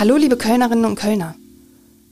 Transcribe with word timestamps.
Hallo 0.00 0.14
liebe 0.14 0.36
Kölnerinnen 0.36 0.84
und 0.84 0.94
Kölner. 0.94 1.34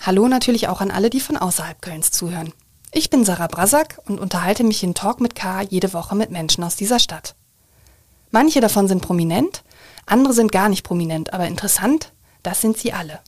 Hallo 0.03 0.27
natürlich 0.27 0.67
auch 0.67 0.81
an 0.81 0.91
alle, 0.91 1.09
die 1.09 1.21
von 1.21 1.37
außerhalb 1.37 1.81
Kölns 1.81 2.11
zuhören. 2.11 2.53
Ich 2.91 3.11
bin 3.11 3.25
Sarah 3.25 3.47
Brasak 3.47 4.01
und 4.09 4.19
unterhalte 4.19 4.65
mich 4.65 4.83
in 4.83 4.93
Talk 4.93 5.21
mit 5.21 5.37
K 5.37 5.63
jede 5.63 5.93
Woche 5.93 6.17
mit 6.17 6.33
Menschen 6.33 6.65
aus 6.65 6.75
dieser 6.75 6.99
Stadt. 6.99 7.37
Manche 8.33 8.61
davon 8.61 8.89
sind 8.89 9.03
prominent, 9.03 9.63
andere 10.05 10.33
sind 10.33 10.51
gar 10.51 10.69
nicht 10.69 10.83
prominent, 10.83 11.33
aber 11.33 11.47
interessant, 11.47 12.11
das 12.43 12.61
sind 12.61 12.77
sie 12.77 12.93
alle. 12.93 13.21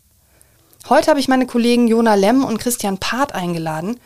Heute 0.89 1.11
habe 1.11 1.21
ich 1.21 1.29
meine 1.29 1.47
Kollegen 1.47 1.87
Jona 1.87 2.15
Lemm 2.15 2.43
und 2.43 2.59
Christian 2.59 2.99
Part 2.99 3.37
eingeladen, 3.37 4.01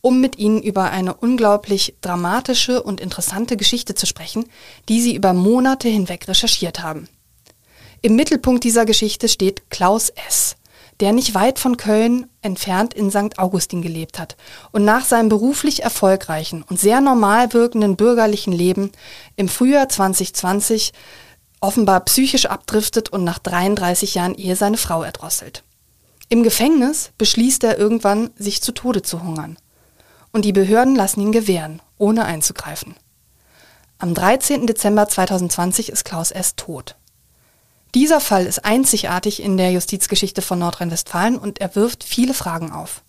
um 0.00 0.22
mit 0.22 0.38
ihnen 0.38 0.62
über 0.62 0.90
eine 0.90 1.12
unglaublich 1.12 1.96
dramatische 2.00 2.82
und 2.82 3.02
interessante 3.02 3.58
Geschichte 3.58 3.94
zu 3.94 4.06
sprechen, 4.06 4.46
die 4.88 5.02
sie 5.02 5.14
über 5.14 5.34
Monate 5.34 5.88
hinweg 5.88 6.28
recherchiert 6.28 6.80
haben. 6.80 7.10
Im 8.00 8.14
Mittelpunkt 8.14 8.62
dieser 8.62 8.86
Geschichte 8.86 9.28
steht 9.28 9.70
Klaus 9.70 10.10
S., 10.28 10.54
der 11.00 11.12
nicht 11.12 11.34
weit 11.34 11.58
von 11.58 11.76
Köln 11.76 12.28
entfernt 12.42 12.94
in 12.94 13.10
St. 13.10 13.38
Augustin 13.38 13.82
gelebt 13.82 14.18
hat 14.18 14.36
und 14.72 14.84
nach 14.84 15.04
seinem 15.04 15.28
beruflich 15.28 15.82
erfolgreichen 15.82 16.62
und 16.62 16.78
sehr 16.78 17.00
normal 17.00 17.52
wirkenden 17.52 17.96
bürgerlichen 17.96 18.52
Leben 18.52 18.92
im 19.36 19.48
Frühjahr 19.48 19.88
2020 19.88 20.92
offenbar 21.60 22.00
psychisch 22.04 22.46
abdriftet 22.46 23.08
und 23.08 23.24
nach 23.24 23.40
33 23.40 24.14
Jahren 24.14 24.34
Ehe 24.36 24.54
seine 24.54 24.76
Frau 24.76 25.02
erdrosselt. 25.02 25.64
Im 26.28 26.42
Gefängnis 26.42 27.10
beschließt 27.18 27.64
er 27.64 27.78
irgendwann, 27.78 28.30
sich 28.36 28.62
zu 28.62 28.72
Tode 28.72 29.02
zu 29.02 29.22
hungern. 29.22 29.56
Und 30.30 30.44
die 30.44 30.52
Behörden 30.52 30.94
lassen 30.94 31.20
ihn 31.20 31.32
gewähren, 31.32 31.80
ohne 31.96 32.26
einzugreifen. 32.26 32.94
Am 33.98 34.14
13. 34.14 34.66
Dezember 34.66 35.08
2020 35.08 35.88
ist 35.88 36.04
Klaus 36.04 36.30
S. 36.30 36.54
tot. 36.54 36.97
Dieser 37.94 38.20
Fall 38.20 38.46
ist 38.46 38.64
einzigartig 38.64 39.42
in 39.42 39.56
der 39.56 39.72
Justizgeschichte 39.72 40.42
von 40.42 40.58
Nordrhein-Westfalen 40.58 41.38
und 41.38 41.60
er 41.60 41.74
wirft 41.74 42.04
viele 42.04 42.34
Fragen 42.34 42.70
auf. 42.70 43.02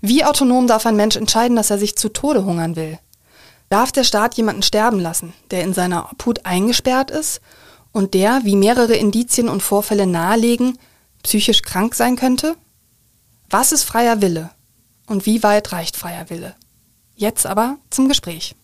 Wie 0.00 0.24
autonom 0.24 0.66
darf 0.66 0.84
ein 0.86 0.96
Mensch 0.96 1.16
entscheiden, 1.16 1.56
dass 1.56 1.70
er 1.70 1.78
sich 1.78 1.96
zu 1.96 2.10
Tode 2.10 2.44
hungern 2.44 2.76
will? 2.76 2.98
Darf 3.70 3.92
der 3.92 4.04
Staat 4.04 4.36
jemanden 4.36 4.62
sterben 4.62 5.00
lassen, 5.00 5.32
der 5.50 5.64
in 5.64 5.74
seiner 5.74 6.12
Obhut 6.12 6.44
eingesperrt 6.44 7.10
ist 7.10 7.40
und 7.90 8.14
der, 8.14 8.40
wie 8.44 8.54
mehrere 8.54 8.94
Indizien 8.94 9.48
und 9.48 9.62
Vorfälle 9.62 10.06
nahelegen, 10.06 10.78
psychisch 11.22 11.62
krank 11.62 11.94
sein 11.94 12.16
könnte? 12.16 12.56
Was 13.48 13.72
ist 13.72 13.84
freier 13.84 14.20
Wille 14.20 14.50
und 15.06 15.26
wie 15.26 15.42
weit 15.42 15.72
reicht 15.72 15.96
freier 15.96 16.30
Wille? 16.30 16.54
Jetzt 17.16 17.46
aber 17.46 17.78
zum 17.90 18.08
Gespräch. 18.08 18.54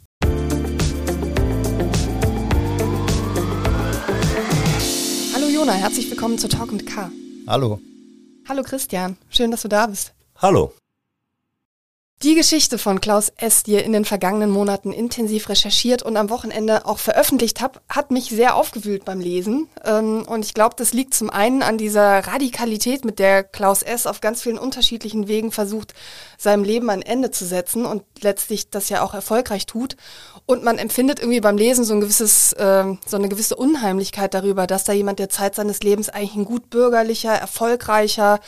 Jona, 5.62 5.74
herzlich 5.74 6.10
willkommen 6.10 6.38
zu 6.38 6.48
Talk 6.48 6.72
mit 6.72 6.88
K. 6.88 7.08
Hallo. 7.46 7.80
Hallo 8.48 8.64
Christian, 8.64 9.16
schön, 9.30 9.52
dass 9.52 9.62
du 9.62 9.68
da 9.68 9.86
bist. 9.86 10.12
Hallo. 10.38 10.72
Die 12.22 12.36
Geschichte 12.36 12.78
von 12.78 13.00
Klaus 13.00 13.32
S., 13.36 13.64
die 13.64 13.72
ihr 13.72 13.84
in 13.84 13.92
den 13.92 14.04
vergangenen 14.04 14.48
Monaten 14.48 14.92
intensiv 14.92 15.48
recherchiert 15.48 16.04
und 16.04 16.16
am 16.16 16.30
Wochenende 16.30 16.86
auch 16.86 17.00
veröffentlicht 17.00 17.60
habt, 17.60 17.80
hat 17.88 18.12
mich 18.12 18.26
sehr 18.26 18.54
aufgewühlt 18.54 19.04
beim 19.04 19.18
Lesen. 19.18 19.66
Ähm, 19.84 20.24
und 20.28 20.44
ich 20.44 20.54
glaube, 20.54 20.76
das 20.78 20.92
liegt 20.92 21.14
zum 21.14 21.30
einen 21.30 21.64
an 21.64 21.78
dieser 21.78 22.20
Radikalität, 22.20 23.04
mit 23.04 23.18
der 23.18 23.42
Klaus 23.42 23.82
S. 23.82 24.06
auf 24.06 24.20
ganz 24.20 24.40
vielen 24.40 24.58
unterschiedlichen 24.58 25.26
Wegen 25.26 25.50
versucht, 25.50 25.94
seinem 26.38 26.62
Leben 26.62 26.90
ein 26.90 27.02
Ende 27.02 27.32
zu 27.32 27.44
setzen 27.44 27.84
und 27.84 28.04
letztlich 28.20 28.70
das 28.70 28.88
ja 28.88 29.02
auch 29.02 29.14
erfolgreich 29.14 29.66
tut. 29.66 29.96
Und 30.46 30.62
man 30.62 30.78
empfindet 30.78 31.18
irgendwie 31.18 31.40
beim 31.40 31.58
Lesen 31.58 31.84
so 31.84 31.92
ein 31.94 32.00
gewisses, 32.00 32.52
äh, 32.52 32.84
so 33.04 33.16
eine 33.16 33.30
gewisse 33.30 33.56
Unheimlichkeit 33.56 34.32
darüber, 34.32 34.68
dass 34.68 34.84
da 34.84 34.92
jemand 34.92 35.18
der 35.18 35.28
Zeit 35.28 35.56
seines 35.56 35.80
Lebens 35.80 36.08
eigentlich 36.08 36.36
ein 36.36 36.44
gut 36.44 36.70
bürgerlicher, 36.70 37.32
erfolgreicher, 37.32 38.38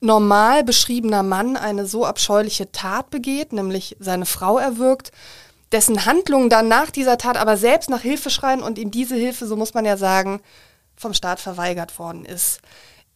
normal 0.00 0.64
beschriebener 0.64 1.22
Mann 1.22 1.56
eine 1.56 1.86
so 1.86 2.04
abscheuliche 2.04 2.70
Tat 2.72 3.10
begeht, 3.10 3.52
nämlich 3.52 3.96
seine 4.00 4.26
Frau 4.26 4.58
erwürgt, 4.58 5.12
dessen 5.72 6.06
Handlungen 6.06 6.50
dann 6.50 6.68
nach 6.68 6.90
dieser 6.90 7.18
Tat 7.18 7.36
aber 7.36 7.56
selbst 7.56 7.90
nach 7.90 8.02
Hilfe 8.02 8.30
schreien 8.30 8.62
und 8.62 8.78
ihm 8.78 8.90
diese 8.90 9.16
Hilfe, 9.16 9.46
so 9.46 9.56
muss 9.56 9.74
man 9.74 9.84
ja 9.84 9.96
sagen, 9.96 10.40
vom 10.96 11.14
Staat 11.14 11.40
verweigert 11.40 11.98
worden 11.98 12.24
ist. 12.24 12.60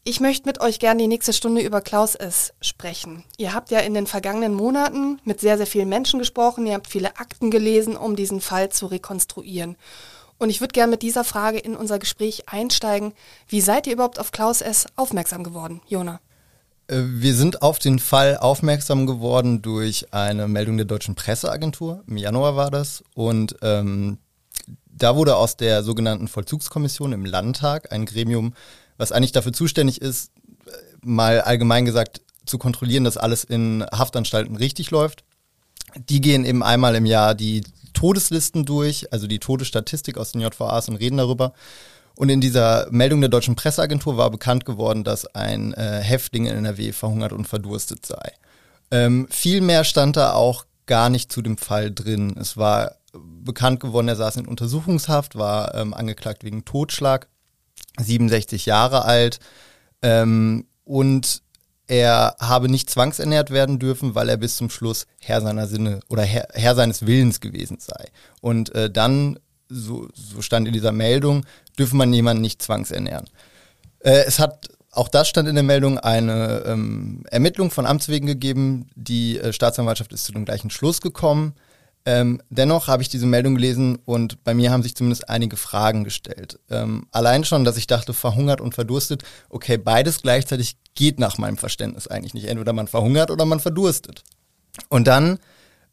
Ich 0.05 0.21
möchte 0.21 0.49
mit 0.49 0.61
euch 0.61 0.78
gerne 0.78 1.03
die 1.03 1.09
nächste 1.09 1.33
Stunde 1.33 1.61
über 1.61 1.81
Klaus 1.81 2.15
S. 2.15 2.55
sprechen. 2.62 3.25
Ihr 3.37 3.53
habt 3.53 3.71
ja 3.71 3.81
in 3.81 3.93
den 3.95 4.06
vergangenen 4.06 4.55
Monaten 4.55 5.21
mit 5.25 5.41
sehr, 5.41 5.59
sehr 5.59 5.66
vielen 5.66 5.89
Menschen 5.89 6.19
gesprochen, 6.19 6.66
ihr 6.66 6.75
habt 6.75 6.87
viele 6.87 7.19
Akten 7.19 7.50
gelesen, 7.50 7.97
um 7.97 8.16
diesen 8.16 8.41
Fall 8.41 8.71
zu 8.71 8.87
rekonstruieren. 8.87 9.77
Und 10.39 10.50
ich 10.50 10.60
würde 10.60 10.72
gerne 10.72 10.91
mit 10.91 11.03
dieser 11.03 11.25
Frage 11.25 11.59
in 11.59 11.77
unser 11.77 11.99
Gespräch 11.99 12.49
einsteigen. 12.49 13.12
Wie 13.49 13.60
seid 13.60 13.87
ihr 13.87 13.93
überhaupt 13.93 14.19
auf 14.19 14.33
Klaus 14.33 14.62
S. 14.62 14.87
aufmerksam 14.97 15.45
geworden, 15.45 15.83
Jona? 15.89 16.21
Äh, 16.88 16.97
wir 17.04 17.34
sind 17.34 17.62
auf 17.62 17.78
den 17.78 17.99
Fall 17.99 18.37
aufmerksam 18.37 19.06
geworden 19.06 19.62
durch 19.62 20.12
eine 20.12 20.49
Meldung 20.49 20.76
der 20.76 20.87
deutschen 20.87 21.15
Presseagentur. 21.15 22.03
Im 22.06 22.16
Januar 22.16 22.56
war 22.56 22.71
das. 22.71 23.04
Und 23.15 23.56
ähm, 23.62 24.19
da 24.87 25.15
wurde 25.15 25.37
aus 25.37 25.56
der 25.56 25.84
sogenannten 25.84 26.28
Vollzugskommission 26.28 27.12
im 27.12 27.25
Landtag 27.25 27.93
ein 27.93 28.04
Gremium, 28.04 28.54
was 28.97 29.12
eigentlich 29.12 29.32
dafür 29.32 29.53
zuständig 29.53 30.03
ist, 30.03 30.32
mal 31.03 31.41
allgemein 31.41 31.84
gesagt 31.84 32.21
zu 32.44 32.59
kontrollieren, 32.59 33.04
dass 33.04 33.16
alles 33.16 33.44
in 33.44 33.84
Haftanstalten 33.93 34.56
richtig 34.56 34.91
läuft. 34.91 35.22
Die 36.09 36.21
gehen 36.21 36.44
eben 36.44 36.62
einmal 36.62 36.97
im 36.97 37.06
Jahr 37.06 37.34
die 37.34 37.62
Todeslisten 37.93 38.65
durch, 38.65 39.12
also 39.12 39.27
die 39.27 39.38
Todesstatistik 39.38 40.19
aus 40.19 40.32
den 40.32 40.41
JVAs 40.41 40.88
und 40.88 40.97
reden 40.97 41.19
darüber. 41.19 41.53
Und 42.18 42.30
in 42.30 42.40
dieser 42.40 42.88
Meldung 42.90 43.20
der 43.20 43.30
deutschen 43.30 43.54
Presseagentur 43.54 44.16
war 44.16 44.28
bekannt 44.28 44.64
geworden, 44.64 45.04
dass 45.04 45.24
ein 45.36 45.72
äh, 45.74 46.00
Häftling 46.02 46.46
in 46.46 46.56
NRW 46.56 46.90
verhungert 46.90 47.32
und 47.32 47.46
verdurstet 47.46 48.04
sei. 48.04 48.32
Ähm, 48.90 49.28
viel 49.30 49.60
mehr 49.60 49.84
stand 49.84 50.16
da 50.16 50.32
auch 50.32 50.66
gar 50.86 51.10
nicht 51.10 51.30
zu 51.30 51.42
dem 51.42 51.56
Fall 51.56 51.94
drin. 51.94 52.36
Es 52.36 52.56
war 52.56 52.96
bekannt 53.12 53.78
geworden, 53.78 54.08
er 54.08 54.16
saß 54.16 54.34
in 54.34 54.48
Untersuchungshaft, 54.48 55.36
war 55.36 55.76
ähm, 55.76 55.94
angeklagt 55.94 56.42
wegen 56.42 56.64
Totschlag, 56.64 57.28
67 58.00 58.66
Jahre 58.66 59.04
alt 59.04 59.38
ähm, 60.02 60.66
und 60.82 61.42
er 61.86 62.34
habe 62.40 62.68
nicht 62.68 62.90
zwangsernährt 62.90 63.50
werden 63.50 63.78
dürfen, 63.78 64.16
weil 64.16 64.28
er 64.28 64.38
bis 64.38 64.56
zum 64.56 64.70
Schluss 64.70 65.06
Herr 65.20 65.40
seiner 65.40 65.68
Sinne 65.68 66.00
oder 66.08 66.24
Herr, 66.24 66.48
Herr 66.52 66.74
seines 66.74 67.06
Willens 67.06 67.38
gewesen 67.38 67.78
sei. 67.78 68.08
Und 68.40 68.74
äh, 68.74 68.90
dann 68.90 69.38
so, 69.68 70.08
so 70.14 70.42
stand 70.42 70.66
in 70.66 70.72
dieser 70.72 70.92
Meldung, 70.92 71.44
dürfe 71.78 71.96
man 71.96 72.12
jemanden 72.12 72.42
nicht 72.42 72.62
zwangsernähren. 72.62 73.28
Äh, 74.00 74.24
es 74.26 74.38
hat, 74.38 74.68
auch 74.92 75.08
das 75.08 75.28
stand 75.28 75.48
in 75.48 75.54
der 75.54 75.64
Meldung, 75.64 75.98
eine 75.98 76.64
ähm, 76.66 77.24
Ermittlung 77.30 77.70
von 77.70 77.86
Amtswegen 77.86 78.26
gegeben. 78.26 78.88
Die 78.94 79.38
äh, 79.38 79.52
Staatsanwaltschaft 79.52 80.12
ist 80.12 80.24
zu 80.24 80.32
dem 80.32 80.44
gleichen 80.44 80.70
Schluss 80.70 81.00
gekommen. 81.00 81.54
Ähm, 82.04 82.40
dennoch 82.48 82.88
habe 82.88 83.02
ich 83.02 83.10
diese 83.10 83.26
Meldung 83.26 83.56
gelesen 83.56 83.98
und 84.04 84.42
bei 84.42 84.54
mir 84.54 84.70
haben 84.70 84.82
sich 84.82 84.96
zumindest 84.96 85.28
einige 85.28 85.56
Fragen 85.56 86.04
gestellt. 86.04 86.58
Ähm, 86.70 87.06
allein 87.12 87.44
schon, 87.44 87.64
dass 87.64 87.76
ich 87.76 87.86
dachte, 87.86 88.14
verhungert 88.14 88.62
und 88.62 88.74
verdurstet, 88.74 89.24
okay, 89.50 89.76
beides 89.76 90.22
gleichzeitig 90.22 90.76
geht 90.94 91.18
nach 91.18 91.36
meinem 91.36 91.58
Verständnis 91.58 92.06
eigentlich 92.06 92.32
nicht. 92.34 92.46
Entweder 92.46 92.72
man 92.72 92.88
verhungert 92.88 93.30
oder 93.30 93.44
man 93.44 93.60
verdurstet. 93.60 94.22
Und 94.88 95.06
dann 95.06 95.38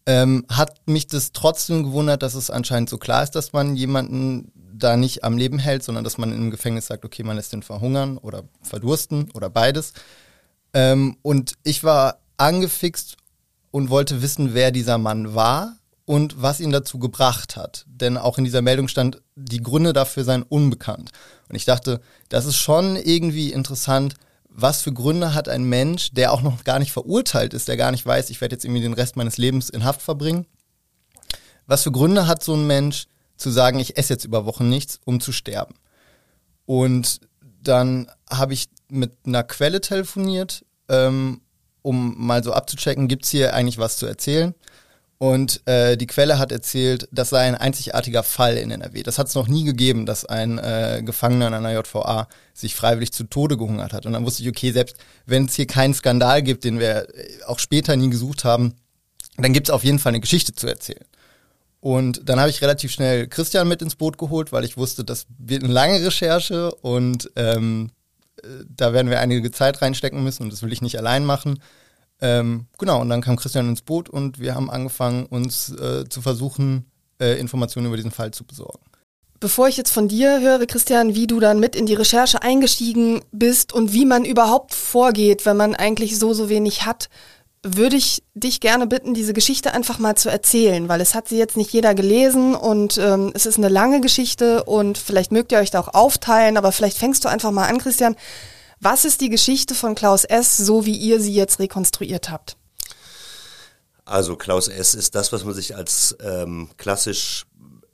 ähm, 0.06 0.46
hat 0.50 0.88
mich 0.88 1.08
das 1.08 1.32
trotzdem 1.32 1.84
gewundert, 1.84 2.22
dass 2.22 2.36
es 2.36 2.50
anscheinend 2.50 2.90
so 2.90 2.98
klar 2.98 3.24
ist, 3.24 3.32
dass 3.32 3.54
man 3.54 3.76
jemanden 3.76 4.52
da 4.78 4.98
nicht 4.98 5.24
am 5.24 5.38
Leben 5.38 5.58
hält, 5.58 5.84
sondern 5.84 6.04
dass 6.04 6.18
man 6.18 6.34
im 6.34 6.52
Gefängnis 6.52 6.88
sagt, 6.88 7.06
okay, 7.06 7.24
man 7.24 7.38
lässt 7.38 7.54
den 7.54 7.64
verhungern 7.64 8.18
oder 8.18 8.44
verdursten 8.62 9.32
oder 9.32 9.50
beides. 9.50 9.94
Ähm, 10.74 11.18
und 11.22 11.54
ich 11.64 11.84
war 11.84 12.20
angefixt 12.38 13.16
und 13.72 13.90
wollte 13.90 14.22
wissen, 14.22 14.54
wer 14.54 14.72
dieser 14.72 14.98
Mann 14.98 15.34
war 15.34 15.78
und 16.06 16.42
was 16.42 16.60
ihn 16.60 16.72
dazu 16.72 17.00
gebracht 17.00 17.56
hat. 17.56 17.86
Denn 17.88 18.18
auch 18.18 18.38
in 18.38 18.44
dieser 18.44 18.62
Meldung 18.62 18.88
stand, 18.88 19.22
die 19.36 19.62
Gründe 19.62 19.94
dafür 19.94 20.24
seien 20.24 20.44
unbekannt. 20.44 21.12
Und 21.50 21.56
ich 21.56 21.66
dachte, 21.66 22.02
das 22.30 22.46
ist 22.46 22.58
schon 22.58 22.96
irgendwie 22.96 23.52
interessant, 23.52 24.16
was 24.58 24.82
für 24.82 24.94
Gründe 24.94 25.34
hat 25.34 25.50
ein 25.50 25.66
Mensch, 25.66 26.12
der 26.12 26.32
auch 26.32 26.42
noch 26.42 26.64
gar 26.64 26.80
nicht 26.80 26.94
verurteilt 26.94 27.54
ist, 27.54 27.68
der 27.68 27.76
gar 27.76 27.92
nicht 27.92 28.06
weiß, 28.06 28.30
ich 28.30 28.40
werde 28.40 28.56
jetzt 28.56 28.64
irgendwie 28.64 28.82
den 28.82 28.94
Rest 28.94 29.18
meines 29.18 29.38
Lebens 29.38 29.70
in 29.70 29.84
Haft 29.84 30.02
verbringen. 30.02 30.46
Was 31.68 31.84
für 31.84 31.92
Gründe 31.92 32.26
hat 32.26 32.42
so 32.42 32.54
ein 32.54 32.66
Mensch 32.66 33.08
zu 33.36 33.52
sagen, 33.52 33.80
ich 33.80 33.98
esse 33.98 34.14
jetzt 34.14 34.24
über 34.24 34.46
Wochen 34.46 34.70
nichts, 34.70 35.02
um 35.04 35.20
zu 35.20 35.34
sterben? 35.34 35.76
Und 36.66 37.20
dann 37.62 38.10
habe 38.30 38.54
ich 38.54 38.70
mit 38.88 39.12
einer 39.26 39.44
Quelle 39.44 39.82
telefoniert, 39.82 40.64
ähm, 40.88 41.42
um 41.82 42.16
mal 42.18 42.42
so 42.42 42.54
abzuchecken, 42.54 43.10
gibt 43.10 43.26
es 43.26 43.32
hier 43.32 43.54
eigentlich 43.54 43.78
was 43.78 43.98
zu 43.98 44.06
erzählen? 44.06 44.56
Und 45.18 45.66
äh, 45.66 45.96
die 45.96 46.08
Quelle 46.08 46.40
hat 46.40 46.52
erzählt, 46.52 47.08
das 47.12 47.30
sei 47.30 47.42
ein 47.42 47.56
einzigartiger 47.56 48.22
Fall 48.22 48.58
in 48.58 48.70
NRW. 48.70 49.02
Das 49.02 49.18
hat 49.18 49.28
es 49.28 49.36
noch 49.36 49.48
nie 49.48 49.64
gegeben, 49.64 50.06
dass 50.06 50.26
ein 50.26 50.58
äh, 50.58 51.02
Gefangener 51.06 51.48
in 51.48 51.54
einer 51.54 51.74
JVA 51.74 52.28
sich 52.54 52.76
freiwillig 52.76 53.14
zu 53.14 53.24
Tode 53.24 53.56
gehungert 53.56 53.94
hat. 53.94 54.06
Und 54.06 54.14
dann 54.14 54.26
wusste 54.26 54.44
ich, 54.44 54.50
okay, 54.50 54.72
selbst 54.72 54.98
wenn 55.26 55.46
es 55.46 55.56
hier 55.56 55.68
keinen 55.68 55.94
Skandal 55.94 56.44
gibt, 56.44 56.66
den 56.66 56.80
wir 56.80 57.08
äh, 57.16 57.44
auch 57.48 57.60
später 57.60 57.96
nie 57.96 58.10
gesucht 58.10 58.44
haben, 58.44 58.74
dann 59.38 59.54
gibt 59.54 59.70
es 59.70 59.74
auf 59.74 59.86
jeden 59.86 60.00
Fall 60.00 60.12
eine 60.12 60.20
Geschichte 60.20 60.54
zu 60.54 60.68
erzählen. 60.68 61.06
Und 61.80 62.28
dann 62.28 62.40
habe 62.40 62.50
ich 62.50 62.62
relativ 62.62 62.92
schnell 62.92 63.28
Christian 63.28 63.68
mit 63.68 63.82
ins 63.82 63.96
Boot 63.96 64.18
geholt, 64.18 64.52
weil 64.52 64.66
ich 64.66 64.76
wusste, 64.76 65.06
das 65.06 65.28
wird 65.38 65.64
eine 65.64 65.72
lange 65.72 66.04
Recherche 66.04 66.74
und 66.74 67.30
ähm, 67.36 67.92
da 68.68 68.94
werden 68.94 69.10
wir 69.10 69.20
einige 69.20 69.52
Zeit 69.52 69.82
reinstecken 69.82 70.24
müssen 70.24 70.44
und 70.44 70.54
das 70.54 70.64
will 70.64 70.74
ich 70.74 70.82
nicht 70.82 70.98
allein 70.98 71.26
machen. 71.26 71.60
Ähm, 72.22 72.68
genau, 72.78 73.02
und 73.02 73.10
dann 73.10 73.22
kam 73.22 73.36
Christian 73.36 73.70
ins 73.70 73.82
Boot 73.82 74.10
und 74.10 74.40
wir 74.40 74.56
haben 74.56 74.70
angefangen, 74.70 75.26
uns 75.26 75.70
äh, 75.70 76.08
zu 76.08 76.22
versuchen, 76.22 76.86
äh, 77.20 77.40
Informationen 77.40 77.88
über 77.88 77.98
diesen 77.98 78.12
Fall 78.12 78.32
zu 78.32 78.44
besorgen. 78.44 78.80
Bevor 79.40 79.68
ich 79.68 79.78
jetzt 79.78 79.92
von 79.92 80.08
dir 80.08 80.40
höre, 80.40 80.66
Christian, 80.66 81.14
wie 81.14 81.28
du 81.28 81.40
dann 81.40 81.60
mit 81.60 81.76
in 81.76 81.86
die 81.86 81.94
Recherche 81.94 82.42
eingestiegen 82.42 83.22
bist 83.32 83.74
und 83.74 83.92
wie 83.92 84.06
man 84.06 84.24
überhaupt 84.24 84.74
vorgeht, 84.74 85.46
wenn 85.46 85.58
man 85.58 85.76
eigentlich 85.76 86.18
so, 86.18 86.34
so 86.34 86.48
wenig 86.48 86.86
hat, 86.86 87.10
würde 87.62 87.96
ich 87.96 88.24
dich 88.36 88.62
gerne 88.62 88.86
bitten, 88.86 89.14
diese 89.14 89.34
Geschichte 89.34 89.74
einfach 89.74 89.98
mal 89.98 90.16
zu 90.16 90.30
erzählen, 90.30 90.88
weil 90.88 91.02
es 91.02 91.16
hat 91.16 91.28
sie 91.28 91.38
jetzt 91.38 91.58
nicht 91.58 91.74
jeder 91.74 91.96
gelesen 91.96 92.54
und 92.54 92.98
ähm, 92.98 93.32
es 93.34 93.48
ist 93.48 93.58
eine 93.58 93.70
lange 93.70 94.02
Geschichte 94.02 94.64
und 94.64 95.00
vielleicht 95.00 95.32
mögt 95.32 95.52
ihr 95.52 95.58
euch 95.58 95.72
da 95.72 95.80
auch 95.80 95.94
aufteilen, 95.94 96.58
aber 96.58 96.72
vielleicht 96.72 96.98
fängst 96.98 97.26
du 97.26 97.30
einfach 97.30 97.52
mal 97.52 97.68
an, 97.68 97.80
Christian. 97.80 98.16
Was 98.86 99.04
ist 99.04 99.22
die 99.22 99.32
Geschichte 99.32 99.74
von 99.74 99.96
Klaus 99.96 100.26
S., 100.26 100.58
so 100.58 100.86
wie 100.86 100.96
ihr 100.96 101.20
sie 101.20 101.34
jetzt 101.34 101.58
rekonstruiert 101.58 102.30
habt? 102.30 102.56
Also 104.06 104.36
Klaus 104.36 104.68
S. 104.68 104.94
ist 104.94 105.16
das, 105.16 105.34
was 105.34 105.44
man 105.44 105.56
sich 105.56 105.76
als 105.76 106.16
ähm, 106.24 106.70
klassisch 106.78 107.48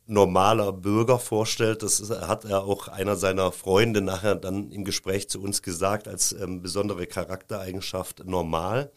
normaler 0.05 0.73
Bürger 0.73 1.17
vorstellt. 1.17 1.81
Das 1.81 2.01
hat 2.09 2.43
er 2.43 2.65
auch 2.65 2.89
einer 2.89 3.15
seiner 3.15 3.53
Freunde 3.53 4.01
nachher 4.01 4.35
dann 4.35 4.69
im 4.69 4.83
Gespräch 4.83 5.29
zu 5.29 5.41
uns 5.41 5.61
gesagt, 5.61 6.09
als 6.09 6.33
ähm, 6.33 6.61
besondere 6.61 7.07
Charaktereigenschaft 7.07 8.25
normal. 8.25 8.91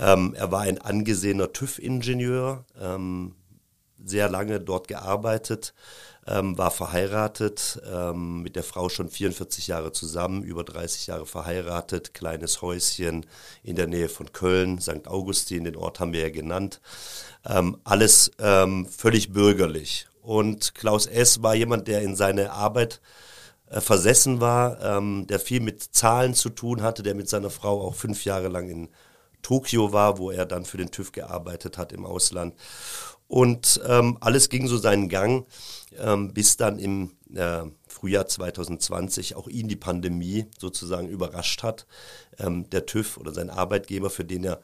Ähm, 0.00 0.34
er 0.36 0.50
war 0.50 0.62
ein 0.62 0.78
angesehener 0.78 1.52
TÜV-Ingenieur, 1.52 2.64
ähm, 2.80 3.36
sehr 4.04 4.28
lange 4.28 4.58
dort 4.58 4.88
gearbeitet, 4.88 5.72
ähm, 6.26 6.58
war 6.58 6.70
verheiratet, 6.70 7.80
ähm, 7.90 8.42
mit 8.42 8.56
der 8.56 8.64
Frau 8.64 8.88
schon 8.88 9.08
44 9.08 9.68
Jahre 9.68 9.92
zusammen, 9.92 10.42
über 10.42 10.64
30 10.64 11.06
Jahre 11.06 11.26
verheiratet, 11.26 12.14
kleines 12.14 12.62
Häuschen 12.62 13.26
in 13.62 13.76
der 13.76 13.86
Nähe 13.86 14.08
von 14.08 14.32
Köln, 14.32 14.80
St. 14.80 15.06
Augustin, 15.06 15.64
den 15.64 15.76
Ort 15.76 16.00
haben 16.00 16.12
wir 16.12 16.20
ja 16.20 16.30
genannt. 16.30 16.80
Ähm, 17.44 17.78
alles 17.84 18.30
ähm, 18.38 18.86
völlig 18.86 19.32
bürgerlich. 19.32 20.08
Und 20.22 20.74
Klaus 20.74 21.06
S. 21.06 21.42
war 21.42 21.54
jemand, 21.54 21.86
der 21.86 22.02
in 22.02 22.16
seine 22.16 22.50
Arbeit 22.52 23.00
äh, 23.68 23.80
versessen 23.80 24.40
war, 24.40 24.82
ähm, 24.82 25.26
der 25.28 25.38
viel 25.38 25.60
mit 25.60 25.82
Zahlen 25.82 26.34
zu 26.34 26.50
tun 26.50 26.82
hatte, 26.82 27.02
der 27.02 27.14
mit 27.14 27.28
seiner 27.28 27.50
Frau 27.50 27.82
auch 27.82 27.94
fünf 27.94 28.24
Jahre 28.24 28.48
lang 28.48 28.68
in 28.68 28.88
Tokio 29.42 29.92
war, 29.92 30.18
wo 30.18 30.32
er 30.32 30.44
dann 30.44 30.64
für 30.64 30.76
den 30.76 30.90
TÜV 30.90 31.12
gearbeitet 31.12 31.78
hat 31.78 31.92
im 31.92 32.04
Ausland. 32.04 32.54
Und 33.28 33.80
ähm, 33.86 34.18
alles 34.20 34.48
ging 34.48 34.66
so 34.66 34.76
seinen 34.76 35.08
Gang, 35.08 35.46
ähm, 36.00 36.32
bis 36.32 36.56
dann 36.56 36.78
im 36.78 37.12
äh, 37.34 37.62
Frühjahr 37.88 38.26
2020 38.26 39.36
auch 39.36 39.48
ihn 39.48 39.68
die 39.68 39.76
Pandemie 39.76 40.46
sozusagen 40.58 41.08
überrascht 41.08 41.62
hat. 41.62 41.86
Ähm, 42.38 42.68
der 42.70 42.86
TÜV 42.86 43.18
oder 43.18 43.32
sein 43.32 43.50
Arbeitgeber, 43.50 44.10
für 44.10 44.24
den 44.24 44.44
er 44.44 44.60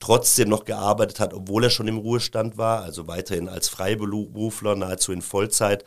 trotzdem 0.00 0.48
noch 0.48 0.64
gearbeitet 0.64 1.20
hat, 1.20 1.34
obwohl 1.34 1.64
er 1.64 1.70
schon 1.70 1.88
im 1.88 1.98
Ruhestand 1.98 2.58
war, 2.58 2.82
also 2.82 3.06
weiterhin 3.06 3.48
als 3.48 3.68
Freiberufler, 3.68 4.76
nahezu 4.76 5.12
in 5.12 5.22
Vollzeit, 5.22 5.84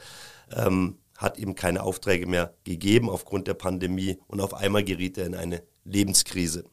ähm, 0.56 0.98
hat 1.18 1.38
ihm 1.38 1.56
keine 1.56 1.84
Aufträge 1.84 2.28
mehr 2.28 2.54
gegeben 2.64 3.10
aufgrund 3.10 3.48
der 3.48 3.56
Pandemie 3.56 4.20
und 4.28 4.40
auf 4.40 4.54
einmal 4.54 4.84
geriet 4.84 5.18
er 5.18 5.26
in 5.26 5.36
eine 5.36 5.64
Lebenskrise, 5.84 6.64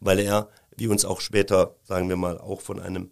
weil 0.00 0.18
er 0.18 0.50
wie 0.76 0.88
uns 0.88 1.04
auch 1.04 1.20
später, 1.20 1.76
sagen 1.84 2.08
wir 2.08 2.16
mal, 2.16 2.38
auch 2.38 2.60
von 2.60 2.80
einem 2.80 3.10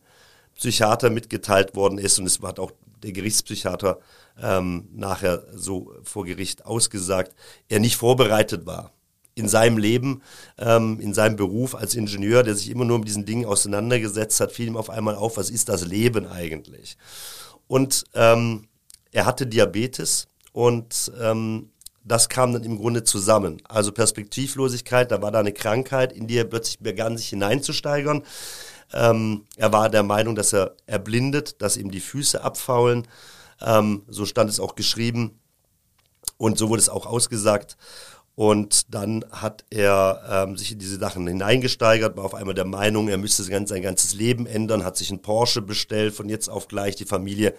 Psychiater 0.55 1.11
mitgeteilt 1.11 1.75
worden 1.75 1.99
ist. 1.99 2.19
Und 2.19 2.27
es 2.27 2.41
hat 2.41 2.59
auch 2.59 2.73
der 3.03 3.13
Gerichtspsychiater 3.13 4.01
ähm, 4.41 4.89
nachher 4.93 5.45
so 5.55 5.93
vor 6.05 6.25
Gericht 6.25 6.65
ausgesagt, 6.67 7.35
er 7.69 7.81
nicht 7.81 7.97
vorbereitet 7.97 8.67
war 8.67 8.93
in 9.35 9.49
seinem 9.49 9.79
Leben, 9.79 10.23
ähm, 10.59 11.01
in 11.01 11.15
seinem 11.15 11.37
Beruf 11.37 11.75
als 11.75 11.95
Ingenieur, 11.95 12.43
der 12.43 12.55
sich 12.55 12.71
immer 12.71 12.85
nur 12.85 12.99
mit 12.99 13.09
diesen 13.09 13.25
Dingen 13.25 13.47
auseinandergesetzt 13.47 14.41
hat, 14.41 14.53
fiel 14.53 14.67
ihm 14.67 14.77
auf 14.77 14.91
einmal 14.91 15.15
auf, 15.15 15.37
was 15.37 15.51
ist 15.51 15.69
das 15.69 15.87
Leben 15.87 16.27
eigentlich? 16.27 16.97
Und 17.67 18.05
ähm, 18.15 18.69
er 19.11 19.27
hatte 19.27 19.47
Diabetes 19.47 20.29
und 20.53 21.13
ähm, 21.21 21.71
das 22.05 22.29
kam 22.29 22.53
dann 22.53 22.65
im 22.65 22.79
Grunde 22.79 23.05
zusammen. 23.05 23.63
Also 23.65 23.93
Perspektivlosigkeit, 23.93 25.11
da 25.11 25.23
war 25.23 25.31
da 25.31 25.41
eine 25.41 25.53
Krankheit, 25.53 26.13
in 26.13 26.27
die 26.27 26.37
er 26.37 26.45
plötzlich 26.45 26.81
begann, 26.81 27.17
sich 27.17 27.29
hineinzusteigern. 27.29 28.25
Ähm, 28.93 29.47
er 29.57 29.73
war 29.73 29.89
der 29.89 30.03
Meinung, 30.03 30.35
dass 30.35 30.53
er 30.53 30.75
erblindet, 30.87 31.63
dass 31.63 31.77
ihm 31.77 31.91
die 31.91 32.01
Füße 32.01 32.43
abfaulen. 32.43 33.07
Ähm, 33.65 34.03
so 34.09 34.27
stand 34.27 34.51
es 34.51 34.61
auch 34.61 34.75
geschrieben 34.75 35.41
und 36.37 36.59
so 36.59 36.69
wurde 36.69 36.81
es 36.81 36.89
auch 36.89 37.07
ausgesagt. 37.07 37.77
Und 38.35 38.95
dann 38.95 39.25
hat 39.31 39.65
er 39.69 40.47
ähm, 40.49 40.57
sich 40.57 40.73
in 40.73 40.79
diese 40.79 40.99
Sachen 40.99 41.27
hineingesteigert, 41.27 42.17
war 42.17 42.25
auf 42.25 42.35
einmal 42.35 42.55
der 42.55 42.65
Meinung, 42.65 43.09
er 43.09 43.19
müsste 43.19 43.43
sein, 43.43 43.67
ganzes 43.67 44.15
Leben 44.15 44.47
ändern, 44.47 44.85
hat 44.85 44.97
sich 44.97 45.11
einen 45.11 45.21
Porsche 45.21 45.61
bestellt, 45.61 46.15
von 46.15 46.31
jetzt 46.31 46.49
auf 46.49 46.67
gleich. 46.67 46.97
Die 46.97 47.05
Familie 47.05 47.55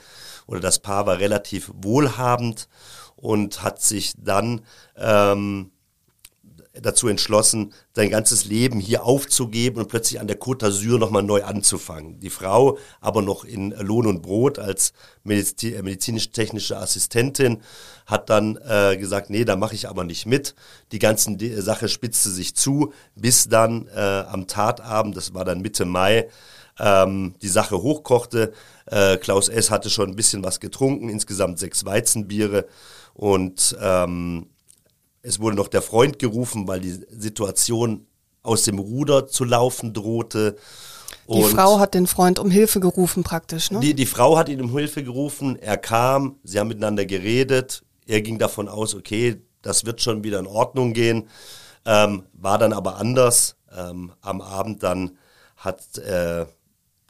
oder 0.47 0.59
das 0.59 0.79
Paar 0.79 1.05
war 1.05 1.19
relativ 1.19 1.71
wohlhabend 1.75 2.67
und 3.15 3.61
hat 3.61 3.81
sich 3.81 4.13
dann 4.17 4.61
ähm, 4.97 5.71
dazu 6.81 7.07
entschlossen, 7.07 7.71
sein 7.95 8.09
ganzes 8.09 8.45
Leben 8.45 8.79
hier 8.79 9.05
aufzugeben 9.05 9.79
und 9.79 9.89
plötzlich 9.89 10.19
an 10.19 10.27
der 10.27 10.39
Côte 10.39 10.65
d'Azur 10.65 10.97
nochmal 10.97 11.21
neu 11.21 11.43
anzufangen. 11.43 12.19
Die 12.19 12.31
Frau 12.31 12.77
aber 12.99 13.21
noch 13.21 13.45
in 13.45 13.71
Lohn 13.71 14.07
und 14.07 14.23
Brot 14.23 14.57
als 14.57 14.93
äh, 15.25 15.81
medizinisch-technische 15.81 16.77
Assistentin 16.77 17.61
hat 18.07 18.29
dann 18.29 18.57
äh, 18.67 18.97
gesagt, 18.97 19.29
nee, 19.29 19.45
da 19.45 19.55
mache 19.55 19.75
ich 19.75 19.87
aber 19.87 20.03
nicht 20.03 20.25
mit. 20.25 20.55
Die 20.91 20.99
ganze 20.99 21.37
Sache 21.61 21.87
spitzte 21.87 22.29
sich 22.29 22.55
zu, 22.55 22.91
bis 23.15 23.47
dann 23.47 23.87
äh, 23.95 23.99
am 23.99 24.47
Tatabend, 24.47 25.15
das 25.15 25.33
war 25.35 25.45
dann 25.45 25.61
Mitte 25.61 25.85
Mai, 25.85 26.27
ähm, 26.79 27.35
die 27.41 27.49
Sache 27.49 27.81
hochkochte. 27.81 28.51
Äh, 28.87 29.17
Klaus 29.17 29.47
S. 29.47 29.69
hatte 29.69 29.91
schon 29.91 30.09
ein 30.09 30.15
bisschen 30.15 30.43
was 30.43 30.59
getrunken, 30.59 31.07
insgesamt 31.07 31.59
sechs 31.59 31.85
Weizenbiere. 31.85 32.65
Und 33.13 33.77
ähm, 33.79 34.47
es 35.23 35.39
wurde 35.39 35.55
noch 35.55 35.69
der 35.69 35.81
Freund 35.81 36.19
gerufen, 36.19 36.67
weil 36.67 36.81
die 36.81 36.91
Situation 37.09 38.05
aus 38.43 38.63
dem 38.63 38.77
Ruder 38.77 39.25
zu 39.27 39.45
laufen 39.45 39.93
drohte. 39.93 40.57
Die 41.29 41.41
und 41.41 41.51
Frau 41.51 41.79
hat 41.79 41.93
den 41.93 42.05
Freund 42.05 42.37
um 42.37 42.51
Hilfe 42.51 42.81
gerufen 42.81 43.23
praktisch, 43.23 43.71
ne? 43.71 43.79
Die, 43.79 43.93
die 43.93 44.05
Frau 44.05 44.37
hat 44.37 44.49
ihn 44.49 44.61
um 44.61 44.69
Hilfe 44.77 45.03
gerufen, 45.03 45.57
er 45.57 45.77
kam, 45.77 46.35
sie 46.43 46.59
haben 46.59 46.67
miteinander 46.67 47.05
geredet, 47.05 47.83
er 48.05 48.21
ging 48.21 48.37
davon 48.37 48.67
aus, 48.67 48.93
okay, 48.93 49.41
das 49.61 49.85
wird 49.85 50.01
schon 50.01 50.25
wieder 50.25 50.39
in 50.39 50.47
Ordnung 50.47 50.91
gehen, 50.91 51.29
ähm, 51.85 52.23
war 52.33 52.57
dann 52.57 52.73
aber 52.73 52.97
anders. 52.97 53.55
Ähm, 53.75 54.11
am 54.21 54.41
Abend 54.41 54.83
dann 54.83 55.17
hat, 55.55 55.97
äh, 55.97 56.45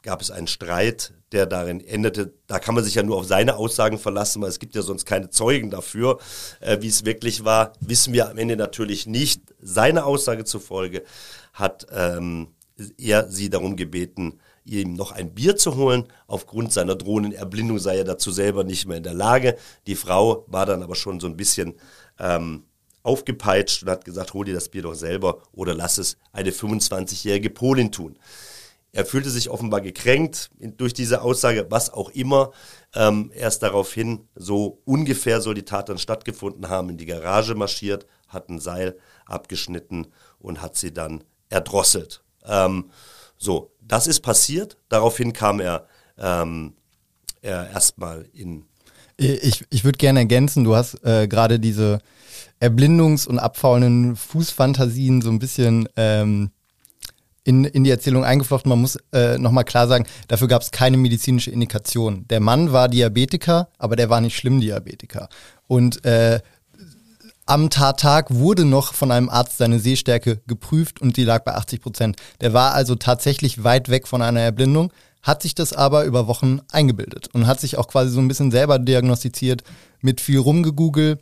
gab 0.02 0.22
es 0.22 0.30
einen 0.30 0.46
Streit, 0.46 1.12
der 1.34 1.46
darin 1.46 1.80
endete, 1.80 2.32
da 2.46 2.58
kann 2.58 2.74
man 2.74 2.84
sich 2.84 2.94
ja 2.94 3.02
nur 3.02 3.16
auf 3.16 3.26
seine 3.26 3.56
Aussagen 3.56 3.98
verlassen, 3.98 4.40
weil 4.40 4.48
es 4.48 4.58
gibt 4.58 4.74
ja 4.74 4.82
sonst 4.82 5.04
keine 5.04 5.30
Zeugen 5.30 5.70
dafür, 5.70 6.18
äh, 6.60 6.78
wie 6.80 6.88
es 6.88 7.04
wirklich 7.04 7.44
war, 7.44 7.72
wissen 7.80 8.12
wir 8.12 8.30
am 8.30 8.38
Ende 8.38 8.56
natürlich 8.56 9.06
nicht. 9.06 9.42
Seine 9.60 10.04
Aussage 10.04 10.44
zufolge 10.44 11.02
hat 11.52 11.86
ähm, 11.92 12.48
er 12.96 13.28
sie 13.30 13.50
darum 13.50 13.76
gebeten, 13.76 14.40
ihm 14.64 14.94
noch 14.94 15.12
ein 15.12 15.34
Bier 15.34 15.56
zu 15.56 15.76
holen. 15.76 16.04
Aufgrund 16.26 16.72
seiner 16.72 16.96
drohenden 16.96 17.32
Erblindung 17.32 17.78
sei 17.78 17.98
er 17.98 18.04
dazu 18.04 18.30
selber 18.30 18.64
nicht 18.64 18.86
mehr 18.86 18.96
in 18.96 19.02
der 19.02 19.14
Lage. 19.14 19.56
Die 19.86 19.96
Frau 19.96 20.44
war 20.48 20.66
dann 20.66 20.82
aber 20.82 20.94
schon 20.94 21.20
so 21.20 21.26
ein 21.26 21.36
bisschen 21.36 21.74
ähm, 22.18 22.64
aufgepeitscht 23.02 23.82
und 23.82 23.90
hat 23.90 24.04
gesagt, 24.04 24.34
hol 24.34 24.44
dir 24.44 24.54
das 24.54 24.70
Bier 24.70 24.82
doch 24.82 24.94
selber 24.94 25.42
oder 25.52 25.74
lass 25.74 25.98
es 25.98 26.16
eine 26.32 26.50
25-jährige 26.50 27.50
Polin 27.50 27.92
tun. 27.92 28.18
Er 28.94 29.04
fühlte 29.04 29.28
sich 29.28 29.50
offenbar 29.50 29.80
gekränkt 29.80 30.50
durch 30.76 30.94
diese 30.94 31.22
Aussage, 31.22 31.66
was 31.68 31.92
auch 31.92 32.10
immer. 32.10 32.52
Ähm, 32.94 33.32
erst 33.34 33.64
daraufhin, 33.64 34.28
so 34.36 34.82
ungefähr 34.84 35.40
soll 35.40 35.54
die 35.54 35.64
Tat 35.64 35.88
dann 35.88 35.98
stattgefunden 35.98 36.68
haben, 36.68 36.90
in 36.90 36.96
die 36.96 37.04
Garage 37.04 37.56
marschiert, 37.56 38.06
hat 38.28 38.48
ein 38.48 38.60
Seil 38.60 38.96
abgeschnitten 39.26 40.06
und 40.38 40.62
hat 40.62 40.76
sie 40.76 40.94
dann 40.94 41.24
erdrosselt. 41.48 42.22
Ähm, 42.44 42.90
so, 43.36 43.72
das 43.80 44.06
ist 44.06 44.20
passiert. 44.20 44.76
Daraufhin 44.88 45.32
kam 45.32 45.58
er, 45.58 45.88
ähm, 46.16 46.74
er 47.42 47.68
erstmal 47.70 48.28
in. 48.32 48.64
Ich, 49.16 49.64
ich 49.70 49.82
würde 49.82 49.98
gerne 49.98 50.20
ergänzen, 50.20 50.62
du 50.62 50.76
hast 50.76 51.04
äh, 51.04 51.26
gerade 51.26 51.58
diese 51.58 51.98
Erblindungs- 52.60 53.26
und 53.26 53.40
abfaulenden 53.40 54.14
Fußfantasien 54.14 55.20
so 55.20 55.30
ein 55.30 55.40
bisschen 55.40 55.88
ähm, 55.96 56.52
in, 57.44 57.64
in 57.64 57.84
die 57.84 57.90
Erzählung 57.90 58.24
eingeflochten. 58.24 58.68
Man 58.68 58.80
muss 58.80 58.98
äh, 59.12 59.38
nochmal 59.38 59.64
klar 59.64 59.86
sagen, 59.86 60.06
dafür 60.28 60.48
gab 60.48 60.62
es 60.62 60.70
keine 60.70 60.96
medizinische 60.96 61.50
Indikation. 61.50 62.26
Der 62.28 62.40
Mann 62.40 62.72
war 62.72 62.88
Diabetiker, 62.88 63.68
aber 63.78 63.96
der 63.96 64.10
war 64.10 64.20
nicht 64.20 64.36
schlimm 64.36 64.60
Diabetiker. 64.60 65.28
Und 65.66 66.04
äh, 66.04 66.40
am 67.46 67.68
Tattag 67.68 68.32
wurde 68.34 68.64
noch 68.64 68.94
von 68.94 69.10
einem 69.10 69.28
Arzt 69.28 69.58
seine 69.58 69.78
Sehstärke 69.78 70.40
geprüft 70.46 71.02
und 71.02 71.18
die 71.18 71.24
lag 71.24 71.44
bei 71.44 71.54
80 71.54 71.82
Prozent. 71.82 72.16
Der 72.40 72.54
war 72.54 72.72
also 72.72 72.94
tatsächlich 72.94 73.62
weit 73.62 73.90
weg 73.90 74.08
von 74.08 74.22
einer 74.22 74.40
Erblindung, 74.40 74.90
hat 75.22 75.42
sich 75.42 75.54
das 75.54 75.74
aber 75.74 76.04
über 76.04 76.26
Wochen 76.26 76.60
eingebildet 76.72 77.28
und 77.32 77.46
hat 77.46 77.60
sich 77.60 77.76
auch 77.76 77.88
quasi 77.88 78.10
so 78.10 78.20
ein 78.20 78.28
bisschen 78.28 78.50
selber 78.50 78.78
diagnostiziert 78.78 79.62
mit 80.00 80.22
viel 80.22 80.38
rumgegoogelt 80.38 81.20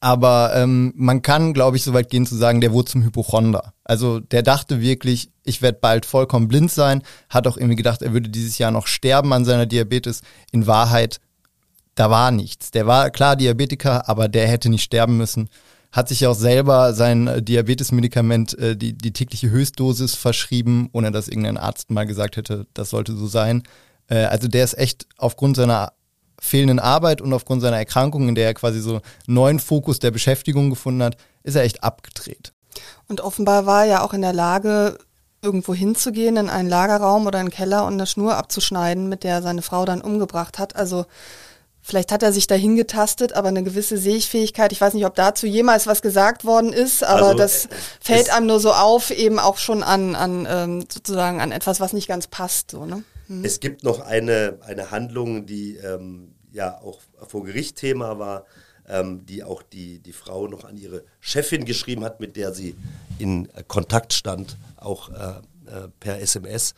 Aber 0.00 0.52
ähm, 0.54 0.92
man 0.96 1.22
kann, 1.22 1.54
glaube 1.54 1.76
ich, 1.76 1.82
so 1.82 1.94
weit 1.94 2.10
gehen 2.10 2.26
zu 2.26 2.36
sagen, 2.36 2.60
der 2.60 2.72
wurde 2.72 2.90
zum 2.90 3.04
Hypochonder. 3.04 3.72
Also 3.84 4.20
der 4.20 4.42
dachte 4.42 4.80
wirklich, 4.80 5.30
ich 5.44 5.62
werde 5.62 5.78
bald 5.80 6.06
vollkommen 6.06 6.48
blind 6.48 6.70
sein, 6.70 7.02
hat 7.28 7.46
auch 7.46 7.56
irgendwie 7.56 7.76
gedacht, 7.76 8.02
er 8.02 8.12
würde 8.12 8.28
dieses 8.28 8.58
Jahr 8.58 8.70
noch 8.70 8.86
sterben 8.86 9.32
an 9.32 9.44
seiner 9.44 9.66
Diabetes. 9.66 10.22
In 10.52 10.66
Wahrheit, 10.66 11.20
da 11.94 12.10
war 12.10 12.30
nichts. 12.30 12.70
Der 12.70 12.86
war 12.86 13.10
klar 13.10 13.36
Diabetiker, 13.36 14.08
aber 14.08 14.28
der 14.28 14.48
hätte 14.48 14.68
nicht 14.68 14.82
sterben 14.82 15.16
müssen. 15.16 15.48
Hat 15.92 16.08
sich 16.08 16.26
auch 16.26 16.34
selber 16.34 16.92
sein 16.92 17.28
äh, 17.28 17.42
Diabetesmedikament, 17.42 18.58
äh, 18.58 18.76
die, 18.76 18.98
die 18.98 19.12
tägliche 19.12 19.50
Höchstdosis 19.50 20.14
verschrieben, 20.14 20.88
ohne 20.92 21.12
dass 21.12 21.28
irgendein 21.28 21.56
Arzt 21.56 21.90
mal 21.90 22.04
gesagt 22.04 22.36
hätte, 22.36 22.66
das 22.74 22.90
sollte 22.90 23.14
so 23.14 23.26
sein. 23.26 23.62
Äh, 24.08 24.24
also 24.24 24.48
der 24.48 24.64
ist 24.64 24.76
echt 24.76 25.06
aufgrund 25.16 25.56
seiner 25.56 25.92
fehlenden 26.44 26.78
Arbeit 26.78 27.20
und 27.20 27.32
aufgrund 27.32 27.62
seiner 27.62 27.78
Erkrankung, 27.78 28.28
in 28.28 28.34
der 28.34 28.46
er 28.46 28.54
quasi 28.54 28.80
so 28.80 29.00
neuen 29.26 29.58
Fokus 29.58 29.98
der 29.98 30.10
Beschäftigung 30.10 30.70
gefunden 30.70 31.02
hat, 31.02 31.16
ist 31.42 31.56
er 31.56 31.62
echt 31.62 31.82
abgedreht. 31.82 32.52
Und 33.08 33.20
offenbar 33.20 33.66
war 33.66 33.84
er 33.84 33.90
ja 33.90 34.02
auch 34.02 34.12
in 34.12 34.22
der 34.22 34.32
Lage, 34.32 34.98
irgendwo 35.42 35.74
hinzugehen, 35.74 36.36
in 36.36 36.48
einen 36.48 36.68
Lagerraum 36.68 37.26
oder 37.26 37.38
einen 37.38 37.50
Keller 37.50 37.86
und 37.86 37.94
eine 37.94 38.06
Schnur 38.06 38.36
abzuschneiden, 38.36 39.08
mit 39.08 39.24
der 39.24 39.36
er 39.36 39.42
seine 39.42 39.62
Frau 39.62 39.84
dann 39.84 40.00
umgebracht 40.00 40.58
hat. 40.58 40.74
Also 40.74 41.06
vielleicht 41.82 42.12
hat 42.12 42.22
er 42.22 42.32
sich 42.32 42.46
dahin 42.46 42.76
getastet, 42.76 43.34
aber 43.34 43.48
eine 43.48 43.62
gewisse 43.62 43.98
Sehfähigkeit, 43.98 44.72
ich 44.72 44.80
weiß 44.80 44.94
nicht, 44.94 45.04
ob 45.04 45.14
dazu 45.14 45.46
jemals 45.46 45.86
was 45.86 46.02
gesagt 46.02 46.44
worden 46.44 46.72
ist, 46.72 47.04
aber 47.04 47.28
also, 47.28 47.38
das 47.38 47.68
fällt 48.00 48.34
einem 48.34 48.46
nur 48.46 48.58
so 48.58 48.72
auf, 48.72 49.10
eben 49.10 49.38
auch 49.38 49.58
schon 49.58 49.82
an, 49.82 50.14
an 50.14 50.46
ähm, 50.50 50.84
sozusagen 50.90 51.40
an 51.40 51.52
etwas, 51.52 51.78
was 51.78 51.92
nicht 51.92 52.08
ganz 52.08 52.26
passt. 52.26 52.70
So, 52.70 52.86
ne? 52.86 53.04
Mhm. 53.28 53.44
Es 53.44 53.60
gibt 53.60 53.84
noch 53.84 54.00
eine, 54.00 54.58
eine 54.66 54.90
Handlung, 54.90 55.46
die 55.46 55.76
ähm, 55.76 56.33
ja 56.54 56.80
auch 56.80 57.00
vor 57.28 57.44
Gericht 57.44 57.76
Thema 57.76 58.18
war, 58.18 58.46
ähm, 58.88 59.26
die 59.26 59.42
auch 59.42 59.62
die, 59.62 59.98
die 59.98 60.12
Frau 60.12 60.46
noch 60.46 60.64
an 60.64 60.76
ihre 60.76 61.04
Chefin 61.20 61.64
geschrieben 61.64 62.04
hat, 62.04 62.20
mit 62.20 62.36
der 62.36 62.54
sie 62.54 62.76
in 63.18 63.48
Kontakt 63.68 64.12
stand, 64.12 64.56
auch 64.76 65.10
äh, 65.10 65.40
äh, 65.66 65.88
per 66.00 66.20
SMS. 66.20 66.74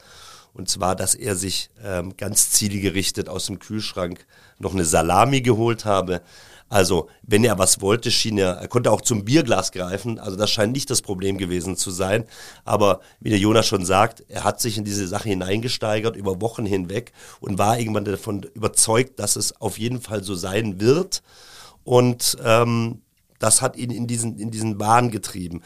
Und 0.54 0.70
zwar, 0.70 0.96
dass 0.96 1.14
er 1.14 1.36
sich 1.36 1.68
ähm, 1.84 2.16
ganz 2.16 2.50
zielgerichtet 2.50 3.28
aus 3.28 3.46
dem 3.46 3.58
Kühlschrank 3.58 4.26
noch 4.58 4.72
eine 4.72 4.86
Salami 4.86 5.42
geholt 5.42 5.84
habe, 5.84 6.22
also, 6.68 7.08
wenn 7.22 7.44
er 7.44 7.58
was 7.58 7.80
wollte, 7.80 8.10
schien 8.10 8.38
er, 8.38 8.54
er 8.54 8.66
konnte 8.66 8.90
auch 8.90 9.00
zum 9.00 9.24
Bierglas 9.24 9.70
greifen. 9.70 10.18
Also, 10.18 10.36
das 10.36 10.50
scheint 10.50 10.72
nicht 10.72 10.90
das 10.90 11.00
Problem 11.00 11.38
gewesen 11.38 11.76
zu 11.76 11.92
sein. 11.92 12.24
Aber 12.64 13.00
wie 13.20 13.30
der 13.30 13.38
Jonas 13.38 13.66
schon 13.66 13.84
sagt, 13.84 14.24
er 14.28 14.42
hat 14.42 14.60
sich 14.60 14.76
in 14.76 14.84
diese 14.84 15.06
Sache 15.06 15.28
hineingesteigert 15.28 16.16
über 16.16 16.40
Wochen 16.40 16.66
hinweg 16.66 17.12
und 17.38 17.58
war 17.58 17.78
irgendwann 17.78 18.04
davon 18.04 18.42
überzeugt, 18.54 19.20
dass 19.20 19.36
es 19.36 19.60
auf 19.60 19.78
jeden 19.78 20.00
Fall 20.00 20.24
so 20.24 20.34
sein 20.34 20.80
wird. 20.80 21.22
Und 21.84 22.36
ähm, 22.44 23.02
das 23.38 23.62
hat 23.62 23.76
ihn 23.76 23.90
in 23.90 24.08
diesen, 24.08 24.36
in 24.36 24.50
diesen 24.50 24.76
Bahn 24.76 25.12
getrieben. 25.12 25.62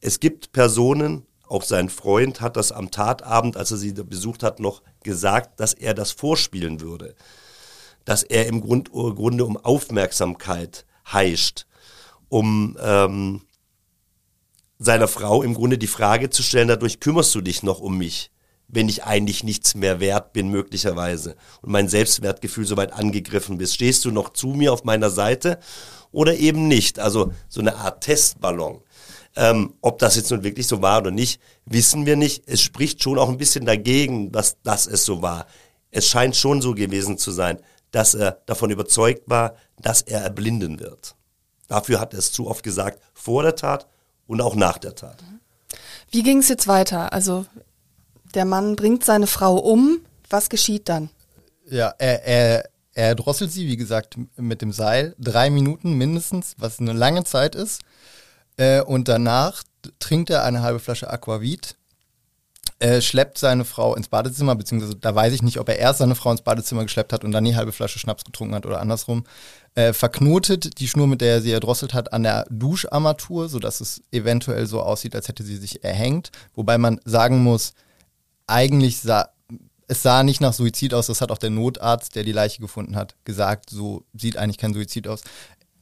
Es 0.00 0.20
gibt 0.20 0.52
Personen, 0.52 1.26
auch 1.48 1.64
sein 1.64 1.90
Freund 1.90 2.40
hat 2.40 2.56
das 2.56 2.72
am 2.72 2.90
Tatabend, 2.90 3.58
als 3.58 3.72
er 3.72 3.76
sie 3.76 3.92
besucht 3.92 4.42
hat, 4.42 4.58
noch 4.58 4.80
gesagt, 5.02 5.60
dass 5.60 5.74
er 5.74 5.92
das 5.92 6.12
vorspielen 6.12 6.80
würde 6.80 7.14
dass 8.04 8.22
er 8.22 8.46
im 8.46 8.60
Grund, 8.60 8.90
Grunde 8.90 9.44
um 9.44 9.56
Aufmerksamkeit 9.56 10.86
heischt, 11.12 11.66
um 12.28 12.76
ähm, 12.80 13.42
seiner 14.78 15.08
Frau 15.08 15.42
im 15.42 15.54
Grunde 15.54 15.78
die 15.78 15.86
Frage 15.86 16.30
zu 16.30 16.42
stellen, 16.42 16.68
dadurch 16.68 17.00
kümmerst 17.00 17.34
du 17.34 17.42
dich 17.42 17.62
noch 17.62 17.80
um 17.80 17.98
mich, 17.98 18.30
wenn 18.66 18.88
ich 18.88 19.04
eigentlich 19.04 19.44
nichts 19.44 19.74
mehr 19.74 20.00
wert 20.00 20.32
bin 20.32 20.48
möglicherweise 20.48 21.36
und 21.60 21.70
mein 21.70 21.88
Selbstwertgefühl 21.88 22.64
soweit 22.64 22.92
angegriffen 22.92 23.58
bist. 23.58 23.74
Stehst 23.74 24.04
du 24.04 24.10
noch 24.10 24.30
zu 24.30 24.48
mir 24.48 24.72
auf 24.72 24.84
meiner 24.84 25.10
Seite 25.10 25.58
oder 26.12 26.36
eben 26.36 26.66
nicht? 26.66 26.98
Also 26.98 27.32
so 27.48 27.60
eine 27.60 27.76
Art 27.76 28.02
Testballon. 28.02 28.80
Ähm, 29.36 29.74
ob 29.80 29.98
das 29.98 30.16
jetzt 30.16 30.30
nun 30.30 30.42
wirklich 30.42 30.66
so 30.66 30.82
war 30.82 31.00
oder 31.00 31.10
nicht, 31.10 31.40
wissen 31.64 32.06
wir 32.06 32.16
nicht. 32.16 32.44
Es 32.46 32.62
spricht 32.62 33.02
schon 33.02 33.18
auch 33.18 33.28
ein 33.28 33.38
bisschen 33.38 33.64
dagegen, 33.64 34.32
dass, 34.32 34.60
dass 34.62 34.86
es 34.86 35.04
so 35.04 35.22
war. 35.22 35.46
Es 35.90 36.08
scheint 36.08 36.36
schon 36.36 36.62
so 36.62 36.74
gewesen 36.74 37.18
zu 37.18 37.30
sein 37.32 37.60
dass 37.90 38.14
er 38.14 38.38
davon 38.46 38.70
überzeugt 38.70 39.22
war, 39.26 39.54
dass 39.80 40.02
er 40.02 40.22
erblinden 40.22 40.80
wird. 40.80 41.14
Dafür 41.68 42.00
hat 42.00 42.12
er 42.14 42.18
es 42.18 42.32
zu 42.32 42.48
oft 42.48 42.62
gesagt, 42.62 43.00
vor 43.14 43.42
der 43.42 43.56
Tat 43.56 43.86
und 44.26 44.40
auch 44.40 44.54
nach 44.54 44.78
der 44.78 44.94
Tat. 44.94 45.18
Wie 46.10 46.22
ging 46.22 46.38
es 46.38 46.48
jetzt 46.48 46.66
weiter? 46.66 47.12
Also 47.12 47.46
der 48.34 48.44
Mann 48.44 48.76
bringt 48.76 49.04
seine 49.04 49.26
Frau 49.26 49.56
um. 49.56 50.00
Was 50.28 50.48
geschieht 50.48 50.88
dann? 50.88 51.10
Ja, 51.68 51.94
er, 51.98 52.24
er, 52.24 52.70
er 52.94 53.14
drosselt 53.14 53.52
sie, 53.52 53.68
wie 53.68 53.76
gesagt, 53.76 54.16
mit 54.36 54.62
dem 54.62 54.72
Seil. 54.72 55.14
Drei 55.18 55.50
Minuten 55.50 55.94
mindestens, 55.94 56.54
was 56.58 56.80
eine 56.80 56.92
lange 56.92 57.24
Zeit 57.24 57.54
ist. 57.54 57.82
Äh, 58.56 58.82
und 58.82 59.08
danach 59.08 59.62
trinkt 59.98 60.30
er 60.30 60.44
eine 60.44 60.62
halbe 60.62 60.80
Flasche 60.80 61.10
Aquavit 61.10 61.76
äh, 62.80 63.02
schleppt 63.02 63.38
seine 63.38 63.64
Frau 63.64 63.94
ins 63.94 64.08
Badezimmer, 64.08 64.56
beziehungsweise 64.56 64.96
da 64.96 65.14
weiß 65.14 65.32
ich 65.34 65.42
nicht, 65.42 65.58
ob 65.58 65.68
er 65.68 65.78
erst 65.78 65.98
seine 65.98 66.14
Frau 66.14 66.30
ins 66.32 66.42
Badezimmer 66.42 66.82
geschleppt 66.82 67.12
hat 67.12 67.24
und 67.24 67.32
dann 67.32 67.44
die 67.44 67.54
halbe 67.54 67.72
Flasche 67.72 67.98
Schnaps 67.98 68.24
getrunken 68.24 68.54
hat 68.54 68.64
oder 68.66 68.80
andersrum. 68.80 69.24
Äh, 69.74 69.92
verknotet 69.92 70.80
die 70.80 70.88
Schnur, 70.88 71.06
mit 71.06 71.20
der 71.20 71.34
er 71.34 71.42
sie 71.42 71.52
erdrosselt 71.52 71.94
hat, 71.94 72.12
an 72.12 72.22
der 72.22 72.46
Duscharmatur, 72.50 73.48
sodass 73.48 73.80
es 73.80 74.02
eventuell 74.10 74.66
so 74.66 74.82
aussieht, 74.82 75.14
als 75.14 75.28
hätte 75.28 75.44
sie 75.44 75.58
sich 75.58 75.84
erhängt. 75.84 76.30
Wobei 76.54 76.78
man 76.78 77.00
sagen 77.04 77.42
muss, 77.42 77.74
eigentlich 78.46 78.98
sah 78.98 79.28
es 79.86 80.02
sah 80.02 80.22
nicht 80.22 80.40
nach 80.40 80.52
Suizid 80.52 80.94
aus, 80.94 81.08
das 81.08 81.20
hat 81.20 81.32
auch 81.32 81.38
der 81.38 81.50
Notarzt, 81.50 82.14
der 82.14 82.22
die 82.22 82.30
Leiche 82.30 82.60
gefunden 82.60 82.94
hat, 82.94 83.16
gesagt, 83.24 83.70
so 83.70 84.04
sieht 84.14 84.36
eigentlich 84.36 84.58
kein 84.58 84.72
Suizid 84.72 85.08
aus. 85.08 85.22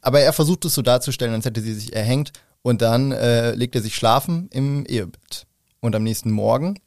Aber 0.00 0.20
er 0.20 0.32
versucht 0.32 0.64
es 0.64 0.74
so 0.74 0.80
darzustellen, 0.80 1.34
als 1.34 1.44
hätte 1.44 1.60
sie 1.60 1.74
sich 1.74 1.92
erhängt 1.92 2.32
und 2.62 2.80
dann 2.80 3.12
äh, 3.12 3.54
legt 3.54 3.74
er 3.74 3.82
sich 3.82 3.94
schlafen 3.94 4.48
im 4.50 4.86
Ehebett. 4.86 5.46
Und 5.80 5.94
am 5.94 6.04
nächsten 6.04 6.30
Morgen 6.30 6.80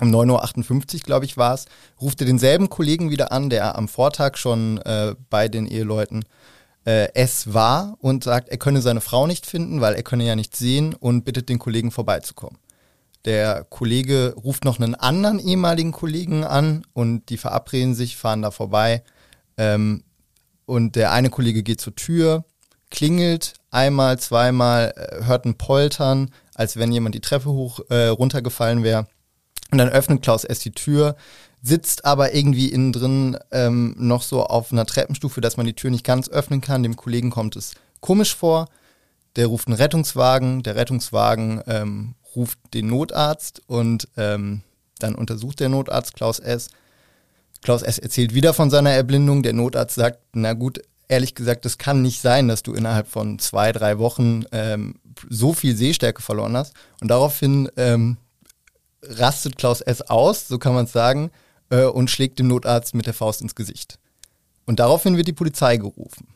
um 0.00 0.08
9.58 0.14 0.94
Uhr, 0.94 1.00
glaube 1.00 1.24
ich, 1.24 1.36
war 1.36 1.54
es, 1.54 1.66
ruft 2.00 2.20
er 2.20 2.26
denselben 2.26 2.70
Kollegen 2.70 3.10
wieder 3.10 3.32
an, 3.32 3.50
der 3.50 3.76
am 3.76 3.88
Vortag 3.88 4.36
schon 4.36 4.78
äh, 4.78 5.14
bei 5.28 5.48
den 5.48 5.66
Eheleuten 5.66 6.24
äh, 6.84 7.08
war 7.46 7.96
und 8.00 8.24
sagt, 8.24 8.48
er 8.48 8.58
könne 8.58 8.80
seine 8.80 9.00
Frau 9.00 9.26
nicht 9.26 9.46
finden, 9.46 9.80
weil 9.80 9.94
er 9.94 10.02
könne 10.02 10.24
ja 10.24 10.36
nichts 10.36 10.58
sehen 10.58 10.94
und 10.94 11.24
bittet 11.24 11.48
den 11.48 11.58
Kollegen 11.58 11.90
vorbeizukommen. 11.90 12.58
Der 13.26 13.64
Kollege 13.64 14.34
ruft 14.34 14.64
noch 14.64 14.80
einen 14.80 14.94
anderen 14.94 15.38
ehemaligen 15.38 15.92
Kollegen 15.92 16.42
an 16.44 16.86
und 16.94 17.28
die 17.28 17.36
verabreden 17.36 17.94
sich, 17.94 18.16
fahren 18.16 18.42
da 18.42 18.50
vorbei. 18.50 19.02
Ähm, 19.58 20.04
und 20.64 20.96
der 20.96 21.12
eine 21.12 21.28
Kollege 21.28 21.62
geht 21.62 21.80
zur 21.80 21.94
Tür, 21.94 22.44
klingelt 22.90 23.54
einmal, 23.70 24.18
zweimal, 24.18 24.94
äh, 24.96 25.24
hört 25.24 25.44
ein 25.44 25.58
Poltern, 25.58 26.30
als 26.54 26.76
wenn 26.76 26.92
jemand 26.92 27.14
die 27.14 27.20
Treppe 27.20 27.50
hoch 27.50 27.80
äh, 27.90 28.06
runtergefallen 28.06 28.82
wäre 28.82 29.06
und 29.70 29.78
dann 29.78 29.88
öffnet 29.88 30.22
Klaus 30.22 30.44
S. 30.44 30.60
die 30.60 30.72
Tür, 30.72 31.16
sitzt 31.62 32.04
aber 32.04 32.34
irgendwie 32.34 32.68
innen 32.68 32.92
drin 32.92 33.38
ähm, 33.50 33.94
noch 33.98 34.22
so 34.22 34.44
auf 34.44 34.72
einer 34.72 34.86
Treppenstufe, 34.86 35.40
dass 35.40 35.56
man 35.56 35.66
die 35.66 35.74
Tür 35.74 35.90
nicht 35.90 36.04
ganz 36.04 36.28
öffnen 36.28 36.60
kann. 36.60 36.82
Dem 36.82 36.96
Kollegen 36.96 37.30
kommt 37.30 37.56
es 37.56 37.74
komisch 38.00 38.34
vor. 38.34 38.68
Der 39.36 39.46
ruft 39.46 39.68
einen 39.68 39.76
Rettungswagen. 39.76 40.62
Der 40.62 40.76
Rettungswagen 40.76 41.62
ähm, 41.66 42.14
ruft 42.34 42.58
den 42.74 42.88
Notarzt 42.88 43.62
und 43.66 44.08
ähm, 44.16 44.62
dann 44.98 45.14
untersucht 45.14 45.60
der 45.60 45.68
Notarzt 45.68 46.14
Klaus 46.14 46.38
S. 46.38 46.70
Klaus 47.62 47.82
S. 47.82 47.98
erzählt 47.98 48.34
wieder 48.34 48.54
von 48.54 48.70
seiner 48.70 48.90
Erblindung. 48.90 49.42
Der 49.42 49.52
Notarzt 49.52 49.94
sagt, 49.94 50.18
na 50.32 50.54
gut, 50.54 50.80
ehrlich 51.08 51.34
gesagt, 51.34 51.64
das 51.64 51.76
kann 51.76 52.02
nicht 52.02 52.20
sein, 52.20 52.48
dass 52.48 52.62
du 52.62 52.72
innerhalb 52.72 53.08
von 53.08 53.38
zwei, 53.38 53.72
drei 53.72 53.98
Wochen 53.98 54.44
ähm, 54.52 54.94
so 55.28 55.52
viel 55.52 55.76
Sehstärke 55.76 56.22
verloren 56.22 56.56
hast. 56.56 56.74
Und 57.00 57.08
daraufhin 57.08 57.68
ähm, 57.76 58.16
rastet 59.02 59.56
Klaus 59.56 59.80
S. 59.80 60.02
aus, 60.02 60.48
so 60.48 60.58
kann 60.58 60.74
man 60.74 60.84
es 60.84 60.92
sagen, 60.92 61.30
äh, 61.70 61.84
und 61.84 62.10
schlägt 62.10 62.38
dem 62.38 62.48
Notarzt 62.48 62.94
mit 62.94 63.06
der 63.06 63.14
Faust 63.14 63.40
ins 63.40 63.54
Gesicht. 63.54 63.98
Und 64.66 64.80
daraufhin 64.80 65.16
wird 65.16 65.28
die 65.28 65.32
Polizei 65.32 65.76
gerufen. 65.76 66.28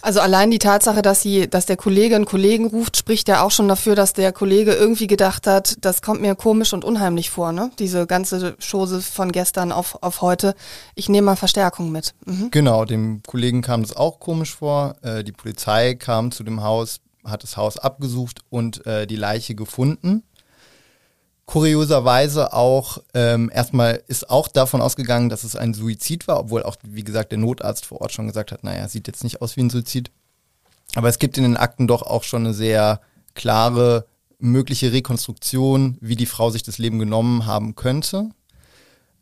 Also 0.00 0.20
allein 0.20 0.50
die 0.50 0.60
Tatsache, 0.60 1.02
dass 1.02 1.22
sie, 1.22 1.48
dass 1.48 1.66
der 1.66 1.76
Kollege 1.76 2.14
einen 2.14 2.24
Kollegen 2.24 2.66
ruft, 2.66 2.96
spricht 2.96 3.26
ja 3.26 3.42
auch 3.42 3.50
schon 3.50 3.66
dafür, 3.66 3.96
dass 3.96 4.12
der 4.12 4.32
Kollege 4.32 4.72
irgendwie 4.72 5.08
gedacht 5.08 5.48
hat, 5.48 5.76
das 5.80 6.02
kommt 6.02 6.20
mir 6.20 6.36
komisch 6.36 6.72
und 6.72 6.84
unheimlich 6.84 7.30
vor, 7.30 7.50
ne? 7.50 7.72
Diese 7.80 8.06
ganze 8.06 8.56
Chose 8.60 9.02
von 9.02 9.32
gestern 9.32 9.72
auf, 9.72 10.00
auf 10.02 10.22
heute. 10.22 10.54
Ich 10.94 11.08
nehme 11.08 11.26
mal 11.26 11.36
Verstärkung 11.36 11.90
mit. 11.90 12.14
Mhm. 12.26 12.50
Genau, 12.52 12.84
dem 12.84 13.22
Kollegen 13.26 13.60
kam 13.60 13.82
das 13.82 13.96
auch 13.96 14.20
komisch 14.20 14.54
vor. 14.54 14.94
Äh, 15.02 15.24
die 15.24 15.32
Polizei 15.32 15.94
kam 15.94 16.30
zu 16.30 16.44
dem 16.44 16.62
Haus, 16.62 17.00
hat 17.24 17.42
das 17.42 17.56
Haus 17.56 17.76
abgesucht 17.76 18.40
und 18.50 18.86
äh, 18.86 19.06
die 19.06 19.16
Leiche 19.16 19.56
gefunden 19.56 20.22
kurioserweise 21.48 22.52
auch 22.52 22.98
ähm, 23.14 23.50
erstmal 23.50 24.02
ist 24.06 24.28
auch 24.28 24.48
davon 24.48 24.82
ausgegangen, 24.82 25.30
dass 25.30 25.44
es 25.44 25.56
ein 25.56 25.72
Suizid 25.72 26.28
war, 26.28 26.40
obwohl 26.40 26.62
auch, 26.62 26.76
wie 26.82 27.02
gesagt, 27.02 27.32
der 27.32 27.38
Notarzt 27.38 27.86
vor 27.86 28.02
Ort 28.02 28.12
schon 28.12 28.26
gesagt 28.26 28.52
hat, 28.52 28.64
naja, 28.64 28.86
sieht 28.86 29.06
jetzt 29.06 29.24
nicht 29.24 29.40
aus 29.40 29.56
wie 29.56 29.62
ein 29.62 29.70
Suizid. 29.70 30.10
Aber 30.94 31.08
es 31.08 31.18
gibt 31.18 31.38
in 31.38 31.44
den 31.44 31.56
Akten 31.56 31.86
doch 31.86 32.02
auch 32.02 32.22
schon 32.22 32.44
eine 32.44 32.52
sehr 32.52 33.00
klare 33.34 34.04
mögliche 34.38 34.92
Rekonstruktion, 34.92 35.96
wie 36.02 36.16
die 36.16 36.26
Frau 36.26 36.50
sich 36.50 36.64
das 36.64 36.76
Leben 36.76 36.98
genommen 36.98 37.46
haben 37.46 37.76
könnte. 37.76 38.28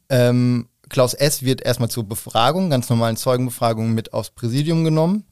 Ähm, 0.09 0.66
Klaus 0.88 1.14
S. 1.14 1.45
wird 1.45 1.62
erstmal 1.62 1.90
zur 1.90 2.09
Befragung, 2.09 2.71
ganz 2.71 2.90
normalen 2.90 3.16
Zeugenbefragung 3.16 3.95
mit 3.95 4.12
aufs 4.12 4.30
Präsidium 4.30 4.83
genommen. 4.83 5.25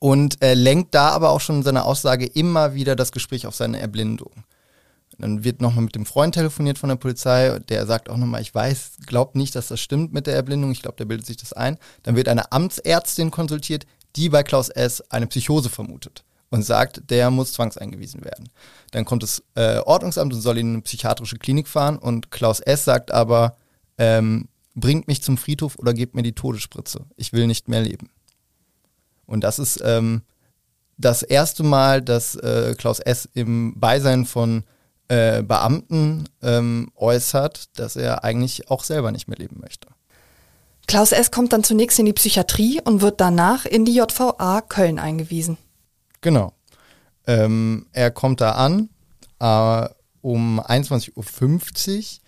und 0.00 0.42
äh, 0.42 0.52
lenkt 0.52 0.94
da 0.94 1.08
aber 1.08 1.30
auch 1.30 1.40
schon 1.40 1.56
in 1.56 1.62
seiner 1.62 1.86
Aussage 1.86 2.26
immer 2.26 2.74
wieder 2.74 2.94
das 2.94 3.10
Gespräch 3.10 3.46
auf 3.46 3.54
seine 3.54 3.80
Erblindung. 3.80 4.44
Dann 5.18 5.44
wird 5.44 5.60
nochmal 5.60 5.84
mit 5.84 5.94
dem 5.94 6.06
Freund 6.06 6.34
telefoniert 6.34 6.78
von 6.78 6.88
der 6.88 6.96
Polizei, 6.96 7.58
der 7.68 7.86
sagt 7.86 8.08
auch 8.08 8.16
nochmal, 8.16 8.42
ich 8.42 8.54
weiß, 8.54 8.98
glaubt 9.06 9.36
nicht, 9.36 9.54
dass 9.54 9.68
das 9.68 9.80
stimmt 9.80 10.12
mit 10.12 10.26
der 10.26 10.34
Erblindung, 10.34 10.70
ich 10.72 10.82
glaube, 10.82 10.96
der 10.96 11.04
bildet 11.04 11.26
sich 11.26 11.36
das 11.36 11.52
ein. 11.52 11.78
Dann 12.02 12.16
wird 12.16 12.28
eine 12.28 12.50
Amtsärztin 12.52 13.30
konsultiert, 13.30 13.86
die 14.16 14.28
bei 14.28 14.42
Klaus 14.42 14.68
S. 14.68 15.02
eine 15.10 15.26
Psychose 15.26 15.70
vermutet 15.70 16.24
und 16.50 16.62
sagt, 16.62 17.10
der 17.10 17.30
muss 17.30 17.52
zwangseingewiesen 17.52 18.24
werden. 18.24 18.48
Dann 18.92 19.04
kommt 19.04 19.22
das 19.22 19.42
äh, 19.54 19.78
Ordnungsamt 19.78 20.32
und 20.32 20.40
soll 20.40 20.58
ihn 20.58 20.68
in 20.68 20.72
eine 20.74 20.82
psychiatrische 20.82 21.36
Klinik 21.36 21.68
fahren 21.68 21.98
und 21.98 22.30
Klaus 22.30 22.60
S. 22.60 22.84
sagt 22.84 23.10
aber, 23.10 23.56
ähm, 23.98 24.48
bringt 24.74 25.08
mich 25.08 25.22
zum 25.22 25.36
Friedhof 25.36 25.76
oder 25.78 25.94
gebt 25.94 26.14
mir 26.14 26.22
die 26.22 26.34
Todesspritze. 26.34 27.06
Ich 27.16 27.32
will 27.32 27.46
nicht 27.46 27.68
mehr 27.68 27.80
leben. 27.80 28.10
Und 29.26 29.42
das 29.42 29.58
ist 29.58 29.80
ähm, 29.84 30.22
das 30.96 31.22
erste 31.22 31.62
Mal, 31.62 32.02
dass 32.02 32.36
äh, 32.36 32.74
Klaus 32.76 33.00
S. 33.00 33.28
im 33.34 33.78
Beisein 33.78 34.26
von 34.26 34.64
äh, 35.08 35.42
Beamten 35.42 36.28
ähm, 36.42 36.90
äußert, 36.96 37.78
dass 37.78 37.96
er 37.96 38.24
eigentlich 38.24 38.70
auch 38.70 38.84
selber 38.84 39.12
nicht 39.12 39.28
mehr 39.28 39.38
leben 39.38 39.60
möchte. 39.60 39.88
Klaus 40.86 41.12
S. 41.12 41.30
kommt 41.30 41.52
dann 41.52 41.64
zunächst 41.64 41.98
in 41.98 42.06
die 42.06 42.12
Psychiatrie 42.12 42.80
und 42.82 43.00
wird 43.00 43.20
danach 43.20 43.64
in 43.64 43.84
die 43.84 43.94
JVA 43.94 44.60
Köln 44.60 44.98
eingewiesen. 44.98 45.56
Genau. 46.20 46.52
Ähm, 47.26 47.86
er 47.92 48.10
kommt 48.10 48.40
da 48.40 48.52
an 48.52 48.90
äh, 49.40 49.88
um 50.20 50.60
21.50 50.60 51.12
Uhr 51.14 52.24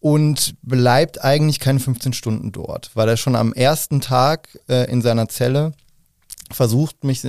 und 0.00 0.54
bleibt 0.62 1.22
eigentlich 1.22 1.60
keine 1.60 1.80
15 1.80 2.12
Stunden 2.12 2.52
dort, 2.52 2.90
weil 2.94 3.08
er 3.08 3.16
schon 3.16 3.36
am 3.36 3.52
ersten 3.52 4.00
Tag 4.00 4.58
äh, 4.68 4.90
in 4.90 5.00
seiner 5.00 5.28
Zelle 5.28 5.72
versucht, 6.52 7.04
mich, 7.04 7.26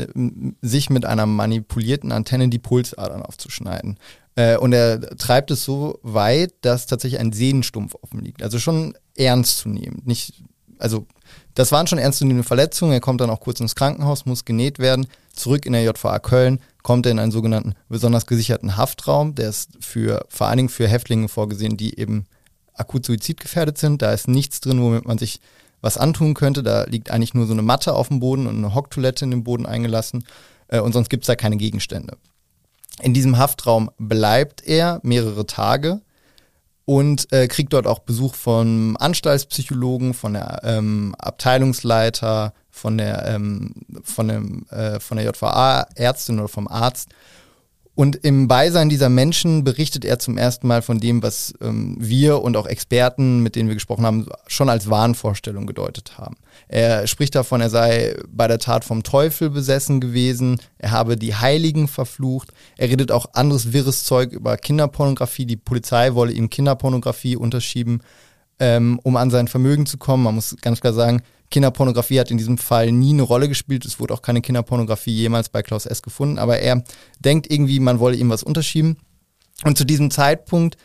sich 0.62 0.90
mit 0.90 1.06
einer 1.06 1.26
manipulierten 1.26 2.12
Antenne 2.12 2.50
die 2.50 2.60
Pulsadern 2.60 3.24
aufzuschneiden. 3.24 3.98
Äh, 4.36 4.58
und 4.58 4.74
er 4.74 5.02
treibt 5.18 5.52
es 5.52 5.64
so 5.64 6.00
weit, 6.02 6.54
dass 6.62 6.86
tatsächlich 6.86 7.20
ein 7.20 7.34
Sehnenstumpf 7.34 7.96
offen 8.02 8.22
liegt. 8.22 8.42
Also 8.44 8.60
schon 8.60 8.96
ernst 9.16 9.60
zu 9.60 9.70
nehmen. 9.70 10.02
Nicht, 10.06 10.44
also 10.80 11.06
das 11.54 11.72
waren 11.72 11.88
schon 11.88 12.00
ernstzunehmende 12.00 12.48
Verletzungen. 12.48 12.94
Er 12.94 13.00
kommt 13.00 13.22
dann 13.22 13.30
auch 13.30 13.40
kurz 13.40 13.60
ins 13.60 13.76
Krankenhaus, 13.76 14.26
muss 14.26 14.46
genäht 14.46 14.80
werden. 14.80 15.08
Zurück 15.34 15.66
in 15.66 15.74
der 15.74 15.84
JVA 15.84 16.20
Köln 16.20 16.60
kommt 16.82 17.06
er 17.06 17.12
in 17.12 17.20
einen 17.20 17.32
sogenannten 17.32 17.76
besonders 17.90 18.26
gesicherten 18.26 18.76
Haftraum. 18.76 19.36
Der 19.36 19.50
ist 19.50 19.70
für, 19.80 20.26
vor 20.30 20.48
allen 20.48 20.58
Dingen 20.58 20.70
für 20.70 20.88
Häftlinge 20.88 21.28
vorgesehen, 21.28 21.78
die 21.78 22.00
eben 22.00 22.26
akut 22.74 23.06
suizidgefährdet 23.06 23.78
sind. 23.78 24.02
Da 24.02 24.12
ist 24.14 24.28
nichts 24.28 24.62
drin, 24.62 24.82
womit 24.82 25.06
man 25.06 25.18
sich 25.18 25.40
was 25.84 25.98
antun 25.98 26.34
könnte. 26.34 26.64
Da 26.64 26.86
liegt 26.86 27.12
eigentlich 27.12 27.36
nur 27.36 27.46
so 27.46 27.54
eine 27.54 27.62
Matte 27.62 27.94
auf 27.94 28.08
dem 28.08 28.20
Boden 28.20 28.48
und 28.48 28.58
eine 28.58 28.74
Hocktoilette 28.74 29.26
in 29.26 29.32
den 29.32 29.44
Boden 29.44 29.68
eingelassen. 29.68 30.24
Äh, 30.70 30.80
und 30.80 30.94
sonst 30.94 31.10
gibt 31.10 31.26
es 31.26 31.28
da 31.28 31.36
keine 31.36 31.58
Gegenstände. 31.58 32.18
In 33.02 33.14
diesem 33.14 33.38
Haftraum 33.38 33.92
bleibt 33.98 34.66
er 34.66 35.00
mehrere 35.04 35.46
Tage 35.46 36.02
und 36.86 37.32
äh, 37.32 37.48
kriegt 37.48 37.74
dort 37.74 37.86
auch 37.86 38.00
Besuch 38.00 38.34
von 38.36 38.96
Anstaltspsychologen, 38.98 40.14
von 40.14 40.34
der 40.34 40.62
ähm, 40.64 41.16
Abteilungsleiter, 41.18 42.54
von 42.70 42.98
der, 42.98 43.28
ähm, 43.28 43.74
von, 44.04 44.28
dem, 44.28 44.66
äh, 44.70 45.00
von 45.00 45.18
der 45.18 45.26
JVA-Ärztin 45.26 46.40
oder 46.40 46.48
vom 46.48 46.68
Arzt 46.68 47.10
und 47.96 48.16
im 48.16 48.48
Beisein 48.48 48.90
dieser 48.90 49.10
Menschen 49.10 49.64
berichtet 49.64 50.04
er 50.04 50.18
zum 50.18 50.36
ersten 50.36 50.68
Mal 50.68 50.82
von 50.82 51.00
dem, 51.00 51.22
was 51.22 51.54
ähm, 51.62 51.96
wir 52.00 52.42
und 52.42 52.58
auch 52.58 52.66
Experten, 52.66 53.44
mit 53.44 53.56
denen 53.56 53.70
wir 53.70 53.76
gesprochen 53.76 54.06
haben, 54.06 54.26
schon 54.48 54.70
als 54.70 54.90
Wahnvorstellung 54.90 55.68
gedeutet 55.68 56.18
haben. 56.18 56.36
Er 56.68 57.06
spricht 57.06 57.36
davon, 57.36 57.62
er 57.62 57.70
sei 57.70 58.16
bei 58.28 58.48
der 58.48 58.58
Tat 58.58 58.84
vom 58.84 59.04
Teufel 59.04 59.52
besessen 59.52 60.02
gewesen, 60.02 60.60
er 60.80 60.90
habe 60.90 61.18
die 61.18 61.36
Heiligen 61.36 61.88
verflucht, 61.88 62.52
er 62.78 62.90
redet 62.90 63.12
auch 63.12 63.28
anderes 63.34 63.74
wirres 63.74 64.04
Zeug 64.04 64.32
über 64.32 64.58
Kinderpornografie, 64.58 65.46
die 65.46 65.56
Polizei 65.58 66.16
wolle 66.16 66.32
ihm 66.32 66.50
Kinderpornografie 66.50 67.36
unterschieben, 67.36 68.02
ähm, 68.60 69.00
um 69.04 69.18
an 69.18 69.30
sein 69.30 69.48
Vermögen 69.48 69.86
zu 69.86 69.98
kommen. 69.98 70.24
Man 70.24 70.36
muss 70.36 70.56
ganz 70.62 70.82
klar 70.82 70.94
sagen, 70.94 71.22
Kinderpornografie 71.50 72.20
hat 72.20 72.32
in 72.32 72.38
diesem 72.38 72.58
Fall 72.58 72.92
nie 72.92 73.14
eine 73.14 73.22
Rolle 73.22 73.48
gespielt. 73.48 73.86
Es 73.86 74.00
wurde 74.00 74.14
auch 74.14 74.22
keine 74.22 74.42
Kinderpornografie 74.42 75.14
jemals 75.14 75.50
bei 75.50 75.62
Klaus 75.62 75.86
S. 75.86 76.02
gefunden, 76.02 76.40
aber 76.40 76.60
er 76.60 76.84
denkt 77.20 77.52
irgendwie, 77.52 77.80
man 77.80 78.00
wolle 78.00 78.16
ihm 78.16 78.30
was 78.30 78.44
unterschieben. 78.44 78.98
Und 79.64 79.78
zu 79.78 79.86
diesem 79.86 80.10
Zeitpunkt 80.10 80.78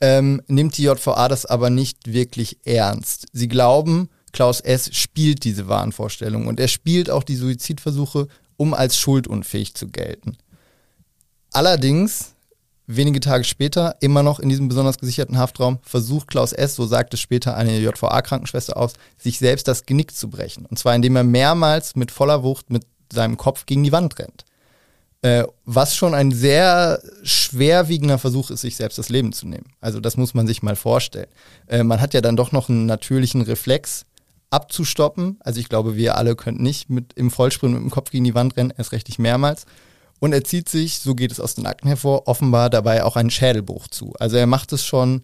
ähm, 0.00 0.40
nimmt 0.48 0.76
die 0.78 0.84
JVA 0.84 1.28
das 1.28 1.44
aber 1.44 1.70
nicht 1.70 2.12
wirklich 2.12 2.58
ernst. 2.64 3.26
Sie 3.32 3.48
glauben, 3.48 4.08
Klaus 4.32 4.60
S. 4.60 4.94
spielt 4.96 5.44
diese 5.44 5.68
Wahnvorstellung 5.68 6.46
und 6.46 6.60
er 6.60 6.68
spielt 6.68 7.10
auch 7.10 7.22
die 7.22 7.36
Suizidversuche, 7.36 8.28
um 8.56 8.74
als 8.74 8.98
schuldunfähig 8.98 9.74
zu 9.74 9.88
gelten. 9.88 10.36
Allerdings 11.52 12.34
Wenige 12.90 13.20
Tage 13.20 13.44
später, 13.44 13.96
immer 14.00 14.22
noch 14.22 14.40
in 14.40 14.48
diesem 14.48 14.68
besonders 14.68 14.96
gesicherten 14.96 15.36
Haftraum, 15.36 15.78
versucht 15.82 16.28
Klaus 16.28 16.54
S., 16.54 16.74
so 16.74 16.86
sagt 16.86 17.12
es 17.12 17.20
später 17.20 17.54
eine 17.54 17.78
JVA-Krankenschwester 17.78 18.78
aus, 18.78 18.94
sich 19.18 19.38
selbst 19.38 19.68
das 19.68 19.84
Genick 19.84 20.16
zu 20.16 20.30
brechen. 20.30 20.64
Und 20.64 20.78
zwar 20.78 20.94
indem 20.94 21.14
er 21.14 21.22
mehrmals 21.22 21.96
mit 21.96 22.10
voller 22.10 22.42
Wucht 22.42 22.70
mit 22.70 22.86
seinem 23.12 23.36
Kopf 23.36 23.66
gegen 23.66 23.84
die 23.84 23.92
Wand 23.92 24.18
rennt. 24.18 24.46
Äh, 25.20 25.44
was 25.66 25.96
schon 25.96 26.14
ein 26.14 26.32
sehr 26.32 27.02
schwerwiegender 27.24 28.16
Versuch 28.16 28.50
ist, 28.50 28.62
sich 28.62 28.76
selbst 28.76 28.96
das 28.96 29.10
Leben 29.10 29.34
zu 29.34 29.46
nehmen. 29.46 29.66
Also 29.82 30.00
das 30.00 30.16
muss 30.16 30.32
man 30.32 30.46
sich 30.46 30.62
mal 30.62 30.76
vorstellen. 30.76 31.28
Äh, 31.66 31.82
man 31.82 32.00
hat 32.00 32.14
ja 32.14 32.22
dann 32.22 32.36
doch 32.36 32.52
noch 32.52 32.70
einen 32.70 32.86
natürlichen 32.86 33.42
Reflex 33.42 34.06
abzustoppen. 34.48 35.36
Also 35.40 35.60
ich 35.60 35.68
glaube, 35.68 35.94
wir 35.94 36.16
alle 36.16 36.36
könnten 36.36 36.62
nicht 36.62 36.88
mit 36.88 37.12
im 37.14 37.30
Vollsprint 37.30 37.74
mit 37.74 37.82
dem 37.82 37.90
Kopf 37.90 38.10
gegen 38.10 38.24
die 38.24 38.34
Wand 38.34 38.56
rennen, 38.56 38.72
erst 38.74 38.92
recht 38.92 39.08
nicht 39.08 39.18
mehrmals. 39.18 39.66
Und 40.20 40.32
er 40.32 40.44
zieht 40.44 40.68
sich, 40.68 40.98
so 40.98 41.14
geht 41.14 41.30
es 41.30 41.40
aus 41.40 41.54
den 41.54 41.66
Akten 41.66 41.88
hervor, 41.88 42.26
offenbar 42.26 42.70
dabei 42.70 43.04
auch 43.04 43.16
einen 43.16 43.30
Schädelbruch 43.30 43.88
zu. 43.88 44.14
Also 44.18 44.36
er 44.36 44.46
macht 44.46 44.72
es 44.72 44.84
schon 44.84 45.22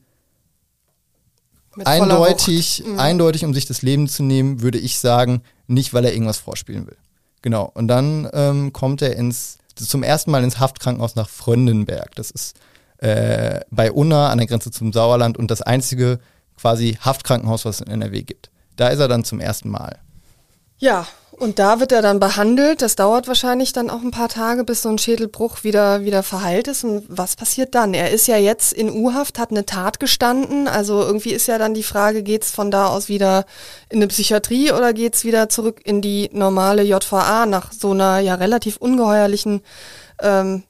eindeutig, 1.85 2.85
mhm. 2.87 2.99
eindeutig, 2.99 3.45
um 3.45 3.55
sich 3.55 3.67
das 3.67 3.83
Leben 3.83 4.09
zu 4.09 4.23
nehmen, 4.23 4.63
würde 4.63 4.79
ich 4.79 4.99
sagen, 4.99 5.43
nicht, 5.67 5.95
weil 5.95 6.05
er 6.05 6.13
irgendwas 6.13 6.39
vorspielen 6.39 6.87
will. 6.87 6.97
Genau. 7.43 7.71
Und 7.75 7.89
dann 7.89 8.29
ähm, 8.33 8.73
kommt 8.73 9.03
er 9.03 9.17
ins, 9.17 9.59
zum 9.75 10.03
ersten 10.03 10.31
Mal 10.31 10.45
ins 10.45 10.61
Haftkrankenhaus 10.61 11.17
nach 11.17 11.29
Fröndenberg. 11.29 12.15
Das 12.15 12.31
ist 12.31 12.57
äh, 12.99 13.61
bei 13.71 13.91
Unna 13.91 14.31
an 14.31 14.39
der 14.39 14.47
Grenze 14.47 14.71
zum 14.71 14.93
Sauerland 14.93 15.37
und 15.37 15.51
das 15.51 15.63
einzige 15.63 16.21
quasi 16.57 16.99
Haftkrankenhaus, 17.01 17.65
was 17.65 17.81
es 17.81 17.87
in 17.87 17.93
NRW 17.93 18.23
gibt. 18.23 18.51
Da 18.77 18.89
ist 18.89 19.01
er 19.01 19.09
dann 19.09 19.25
zum 19.25 19.41
ersten 19.41 19.69
Mal. 19.69 19.99
Ja, 20.79 21.07
und 21.39 21.59
da 21.59 21.81
wird 21.81 21.93
er 21.93 22.03
dann 22.03 22.21
behandelt. 22.21 22.81
Das 22.81 22.97
dauert 22.97 23.27
wahrscheinlich 23.27 23.73
dann 23.73 23.91
auch 23.91 24.03
ein 24.03 24.11
paar 24.11 24.29
Tage, 24.29 24.65
bis 24.65 24.83
so 24.83 24.89
ein 24.89 24.99
Schädelbruch 24.99 25.65
wieder, 25.65 26.05
wieder 26.05 26.23
verheilt 26.23 26.69
ist. 26.69 26.85
Und 26.85 27.05
was 27.09 27.37
passiert 27.37 27.75
dann? 27.75 27.93
Er 27.93 28.11
ist 28.11 28.29
ja 28.29 28.37
jetzt 28.37 28.73
in 28.73 28.91
U-Haft, 28.91 29.39
hat 29.39 29.51
eine 29.51 29.67
Tat 29.67 30.01
gestanden. 30.01 30.69
Also 30.69 31.03
irgendwie 31.03 31.33
ist 31.33 31.47
ja 31.47 31.59
dann 31.59 31.75
die 31.75 31.83
Frage, 31.83 32.23
geht's 32.23 32.51
von 32.51 32.71
da 32.71 32.87
aus 32.87 33.09
wieder 33.09 33.47
in 33.89 33.99
eine 33.99 34.07
Psychiatrie 34.07 34.73
oder 34.73 34.93
geht's 34.93 35.25
wieder 35.25 35.49
zurück 35.49 35.81
in 35.85 36.01
die 36.01 36.31
normale 36.33 36.83
JVA 36.83 37.47
nach 37.47 37.73
so 37.73 37.91
einer 37.91 38.21
ja 38.21 38.37
relativ 38.37 38.77
ungeheuerlichen 38.77 39.63
ähm, 40.21 40.63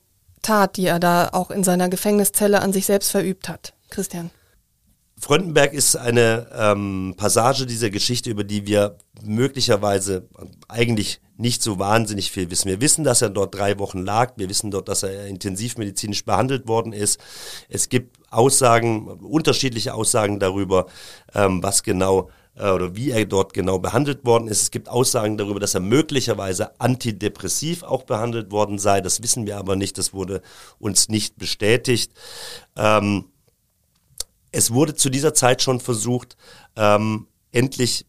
Tat, 0.43 0.77
die 0.77 0.87
er 0.87 0.99
da 0.99 1.31
auch 1.33 1.51
in 1.51 1.65
seiner 1.65 1.89
Gefängniszelle 1.89 2.61
an 2.61 2.73
sich 2.73 2.87
selbst 2.87 3.11
verübt 3.11 3.49
hat? 3.49 3.75
Christian. 3.91 4.31
Fröndenberg 5.25 5.73
ist 5.73 5.97
eine 5.97 6.49
ähm, 6.55 7.15
Passage 7.17 7.65
dieser 7.65 7.89
Geschichte, 7.89 8.29
über 8.29 8.45
die 8.45 8.67
wir 8.67 8.99
möglicherweise 9.23 10.29
eigentlich 10.69 11.23
nicht 11.39 11.63
so 11.63 11.79
wahnsinnig 11.79 12.31
viel 12.31 12.51
wissen. 12.51 12.69
Wir 12.69 12.83
wissen, 12.83 13.05
dass 13.05 13.23
er 13.23 13.31
dort 13.31 13.55
drei 13.55 13.79
Wochen 13.79 14.01
lag. 14.01 14.35
Wir 14.37 14.51
wissen 14.51 14.71
dort, 14.71 14.87
dass 14.87 15.03
er 15.03 15.27
intensivmedizinisch 15.27 16.27
behandelt 16.27 16.69
worden 16.69 16.93
ist. 16.93 17.19
Es 17.71 17.89
gibt 17.89 18.19
Aussagen, 18.31 19.09
unterschiedliche 19.09 19.95
Aussagen 19.95 20.41
darüber, 20.41 20.89
ähm, 21.35 21.63
was 21.63 21.83
genau 21.83 22.29
äh, 22.55 22.69
oder 22.69 22.95
wie 22.95 23.11
er 23.11 23.25
dort 23.25 23.55
genau 23.55 23.79
behandelt 23.79 24.27
worden 24.27 24.47
ist. 24.47 24.61
Es 24.61 24.71
gibt 24.71 24.91
Aussagen 24.91 25.39
darüber, 25.39 25.59
dass 25.59 25.73
er 25.73 25.81
möglicherweise 25.81 26.79
antidepressiv 26.83 27.83
auch 27.83 28.03
behandelt 28.03 28.53
worden 28.53 28.79
sei. 28.79 29.01
Das 29.01 29.23
wissen 29.23 29.47
wir 29.47 29.57
aber 29.57 29.75
nicht. 29.75 29.97
Das 29.97 30.13
wurde 30.13 30.43
uns 30.79 31.09
nicht 31.09 31.39
bestätigt. 31.39 32.13
Ähm, 32.77 33.25
es 34.55 34.73
wurde 34.73 34.95
zu 34.95 35.11
dieser 35.11 35.35
Zeit 35.35 35.63
schon 35.63 35.81
versucht, 35.81 36.37
ähm, 36.77 37.27
endlich 37.53 38.07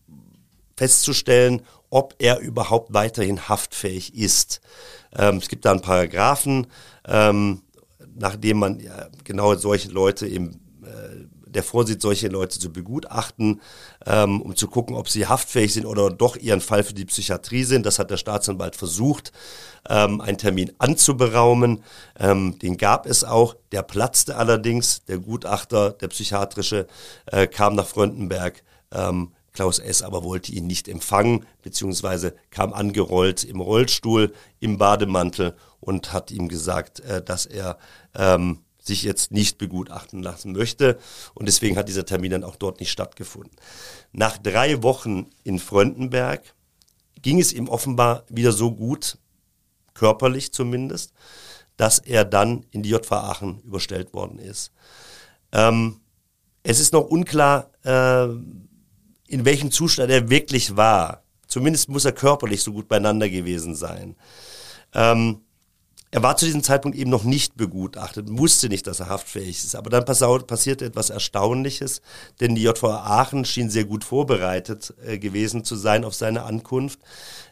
festzustellen, 0.77 1.61
ob 1.89 2.15
er 2.19 2.39
überhaupt 2.39 2.93
weiterhin 2.93 3.47
haftfähig 3.47 4.15
ist. 4.15 4.61
Ähm, 5.17 5.37
es 5.37 5.49
gibt 5.49 5.65
da 5.65 5.71
einen 5.71 5.81
Paragraphen, 5.81 6.67
ähm, 7.07 7.61
nachdem 8.15 8.59
man 8.59 8.79
ja, 8.79 9.07
genau 9.23 9.55
solche 9.55 9.89
Leute 9.89 10.27
im 10.27 10.59
der 11.55 11.63
vorsieht, 11.63 12.01
solche 12.01 12.27
Leute 12.27 12.59
zu 12.59 12.71
begutachten, 12.71 13.61
ähm, 14.05 14.41
um 14.41 14.55
zu 14.55 14.67
gucken, 14.67 14.95
ob 14.95 15.09
sie 15.09 15.25
haftfähig 15.25 15.73
sind 15.73 15.85
oder 15.85 16.09
doch 16.11 16.35
ihren 16.35 16.61
Fall 16.61 16.83
für 16.83 16.93
die 16.93 17.05
Psychiatrie 17.05 17.63
sind. 17.63 17.85
Das 17.85 17.97
hat 17.97 18.11
der 18.11 18.17
Staatsanwalt 18.17 18.75
versucht, 18.75 19.31
ähm, 19.89 20.21
einen 20.21 20.37
Termin 20.37 20.71
anzuberaumen. 20.77 21.83
Ähm, 22.19 22.59
den 22.59 22.77
gab 22.77 23.05
es 23.07 23.23
auch. 23.23 23.55
Der 23.71 23.81
platzte 23.81 24.35
allerdings. 24.35 25.05
Der 25.05 25.19
Gutachter, 25.19 25.91
der 25.91 26.09
psychiatrische, 26.09 26.87
äh, 27.25 27.47
kam 27.47 27.75
nach 27.75 27.87
Fröndenberg. 27.87 28.63
Ähm, 28.91 29.31
Klaus 29.53 29.79
S. 29.79 30.01
aber 30.01 30.23
wollte 30.25 30.51
ihn 30.51 30.67
nicht 30.67 30.89
empfangen, 30.89 31.45
beziehungsweise 31.61 32.35
kam 32.51 32.73
angerollt 32.73 33.45
im 33.45 33.61
Rollstuhl, 33.61 34.33
im 34.59 34.77
Bademantel 34.77 35.55
und 35.79 36.11
hat 36.11 36.29
ihm 36.29 36.49
gesagt, 36.49 36.99
äh, 36.99 37.23
dass 37.23 37.45
er 37.45 37.77
ähm, 38.13 38.59
sich 38.85 39.03
jetzt 39.03 39.31
nicht 39.31 39.57
begutachten 39.57 40.21
lassen 40.21 40.51
möchte. 40.51 40.97
Und 41.33 41.47
deswegen 41.47 41.77
hat 41.77 41.87
dieser 41.87 42.05
Termin 42.05 42.31
dann 42.31 42.43
auch 42.43 42.55
dort 42.55 42.79
nicht 42.79 42.91
stattgefunden. 42.91 43.55
Nach 44.11 44.37
drei 44.37 44.83
Wochen 44.83 45.27
in 45.43 45.59
Fröndenberg 45.59 46.53
ging 47.21 47.39
es 47.39 47.53
ihm 47.53 47.67
offenbar 47.67 48.23
wieder 48.29 48.51
so 48.51 48.71
gut, 48.71 49.17
körperlich 49.93 50.51
zumindest, 50.51 51.13
dass 51.77 51.99
er 51.99 52.25
dann 52.25 52.65
in 52.71 52.83
die 52.83 52.89
JVA 52.89 53.31
Aachen 53.31 53.59
überstellt 53.61 54.13
worden 54.13 54.39
ist. 54.39 54.71
Ähm, 55.51 56.01
es 56.63 56.79
ist 56.79 56.93
noch 56.93 57.05
unklar, 57.05 57.71
äh, 57.83 58.25
in 59.27 59.45
welchem 59.45 59.71
Zustand 59.71 60.11
er 60.11 60.29
wirklich 60.29 60.77
war. 60.77 61.23
Zumindest 61.47 61.89
muss 61.89 62.05
er 62.05 62.11
körperlich 62.11 62.63
so 62.63 62.73
gut 62.73 62.87
beieinander 62.87 63.29
gewesen 63.29 63.75
sein. 63.75 64.15
Ähm, 64.93 65.41
er 66.11 66.23
war 66.23 66.37
zu 66.37 66.45
diesem 66.45 66.63
Zeitpunkt 66.63 66.97
eben 66.97 67.09
noch 67.09 67.23
nicht 67.23 67.57
begutachtet, 67.57 68.27
wusste 68.29 68.69
nicht, 68.69 68.87
dass 68.87 69.01
er 69.01 69.09
haftfähig 69.09 69.63
ist. 69.63 69.75
Aber 69.75 69.89
dann 69.89 70.05
passierte 70.05 70.85
etwas 70.85 71.09
Erstaunliches, 71.09 72.01
denn 72.39 72.55
die 72.55 72.63
JVA 72.63 73.03
Aachen 73.19 73.43
schien 73.43 73.69
sehr 73.69 73.85
gut 73.85 74.03
vorbereitet 74.03 74.93
äh, 75.05 75.17
gewesen 75.17 75.65
zu 75.65 75.75
sein 75.75 76.05
auf 76.05 76.13
seine 76.13 76.43
Ankunft. 76.43 76.99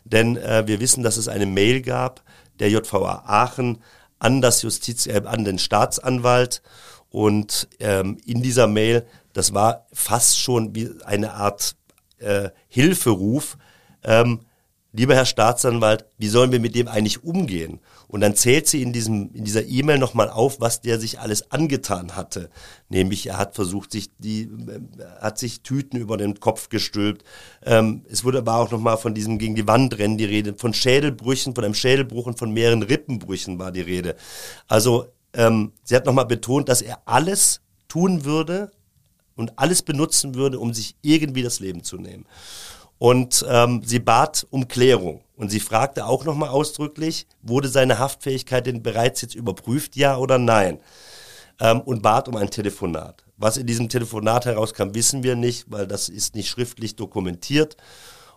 Denn 0.05 0.37
äh, 0.37 0.63
wir 0.65 0.79
wissen, 0.79 1.03
dass 1.03 1.17
es 1.17 1.27
eine 1.27 1.45
Mail 1.45 1.81
gab 1.81 2.23
der 2.59 2.69
JVA 2.69 3.23
Aachen 3.25 3.81
an 4.19 4.41
das 4.41 4.61
Justiz, 4.61 5.07
äh, 5.07 5.21
an 5.25 5.43
den 5.43 5.59
Staatsanwalt. 5.59 6.61
Und 7.09 7.67
ähm, 7.79 8.17
in 8.25 8.41
dieser 8.41 8.67
Mail, 8.67 9.05
das 9.33 9.53
war 9.53 9.87
fast 9.91 10.39
schon 10.39 10.75
wie 10.75 10.89
eine 11.03 11.33
Art 11.33 11.75
äh, 12.19 12.49
Hilferuf. 12.67 13.57
Ähm, 14.03 14.41
lieber 14.93 15.15
Herr 15.15 15.25
Staatsanwalt, 15.25 16.05
wie 16.17 16.27
sollen 16.27 16.51
wir 16.51 16.59
mit 16.59 16.75
dem 16.75 16.87
eigentlich 16.87 17.23
umgehen? 17.23 17.79
Und 18.07 18.21
dann 18.21 18.35
zählt 18.35 18.67
sie 18.67 18.83
in, 18.83 18.93
diesem, 18.93 19.33
in 19.33 19.43
dieser 19.43 19.65
E-Mail 19.65 19.97
nochmal 19.97 20.29
auf, 20.29 20.61
was 20.61 20.81
der 20.81 20.99
sich 20.99 21.19
alles 21.19 21.51
angetan 21.51 22.15
hatte. 22.15 22.49
Nämlich, 22.89 23.25
er 23.27 23.37
hat 23.37 23.55
versucht, 23.55 23.91
sich 23.91 24.11
die, 24.19 24.43
äh, 24.43 24.79
hat 25.19 25.39
sich 25.39 25.63
Tüten 25.63 25.97
über 25.97 26.15
den 26.15 26.39
Kopf 26.39 26.69
gestülpt. 26.69 27.25
Ähm, 27.65 28.05
es 28.09 28.23
wurde 28.23 28.37
aber 28.37 28.55
auch 28.55 28.71
nochmal 28.71 28.97
von 28.97 29.15
diesem 29.15 29.39
gegen 29.39 29.55
die 29.55 29.67
Wand 29.67 29.97
rennen 29.97 30.17
die 30.17 30.25
Rede. 30.25 30.53
Von 30.53 30.75
Schädelbrüchen, 30.75 31.55
von 31.55 31.65
einem 31.65 31.73
Schädelbruch 31.73 32.27
und 32.27 32.37
von 32.37 32.51
mehreren 32.51 32.83
Rippenbrüchen 32.83 33.57
war 33.57 33.71
die 33.71 33.81
Rede. 33.81 34.15
Also, 34.67 35.07
ähm, 35.33 35.73
sie 35.83 35.95
hat 35.95 36.05
nochmal 36.05 36.27
betont, 36.27 36.69
dass 36.69 36.83
er 36.83 37.01
alles 37.05 37.61
tun 37.87 38.25
würde 38.25 38.71
und 39.35 39.57
alles 39.57 39.81
benutzen 39.81 40.35
würde, 40.35 40.59
um 40.59 40.73
sich 40.73 40.95
irgendwie 41.01 41.41
das 41.41 41.59
Leben 41.59 41.83
zu 41.83 41.97
nehmen. 41.97 42.25
Und 42.97 43.45
ähm, 43.49 43.81
sie 43.83 43.99
bat 43.99 44.47
um 44.49 44.67
Klärung. 44.67 45.21
Und 45.35 45.49
sie 45.49 45.59
fragte 45.59 46.05
auch 46.05 46.25
nochmal 46.25 46.49
ausdrücklich, 46.49 47.27
wurde 47.41 47.67
seine 47.67 47.99
Haftfähigkeit 47.99 48.65
denn 48.65 48.83
bereits 48.83 49.21
jetzt 49.21 49.35
überprüft, 49.35 49.95
ja 49.95 50.17
oder 50.17 50.37
nein? 50.37 50.79
Ähm, 51.59 51.81
und 51.81 52.01
bat 52.01 52.27
um 52.27 52.35
ein 52.35 52.49
Telefonat. 52.49 53.23
Was 53.37 53.57
in 53.57 53.67
diesem 53.67 53.89
Telefonat 53.89 54.45
herauskam, 54.45 54.93
wissen 54.93 55.23
wir 55.23 55.35
nicht, 55.35 55.69
weil 55.69 55.87
das 55.87 56.07
ist 56.07 56.35
nicht 56.35 56.49
schriftlich 56.49 56.95
dokumentiert. 56.95 57.77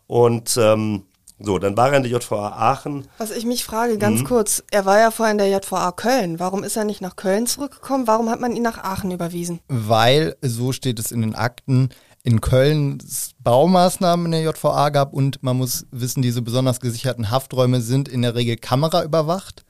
Und 0.06 0.56
ähm, 0.56 1.04
so, 1.38 1.58
dann 1.58 1.76
war 1.76 1.90
er 1.90 1.98
in 1.98 2.02
der 2.02 2.12
JVA 2.12 2.48
Aachen. 2.48 3.08
Was 3.18 3.30
ich 3.30 3.44
mich 3.44 3.64
frage, 3.64 3.98
ganz 3.98 4.20
mhm. 4.20 4.24
kurz, 4.24 4.62
er 4.70 4.86
war 4.86 4.98
ja 4.98 5.10
vorher 5.10 5.32
in 5.32 5.38
der 5.38 5.50
JVA 5.50 5.92
Köln. 5.92 6.40
Warum 6.40 6.64
ist 6.64 6.76
er 6.76 6.84
nicht 6.84 7.02
nach 7.02 7.16
Köln 7.16 7.46
zurückgekommen? 7.46 8.06
Warum 8.06 8.30
hat 8.30 8.40
man 8.40 8.56
ihn 8.56 8.62
nach 8.62 8.78
Aachen 8.78 9.10
überwiesen? 9.10 9.60
Weil, 9.68 10.36
so 10.40 10.72
steht 10.72 10.98
es 10.98 11.12
in 11.12 11.20
den 11.20 11.34
Akten, 11.34 11.90
in 12.26 12.40
Köln 12.40 12.98
Baumaßnahmen 13.44 14.26
in 14.26 14.32
der 14.32 14.42
JVA 14.42 14.88
gab 14.88 15.12
und 15.12 15.44
man 15.44 15.56
muss 15.56 15.86
wissen, 15.92 16.22
diese 16.22 16.42
besonders 16.42 16.80
gesicherten 16.80 17.30
Hafträume 17.30 17.80
sind 17.80 18.08
in 18.08 18.22
der 18.22 18.34
Regel 18.34 18.56
kameraüberwacht. 18.56 19.64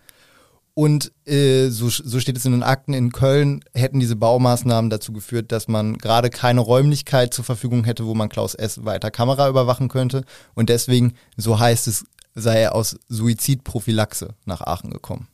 Und 0.73 1.13
äh, 1.27 1.69
so, 1.69 1.91
so 1.91 2.19
steht 2.19 2.39
es 2.39 2.47
in 2.47 2.53
den 2.53 2.63
Akten, 2.63 2.95
in 2.95 3.13
Köln 3.13 3.63
hätten 3.75 4.01
diese 4.01 4.17
Baumaßnahmen 4.17 4.89
dazu 4.89 5.13
geführt, 5.13 5.53
dass 5.53 5.69
man 5.69 5.99
gerade 5.99 6.31
keine 6.31 6.61
Räumlichkeit 6.61 7.35
zur 7.35 7.45
Verfügung 7.45 7.85
hätte, 7.85 8.07
wo 8.07 8.15
man 8.15 8.31
Klaus 8.31 8.55
S. 8.55 8.87
weiter 8.87 9.11
Kamera 9.11 9.51
überwachen 9.51 9.89
könnte. 9.89 10.25
Und 10.55 10.71
deswegen, 10.71 11.13
so 11.37 11.59
heißt 11.59 11.87
es, 11.89 12.07
sei 12.35 12.61
er 12.61 12.75
aus 12.75 12.97
Suizidprophylaxe 13.09 14.35
nach 14.47 14.63
Aachen 14.63 14.91
gekommen. 14.91 15.29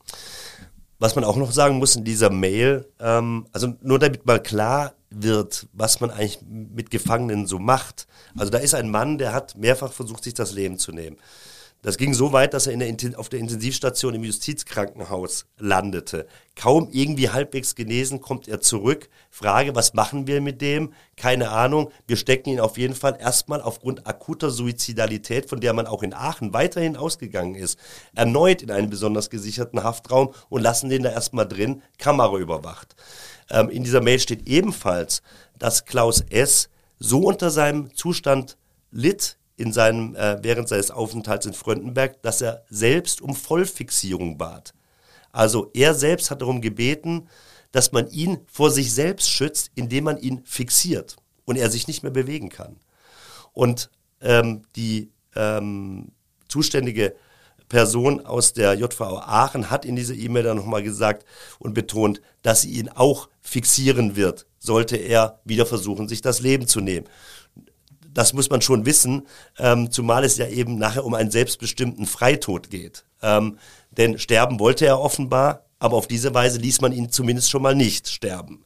Was 1.03 1.15
man 1.15 1.25
auch 1.25 1.35
noch 1.35 1.51
sagen 1.51 1.79
muss 1.79 1.97
in 1.97 2.05
dieser 2.05 2.29
Mail, 2.29 2.87
ähm, 3.01 3.45
also 3.51 3.73
nur 3.81 3.99
damit 3.99 4.25
mal 4.25 4.41
klar 4.41 4.93
wird, 5.09 5.67
was 5.73 5.99
man 5.99 6.09
eigentlich 6.11 6.39
mit 6.47 6.91
Gefangenen 6.91 7.45
so 7.45 7.59
macht. 7.59 8.07
Also 8.37 8.49
da 8.49 8.59
ist 8.59 8.73
ein 8.73 8.89
Mann, 8.89 9.17
der 9.17 9.33
hat 9.33 9.57
mehrfach 9.57 9.91
versucht, 9.91 10.23
sich 10.23 10.33
das 10.33 10.53
Leben 10.53 10.79
zu 10.79 10.93
nehmen. 10.93 11.17
Das 11.83 11.97
ging 11.97 12.13
so 12.13 12.31
weit, 12.31 12.53
dass 12.53 12.65
er 12.65 12.77
der, 12.77 13.19
auf 13.19 13.27
der 13.27 13.41
Intensivstation 13.41 14.15
im 14.15 14.23
Justizkrankenhaus 14.23 15.45
landete. 15.57 16.27
Kaum 16.55 16.87
irgendwie 16.93 17.29
halbwegs 17.29 17.75
genesen, 17.75 18.21
kommt 18.21 18.47
er 18.47 18.61
zurück. 18.61 19.09
Frage, 19.29 19.75
was 19.75 19.93
machen 19.93 20.25
wir 20.25 20.39
mit 20.39 20.61
dem? 20.61 20.93
Keine 21.17 21.49
Ahnung. 21.49 21.91
Wir 22.07 22.15
stecken 22.15 22.51
ihn 22.51 22.61
auf 22.61 22.77
jeden 22.77 22.95
Fall 22.95 23.17
erstmal 23.19 23.61
aufgrund 23.61 24.07
akuter 24.07 24.49
Suizidalität, 24.49 25.49
von 25.49 25.59
der 25.59 25.73
man 25.73 25.85
auch 25.85 26.03
in 26.03 26.13
Aachen 26.13 26.53
weiterhin 26.53 26.95
ausgegangen 26.95 27.55
ist, 27.55 27.77
erneut 28.15 28.61
in 28.61 28.71
einen 28.71 28.89
besonders 28.89 29.29
gesicherten 29.29 29.83
Haftraum 29.83 30.33
und 30.47 30.61
lassen 30.61 30.89
den 30.89 31.03
da 31.03 31.11
erstmal 31.11 31.47
drin, 31.47 31.81
Kamera 31.97 32.37
überwacht. 32.37 32.95
Ähm, 33.49 33.69
in 33.69 33.83
dieser 33.83 33.99
Mail 33.99 34.21
steht 34.21 34.47
ebenfalls, 34.47 35.21
dass 35.59 35.83
Klaus 35.83 36.21
S. 36.29 36.69
so 36.97 37.23
unter 37.23 37.51
seinem 37.51 37.93
Zustand 37.93 38.57
litt 38.89 39.37
in 39.55 39.71
seinem, 39.71 40.15
äh, 40.15 40.37
während 40.41 40.67
seines 40.67 40.91
Aufenthalts 40.91 41.45
in 41.45 41.53
Fröndenberg, 41.53 42.21
dass 42.23 42.41
er 42.41 42.63
selbst 42.69 43.21
um 43.21 43.35
Vollfixierung 43.35 44.37
bat. 44.37 44.73
Also 45.31 45.69
er 45.73 45.93
selbst 45.95 46.31
hat 46.31 46.41
darum 46.41 46.61
gebeten, 46.61 47.27
dass 47.71 47.91
man 47.91 48.07
ihn 48.09 48.39
vor 48.51 48.71
sich 48.71 48.93
selbst 48.93 49.29
schützt, 49.29 49.71
indem 49.75 50.05
man 50.05 50.17
ihn 50.17 50.43
fixiert 50.45 51.15
und 51.45 51.57
er 51.57 51.69
sich 51.69 51.87
nicht 51.87 52.03
mehr 52.03 52.11
bewegen 52.11 52.49
kann. 52.49 52.77
Und 53.51 53.89
ähm, 54.21 54.63
die 54.75 55.11
ähm, 55.35 56.11
zuständige 56.47 57.15
Person 57.67 58.23
aus 58.23 58.53
der 58.53 58.75
JVA 58.75 59.23
Aachen 59.25 59.71
hat 59.71 59.85
in 59.85 59.95
dieser 59.95 60.13
E-Mail 60.13 60.43
dann 60.43 60.57
nochmal 60.57 60.83
gesagt 60.83 61.25
und 61.57 61.73
betont, 61.73 62.21
dass 62.43 62.61
sie 62.61 62.71
ihn 62.71 62.89
auch 62.89 63.29
fixieren 63.41 64.15
wird, 64.15 64.45
sollte 64.59 64.95
er 64.95 65.39
wieder 65.43 65.65
versuchen, 65.65 66.07
sich 66.07 66.21
das 66.21 66.39
Leben 66.39 66.67
zu 66.67 66.79
nehmen. 66.79 67.07
Das 68.13 68.33
muss 68.33 68.49
man 68.49 68.61
schon 68.61 68.85
wissen, 68.85 69.27
ähm, 69.57 69.91
zumal 69.91 70.23
es 70.23 70.37
ja 70.37 70.47
eben 70.47 70.77
nachher 70.77 71.05
um 71.05 71.13
einen 71.13 71.31
selbstbestimmten 71.31 72.05
Freitod 72.05 72.69
geht. 72.69 73.05
Ähm, 73.21 73.57
denn 73.91 74.19
sterben 74.19 74.59
wollte 74.59 74.85
er 74.85 74.99
offenbar, 74.99 75.65
aber 75.79 75.97
auf 75.97 76.07
diese 76.07 76.33
Weise 76.33 76.59
ließ 76.59 76.81
man 76.81 76.91
ihn 76.91 77.09
zumindest 77.09 77.49
schon 77.49 77.61
mal 77.61 77.75
nicht 77.75 78.07
sterben. 78.07 78.63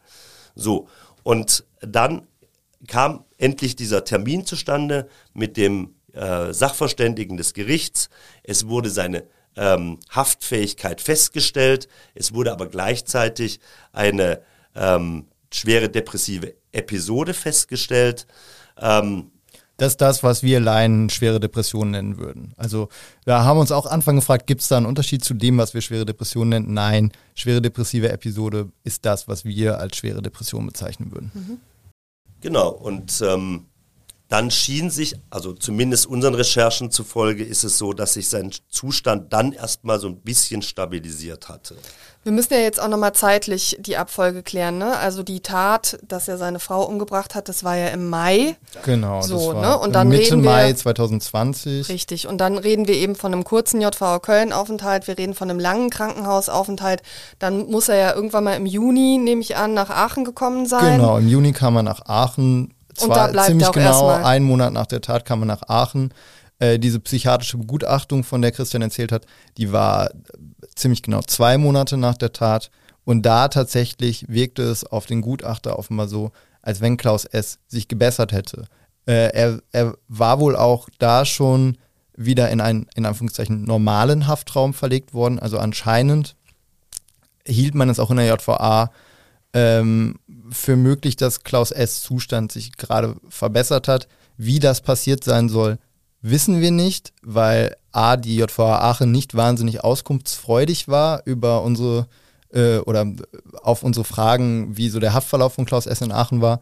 So, 0.56 0.88
und 1.24 1.66
dann 1.82 2.28
kam 2.88 3.26
endlich 3.38 3.76
dieser 3.76 4.04
Termin 4.04 4.46
zustande 4.46 5.08
mit 5.34 5.58
dem 5.58 5.96
äh, 6.14 6.54
Sachverständigen 6.54 7.38
des 7.38 7.54
Gerichts. 7.54 8.10
Es 8.44 8.68
wurde 8.68 8.90
seine 8.90 9.24
ähm, 9.56 10.00
Haftfähigkeit 10.10 11.02
festgestellt. 11.02 11.88
Es 12.14 12.34
wurde 12.34 12.52
aber 12.52 12.68
gleichzeitig 12.68 13.60
eine 13.92 14.42
ähm, 14.76 15.28
schwere 15.52 15.90
depressive 15.90 16.56
Episode 16.72 17.34
festgestellt. 17.34 18.28
Ähm, 18.80 19.32
das 19.78 19.94
ist 19.94 20.02
das, 20.02 20.24
was 20.24 20.44
wir 20.44 20.60
Laien 20.60 21.10
schwere 21.10 21.40
Depressionen 21.40 21.92
nennen 21.92 22.18
würden. 22.18 22.54
Also 22.58 22.90
wir 23.26 23.44
haben 23.44 23.60
uns 23.60 23.72
auch 23.72 23.86
Anfang 23.86 24.16
gefragt, 24.16 24.48
gibt 24.48 24.62
es 24.62 24.68
da 24.68 24.78
einen 24.78 24.88
Unterschied 24.88 25.24
zu 25.24 25.36
dem, 25.36 25.58
was 25.58 25.74
wir 25.74 25.82
schwere 25.82 26.06
Depressionen 26.06 26.50
nennen? 26.50 26.74
Nein, 26.74 27.12
schwere 27.36 27.62
depressive 27.62 28.10
Episode 28.10 28.70
ist 28.84 29.06
das, 29.06 29.28
was 29.28 29.46
wir 29.46 29.80
als 29.80 29.98
schwere 29.98 30.22
Depression 30.22 30.66
bezeichnen 30.66 31.12
würden. 31.12 31.32
Mhm. 31.34 31.58
Genau, 32.42 32.70
und 32.70 33.22
ähm, 33.26 33.66
dann 34.30 34.52
schien 34.52 34.90
sich, 34.90 35.16
also 35.30 35.54
zumindest 35.54 36.06
unseren 36.06 36.36
Recherchen 36.36 36.92
zufolge, 36.92 37.44
ist 37.44 37.64
es 37.64 37.78
so, 37.78 37.94
dass 37.94 38.14
sich 38.14 38.28
sein 38.28 38.52
Zustand 38.70 39.32
dann 39.32 39.54
erstmal 39.54 40.00
so 40.00 40.08
ein 40.08 40.20
bisschen 40.20 40.62
stabilisiert 40.62 41.48
hatte. 41.48 41.76
Wir 42.24 42.34
müssen 42.34 42.54
ja 42.56 42.60
jetzt 42.60 42.82
auch 42.82 42.90
nochmal 42.90 43.14
zeitlich 43.14 43.78
die 43.80 43.96
Abfolge 43.96 44.44
klären. 44.44 44.78
Ne? 44.78 44.98
Also 44.98 45.24
die 45.24 45.40
Tat, 45.40 45.98
dass 46.06 46.28
er 46.28 46.38
seine 46.38 46.60
Frau 46.60 46.84
umgebracht 46.84 47.36
hat, 47.36 47.48
das 47.48 47.64
war 47.64 47.78
ja 47.78 47.88
im 47.88 48.10
Mai. 48.10 48.58
Genau, 48.84 49.22
so, 49.22 49.38
das 49.38 49.56
war 49.56 49.62
ne? 49.62 49.80
Und 49.80 49.94
dann 49.94 50.10
Mitte 50.10 50.24
reden 50.24 50.44
wir, 50.44 50.52
Mai 50.52 50.74
2020. 50.74 51.88
Richtig, 51.88 52.28
und 52.28 52.40
dann 52.40 52.58
reden 52.58 52.86
wir 52.86 52.96
eben 52.96 53.16
von 53.16 53.32
einem 53.32 53.46
kurzen 53.46 53.80
JVA 53.80 54.20
Köln-Aufenthalt, 54.20 55.08
wir 55.08 55.18
reden 55.18 55.36
von 55.36 55.50
einem 55.50 55.60
langen 55.60 55.90
Krankenhausaufenthalt. 55.90 57.02
Dann 57.40 57.68
muss 57.68 57.88
er 57.88 57.96
ja 57.96 58.14
irgendwann 58.14 58.44
mal 58.44 58.58
im 58.58 58.66
Juni, 58.66 59.18
nehme 59.20 59.40
ich 59.40 59.56
an, 59.56 59.74
nach 59.74 59.90
Aachen 59.90 60.26
gekommen 60.26 60.66
sein. 60.66 60.98
Genau, 60.98 61.18
im 61.18 61.30
Juni 61.30 61.54
kam 61.54 61.78
er 61.78 61.84
nach 61.84 62.08
Aachen 62.08 62.74
zwar 62.98 63.34
ziemlich 63.46 63.72
genau 63.72 64.08
einen 64.08 64.46
Monat 64.46 64.74
nach 64.74 64.88
der 64.88 65.02
Tat 65.02 65.26
kam 65.26 65.42
er 65.44 65.46
nach 65.46 65.64
Aachen. 65.68 66.14
Äh, 66.60 66.80
diese 66.80 67.00
psychiatrische 67.00 67.58
Begutachtung, 67.58 68.24
von 68.24 68.42
der 68.42 68.52
Christian 68.52 68.82
erzählt 68.82 69.12
hat, 69.12 69.26
die 69.58 69.72
war 69.72 70.10
ziemlich 70.76 71.04
genau 71.04 71.22
zwei 71.22 71.58
Monate 71.58 71.98
nach 71.98 72.18
der 72.18 72.34
Tat. 72.34 72.72
Und 73.04 73.22
da 73.26 73.48
tatsächlich 73.48 74.26
wirkte 74.28 74.64
es 74.64 74.84
auf 74.84 75.06
den 75.06 75.22
Gutachter 75.22 75.80
offenbar 75.80 76.08
so, 76.08 76.32
als 76.62 76.82
wenn 76.82 76.98
Klaus 76.98 77.26
S. 77.26 77.60
sich 77.68 77.88
gebessert 77.88 78.32
hätte. 78.32 78.66
Äh, 79.06 79.32
er, 79.34 79.62
er 79.72 79.98
war 80.08 80.40
wohl 80.40 80.56
auch 80.56 80.90
da 81.00 81.24
schon 81.24 81.78
wieder 82.18 82.50
in 82.50 82.60
einen, 82.60 82.88
in 82.96 83.06
Anführungszeichen, 83.06 83.64
normalen 83.64 84.28
Haftraum 84.28 84.74
verlegt 84.74 85.14
worden. 85.14 85.40
Also 85.40 85.60
anscheinend 85.60 86.36
hielt 87.46 87.76
man 87.76 87.90
es 87.90 88.00
auch 88.00 88.12
in 88.12 88.18
der 88.18 88.28
JVA 88.28 88.92
ähm, 89.54 90.20
für 90.52 90.76
möglich, 90.76 91.16
dass 91.16 91.44
Klaus 91.44 91.72
S. 91.72 92.02
Zustand 92.02 92.52
sich 92.52 92.78
gerade 92.78 93.16
verbessert 93.30 93.88
hat. 93.88 94.08
Wie 94.38 94.60
das 94.60 94.82
passiert 94.82 95.24
sein 95.24 95.50
soll, 95.50 95.78
wissen 96.22 96.62
wir 96.62 96.72
nicht, 96.72 97.14
weil 97.24 97.76
A, 97.92 98.18
die 98.18 98.38
JVA 98.38 98.80
Aachen 98.80 99.12
nicht 99.12 99.36
wahnsinnig 99.36 99.84
auskunftsfreudig 99.84 100.88
war 100.88 101.22
über 101.26 101.64
unsere 101.64 102.08
äh, 102.54 102.78
oder 102.80 103.06
auf 103.62 103.84
unsere 103.84 104.06
Fragen, 104.06 104.78
wie 104.78 104.90
so 104.90 105.00
der 105.00 105.14
Haftverlauf 105.14 105.54
von 105.54 105.66
Klaus 105.66 105.86
S. 105.86 106.02
in 106.02 106.12
Aachen 106.12 106.42
war. 106.42 106.62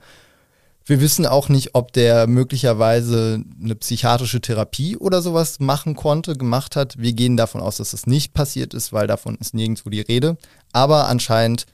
Wir 0.88 1.02
wissen 1.02 1.26
auch 1.26 1.50
nicht, 1.50 1.74
ob 1.74 1.94
der 1.94 2.28
möglicherweise 2.28 3.44
eine 3.62 3.76
psychiatrische 3.76 4.40
Therapie 4.40 4.96
oder 4.96 5.24
sowas 5.24 5.60
machen 5.60 5.96
konnte, 5.96 6.36
gemacht 6.36 6.76
hat. 6.76 7.00
Wir 7.00 7.14
gehen 7.14 7.38
davon 7.38 7.60
aus, 7.60 7.78
dass 7.78 7.92
das 7.92 8.06
nicht 8.06 8.36
passiert 8.36 8.76
ist, 8.76 8.94
weil 8.94 9.08
davon 9.08 9.36
ist 9.36 9.56
nirgendwo 9.56 9.90
die 9.90 10.02
Rede. 10.02 10.38
Aber 10.74 11.08
anscheinend 11.08 11.66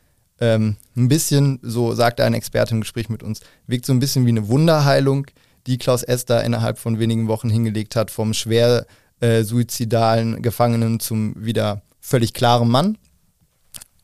ähm, 0.42 0.76
ein 0.98 1.08
bisschen, 1.08 1.60
so 1.62 1.94
sagte 1.94 2.26
ein 2.26 2.34
Experte 2.34 2.74
im 2.74 2.82
Gespräch 2.82 3.08
mit 3.08 3.24
uns, 3.24 3.40
wirkt 3.68 3.86
so 3.86 3.94
ein 3.94 4.00
bisschen 4.00 4.26
wie 4.26 4.32
eine 4.32 4.48
Wunderheilung, 4.48 5.28
die 5.68 5.78
Klaus 5.78 6.04
S. 6.04 6.26
da 6.26 6.42
innerhalb 6.42 6.80
von 6.80 7.00
wenigen 7.00 7.28
Wochen 7.28 7.50
hingelegt 7.50 7.96
hat, 7.96 8.12
vom 8.12 8.34
schwer 8.34 8.88
äh, 9.20 9.44
suizidalen 9.44 10.42
Gefangenen 10.42 11.00
zum 11.00 11.34
wieder 11.38 11.84
völlig 12.00 12.34
klaren 12.34 12.70
Mann. 12.70 12.98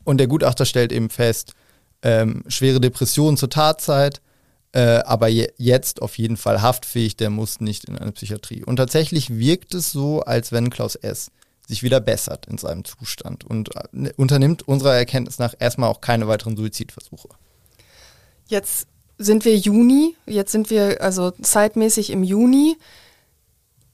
Und 0.04 0.20
der 0.20 0.28
Gutachter 0.28 0.66
stellt 0.66 0.92
eben 0.92 1.10
fest, 1.10 1.54
ähm, 2.04 2.44
schwere 2.48 2.80
Depressionen 2.80 3.36
zur 3.36 3.50
Tatzeit, 3.50 4.22
äh, 4.74 5.00
aber 5.00 5.28
je, 5.28 5.50
jetzt 5.58 6.04
auf 6.04 6.18
jeden 6.20 6.38
Fall 6.38 6.62
haftfähig, 6.62 7.18
der 7.18 7.32
muss 7.32 7.60
nicht 7.60 7.86
in 7.86 7.98
eine 7.98 8.12
Psychiatrie. 8.12 8.64
Und 8.64 8.76
tatsächlich 8.76 9.38
wirkt 9.38 9.74
es 9.74 9.92
so, 9.92 10.22
als 10.22 10.52
wenn 10.52 10.70
Klaus 10.70 10.96
S. 10.96 11.32
sich 11.68 11.84
wieder 11.84 12.00
bessert 12.00 12.48
in 12.48 12.58
seinem 12.58 12.86
Zustand 12.86 13.44
und 13.44 13.72
äh, 13.76 14.12
unternimmt 14.16 14.68
unserer 14.68 14.96
Erkenntnis 14.96 15.38
nach 15.38 15.54
erstmal 15.60 15.90
auch 15.90 16.02
keine 16.02 16.28
weiteren 16.28 16.56
Suizidversuche. 16.56 17.30
Jetzt 18.48 18.88
sind 19.18 19.46
wir 19.46 19.58
Juni, 19.58 20.16
jetzt 20.26 20.52
sind 20.52 20.70
wir 20.70 21.02
also 21.02 21.32
zeitmäßig 21.32 22.12
im 22.12 22.24
Juni. 22.24 22.78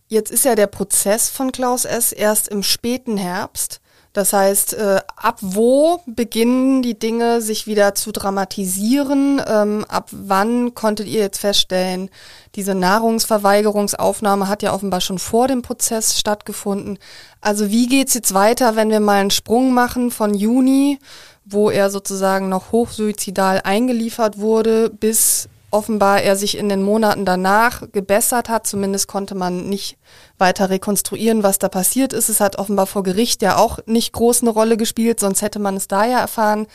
Jetzt 0.08 0.32
ist 0.32 0.46
ja 0.46 0.54
der 0.54 0.68
Prozess 0.68 1.30
von 1.30 1.52
Klaus 1.52 1.86
S. 1.86 2.12
erst 2.12 2.48
im 2.48 2.62
späten 2.62 3.18
Herbst. 3.18 3.82
Das 4.14 4.32
heißt, 4.32 4.76
äh, 4.76 5.02
ab 5.16 5.40
wo 5.42 6.02
beginnen 6.06 6.84
die 6.84 6.98
Dinge 6.98 7.42
sich 7.42 7.66
wieder 7.66 7.96
zu 7.96 8.12
dramatisieren? 8.12 9.42
Ähm, 9.46 9.86
ab 9.90 10.10
wann 10.12 10.76
konntet 10.76 11.08
ihr 11.08 11.22
jetzt 11.22 11.40
feststellen, 11.40 12.12
diese 12.54 12.76
Nahrungsverweigerungsaufnahme 12.76 14.48
hat 14.48 14.62
ja 14.62 14.72
offenbar 14.72 15.02
schon 15.02 15.18
vor 15.18 15.48
dem 15.48 15.64
Prozess 15.64 16.20
stattgefunden. 16.20 17.00
Also 17.42 17.72
wie 17.72 17.88
geht's 17.88 18.14
jetzt 18.14 18.36
weiter, 18.36 18.76
wenn 18.76 18.92
wir 18.92 19.00
mal 19.00 19.20
einen 19.20 19.32
Sprung 19.32 19.74
machen 19.74 20.12
von 20.12 20.36
Juni, 20.36 21.00
wo 21.44 21.72
er 21.72 21.90
sozusagen 21.90 22.50
noch 22.50 22.72
hochsuizidal 22.72 23.62
eingeliefert 23.64 24.38
wurde, 24.38 24.92
bis 24.92 25.50
offenbar 25.74 26.22
er 26.22 26.36
sich 26.36 26.58
in 26.58 26.70
den 26.70 26.84
Monaten 26.84 27.26
danach 27.26 27.92
gebessert 27.92 28.48
hat. 28.48 28.68
Zumindest 28.68 29.08
konnte 29.08 29.36
man 29.36 29.68
nicht 29.68 29.98
weiter 30.38 30.70
rekonstruieren, 30.70 31.44
was 31.44 31.60
da 31.60 31.68
passiert 31.68 32.14
ist. 32.14 32.30
Es 32.30 32.40
hat 32.40 32.58
offenbar 32.58 32.86
vor 32.86 33.04
Gericht 33.04 33.42
ja 33.42 33.58
auch 33.58 33.80
nicht 33.86 34.14
groß 34.14 34.42
eine 34.42 34.52
Rolle 34.52 34.78
gespielt, 34.78 35.20
sonst 35.20 35.42
hätte 35.42 35.60
man 35.60 35.76
es 35.76 35.88
da 35.88 36.06
ja 36.06 36.20
erfahren. 36.20 36.68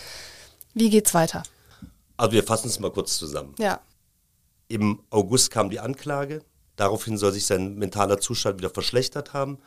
Wie 0.74 0.90
geht's 0.90 1.14
weiter? 1.14 1.44
Also 2.16 2.32
wir 2.32 2.44
fassen 2.44 2.68
es 2.68 2.80
mal 2.80 2.90
kurz 2.90 3.16
zusammen. 3.16 3.54
Ja. 3.58 3.80
Im 4.66 5.00
August 5.10 5.50
kam 5.50 5.70
die 5.70 5.80
Anklage. 5.80 6.42
Daraufhin 6.76 7.16
soll 7.16 7.32
sich 7.32 7.46
sein 7.46 7.76
mentaler 7.76 8.20
Zustand 8.20 8.58
wieder 8.58 8.70
verschlechtert 8.70 9.32
haben. 9.32 9.58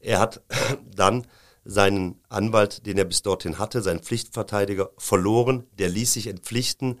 Er 0.00 0.20
hat 0.20 0.42
dann 0.94 1.26
seinen 1.64 2.20
Anwalt, 2.30 2.86
den 2.86 2.96
er 2.96 3.04
bis 3.04 3.22
dorthin 3.22 3.58
hatte, 3.58 3.82
seinen 3.82 4.00
Pflichtverteidiger, 4.00 4.90
verloren. 4.96 5.64
Der 5.78 5.90
ließ 5.90 6.14
sich 6.14 6.26
entpflichten, 6.26 7.00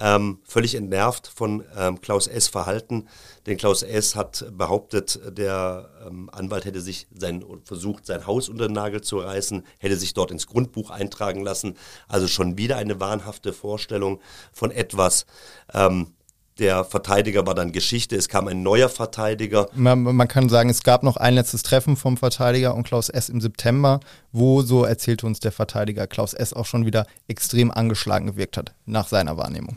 ähm, 0.00 0.38
völlig 0.44 0.74
entnervt 0.74 1.26
von 1.28 1.64
ähm, 1.76 2.00
Klaus 2.00 2.26
S. 2.26 2.48
Verhalten. 2.48 3.08
Denn 3.46 3.56
Klaus 3.56 3.82
S. 3.82 4.14
hat 4.16 4.44
behauptet, 4.52 5.20
der 5.36 5.90
ähm, 6.06 6.30
Anwalt 6.32 6.64
hätte 6.64 6.80
sich 6.80 7.06
sein, 7.14 7.44
versucht, 7.64 8.06
sein 8.06 8.26
Haus 8.26 8.48
unter 8.48 8.68
den 8.68 8.74
Nagel 8.74 9.00
zu 9.00 9.18
reißen, 9.18 9.64
hätte 9.78 9.96
sich 9.96 10.14
dort 10.14 10.30
ins 10.30 10.46
Grundbuch 10.46 10.90
eintragen 10.90 11.42
lassen. 11.42 11.76
Also 12.08 12.28
schon 12.28 12.58
wieder 12.58 12.76
eine 12.76 13.00
wahnhafte 13.00 13.52
Vorstellung 13.52 14.20
von 14.52 14.70
etwas, 14.70 15.26
ähm, 15.72 16.14
der 16.58 16.84
Verteidiger 16.84 17.46
war 17.46 17.54
dann 17.54 17.72
Geschichte, 17.72 18.16
es 18.16 18.28
kam 18.28 18.48
ein 18.48 18.62
neuer 18.62 18.88
Verteidiger. 18.88 19.68
Man, 19.74 20.02
man, 20.02 20.28
kann 20.28 20.48
sagen, 20.48 20.70
es 20.70 20.82
gab 20.82 21.02
noch 21.02 21.16
ein 21.16 21.34
letztes 21.34 21.62
Treffen 21.62 21.96
vom 21.96 22.16
Verteidiger 22.16 22.74
und 22.74 22.82
Klaus 22.82 23.08
S. 23.08 23.28
im 23.28 23.40
September, 23.40 24.00
wo, 24.32 24.62
so 24.62 24.84
erzählte 24.84 25.26
uns 25.26 25.40
der 25.40 25.52
Verteidiger, 25.52 26.06
Klaus 26.06 26.34
S. 26.34 26.52
auch 26.52 26.66
schon 26.66 26.84
wieder 26.84 27.06
extrem 27.28 27.70
angeschlagen 27.70 28.26
gewirkt 28.26 28.56
hat, 28.56 28.74
nach 28.86 29.06
seiner 29.06 29.36
Wahrnehmung. 29.36 29.76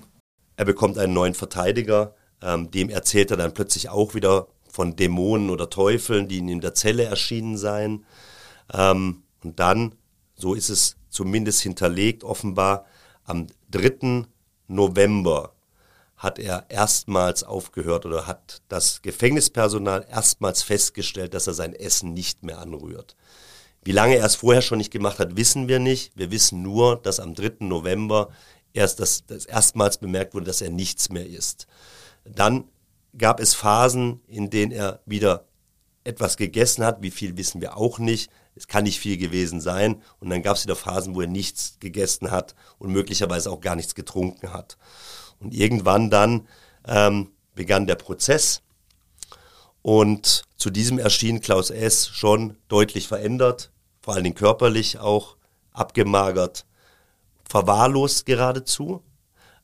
Er 0.57 0.65
bekommt 0.65 0.97
einen 0.97 1.13
neuen 1.13 1.33
Verteidiger, 1.33 2.15
ähm, 2.41 2.71
dem 2.71 2.89
erzählt 2.89 3.31
er 3.31 3.37
dann 3.37 3.53
plötzlich 3.53 3.89
auch 3.89 4.13
wieder 4.13 4.47
von 4.69 4.95
Dämonen 4.95 5.49
oder 5.49 5.69
Teufeln, 5.69 6.27
die 6.27 6.37
in 6.39 6.61
der 6.61 6.73
Zelle 6.73 7.03
erschienen 7.03 7.57
seien. 7.57 8.05
Ähm, 8.73 9.23
und 9.43 9.59
dann, 9.59 9.95
so 10.35 10.53
ist 10.53 10.69
es 10.69 10.95
zumindest 11.09 11.61
hinterlegt, 11.61 12.23
offenbar 12.23 12.85
am 13.25 13.47
3. 13.71 14.25
November 14.67 15.53
hat 16.17 16.37
er 16.37 16.65
erstmals 16.69 17.43
aufgehört 17.43 18.05
oder 18.05 18.27
hat 18.27 18.61
das 18.69 19.01
Gefängnispersonal 19.01 20.05
erstmals 20.09 20.61
festgestellt, 20.61 21.33
dass 21.33 21.47
er 21.47 21.53
sein 21.53 21.73
Essen 21.73 22.13
nicht 22.13 22.43
mehr 22.43 22.59
anrührt. 22.59 23.15
Wie 23.83 23.91
lange 23.91 24.17
er 24.17 24.25
es 24.25 24.35
vorher 24.35 24.61
schon 24.61 24.77
nicht 24.77 24.91
gemacht 24.91 25.17
hat, 25.17 25.35
wissen 25.35 25.67
wir 25.67 25.79
nicht. 25.79 26.11
Wir 26.15 26.29
wissen 26.29 26.61
nur, 26.61 26.97
dass 26.97 27.19
am 27.19 27.33
3. 27.33 27.65
November 27.65 28.29
erst 28.73 28.99
das, 28.99 29.25
das 29.25 29.45
erstmals 29.45 29.97
bemerkt 29.97 30.33
wurde, 30.33 30.45
dass 30.45 30.61
er 30.61 30.69
nichts 30.69 31.09
mehr 31.09 31.27
isst. 31.27 31.67
Dann 32.25 32.65
gab 33.17 33.39
es 33.39 33.53
Phasen, 33.53 34.21
in 34.27 34.49
denen 34.49 34.71
er 34.71 35.01
wieder 35.05 35.45
etwas 36.03 36.37
gegessen 36.37 36.83
hat. 36.83 37.01
Wie 37.01 37.11
viel 37.11 37.37
wissen 37.37 37.61
wir 37.61 37.77
auch 37.77 37.99
nicht. 37.99 38.31
Es 38.55 38.67
kann 38.67 38.83
nicht 38.83 38.99
viel 38.99 39.17
gewesen 39.17 39.61
sein. 39.61 40.01
Und 40.19 40.29
dann 40.29 40.41
gab 40.41 40.57
es 40.57 40.63
wieder 40.63 40.75
Phasen, 40.75 41.15
wo 41.15 41.21
er 41.21 41.27
nichts 41.27 41.77
gegessen 41.79 42.31
hat 42.31 42.55
und 42.79 42.91
möglicherweise 42.91 43.51
auch 43.51 43.61
gar 43.61 43.75
nichts 43.75 43.95
getrunken 43.95 44.53
hat. 44.53 44.77
Und 45.39 45.53
irgendwann 45.53 46.09
dann 46.09 46.47
ähm, 46.87 47.31
begann 47.55 47.87
der 47.87 47.95
Prozess. 47.95 48.61
Und 49.81 50.43
zu 50.57 50.69
diesem 50.69 50.99
erschien 50.99 51.41
Klaus 51.41 51.71
S. 51.71 52.07
schon 52.07 52.57
deutlich 52.67 53.07
verändert, 53.07 53.71
vor 54.01 54.13
allen 54.13 54.23
Dingen 54.23 54.35
körperlich 54.35 54.99
auch 54.99 55.37
abgemagert, 55.71 56.65
verwahrlost 57.51 58.25
geradezu. 58.25 59.03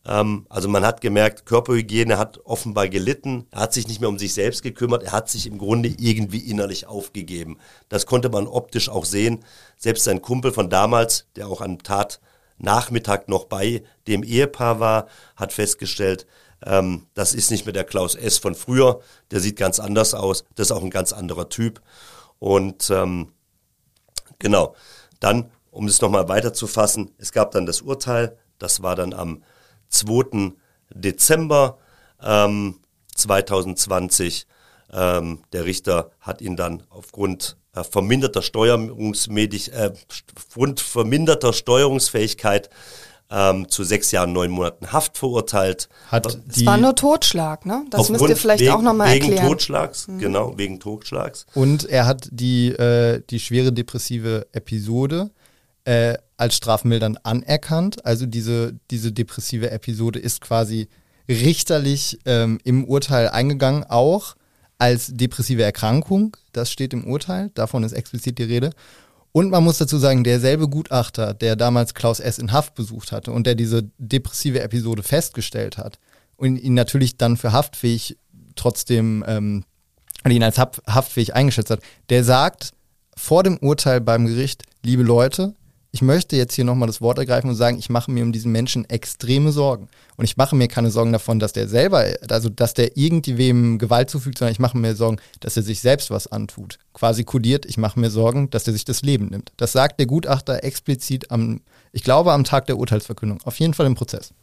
Ähm, 0.06 0.46
also 0.50 0.68
man 0.68 0.86
hat 0.86 1.00
gemerkt, 1.00 1.46
Körperhygiene 1.46 2.18
hat 2.18 2.40
offenbar 2.46 2.90
gelitten. 2.90 3.48
Er 3.50 3.62
hat 3.62 3.74
sich 3.74 3.88
nicht 3.88 4.02
mehr 4.02 4.10
um 4.10 4.20
sich 4.20 4.34
selbst 4.34 4.62
gekümmert. 4.62 5.04
Er 5.04 5.14
hat 5.14 5.30
sich 5.30 5.48
im 5.48 5.58
Grunde 5.58 5.90
irgendwie 5.90 6.40
innerlich 6.40 6.86
aufgegeben. 6.86 7.58
Das 7.88 8.06
konnte 8.06 8.30
man 8.30 8.46
optisch 8.46 8.90
auch 8.90 9.06
sehen. 9.06 9.46
Selbst 9.78 10.04
sein 10.04 10.22
Kumpel 10.22 10.52
von 10.52 10.70
damals, 10.70 11.28
der 11.38 11.48
auch 11.48 11.62
an 11.62 11.80
Tat 11.80 12.20
Nachmittag 12.58 13.30
noch 13.30 13.46
bei 13.46 13.84
dem 14.08 14.22
Ehepaar 14.24 14.80
war, 14.80 15.08
hat 15.36 15.54
festgestellt, 15.54 16.28
ähm, 16.66 17.06
das 17.14 17.34
ist 17.34 17.52
nicht 17.52 17.66
mehr 17.66 17.74
der 17.74 17.84
Klaus 17.84 18.16
S. 18.16 18.38
von 18.40 18.56
früher, 18.56 19.00
der 19.32 19.40
sieht 19.40 19.58
ganz 19.58 19.80
anders 19.80 20.16
aus, 20.16 20.44
das 20.56 20.68
ist 20.68 20.72
auch 20.72 20.82
ein 20.82 20.90
ganz 20.90 21.14
anderer 21.14 21.50
Typ. 21.50 21.82
Und 22.40 22.90
ähm, 22.90 23.32
genau, 24.40 24.76
dann, 25.20 25.52
um 25.78 25.86
es 25.86 26.02
nochmal 26.02 26.28
weiterzufassen, 26.28 27.12
es 27.20 27.32
gab 27.32 27.52
dann 27.52 27.68
das 27.68 27.82
Urteil, 27.82 28.36
das 28.58 28.82
war 28.82 28.96
dann 28.96 29.14
am 29.14 29.44
2. 29.90 30.54
Dezember 30.90 31.78
ähm, 32.22 32.80
2020. 33.14 34.48
Ähm, 34.92 35.44
der 35.54 35.66
Richter 35.66 36.10
hat 36.20 36.42
ihn 36.42 36.56
dann 36.56 36.82
aufgrund 36.90 37.58
äh, 37.76 37.84
verminderter 37.84 38.42
Steuerungsmedisch, 38.42 39.70
äh, 39.70 39.92
verminderter 40.78 41.54
Steuerungsfähigkeit 41.54 42.72
ähm, 43.30 43.70
zu 43.70 43.84
sechs 43.84 44.12
Jahren, 44.12 44.34
neun 44.34 44.50
Monaten 44.50 44.92
Haft 44.92 45.18
verurteilt. 45.18 45.90
Hat 46.08 46.26
das 46.26 46.66
war 46.66 46.78
nur 46.78 46.96
Totschlag, 46.96 47.68
ne? 47.68 47.86
Das 47.92 48.10
müsst 48.10 48.28
ihr 48.28 48.36
vielleicht 48.36 48.62
wegen, 48.64 48.72
auch 48.72 48.82
nochmal 48.82 49.10
erklären. 49.10 49.44
Wegen 49.44 49.48
Totschlags, 49.48 50.08
mhm. 50.08 50.20
genau, 50.20 50.58
wegen 50.58 50.80
Totschlags. 50.80 51.46
Und 51.54 51.86
er 51.86 52.08
hat 52.08 52.30
die, 52.32 52.70
äh, 52.70 53.22
die 53.30 53.40
schwere 53.40 53.72
depressive 53.72 54.48
Episode 54.54 55.30
äh, 55.88 56.18
als 56.36 56.58
strafmildernd 56.58 57.26
anerkannt. 57.26 58.06
Also 58.06 58.26
diese, 58.26 58.78
diese 58.92 59.14
depressive 59.14 59.72
Episode 59.72 60.20
ist 60.20 60.42
quasi 60.42 60.90
richterlich 61.30 62.20
ähm, 62.26 62.60
im 62.66 62.84
Urteil 62.84 63.30
eingegangen, 63.30 63.86
auch 63.86 64.36
als 64.78 65.08
depressive 65.14 65.64
Erkrankung. 65.64 66.36
Das 66.52 66.70
steht 66.72 66.92
im 66.92 67.08
Urteil, 67.08 67.52
davon 67.54 67.84
ist 67.84 67.94
explizit 67.94 68.38
die 68.38 68.44
Rede. 68.44 68.72
Und 69.32 69.50
man 69.50 69.64
muss 69.64 69.78
dazu 69.78 69.98
sagen, 69.98 70.26
derselbe 70.26 70.68
Gutachter, 70.68 71.34
der 71.34 71.56
damals 71.56 71.94
Klaus 71.94 72.20
S. 72.20 72.38
in 72.38 72.52
Haft 72.52 72.76
besucht 72.76 73.14
hatte 73.14 73.32
und 73.32 73.48
der 73.48 73.56
diese 73.56 73.90
depressive 73.98 74.62
Episode 74.62 75.04
festgestellt 75.04 75.78
hat 75.78 76.00
und 76.36 76.58
ihn 76.58 76.74
natürlich 76.74 77.18
dann 77.18 77.38
für 77.38 77.54
haftfähig 77.54 78.18
trotzdem 78.56 79.24
ähm, 79.26 79.64
ihn 80.28 80.44
als 80.44 80.58
haftfähig 80.58 81.34
eingeschätzt 81.34 81.72
hat, 81.72 81.80
der 82.10 82.26
sagt 82.26 82.72
vor 83.16 83.44
dem 83.44 83.58
Urteil 83.58 84.02
beim 84.02 84.26
Gericht, 84.26 84.64
liebe 84.84 85.04
Leute, 85.04 85.56
ich 85.92 86.02
möchte 86.02 86.36
jetzt 86.36 86.54
hier 86.54 86.66
nochmal 86.66 86.88
das 86.88 87.02
Wort 87.02 87.18
ergreifen 87.18 87.50
und 87.50 87.56
sagen, 87.56 87.80
ich 87.80 87.90
mache 87.90 88.12
mir 88.12 88.24
um 88.24 88.32
diesen 88.32 88.52
Menschen 88.52 88.90
extreme 88.90 89.52
Sorgen. 89.52 89.88
Und 90.18 90.26
ich 90.26 90.38
mache 90.38 90.56
mir 90.56 90.68
keine 90.68 90.92
Sorgen 90.92 91.12
davon, 91.12 91.40
dass 91.40 91.54
der 91.54 91.68
selber, 91.68 92.06
also 92.30 92.50
dass 92.50 92.74
der 92.74 92.98
irgendwem 92.98 93.78
Gewalt 93.78 94.10
zufügt, 94.10 94.38
sondern 94.38 94.52
ich 94.52 94.60
mache 94.60 94.78
mir 94.78 94.96
Sorgen, 94.96 95.18
dass 95.40 95.58
er 95.58 95.64
sich 95.64 95.80
selbst 95.80 96.12
was 96.12 96.28
antut. 96.28 96.80
Quasi 96.94 97.24
kodiert, 97.24 97.66
ich 97.66 97.78
mache 97.78 98.00
mir 98.00 98.10
Sorgen, 98.10 98.50
dass 98.50 98.68
er 98.68 98.74
sich 98.74 98.86
das 98.86 99.02
Leben 99.02 99.28
nimmt. 99.28 99.52
Das 99.58 99.72
sagt 99.72 100.00
der 100.00 100.08
Gutachter 100.08 100.64
explizit 100.64 101.32
am, 101.32 101.62
ich 101.92 102.04
glaube, 102.04 102.34
am 102.34 102.44
Tag 102.44 102.66
der 102.66 102.78
Urteilsverkündung. 102.78 103.40
Auf 103.44 103.60
jeden 103.60 103.74
Fall 103.74 103.86
im 103.86 103.96
Prozess. 103.96 104.34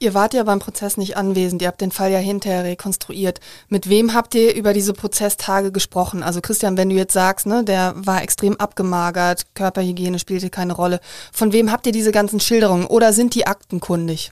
Ihr 0.00 0.14
wart 0.14 0.32
ja 0.32 0.44
beim 0.44 0.60
Prozess 0.60 0.96
nicht 0.96 1.16
anwesend, 1.16 1.60
ihr 1.60 1.66
habt 1.66 1.80
den 1.80 1.90
Fall 1.90 2.12
ja 2.12 2.18
hinterher 2.18 2.62
rekonstruiert. 2.62 3.40
Mit 3.68 3.88
wem 3.88 4.14
habt 4.14 4.36
ihr 4.36 4.54
über 4.54 4.72
diese 4.72 4.92
Prozesstage 4.92 5.72
gesprochen? 5.72 6.22
Also 6.22 6.40
Christian, 6.40 6.76
wenn 6.76 6.88
du 6.88 6.94
jetzt 6.94 7.14
sagst, 7.14 7.46
ne, 7.46 7.64
der 7.64 7.94
war 7.96 8.22
extrem 8.22 8.54
abgemagert, 8.56 9.54
Körperhygiene 9.54 10.20
spielte 10.20 10.50
keine 10.50 10.74
Rolle. 10.74 11.00
Von 11.32 11.52
wem 11.52 11.72
habt 11.72 11.84
ihr 11.86 11.92
diese 11.92 12.12
ganzen 12.12 12.38
Schilderungen 12.38 12.86
oder 12.86 13.12
sind 13.12 13.34
die 13.34 13.48
aktenkundig? 13.48 14.30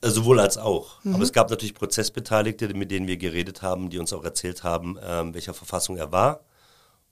Äh, 0.00 0.10
sowohl 0.10 0.40
als 0.40 0.58
auch. 0.58 1.02
Mhm. 1.04 1.14
Aber 1.14 1.22
es 1.22 1.32
gab 1.32 1.48
natürlich 1.48 1.74
Prozessbeteiligte, 1.74 2.74
mit 2.74 2.90
denen 2.90 3.06
wir 3.06 3.18
geredet 3.18 3.62
haben, 3.62 3.90
die 3.90 4.00
uns 4.00 4.12
auch 4.12 4.24
erzählt 4.24 4.64
haben, 4.64 4.98
ähm, 5.06 5.34
welcher 5.34 5.54
Verfassung 5.54 5.96
er 5.96 6.10
war. 6.10 6.40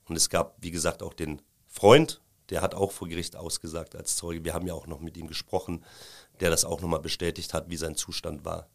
Und 0.09 0.17
es 0.17 0.29
gab, 0.29 0.57
wie 0.59 0.71
gesagt, 0.71 1.01
auch 1.01 1.13
den 1.13 1.41
Freund, 1.69 2.19
der 2.49 2.61
hat 2.61 2.75
auch 2.75 2.91
vor 2.91 3.07
Gericht 3.07 3.37
ausgesagt 3.37 3.95
als 3.95 4.17
Zeuge. 4.17 4.43
Wir 4.43 4.53
haben 4.53 4.67
ja 4.67 4.73
auch 4.73 4.87
noch 4.87 4.99
mit 4.99 5.15
ihm 5.15 5.27
gesprochen 5.27 5.85
der 6.41 6.49
das 6.49 6.65
auch 6.65 6.81
nochmal 6.81 6.99
bestätigt 6.99 7.53
hat, 7.53 7.69
wie 7.69 7.77
sein 7.77 7.95
Zustand 7.95 8.43
war. 8.43 8.67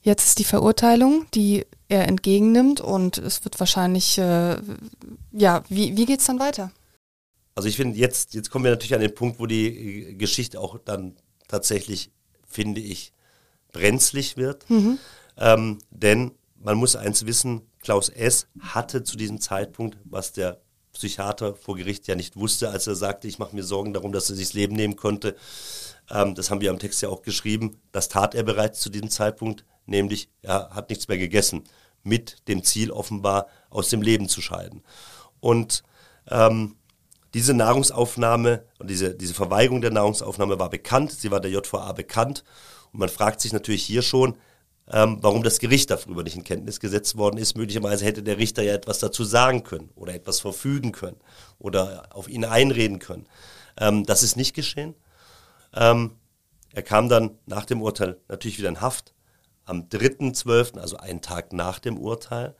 Jetzt 0.00 0.26
ist 0.26 0.38
die 0.40 0.44
Verurteilung, 0.44 1.26
die 1.32 1.64
er 1.88 2.08
entgegennimmt 2.08 2.80
und 2.80 3.18
es 3.18 3.44
wird 3.44 3.60
wahrscheinlich, 3.60 4.18
äh, 4.18 4.56
ja, 5.30 5.62
wie, 5.68 5.96
wie 5.96 6.06
geht 6.06 6.18
es 6.20 6.26
dann 6.26 6.40
weiter? 6.40 6.72
Also 7.54 7.68
ich 7.68 7.76
finde, 7.76 7.98
jetzt, 7.98 8.34
jetzt 8.34 8.50
kommen 8.50 8.64
wir 8.64 8.72
natürlich 8.72 8.94
an 8.94 9.00
den 9.00 9.14
Punkt, 9.14 9.38
wo 9.38 9.46
die 9.46 9.66
äh, 10.10 10.14
Geschichte 10.14 10.58
auch 10.58 10.78
dann 10.78 11.16
tatsächlich, 11.46 12.10
finde 12.44 12.80
ich, 12.80 13.12
brenzlig 13.70 14.36
wird. 14.36 14.68
Mhm. 14.68 14.98
Ähm, 15.36 15.78
denn 15.90 16.32
man 16.56 16.76
muss 16.76 16.96
eins 16.96 17.24
wissen, 17.26 17.62
Klaus 17.80 18.08
S. 18.08 18.48
hatte 18.60 19.04
zu 19.04 19.16
diesem 19.16 19.40
Zeitpunkt, 19.40 19.98
was 20.04 20.32
der 20.32 20.60
Psychiater 20.92 21.54
vor 21.54 21.76
Gericht 21.76 22.06
ja 22.06 22.14
nicht 22.14 22.36
wusste, 22.36 22.70
als 22.70 22.86
er 22.86 22.94
sagte, 22.94 23.28
ich 23.28 23.38
mache 23.38 23.54
mir 23.54 23.62
Sorgen 23.62 23.92
darum, 23.94 24.12
dass 24.12 24.30
er 24.30 24.36
sich 24.36 24.48
das 24.48 24.54
Leben 24.54 24.76
nehmen 24.76 24.96
konnte. 24.96 25.36
Ähm, 26.10 26.34
das 26.34 26.50
haben 26.50 26.60
wir 26.60 26.70
am 26.70 26.78
Text 26.78 27.02
ja 27.02 27.08
auch 27.08 27.22
geschrieben. 27.22 27.80
Das 27.92 28.08
tat 28.08 28.34
er 28.34 28.42
bereits 28.42 28.80
zu 28.80 28.90
diesem 28.90 29.10
Zeitpunkt, 29.10 29.64
nämlich 29.86 30.28
er 30.42 30.70
hat 30.70 30.90
nichts 30.90 31.08
mehr 31.08 31.18
gegessen, 31.18 31.64
mit 32.02 32.46
dem 32.48 32.62
Ziel 32.64 32.90
offenbar 32.90 33.46
aus 33.70 33.88
dem 33.88 34.02
Leben 34.02 34.28
zu 34.28 34.40
scheiden. 34.40 34.82
Und 35.40 35.82
ähm, 36.30 36.76
diese 37.34 37.54
Nahrungsaufnahme 37.54 38.64
und 38.78 38.90
diese, 38.90 39.14
diese 39.14 39.34
Verweigerung 39.34 39.80
der 39.80 39.90
Nahrungsaufnahme 39.90 40.58
war 40.58 40.68
bekannt, 40.68 41.12
sie 41.12 41.30
war 41.30 41.40
der 41.40 41.50
JVA 41.50 41.92
bekannt. 41.92 42.44
Und 42.92 43.00
man 43.00 43.08
fragt 43.08 43.40
sich 43.40 43.52
natürlich 43.52 43.82
hier 43.82 44.02
schon, 44.02 44.36
ähm, 44.92 45.18
warum 45.22 45.42
das 45.42 45.58
Gericht 45.58 45.90
darüber 45.90 46.22
nicht 46.22 46.36
in 46.36 46.44
Kenntnis 46.44 46.78
gesetzt 46.78 47.16
worden 47.16 47.38
ist. 47.38 47.56
Möglicherweise 47.56 48.04
hätte 48.04 48.22
der 48.22 48.38
Richter 48.38 48.62
ja 48.62 48.74
etwas 48.74 48.98
dazu 48.98 49.24
sagen 49.24 49.64
können 49.64 49.90
oder 49.94 50.14
etwas 50.14 50.40
verfügen 50.40 50.92
können 50.92 51.16
oder 51.58 52.08
auf 52.10 52.28
ihn 52.28 52.44
einreden 52.44 52.98
können. 52.98 53.26
Ähm, 53.78 54.04
das 54.04 54.22
ist 54.22 54.36
nicht 54.36 54.54
geschehen. 54.54 54.94
Ähm, 55.74 56.12
er 56.74 56.82
kam 56.82 57.08
dann 57.08 57.38
nach 57.46 57.64
dem 57.64 57.80
Urteil 57.80 58.18
natürlich 58.28 58.58
wieder 58.58 58.68
in 58.68 58.80
Haft 58.80 59.14
am 59.64 59.88
3.12., 59.88 60.78
also 60.78 60.98
einen 60.98 61.22
Tag 61.22 61.52
nach 61.52 61.78
dem 61.78 61.98
Urteil. 61.98 62.54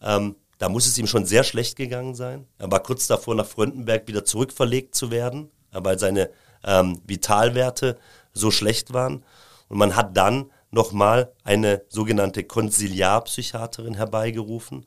Ähm, 0.00 0.36
da 0.58 0.68
muss 0.68 0.86
es 0.86 0.96
ihm 0.98 1.08
schon 1.08 1.26
sehr 1.26 1.42
schlecht 1.42 1.76
gegangen 1.76 2.14
sein. 2.14 2.46
Er 2.58 2.70
war 2.70 2.80
kurz 2.80 3.06
davor, 3.08 3.34
nach 3.34 3.46
Fröndenberg 3.46 4.06
wieder 4.06 4.24
zurückverlegt 4.24 4.94
zu 4.94 5.10
werden, 5.10 5.50
weil 5.72 5.98
seine 5.98 6.30
ähm, 6.62 7.00
Vitalwerte 7.04 7.98
so 8.32 8.50
schlecht 8.52 8.92
waren. 8.92 9.24
Und 9.68 9.78
man 9.78 9.96
hat 9.96 10.16
dann 10.16 10.50
nochmal 10.74 11.32
eine 11.42 11.82
sogenannte 11.88 12.44
Konsiliarpsychiaterin 12.44 13.94
herbeigerufen. 13.94 14.86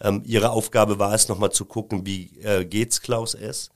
Ähm, 0.00 0.22
ihre 0.24 0.50
Aufgabe 0.50 0.98
war 0.98 1.12
es, 1.12 1.28
nochmal 1.28 1.52
zu 1.52 1.66
gucken, 1.66 2.06
wie 2.06 2.38
äh, 2.42 2.64
geht's 2.64 3.02
Klaus 3.02 3.34
S. 3.34 3.70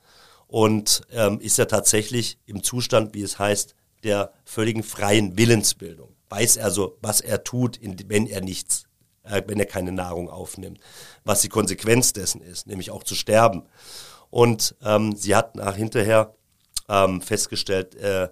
Und 0.47 1.03
ähm, 1.13 1.41
ist 1.41 1.59
er 1.59 1.69
tatsächlich 1.69 2.39
im 2.47 2.63
Zustand, 2.63 3.15
wie 3.15 3.23
es 3.23 3.39
heißt, 3.39 3.75
der 4.03 4.33
völligen 4.45 4.83
freien 4.83 5.37
Willensbildung. 5.37 6.15
Weiß 6.31 6.57
er 6.57 6.71
so, 6.71 6.97
was 7.03 7.21
er 7.21 7.45
tut, 7.45 7.79
wenn 7.83 8.27
er 8.27 8.41
nichts, 8.41 8.85
äh, 9.25 9.43
wenn 9.47 9.59
er 9.59 9.67
keine 9.67 9.93
Nahrung 9.93 10.31
aufnimmt. 10.31 10.81
Was 11.25 11.43
die 11.43 11.49
Konsequenz 11.49 12.15
dessen 12.15 12.41
ist, 12.41 12.67
nämlich 12.67 12.91
auch 12.91 13.05
zu 13.05 13.15
sterben. 13.15 13.65
Und 14.31 14.75
ähm, 14.83 15.15
sie 15.17 15.35
hat 15.37 15.57
nach 15.57 15.77
hinterher 15.77 16.35
ähm, 16.89 17.21
festgestellt, 17.21 17.95
äh, 17.97 18.29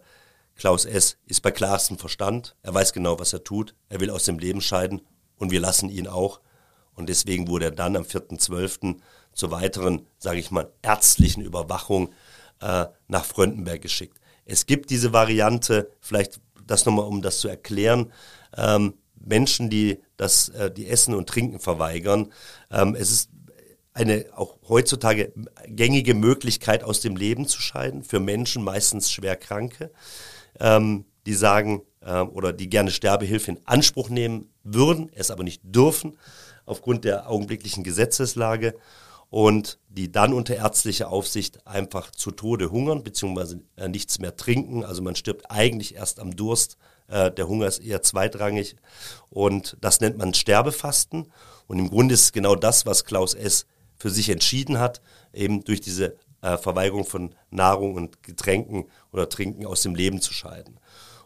Klaus 0.57 0.87
S. 0.87 1.19
ist 1.27 1.43
bei 1.43 1.51
klarstem 1.51 1.99
Verstand. 1.99 2.57
Er 2.63 2.75
weiß 2.75 2.93
genau, 2.93 3.19
was 3.19 3.33
er 3.33 3.45
tut. 3.45 3.75
Er 3.89 4.01
will 4.01 4.11
aus 4.11 4.25
dem 4.25 4.39
Leben 4.39 4.61
scheiden 4.61 5.03
und 5.37 5.51
wir 5.51 5.61
lassen 5.61 5.91
ihn 5.91 6.09
auch. 6.09 6.41
Und 6.95 7.11
deswegen 7.11 7.47
wurde 7.49 7.67
er 7.67 7.71
dann 7.73 7.95
am 7.95 8.05
4.12. 8.05 8.97
zur 9.35 9.51
weiteren, 9.51 10.07
sage 10.19 10.39
ich 10.39 10.51
mal, 10.51 10.73
ärztlichen 10.81 11.43
Überwachung 11.43 12.15
äh, 12.61 12.87
nach 13.07 13.25
Fröndenberg 13.27 13.83
geschickt. 13.83 14.19
Es 14.47 14.65
gibt 14.65 14.89
diese 14.89 15.13
Variante, 15.13 15.91
vielleicht 16.01 16.41
das 16.67 16.87
nochmal, 16.87 17.07
um 17.07 17.21
das 17.21 17.41
zu 17.41 17.49
erklären, 17.49 18.13
ähm, 18.57 18.95
Menschen, 19.15 19.69
die 19.69 20.01
das, 20.17 20.49
äh, 20.49 20.71
die 20.71 20.89
Essen 20.89 21.15
und 21.15 21.29
Trinken 21.29 21.61
verweigern. 21.61 22.33
Ähm, 22.71 22.95
es 22.95 23.11
ist 23.11 23.31
eine 23.93 24.27
auch 24.35 24.57
heutzutage 24.69 25.33
gängige 25.67 26.15
Möglichkeit, 26.15 26.83
aus 26.83 27.01
dem 27.01 27.17
Leben 27.17 27.47
zu 27.47 27.61
scheiden, 27.61 28.05
für 28.05 28.21
Menschen 28.21 28.65
meistens 28.65 29.11
schwer 29.11 29.37
Kranke 29.37 29.91
ähm, 30.61 31.05
die 31.27 31.35
sagen 31.35 31.83
äh, 32.01 32.21
oder 32.21 32.53
die 32.53 32.69
gerne 32.69 32.91
Sterbehilfe 32.91 33.53
in 33.53 33.61
Anspruch 33.65 34.09
nehmen 34.09 34.51
würden, 34.63 35.11
es 35.15 35.31
aber 35.31 35.45
nicht 35.45 35.63
dürfen 35.65 36.17
aufgrund 36.65 37.05
der 37.05 37.31
augenblicklichen 37.31 37.85
Gesetzeslage 37.85 38.75
und 39.31 39.79
die 39.89 40.11
dann 40.11 40.33
unter 40.33 40.57
ärztlicher 40.57 41.11
Aufsicht 41.11 41.67
einfach 41.67 42.11
zu 42.11 42.31
Tode 42.31 42.71
hungern 42.71 43.03
bzw. 43.03 43.57
Äh, 43.77 43.89
nichts 43.89 44.19
mehr 44.19 44.37
trinken. 44.37 44.85
Also 44.85 45.03
man 45.03 45.17
stirbt 45.17 45.51
eigentlich 45.51 45.95
erst 45.95 46.21
am 46.21 46.37
Durst. 46.37 46.77
Äh, 47.09 47.31
der 47.33 47.49
Hunger 47.49 47.67
ist 47.67 47.79
eher 47.79 48.03
zweitrangig 48.03 48.77
und 49.31 49.77
das 49.81 50.01
nennt 50.01 50.19
man 50.19 50.35
Sterbefasten. 50.35 51.33
Und 51.67 51.79
im 51.79 51.91
Grunde 51.91 52.15
ist 52.15 52.33
genau 52.33 52.55
das, 52.55 52.87
was 52.87 53.05
Klaus 53.05 53.35
S. 53.35 53.67
für 53.99 54.11
sich 54.11 54.29
entschieden 54.29 54.79
hat, 54.79 55.01
eben 55.33 55.65
durch 55.65 55.81
diese 55.81 56.17
äh, 56.47 56.59
Verweigerung 56.59 57.05
von 57.05 57.35
Nahrung 57.51 57.95
und 57.95 58.23
Getränken 58.23 58.85
oder 59.13 59.29
Trinken 59.29 59.67
aus 59.67 59.83
dem 59.83 59.95
Leben 59.95 60.21
zu 60.21 60.33
scheiden. 60.33 60.79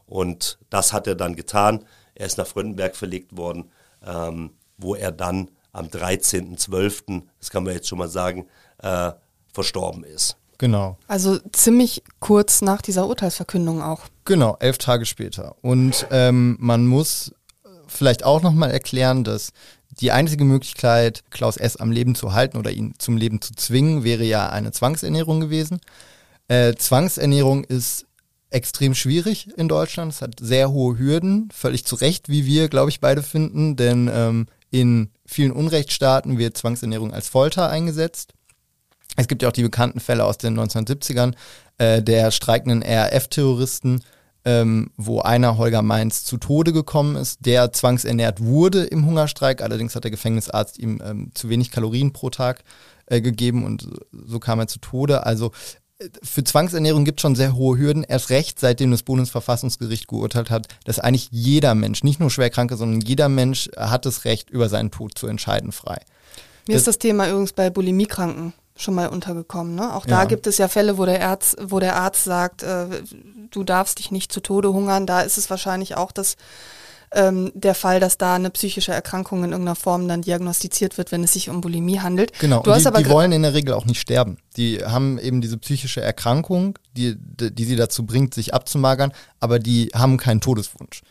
Und 0.07 0.59
das 0.71 0.93
hat 0.93 1.07
er 1.07 1.15
dann 1.15 1.37
getan. 1.37 1.85
Er 2.15 2.27
ist 2.27 2.39
nach 2.39 2.47
Fröndenberg 2.47 2.97
verlegt 2.97 3.37
worden, 3.37 3.71
ähm, 4.05 4.53
wo 4.79 4.95
er 4.95 5.13
dann 5.13 5.51
am 5.73 5.87
13.12., 5.87 7.23
das 7.39 7.51
kann 7.51 7.65
man 7.65 7.75
jetzt 7.75 7.87
schon 7.89 7.99
mal 7.99 8.09
sagen, 8.09 8.47
äh, 8.83 9.13
verstorben 9.53 10.05
ist. 10.05 10.37
Genau. 10.59 10.97
Also 11.07 11.39
ziemlich 11.53 12.03
kurz 12.19 12.63
nach 12.63 12.83
dieser 12.83 13.07
Urteilsverkündung 13.07 13.83
auch. 13.83 14.03
Genau, 14.25 14.57
elf 14.59 14.79
Tage 14.79 15.07
später. 15.07 15.55
Und 15.63 16.07
ähm, 16.11 16.57
man 16.61 16.87
muss 16.87 17.33
vielleicht 17.87 18.25
auch 18.25 18.43
nochmal 18.43 18.71
erklären, 18.71 19.25
dass 19.25 19.53
die 19.91 20.13
einzige 20.13 20.45
Möglichkeit, 20.45 21.25
Klaus 21.31 21.57
S. 21.57 21.77
am 21.77 21.91
Leben 21.91 22.15
zu 22.15 22.33
halten 22.33 22.57
oder 22.57 22.71
ihn 22.71 22.95
zum 22.99 23.17
Leben 23.17 23.41
zu 23.41 23.55
zwingen, 23.55 24.05
wäre 24.05 24.25
ja 24.25 24.49
eine 24.51 24.73
Zwangsernährung 24.73 25.41
gewesen. 25.41 25.81
Äh, 26.49 26.75
Zwangsernährung 26.75 27.65
ist 27.65 28.07
extrem 28.51 28.95
schwierig 28.95 29.49
in 29.57 29.69
Deutschland. 29.69 30.13
Es 30.13 30.23
hat 30.23 30.41
sehr 30.41 30.71
hohe 30.71 30.99
Hürden, 30.99 31.49
völlig 31.53 31.85
zu 31.85 31.97
Recht, 31.97 32.29
wie 32.29 32.47
wir, 32.47 32.69
glaube 32.69 32.91
ich, 32.91 33.01
beide 33.01 33.23
finden, 33.23 33.77
denn 33.77 34.11
ähm, 34.13 34.47
in 34.71 35.11
vielen 35.27 35.53
Unrechtsstaaten 35.53 36.39
wird 36.39 36.57
Zwangsernährung 36.57 37.13
als 37.13 37.29
Folter 37.29 37.69
eingesetzt. 37.69 38.35
Es 39.17 39.29
gibt 39.29 39.43
ja 39.43 39.49
auch 39.49 39.53
die 39.53 39.63
bekannten 39.63 40.01
Fälle 40.01 40.25
aus 40.25 40.39
den 40.39 40.59
1970ern 40.59 41.35
äh, 41.79 42.03
der 42.03 42.31
streikenden 42.31 42.83
RAF-Terroristen, 42.83 44.03
ähm, 44.45 44.91
wo 44.97 45.21
einer 45.21 45.59
Holger 45.59 45.83
Mainz 45.83 46.25
zu 46.25 46.39
Tode 46.39 46.73
gekommen 46.73 47.17
ist, 47.17 47.45
der 47.45 47.73
zwangsernährt 47.73 48.41
wurde 48.41 48.85
im 48.85 49.07
Hungerstreik. 49.07 49.63
Allerdings 49.63 49.95
hat 49.95 50.05
der 50.05 50.11
Gefängnisarzt 50.11 50.79
ihm 50.79 51.01
ähm, 51.05 51.31
zu 51.35 51.49
wenig 51.49 51.71
Kalorien 51.71 52.13
pro 52.13 52.31
Tag 52.31 52.65
äh, 53.07 53.21
gegeben 53.21 53.65
und 53.65 53.89
so 54.13 54.39
kam 54.39 54.61
er 54.61 54.67
zu 54.67 54.79
Tode. 54.79 55.27
Also 55.27 55.53
äh, 55.99 56.09
für 56.23 56.43
Zwangsernährung 56.43 57.05
gibt 57.05 57.21
es 57.21 57.23
schon 57.23 57.37
sehr 57.37 57.55
hohe 57.55 57.79
Hürden. 57.79 58.03
Erst 58.03 58.31
recht, 58.31 58.59
seitdem 58.59 58.91
das 58.91 59.03
Bundesverfassungsgericht 59.03 60.09
geurteilt 60.09 60.51
hat, 60.51 60.69
dass 60.85 60.99
eigentlich 60.99 61.29
jeder 61.31 61.75
Mensch, 61.75 62.03
nicht 62.03 62.21
nur 62.21 62.31
Schwerkranke, 62.31 62.77
sondern 62.77 63.03
jeder 63.03 63.29
Mensch 63.29 63.69
hat 63.77 64.07
das 64.07 64.25
Recht, 64.25 64.49
über 64.49 64.69
seinen 64.69 64.91
Tod 64.91 65.19
zu 65.19 65.27
entscheiden 65.27 65.73
frei. 65.73 66.01
Mir 66.67 66.75
das 66.75 66.83
ist 66.83 66.87
das 66.87 66.99
Thema 66.99 67.29
übrigens 67.29 67.53
bei 67.53 67.69
Bulimiekranken 67.69 68.55
schon 68.81 68.95
mal 68.95 69.09
untergekommen. 69.09 69.75
Ne? 69.75 69.95
Auch 69.95 70.07
da 70.07 70.21
ja. 70.21 70.25
gibt 70.25 70.47
es 70.47 70.59
ja 70.59 70.69
Fälle, 70.69 70.99
wo 70.99 71.07
der 71.07 71.27
Arzt, 71.27 71.57
wo 71.61 71.79
der 71.81 71.97
Arzt 71.97 72.25
sagt, 72.25 72.63
äh, 72.63 72.87
du 73.51 73.65
darfst 73.65 73.99
dich 73.99 74.11
nicht 74.11 74.33
zu 74.33 74.41
Tode 74.41 74.73
hungern. 74.73 75.07
Da 75.07 75.21
ist 75.21 75.39
es 75.39 75.51
wahrscheinlich 75.51 75.97
auch 75.97 76.13
das 76.13 76.37
ähm, 77.13 77.51
der 77.55 77.75
Fall, 77.75 77.99
dass 77.99 78.19
da 78.19 78.37
eine 78.37 78.51
psychische 78.51 78.93
Erkrankung 78.93 79.43
in 79.45 79.51
irgendeiner 79.51 79.75
Form 79.75 80.07
dann 80.07 80.23
diagnostiziert 80.23 80.97
wird, 80.97 81.11
wenn 81.11 81.25
es 81.25 81.33
sich 81.33 81.49
um 81.49 81.61
Bulimie 81.61 82.01
handelt. 82.01 82.39
Genau, 82.39 82.63
du 82.63 82.73
die, 82.73 83.03
die 83.03 83.11
wollen 83.11 83.33
in 83.33 83.43
der 83.43 83.55
Regel 83.55 83.75
auch 83.75 83.85
nicht 83.85 84.01
sterben. 84.01 84.39
Die 84.57 84.85
haben 84.85 85.19
eben 85.19 85.41
diese 85.41 85.59
psychische 85.59 86.01
Erkrankung, 86.01 86.79
die, 86.97 87.17
die 87.19 87.65
sie 87.65 87.77
dazu 87.77 88.07
bringt, 88.07 88.35
sich 88.35 88.55
abzumagern, 88.55 89.13
aber 89.41 89.59
die 89.59 89.91
haben 89.93 90.19
keinen 90.19 90.41
Todeswunsch. 90.41 91.03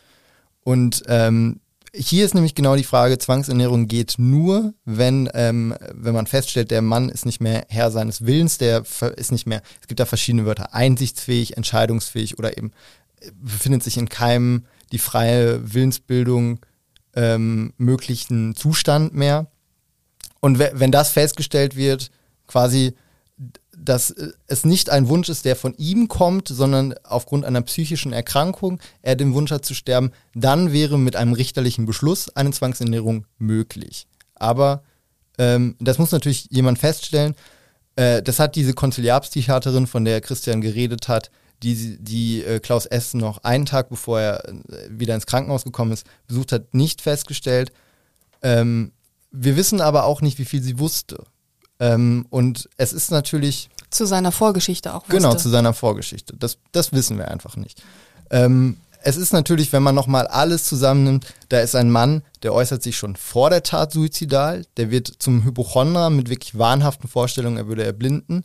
Und 0.64 1.02
ähm, 1.08 1.60
hier 1.94 2.24
ist 2.24 2.34
nämlich 2.34 2.54
genau 2.54 2.76
die 2.76 2.84
Frage, 2.84 3.18
Zwangsernährung 3.18 3.88
geht 3.88 4.14
nur, 4.18 4.74
wenn, 4.84 5.28
ähm, 5.34 5.74
wenn 5.92 6.14
man 6.14 6.26
feststellt, 6.26 6.70
der 6.70 6.82
Mann 6.82 7.08
ist 7.08 7.26
nicht 7.26 7.40
mehr 7.40 7.66
Herr 7.68 7.90
seines 7.90 8.24
Willens, 8.26 8.58
der 8.58 8.84
ist 9.16 9.32
nicht 9.32 9.46
mehr, 9.46 9.62
es 9.80 9.88
gibt 9.88 10.00
da 10.00 10.06
verschiedene 10.06 10.46
Wörter, 10.46 10.74
einsichtsfähig, 10.74 11.56
entscheidungsfähig 11.56 12.38
oder 12.38 12.56
eben 12.56 12.72
äh, 13.20 13.30
befindet 13.40 13.82
sich 13.82 13.96
in 13.96 14.08
keinem 14.08 14.66
die 14.92 14.98
freie 14.98 15.74
Willensbildung 15.74 16.60
ähm, 17.14 17.72
möglichen 17.76 18.54
Zustand 18.54 19.14
mehr. 19.14 19.50
Und 20.40 20.58
wenn 20.58 20.90
das 20.90 21.10
festgestellt 21.10 21.76
wird, 21.76 22.10
quasi 22.46 22.94
dass 23.84 24.10
äh, 24.10 24.32
es 24.46 24.64
nicht 24.64 24.90
ein 24.90 25.08
Wunsch 25.08 25.28
ist, 25.28 25.44
der 25.44 25.56
von 25.56 25.74
ihm 25.76 26.08
kommt, 26.08 26.48
sondern 26.48 26.94
aufgrund 27.04 27.44
einer 27.44 27.62
psychischen 27.62 28.12
Erkrankung 28.12 28.80
er 29.02 29.16
den 29.16 29.34
Wunsch 29.34 29.50
hat 29.50 29.64
zu 29.64 29.74
sterben, 29.74 30.12
dann 30.34 30.72
wäre 30.72 30.98
mit 30.98 31.16
einem 31.16 31.32
richterlichen 31.32 31.86
Beschluss 31.86 32.34
eine 32.36 32.52
Zwangsernährung 32.52 33.26
möglich. 33.38 34.06
Aber 34.34 34.82
ähm, 35.38 35.76
das 35.80 35.98
muss 35.98 36.12
natürlich 36.12 36.46
jemand 36.50 36.78
feststellen. 36.78 37.34
Äh, 37.96 38.22
das 38.22 38.38
hat 38.38 38.56
diese 38.56 38.74
Konziliarpsychiaterin, 38.74 39.86
von 39.86 40.04
der 40.04 40.20
Christian 40.20 40.60
geredet 40.60 41.08
hat, 41.08 41.30
die, 41.62 41.98
die 41.98 42.42
äh, 42.42 42.60
Klaus 42.60 42.86
S. 42.86 43.14
noch 43.14 43.44
einen 43.44 43.66
Tag 43.66 43.88
bevor 43.88 44.20
er 44.20 44.48
äh, 44.48 44.52
wieder 44.90 45.14
ins 45.14 45.26
Krankenhaus 45.26 45.64
gekommen 45.64 45.92
ist, 45.92 46.06
besucht 46.26 46.52
hat, 46.52 46.74
nicht 46.74 47.02
festgestellt. 47.02 47.72
Ähm, 48.42 48.92
wir 49.30 49.56
wissen 49.56 49.80
aber 49.80 50.04
auch 50.04 50.22
nicht, 50.22 50.38
wie 50.38 50.44
viel 50.44 50.62
sie 50.62 50.78
wusste. 50.78 51.24
Ähm, 51.80 52.26
und 52.30 52.68
es 52.76 52.92
ist 52.92 53.10
natürlich. 53.10 53.70
Zu 53.90 54.06
seiner 54.06 54.30
Vorgeschichte 54.30 54.94
auch. 54.94 55.02
Wusste. 55.02 55.16
Genau, 55.16 55.34
zu 55.34 55.48
seiner 55.48 55.74
Vorgeschichte. 55.74 56.36
Das, 56.36 56.58
das 56.70 56.92
wissen 56.92 57.18
wir 57.18 57.28
einfach 57.28 57.56
nicht. 57.56 57.82
Ähm, 58.30 58.76
es 59.02 59.16
ist 59.16 59.32
natürlich, 59.32 59.72
wenn 59.72 59.82
man 59.82 59.94
nochmal 59.94 60.26
alles 60.26 60.64
zusammennimmt, 60.64 61.26
da 61.48 61.60
ist 61.60 61.74
ein 61.74 61.90
Mann, 61.90 62.22
der 62.42 62.52
äußert 62.52 62.82
sich 62.82 62.96
schon 62.96 63.16
vor 63.16 63.50
der 63.50 63.62
Tat 63.62 63.92
suizidal, 63.92 64.64
der 64.76 64.90
wird 64.90 65.08
zum 65.18 65.42
Hypochonder 65.44 66.10
mit 66.10 66.28
wirklich 66.28 66.58
wahnhaften 66.58 67.08
Vorstellungen, 67.08 67.56
er 67.56 67.66
würde 67.66 67.84
erblinden, 67.84 68.44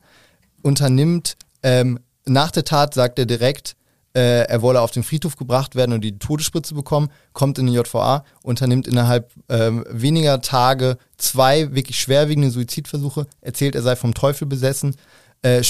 unternimmt, 0.61 1.35
ähm, 1.61 1.99
nach 2.25 2.51
der 2.51 2.63
Tat 2.63 2.93
sagt 2.93 3.19
er 3.19 3.25
direkt, 3.25 3.75
äh, 4.15 4.43
er 4.47 4.61
wolle 4.61 4.81
auf 4.81 4.91
den 4.91 5.03
Friedhof 5.03 5.35
gebracht 5.35 5.75
werden 5.75 5.91
und 5.91 6.01
die 6.01 6.17
Todesspritze 6.17 6.73
bekommen, 6.73 7.09
kommt 7.33 7.59
in 7.59 7.67
die 7.67 7.73
JVA, 7.73 8.23
unternimmt 8.41 8.87
innerhalb 8.87 9.31
ähm, 9.49 9.85
weniger 9.89 10.41
Tage 10.41 10.97
zwei 11.17 11.75
wirklich 11.75 11.99
schwerwiegende 11.99 12.49
Suizidversuche, 12.49 13.27
erzählt, 13.41 13.75
er 13.75 13.81
sei 13.81 13.95
vom 13.97 14.13
Teufel 14.13 14.47
besessen, 14.47 14.95
äh, 15.41 15.61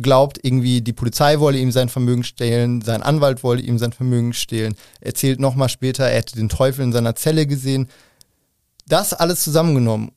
glaubt 0.00 0.38
irgendwie, 0.42 0.80
die 0.80 0.94
Polizei 0.94 1.40
wolle 1.40 1.58
ihm 1.58 1.72
sein 1.72 1.90
Vermögen 1.90 2.24
stehlen, 2.24 2.80
sein 2.80 3.02
Anwalt 3.02 3.42
wolle 3.42 3.60
ihm 3.60 3.78
sein 3.78 3.92
Vermögen 3.92 4.32
stehlen, 4.32 4.74
erzählt 5.00 5.38
nochmal 5.38 5.68
später, 5.68 6.06
er 6.06 6.16
hätte 6.16 6.36
den 6.36 6.48
Teufel 6.48 6.84
in 6.84 6.92
seiner 6.92 7.16
Zelle 7.16 7.46
gesehen. 7.46 7.88
Das 8.88 9.12
alles 9.12 9.44
zusammengenommen. 9.44 10.12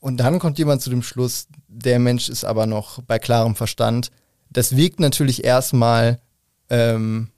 Und 0.00 0.18
dann 0.18 0.38
kommt 0.38 0.58
jemand 0.58 0.82
zu 0.82 0.90
dem 0.90 1.02
Schluss, 1.02 1.46
der 1.68 1.98
Mensch 1.98 2.28
ist 2.28 2.44
aber 2.44 2.66
noch 2.66 3.00
bei 3.02 3.18
klarem 3.18 3.54
Verstand. 3.56 4.10
Das 4.50 4.76
wirkt 4.76 5.00
natürlich 5.00 5.42
erstmal 5.44 6.20
ähm, 6.70 7.28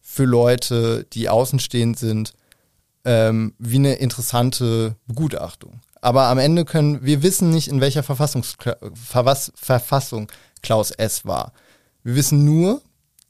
für 0.00 0.24
Leute, 0.24 1.06
die 1.12 1.28
außenstehend 1.28 1.98
sind, 1.98 2.32
ähm, 3.04 3.54
wie 3.58 3.76
eine 3.76 3.94
interessante 3.94 4.96
Begutachtung. 5.06 5.80
Aber 6.00 6.24
am 6.24 6.38
Ende 6.38 6.64
können 6.64 7.04
wir 7.04 7.22
wissen 7.22 7.50
nicht, 7.50 7.68
in 7.68 7.80
welcher 7.80 8.02
Verfassungs 8.02 8.56
Verfassung 8.94 10.30
Klaus 10.62 10.90
S. 10.90 11.24
war. 11.24 11.52
Wir 12.02 12.14
wissen 12.14 12.44
nur, 12.44 12.82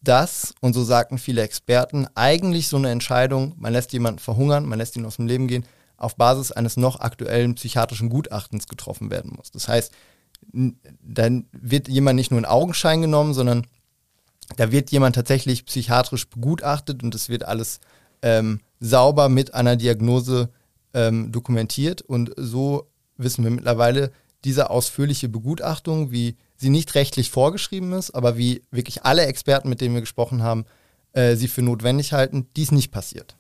dass, 0.03 0.55
und 0.61 0.75
so 0.75 0.85
sagten 0.85 1.19
viele 1.19 1.43
Experten, 1.43 2.07
eigentlich 2.15 2.69
so 2.69 2.77
eine 2.77 2.91
Entscheidung, 2.91 3.55
man 3.59 3.73
lässt 3.73 3.93
jemanden 3.93 4.19
verhungern, 4.19 4.67
man 4.67 4.79
lässt 4.79 4.97
ihn 4.97 5.07
aus 5.07 5.17
dem 5.17 5.27
Leben 5.27 5.49
gehen, 5.49 5.65
auf 5.97 6.17
Basis 6.17 6.53
eines 6.53 6.77
noch 6.77 7.01
aktuellen 7.01 7.55
psychiatrischen 7.55 8.11
Gutachtens 8.11 8.69
getroffen 8.69 9.11
werden 9.11 9.33
muss. 9.37 9.51
Das 9.51 9.69
heißt, 9.69 9.93
dann 10.53 11.47
wird 11.53 11.89
jemand 11.89 12.17
nicht 12.17 12.31
nur 12.31 12.39
in 12.39 12.45
Augenschein 12.45 13.01
genommen, 13.01 13.35
sondern 13.35 13.67
da 14.57 14.71
wird 14.71 14.91
jemand 14.91 15.17
tatsächlich 15.17 15.65
psychiatrisch 15.67 16.29
begutachtet 16.29 17.03
und 17.03 17.15
es 17.15 17.29
wird 17.29 17.45
alles 17.45 17.81
ähm, 18.23 18.61
sauber 18.81 19.29
mit 19.29 19.55
einer 19.55 19.77
Diagnose 19.77 20.51
ähm, 20.95 21.33
dokumentiert. 21.33 22.03
Und 22.03 22.33
so 22.37 22.87
wissen 23.17 23.43
wir 23.45 23.51
mittlerweile, 23.51 24.13
diese 24.45 24.71
ausführliche 24.71 25.29
Begutachtung, 25.29 26.13
wie 26.13 26.37
sie 26.57 26.71
nicht 26.71 26.95
rechtlich 26.95 27.31
vorgeschrieben 27.31 27.93
ist, 27.93 28.13
aber 28.13 28.37
wie 28.37 28.63
wirklich 28.71 29.05
alle 29.05 29.27
Experten, 29.27 29.69
mit 29.69 29.81
denen 29.81 29.95
wir 29.95 30.01
gesprochen 30.01 30.43
haben, 30.43 30.65
äh, 31.13 31.35
sie 31.35 31.49
für 31.49 31.63
notwendig 31.63 32.13
halten, 32.13 32.47
dies 32.57 32.71
nicht 32.71 32.93
passiert. 32.93 33.35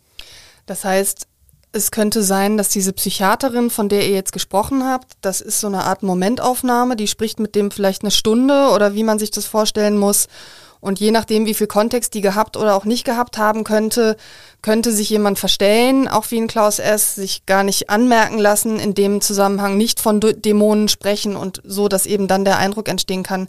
Das 0.66 0.84
heißt, 0.84 1.28
es 1.72 1.90
könnte 1.90 2.22
sein, 2.22 2.56
dass 2.56 2.70
diese 2.70 2.92
Psychiaterin, 2.92 3.70
von 3.70 3.88
der 3.88 4.06
ihr 4.08 4.14
jetzt 4.14 4.32
gesprochen 4.32 4.84
habt, 4.84 5.12
das 5.20 5.40
ist 5.40 5.60
so 5.60 5.66
eine 5.66 5.84
Art 5.84 6.02
Momentaufnahme, 6.02 6.96
die 6.96 7.06
spricht 7.06 7.38
mit 7.38 7.54
dem 7.54 7.70
vielleicht 7.70 8.02
eine 8.02 8.10
Stunde 8.10 8.70
oder 8.74 8.94
wie 8.94 9.04
man 9.04 9.18
sich 9.18 9.30
das 9.30 9.46
vorstellen 9.46 9.98
muss 9.98 10.28
und 10.80 11.00
je 11.00 11.10
nachdem, 11.10 11.46
wie 11.46 11.54
viel 11.54 11.66
Kontext 11.66 12.14
die 12.14 12.20
gehabt 12.20 12.56
oder 12.56 12.74
auch 12.74 12.84
nicht 12.84 13.04
gehabt 13.04 13.38
haben 13.38 13.64
könnte, 13.64 14.16
könnte 14.62 14.92
sich 14.92 15.10
jemand 15.10 15.38
verstellen, 15.38 16.08
auch 16.08 16.30
wie 16.30 16.40
ein 16.40 16.48
Klaus 16.48 16.78
S., 16.78 17.14
sich 17.14 17.46
gar 17.46 17.62
nicht 17.62 17.90
anmerken 17.90 18.38
lassen, 18.38 18.78
in 18.78 18.94
dem 18.94 19.20
Zusammenhang 19.20 19.76
nicht 19.76 20.00
von 20.00 20.20
Dämonen 20.20 20.88
sprechen 20.88 21.36
und 21.36 21.62
so, 21.64 21.88
dass 21.88 22.06
eben 22.06 22.28
dann 22.28 22.44
der 22.44 22.58
Eindruck 22.58 22.88
entstehen 22.88 23.22
kann, 23.22 23.48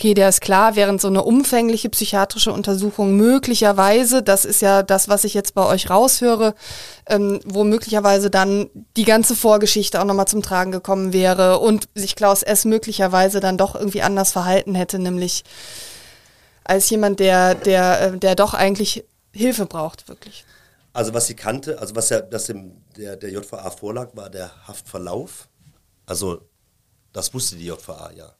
okay, 0.00 0.14
der 0.14 0.30
ist 0.30 0.40
klar, 0.40 0.76
während 0.76 0.98
so 0.98 1.08
eine 1.08 1.22
umfängliche 1.22 1.90
psychiatrische 1.90 2.54
Untersuchung 2.54 3.16
möglicherweise, 3.16 4.22
das 4.22 4.46
ist 4.46 4.62
ja 4.62 4.82
das, 4.82 5.10
was 5.10 5.24
ich 5.24 5.34
jetzt 5.34 5.54
bei 5.54 5.66
euch 5.66 5.90
raushöre, 5.90 6.54
ähm, 7.06 7.40
wo 7.44 7.64
möglicherweise 7.64 8.30
dann 8.30 8.70
die 8.96 9.04
ganze 9.04 9.36
Vorgeschichte 9.36 10.00
auch 10.00 10.06
nochmal 10.06 10.26
zum 10.26 10.40
Tragen 10.40 10.72
gekommen 10.72 11.12
wäre 11.12 11.58
und 11.58 11.90
sich 11.94 12.16
Klaus 12.16 12.42
S. 12.42 12.64
möglicherweise 12.64 13.40
dann 13.40 13.58
doch 13.58 13.74
irgendwie 13.74 14.00
anders 14.00 14.32
verhalten 14.32 14.74
hätte, 14.74 14.98
nämlich 14.98 15.44
als 16.70 16.88
jemand, 16.88 17.18
der, 17.18 17.56
der, 17.56 18.00
äh, 18.00 18.18
der 18.18 18.36
doch 18.36 18.54
eigentlich 18.54 19.04
Hilfe 19.34 19.66
braucht, 19.66 20.06
wirklich. 20.08 20.44
Also 20.92 21.12
was 21.12 21.26
sie 21.26 21.34
kannte, 21.34 21.80
also 21.80 21.96
was 21.96 22.10
ja 22.10 22.20
das 22.20 22.46
dem, 22.46 22.82
der, 22.96 23.16
der 23.16 23.30
JVA 23.30 23.70
vorlag, 23.70 24.14
war 24.14 24.30
der 24.30 24.68
Haftverlauf. 24.68 25.48
Also 26.06 26.48
das 27.12 27.34
wusste 27.34 27.56
die 27.56 27.66
JVA 27.66 28.12
ja, 28.12 28.32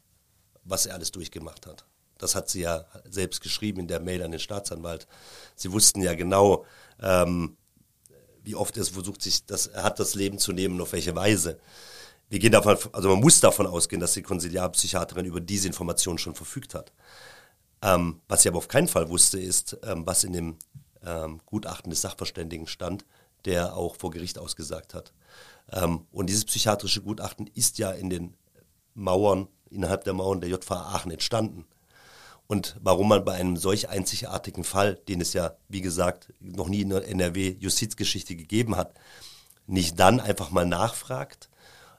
was 0.63 0.87
er 0.87 0.95
alles 0.95 1.11
durchgemacht 1.11 1.67
hat. 1.67 1.85
Das 2.19 2.37
hat 2.37 2.49
sie 2.49 2.61
ja 2.61 2.85
selbst 3.09 3.41
geschrieben 3.41 3.81
in 3.81 3.89
der 3.89 3.99
Mail 3.99 4.23
an 4.23 4.31
den 4.31 4.39
Staatsanwalt. 4.39 5.09
Sie 5.57 5.73
wussten 5.73 6.01
ja 6.01 6.15
genau, 6.15 6.65
ähm, 7.03 7.57
wie 8.45 8.55
oft 8.55 8.77
er 8.77 8.85
versucht, 8.85 9.23
sich 9.23 9.45
das, 9.45 9.67
er 9.67 9.83
hat 9.83 9.99
das 9.99 10.15
Leben 10.15 10.39
zu 10.39 10.53
nehmen 10.53 10.77
und 10.77 10.83
auf 10.83 10.93
welche 10.93 11.17
Weise. 11.17 11.59
Wir 12.29 12.39
gehen 12.39 12.53
davon, 12.53 12.79
also 12.93 13.09
man 13.09 13.19
muss 13.19 13.41
davon 13.41 13.67
ausgehen, 13.67 14.01
dass 14.01 14.13
die 14.13 14.23
Konsiliarpsychiaterin 14.23 15.27
über 15.27 15.41
diese 15.41 15.67
Informationen 15.67 16.19
schon 16.19 16.37
verfügt 16.37 16.75
hat. 16.75 16.93
Ähm, 17.83 18.21
was 18.29 18.43
ich 18.43 18.49
aber 18.49 18.59
auf 18.59 18.69
keinen 18.69 18.89
Fall 18.89 19.09
wusste, 19.09 19.41
ist, 19.41 19.79
ähm, 19.85 20.07
was 20.07 20.25
in 20.25 20.33
dem 20.33 20.57
ähm, 21.05 21.41
Gutachten 21.47 21.91
des 21.91 22.03
Sachverständigen 22.03 22.67
stand, 22.67 23.05
der 23.45 23.77
auch 23.77 23.97
vor 23.97 24.11
Gericht 24.11 24.39
ausgesagt 24.39 24.95
hat. 24.95 25.13
Ähm, 25.73 26.07
und 26.13 26.29
dieses 26.29 26.45
psychiatrische 26.45 27.03
Gutachten 27.03 27.47
ist 27.55 27.79
ja 27.79 27.91
in 27.91 28.11
den 28.11 28.35
Mauern, 28.95 29.49
innerhalb 29.71 30.05
der 30.05 30.13
Mauern 30.13 30.41
der 30.41 30.51
JVA 30.51 30.95
Aachen 30.95 31.11
entstanden. 31.11 31.65
Und 32.47 32.77
warum 32.83 33.09
man 33.09 33.25
bei 33.25 33.35
einem 33.35 33.57
solch 33.57 33.89
einzigartigen 33.89 34.65
Fall, 34.65 34.97
den 35.09 35.21
es 35.21 35.33
ja, 35.33 35.55
wie 35.69 35.81
gesagt, 35.81 36.33
noch 36.41 36.69
nie 36.69 36.81
in 36.81 36.91
der 36.91 37.07
NRW-Justizgeschichte 37.07 38.35
gegeben 38.35 38.77
hat, 38.77 38.93
nicht 39.69 40.01
dann 40.01 40.19
einfach 40.19 40.51
mal 40.51 40.67
nachfragt, 40.67 41.49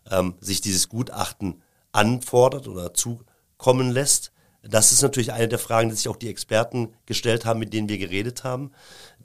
ähm, 0.09 0.35
sich 0.41 0.59
dieses 0.59 0.89
Gutachten 0.89 1.61
anfordert 1.93 2.67
oder 2.67 2.93
zukommen 2.93 3.91
lässt, 3.91 4.30
das 4.63 4.91
ist 4.91 5.01
natürlich 5.01 5.33
eine 5.33 5.47
der 5.47 5.59
Fragen, 5.59 5.89
die 5.89 5.95
sich 5.95 6.07
auch 6.07 6.17
die 6.17 6.29
Experten 6.29 6.93
gestellt 7.05 7.45
haben, 7.45 7.59
mit 7.59 7.73
denen 7.73 7.89
wir 7.89 7.97
geredet 7.97 8.43
haben. 8.43 8.71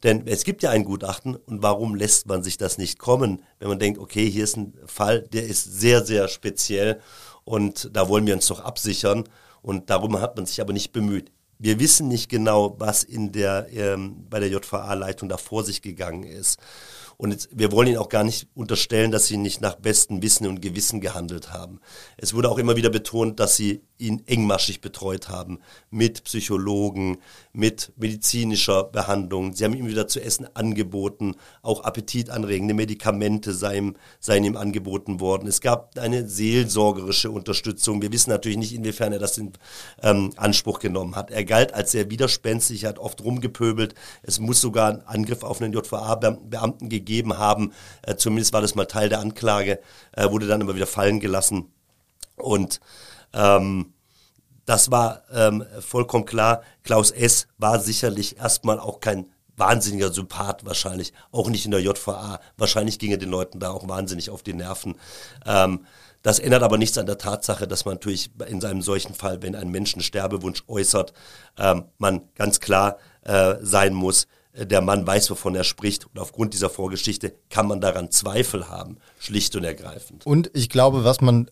Denn 0.03 0.27
es 0.27 0.45
gibt 0.45 0.63
ja 0.63 0.71
ein 0.71 0.85
Gutachten 0.85 1.37
und 1.37 1.63
warum 1.63 1.95
lässt 1.95 2.27
man 2.27 2.43
sich 2.43 2.57
das 2.57 2.79
nicht 2.79 2.99
kommen, 2.99 3.43
wenn 3.59 3.69
man 3.69 3.79
denkt, 3.79 3.99
okay, 3.99 4.29
hier 4.31 4.45
ist 4.45 4.57
ein 4.57 4.75
Fall, 4.87 5.23
der 5.23 5.47
ist 5.47 5.81
sehr, 5.81 6.05
sehr 6.05 6.29
speziell 6.29 7.01
und 7.45 7.91
da 7.93 8.09
wollen 8.09 8.27
wir 8.27 8.35
uns 8.35 8.47
doch 8.47 8.61
absichern 8.61 9.25
und 9.63 9.91
darum 9.91 10.21
hat 10.21 10.37
man 10.37 10.47
sich 10.47 10.61
aber 10.61 10.73
nicht 10.73 10.93
bemüht. 10.93 11.33
Wir 11.59 11.81
wissen 11.81 12.09
nicht 12.09 12.29
genau, 12.29 12.77
was 12.79 13.03
in 13.03 13.33
der, 13.33 13.69
ähm, 13.73 14.27
bei 14.29 14.41
der 14.41 14.51
JVA-Leitung 14.51 15.29
da 15.29 15.39
vor 15.39 15.65
sich 15.65 15.81
gegangen 15.81 16.23
ist. 16.25 16.61
Und 17.19 17.31
jetzt, 17.31 17.49
wir 17.53 17.73
wollen 17.73 17.89
Ihnen 17.89 17.97
auch 17.97 18.11
gar 18.11 18.25
nicht 18.25 18.49
unterstellen, 18.55 19.11
dass 19.11 19.27
Sie 19.27 19.39
nicht 19.39 19.63
nach 19.63 19.77
bestem 19.77 20.23
Wissen 20.23 20.47
und 20.47 20.61
Gewissen 20.61 21.01
gehandelt 21.01 21.53
haben. 21.53 21.81
Es 22.19 22.35
wurde 22.35 22.51
auch 22.51 22.59
immer 22.59 22.77
wieder 22.77 22.91
betont, 22.91 23.41
dass 23.41 23.57
Sie 23.57 23.83
ihn 23.99 24.23
engmaschig 24.27 24.83
betreut 24.83 25.31
haben 25.31 25.61
mit 25.91 26.25
Psychologen, 26.25 27.17
mit 27.55 27.93
medizinischer 27.97 28.85
Behandlung. 28.85 29.55
Sie 29.55 29.65
haben 29.65 29.73
ihm 29.73 29.89
wieder 29.89 30.07
zu 30.07 30.21
essen 30.21 30.47
angeboten, 30.55 31.37
auch 31.63 31.83
appetitanregende 31.83 32.75
Medikamente 32.75 33.55
seien, 33.55 33.97
seien 34.21 34.45
ihm 34.45 34.59
angeboten 34.59 35.19
worden. 35.21 35.49
Es 35.49 35.63
gab 35.63 35.99
eine 35.99 36.29
seelsorgerische 36.29 37.31
Unterstützung. 37.31 38.03
Wir 38.03 38.13
wissen 38.13 38.29
natürlich 38.29 38.59
nicht, 38.59 38.75
inwiefern 38.75 39.15
er 39.15 39.19
das 39.19 39.39
in 39.39 39.53
ähm, 40.03 40.33
Anspruch 40.37 40.79
genommen 40.79 41.17
hat. 41.17 41.31
Er 41.31 41.45
galt 41.47 41.73
als 41.73 41.93
sehr 41.93 42.11
widerspenstig, 42.11 42.85
hat 42.85 42.99
oft 42.99 43.25
rumgepöbelt. 43.25 43.95
Es 44.23 44.39
muss 44.39 44.61
sogar 44.61 44.91
einen 44.91 45.01
Angriff 45.07 45.43
auf 45.43 45.63
einen 45.63 45.73
JVA-Beamten 45.73 46.91
gegeben 46.91 47.06
haben. 47.39 47.73
Äh, 48.03 48.17
zumindest 48.17 48.53
war 48.53 48.61
das 48.61 48.75
mal 48.75 48.87
Teil 48.87 49.09
der 49.09 49.21
Anklage, 49.21 49.81
äh, 50.13 50.31
wurde 50.31 50.47
dann 50.47 50.61
immer 50.61 50.75
wieder 50.75 50.87
fallen 50.87 51.21
gelassen. 51.21 51.73
Und 52.37 52.81
ähm, 53.33 53.93
das 54.65 54.91
war 54.91 55.23
ähm, 55.33 55.65
vollkommen 55.81 56.25
klar. 56.25 56.63
Klaus 56.83 57.11
S. 57.11 57.47
war 57.57 57.79
sicherlich 57.81 58.37
erstmal 58.39 58.81
auch 58.81 59.01
kein 59.01 59.31
wahnsinniger 59.57 60.13
Sympath 60.13 60.65
wahrscheinlich, 60.67 61.13
auch 61.33 61.49
nicht 61.49 61.65
in 61.65 61.71
der 61.71 61.81
JVA. 61.81 62.41
Wahrscheinlich 62.57 62.99
ging 62.99 63.11
er 63.11 63.17
den 63.17 63.31
Leuten 63.31 63.59
da 63.59 63.71
auch 63.71 63.89
wahnsinnig 63.89 64.31
auf 64.31 64.43
die 64.43 64.53
Nerven. 64.53 64.97
Ähm, 65.47 65.87
das 66.23 66.41
ändert 66.41 66.63
aber 66.63 66.77
nichts 66.77 66.99
an 66.99 67.07
der 67.07 67.19
Tatsache, 67.19 67.69
dass 67.69 67.85
man 67.85 67.95
natürlich 67.95 68.31
in 68.49 68.63
einem 68.65 68.83
solchen 68.83 69.15
Fall, 69.15 69.43
wenn 69.43 69.55
ein 69.55 69.71
Mensch 69.71 69.95
einen 69.95 70.03
Sterbewunsch 70.03 70.65
äußert, 70.67 71.13
ähm, 71.57 71.85
man 71.99 72.29
ganz 72.35 72.59
klar 72.61 72.99
äh, 73.23 73.55
sein 73.61 73.95
muss, 73.95 74.27
der 74.57 74.81
Mann 74.81 75.07
weiß, 75.07 75.31
wovon 75.31 75.55
er 75.55 75.65
spricht. 75.65 76.07
Und 76.07 76.19
aufgrund 76.19 76.55
dieser 76.55 76.71
Vorgeschichte 76.71 77.35
kann 77.51 77.67
man 77.67 77.81
daran 77.81 78.11
Zweifel 78.11 78.69
haben, 78.69 78.99
schlicht 79.19 79.55
und 79.57 79.65
ergreifend. 79.65 80.25
Und 80.27 80.51
ich 80.55 80.69
glaube, 80.69 81.05
was 81.05 81.21
man 81.21 81.51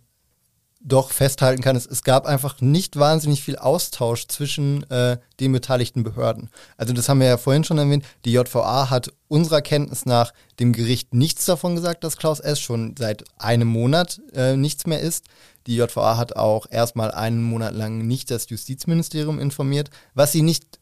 doch 0.86 1.10
festhalten 1.10 1.62
kann, 1.62 1.76
ist, 1.76 1.90
es 1.90 2.02
gab 2.02 2.26
einfach 2.26 2.60
nicht 2.60 2.98
wahnsinnig 2.98 3.42
viel 3.42 3.56
Austausch 3.56 4.28
zwischen 4.28 4.88
äh, 4.90 5.16
den 5.40 5.52
beteiligten 5.52 6.04
Behörden. 6.04 6.50
Also 6.76 6.92
das 6.92 7.08
haben 7.08 7.20
wir 7.20 7.26
ja 7.26 7.38
vorhin 7.38 7.64
schon 7.64 7.78
erwähnt. 7.78 8.04
Die 8.26 8.32
JVA 8.32 8.90
hat 8.90 9.10
unserer 9.28 9.62
Kenntnis 9.62 10.04
nach 10.04 10.32
dem 10.60 10.74
Gericht 10.74 11.14
nichts 11.14 11.46
davon 11.46 11.74
gesagt, 11.74 12.04
dass 12.04 12.18
Klaus 12.18 12.38
S. 12.38 12.60
schon 12.60 12.94
seit 12.98 13.24
einem 13.38 13.68
Monat 13.68 14.20
äh, 14.34 14.56
nichts 14.56 14.86
mehr 14.86 15.00
ist. 15.00 15.24
Die 15.66 15.76
JVA 15.76 16.18
hat 16.18 16.36
auch 16.36 16.66
erstmal 16.70 17.10
einen 17.10 17.42
Monat 17.42 17.74
lang 17.74 18.06
nicht 18.06 18.30
das 18.30 18.50
Justizministerium 18.50 19.40
informiert, 19.40 19.88
was 20.12 20.32
sie 20.32 20.42
nicht 20.42 20.78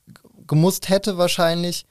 gemusst 0.49 0.89
hätte 0.89 1.17
wahrscheinlich. 1.17 1.87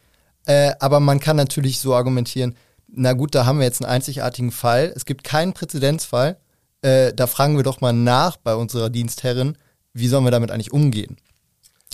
Äh, 0.45 0.73
aber 0.79 0.99
man 0.99 1.19
kann 1.19 1.37
natürlich 1.37 1.79
so 1.79 1.95
argumentieren, 1.95 2.55
na 2.87 3.13
gut, 3.13 3.35
da 3.35 3.45
haben 3.45 3.59
wir 3.59 3.65
jetzt 3.65 3.81
einen 3.81 3.91
einzigartigen 3.91 4.51
Fall. 4.51 4.91
Es 4.95 5.05
gibt 5.05 5.23
keinen 5.23 5.53
Präzedenzfall 5.53 6.37
äh, 6.81 7.13
da 7.13 7.27
fragen 7.27 7.57
wir 7.57 7.63
doch 7.63 7.81
mal 7.81 7.93
nach 7.93 8.37
bei 8.37 8.55
unserer 8.55 8.89
Dienstherrin, 8.89 9.57
wie 9.93 10.07
sollen 10.07 10.23
wir 10.23 10.31
damit 10.31 10.51
eigentlich 10.51 10.73
umgehen? 10.73 11.17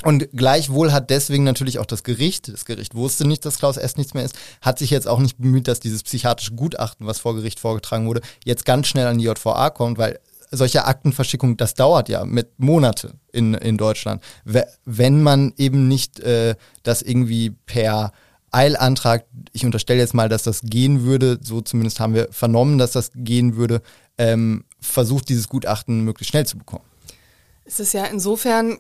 Und 0.04 0.30
gleichwohl 0.32 0.92
hat 0.92 1.10
deswegen 1.10 1.44
natürlich 1.44 1.80
auch 1.80 1.86
das 1.86 2.04
Gericht, 2.04 2.50
das 2.50 2.66
Gericht 2.66 2.94
wusste 2.94 3.28
nicht, 3.28 3.44
dass 3.46 3.58
Klaus 3.58 3.78
S. 3.78 3.98
nichts 3.98 4.14
mehr 4.14 4.24
ist, 4.24 4.36
hat 4.62 4.78
sich 4.78 4.92
jetzt 4.92 5.08
auch 5.08 5.20
nicht 5.20 5.40
bemüht, 5.40 5.68
dass 5.68 5.80
dieses 5.80 6.04
psychiatrische 6.04 6.54
Gutachten, 6.54 7.08
was 7.08 7.20
vor 7.20 7.36
Gericht 7.36 7.60
vorgetragen 7.60 8.06
wurde, 8.06 8.22
jetzt 8.46 8.64
ganz 8.64 8.88
schnell 8.88 9.08
an 9.08 9.18
die 9.18 9.26
JVA 9.26 9.72
kommt, 9.72 9.98
weil 9.98 10.20
solche 10.52 10.86
Aktenverschickung, 10.86 11.58
das 11.58 11.74
dauert 11.74 12.10
ja 12.10 12.26
mit 12.26 12.60
Monate 12.60 13.16
in, 13.34 13.56
in 13.56 13.78
Deutschland. 13.78 14.24
Wenn 14.86 15.24
man 15.24 15.52
eben 15.58 15.88
nicht 15.88 16.20
äh, 16.20 16.56
das 16.84 17.02
irgendwie 17.02 17.50
per 17.50 18.14
Eilantrag, 18.58 19.26
ich 19.54 19.66
unterstelle 19.66 20.00
jetzt 20.00 20.16
mal, 20.16 20.30
dass 20.30 20.42
das 20.42 20.62
gehen 20.64 21.04
würde, 21.04 21.40
so 21.42 21.62
zumindest 21.62 22.00
haben 22.00 22.16
wir 22.16 22.28
vernommen, 22.32 22.80
dass 22.80 22.92
das 22.92 23.12
gehen 23.14 23.56
würde, 23.56 23.84
ähm, 24.18 24.66
versucht, 24.80 25.30
dieses 25.30 25.48
Gutachten 25.48 26.04
möglichst 26.04 26.32
schnell 26.32 26.48
zu 26.48 26.58
bekommen. 26.58 26.84
Es 27.66 27.80
ist 27.80 27.94
ja 27.94 28.06
insofern, 28.06 28.80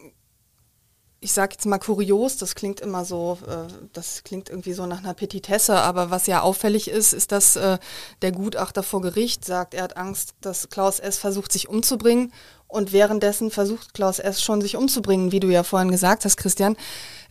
ich 1.19 1.31
sage 1.31 1.53
jetzt 1.53 1.67
mal 1.67 1.77
kurios, 1.77 2.37
das 2.37 2.55
klingt 2.55 2.79
immer 2.79 3.05
so, 3.05 3.37
äh, 3.47 3.71
das 3.93 4.23
klingt 4.23 4.49
irgendwie 4.49 4.73
so 4.73 4.87
nach 4.87 4.99
einer 4.99 5.13
Petitesse, 5.13 5.75
aber 5.75 6.09
was 6.09 6.25
ja 6.25 6.41
auffällig 6.41 6.87
ist, 6.87 7.13
ist, 7.13 7.31
dass 7.31 7.55
äh, 7.55 7.77
der 8.23 8.31
Gutachter 8.31 8.81
vor 8.81 9.01
Gericht 9.01 9.45
sagt, 9.45 9.75
er 9.75 9.83
hat 9.83 9.95
Angst, 9.95 10.33
dass 10.41 10.69
Klaus 10.69 10.99
S. 10.99 11.19
versucht, 11.19 11.51
sich 11.51 11.69
umzubringen 11.69 12.33
und 12.67 12.91
währenddessen 12.91 13.51
versucht 13.51 13.93
Klaus 13.93 14.19
S. 14.19 14.41
schon 14.41 14.61
sich 14.61 14.75
umzubringen, 14.75 15.31
wie 15.31 15.39
du 15.39 15.47
ja 15.47 15.63
vorhin 15.63 15.91
gesagt 15.91 16.25
hast, 16.25 16.37
Christian. 16.37 16.75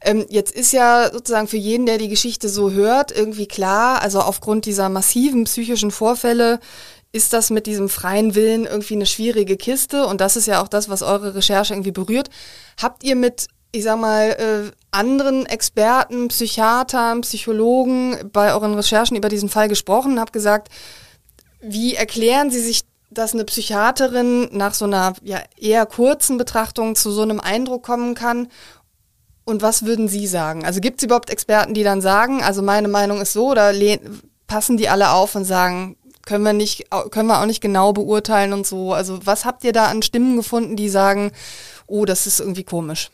Ähm, 0.03 0.27
jetzt 0.29 0.53
ist 0.53 0.73
ja 0.73 1.11
sozusagen 1.13 1.49
für 1.49 1.57
jeden, 1.57 1.87
der 1.87 1.99
die 1.99 2.09
Geschichte 2.09 2.49
so 2.49 2.71
hört, 2.71 3.13
irgendwie 3.13 3.47
klar, 3.47 4.03
also 4.03 4.21
aufgrund 4.21 4.67
dieser 4.67 4.89
massiven 4.89 5.45
psychischen 5.45 5.91
Vorfälle 5.91 6.61
ist 7.13 7.33
das 7.33 7.51
mit 7.51 7.67
diesem 7.67 7.89
freien 7.89 8.35
Willen 8.35 8.67
irgendwie 8.67 8.95
eine 8.95 9.07
schwierige 9.07 9.57
Kiste 9.57 10.07
und 10.07 10.21
das 10.21 10.37
ist 10.37 10.47
ja 10.47 10.63
auch 10.63 10.69
das, 10.69 10.89
was 10.89 11.03
eure 11.03 11.35
Recherche 11.35 11.73
irgendwie 11.73 11.93
berührt. 11.93 12.29
Habt 12.81 13.05
ihr 13.05 13.17
mit, 13.17 13.49
ich 13.73 13.85
sag 13.85 13.99
mal, 13.99 14.31
äh, 14.31 14.71
anderen 14.91 15.47
Experten, 15.47 16.29
Psychiatern, 16.29 17.23
Psychologen 17.23 18.19
bei 18.33 18.53
euren 18.53 18.75
Recherchen 18.75 19.17
über 19.17 19.29
diesen 19.29 19.49
Fall 19.49 19.69
gesprochen, 19.69 20.21
habt 20.21 20.33
gesagt, 20.33 20.69
wie 21.61 21.95
erklären 21.95 22.51
sie 22.51 22.61
sich 22.61 22.83
dass 23.19 23.33
eine 23.33 23.45
Psychiaterin 23.45 24.49
nach 24.53 24.75
so 24.75 24.85
einer 24.85 25.15
ja, 25.23 25.41
eher 25.57 25.87
kurzen 25.87 26.37
Betrachtung 26.39 26.97
zu 26.97 27.11
so 27.11 27.23
einem 27.23 27.41
Eindruck 27.41 27.83
kommen 27.83 28.15
kann? 28.15 28.49
Und 29.45 29.63
was 29.63 29.87
würden 29.87 30.09
Sie 30.09 30.27
sagen? 30.27 30.65
Also 30.65 30.81
gibt 30.81 31.01
es 31.01 31.05
überhaupt 31.05 31.31
Experten, 31.31 31.73
die 31.73 31.85
dann 31.85 32.01
sagen, 32.01 32.43
also 32.43 32.63
meine 32.63 32.89
Meinung 32.89 33.21
ist 33.21 33.33
so, 33.33 33.51
oder 33.51 33.73
passen 34.47 34.77
die 34.77 34.89
alle 34.89 35.13
auf 35.13 35.35
und 35.35 35.45
sagen, 35.45 35.97
können 36.27 36.45
wir 36.45 36.53
nicht, 36.53 36.91
können 37.11 37.29
wir 37.29 37.41
auch 37.41 37.47
nicht 37.47 37.61
genau 37.61 37.93
beurteilen 37.93 38.53
und 38.53 38.67
so. 38.67 38.93
Also 38.93 39.25
was 39.25 39.45
habt 39.45 39.65
ihr 39.65 39.73
da 39.73 39.87
an 39.87 40.03
Stimmen 40.03 40.37
gefunden, 40.37 40.77
die 40.77 40.89
sagen, 40.89 41.31
oh, 41.87 42.05
das 42.05 42.27
ist 42.27 42.41
irgendwie 42.41 42.65
komisch? 42.65 43.11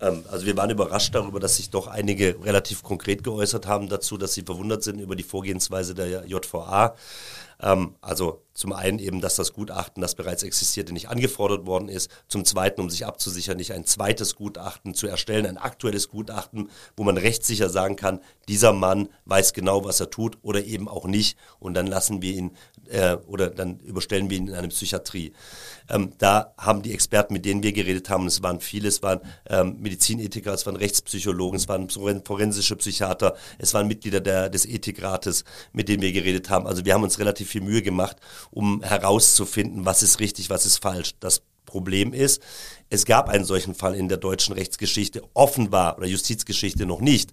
Ähm, 0.00 0.24
also 0.30 0.46
wir 0.46 0.56
waren 0.56 0.70
überrascht 0.70 1.14
darüber, 1.14 1.40
dass 1.40 1.56
sich 1.56 1.70
doch 1.70 1.86
einige 1.86 2.36
relativ 2.44 2.82
konkret 2.82 3.24
geäußert 3.24 3.66
haben 3.66 3.88
dazu, 3.88 4.18
dass 4.18 4.34
sie 4.34 4.42
verwundert 4.42 4.82
sind 4.82 5.00
über 5.00 5.16
die 5.16 5.22
Vorgehensweise 5.22 5.94
der 5.94 6.26
JVA. 6.26 6.94
Ähm, 7.62 7.94
also 8.00 8.42
zum 8.54 8.72
einen 8.72 8.98
eben, 8.98 9.20
dass 9.20 9.36
das 9.36 9.52
Gutachten, 9.52 10.02
das 10.02 10.14
bereits 10.14 10.42
existierte, 10.42 10.92
nicht 10.92 11.08
angefordert 11.08 11.66
worden 11.66 11.88
ist. 11.88 12.10
Zum 12.28 12.44
zweiten, 12.44 12.80
um 12.80 12.90
sich 12.90 13.06
abzusichern, 13.06 13.56
nicht 13.56 13.72
ein 13.72 13.86
zweites 13.86 14.34
Gutachten 14.34 14.94
zu 14.94 15.06
erstellen, 15.06 15.46
ein 15.46 15.56
aktuelles 15.56 16.08
Gutachten, 16.08 16.68
wo 16.96 17.04
man 17.04 17.16
rechtssicher 17.16 17.70
sagen 17.70 17.96
kann, 17.96 18.20
dieser 18.48 18.72
Mann 18.72 19.08
weiß 19.24 19.54
genau, 19.54 19.84
was 19.84 20.00
er 20.00 20.10
tut 20.10 20.38
oder 20.42 20.64
eben 20.64 20.88
auch 20.88 21.06
nicht. 21.06 21.38
Und 21.60 21.74
dann 21.74 21.86
lassen 21.86 22.20
wir 22.20 22.34
ihn 22.34 22.56
äh, 22.88 23.16
oder 23.26 23.50
dann 23.50 23.78
überstellen 23.80 24.30
wir 24.30 24.36
ihn 24.36 24.48
in 24.48 24.54
eine 24.54 24.68
Psychiatrie. 24.68 25.32
Ähm, 25.88 26.12
da 26.18 26.54
haben 26.58 26.82
die 26.82 26.92
Experten, 26.92 27.32
mit 27.34 27.44
denen 27.44 27.62
wir 27.62 27.72
geredet 27.72 28.08
haben, 28.10 28.26
es 28.26 28.42
waren 28.42 28.60
viele, 28.60 28.88
es 28.88 29.02
waren 29.02 29.20
ähm, 29.48 29.76
Medizinethiker, 29.80 30.52
es 30.52 30.66
waren 30.66 30.76
Rechtspsychologen, 30.76 31.56
es 31.56 31.68
waren 31.68 31.88
forensische 31.88 32.76
Psychiater, 32.76 33.36
es 33.58 33.74
waren 33.74 33.88
Mitglieder 33.88 34.20
der, 34.20 34.48
des 34.48 34.66
Ethikrates, 34.66 35.44
mit 35.72 35.88
denen 35.88 36.02
wir 36.02 36.12
geredet 36.12 36.50
haben. 36.50 36.66
Also 36.66 36.84
wir 36.84 36.94
haben 36.94 37.02
uns 37.02 37.18
relativ 37.18 37.50
viel 37.50 37.62
Mühe 37.62 37.82
gemacht, 37.82 38.16
um 38.50 38.82
herauszufinden, 38.82 39.84
was 39.84 40.02
ist 40.02 40.20
richtig, 40.20 40.50
was 40.50 40.66
ist 40.66 40.78
falsch. 40.78 41.14
Das 41.20 41.42
Problem 41.64 42.12
ist, 42.12 42.42
es 42.90 43.06
gab 43.06 43.28
einen 43.28 43.44
solchen 43.44 43.74
Fall 43.74 43.94
in 43.94 44.08
der 44.08 44.18
deutschen 44.18 44.54
Rechtsgeschichte, 44.54 45.22
offenbar 45.32 45.96
oder 45.96 46.06
Justizgeschichte 46.06 46.84
noch 46.84 47.00
nicht. 47.00 47.30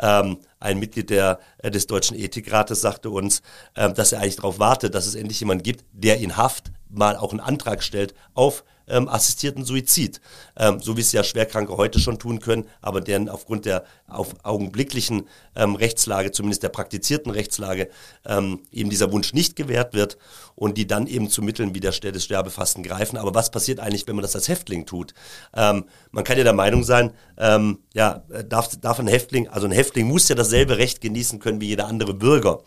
Ähm, 0.00 0.38
ein 0.60 0.78
Mitglied 0.78 1.10
der, 1.10 1.40
äh, 1.58 1.70
des 1.70 1.86
Deutschen 1.86 2.16
Ethikrates 2.16 2.80
sagte 2.80 3.10
uns, 3.10 3.42
äh, 3.74 3.92
dass 3.92 4.12
er 4.12 4.20
eigentlich 4.20 4.36
darauf 4.36 4.58
wartet, 4.58 4.94
dass 4.94 5.06
es 5.06 5.14
endlich 5.14 5.40
jemand 5.40 5.62
gibt, 5.62 5.84
der 5.92 6.18
in 6.20 6.36
Haft 6.36 6.72
mal 6.88 7.16
auch 7.16 7.32
einen 7.32 7.40
Antrag 7.40 7.82
stellt 7.82 8.14
auf 8.32 8.64
ähm, 8.88 9.08
assistierten 9.08 9.64
Suizid, 9.64 10.20
ähm, 10.56 10.80
so 10.80 10.96
wie 10.96 11.00
es 11.00 11.12
ja 11.12 11.24
Schwerkranke 11.24 11.76
heute 11.76 11.98
schon 12.00 12.18
tun 12.18 12.40
können, 12.40 12.66
aber 12.80 13.00
deren 13.00 13.28
aufgrund 13.28 13.64
der 13.64 13.84
auf 14.08 14.34
augenblicklichen 14.44 15.28
ähm, 15.56 15.74
Rechtslage, 15.74 16.30
zumindest 16.30 16.62
der 16.62 16.68
praktizierten 16.68 17.32
Rechtslage, 17.32 17.88
ähm, 18.26 18.60
eben 18.70 18.90
dieser 18.90 19.12
Wunsch 19.12 19.32
nicht 19.32 19.56
gewährt 19.56 19.94
wird 19.94 20.18
und 20.54 20.78
die 20.78 20.86
dann 20.86 21.06
eben 21.06 21.30
zu 21.30 21.42
Mitteln 21.42 21.74
wie 21.74 21.80
der 21.80 21.90
des 21.90 22.24
Sterbefasten 22.24 22.82
greifen. 22.82 23.16
Aber 23.16 23.34
was 23.34 23.50
passiert 23.50 23.80
eigentlich, 23.80 24.06
wenn 24.06 24.16
man 24.16 24.22
das 24.22 24.34
als 24.34 24.48
Häftling 24.48 24.86
tut? 24.86 25.14
Ähm, 25.54 25.84
man 26.10 26.24
kann 26.24 26.36
ja 26.38 26.44
der 26.44 26.52
Meinung 26.52 26.84
sein, 26.84 27.12
ähm, 27.38 27.78
ja, 27.94 28.24
darf, 28.48 28.76
darf 28.80 29.00
ein 29.00 29.08
Häftling, 29.08 29.48
also 29.48 29.66
ein 29.66 29.72
Häftling 29.72 30.06
muss 30.06 30.28
ja 30.28 30.34
dasselbe 30.34 30.78
Recht 30.78 31.00
genießen 31.00 31.38
können 31.38 31.60
wie 31.60 31.68
jeder 31.68 31.86
andere 31.86 32.14
Bürger 32.14 32.62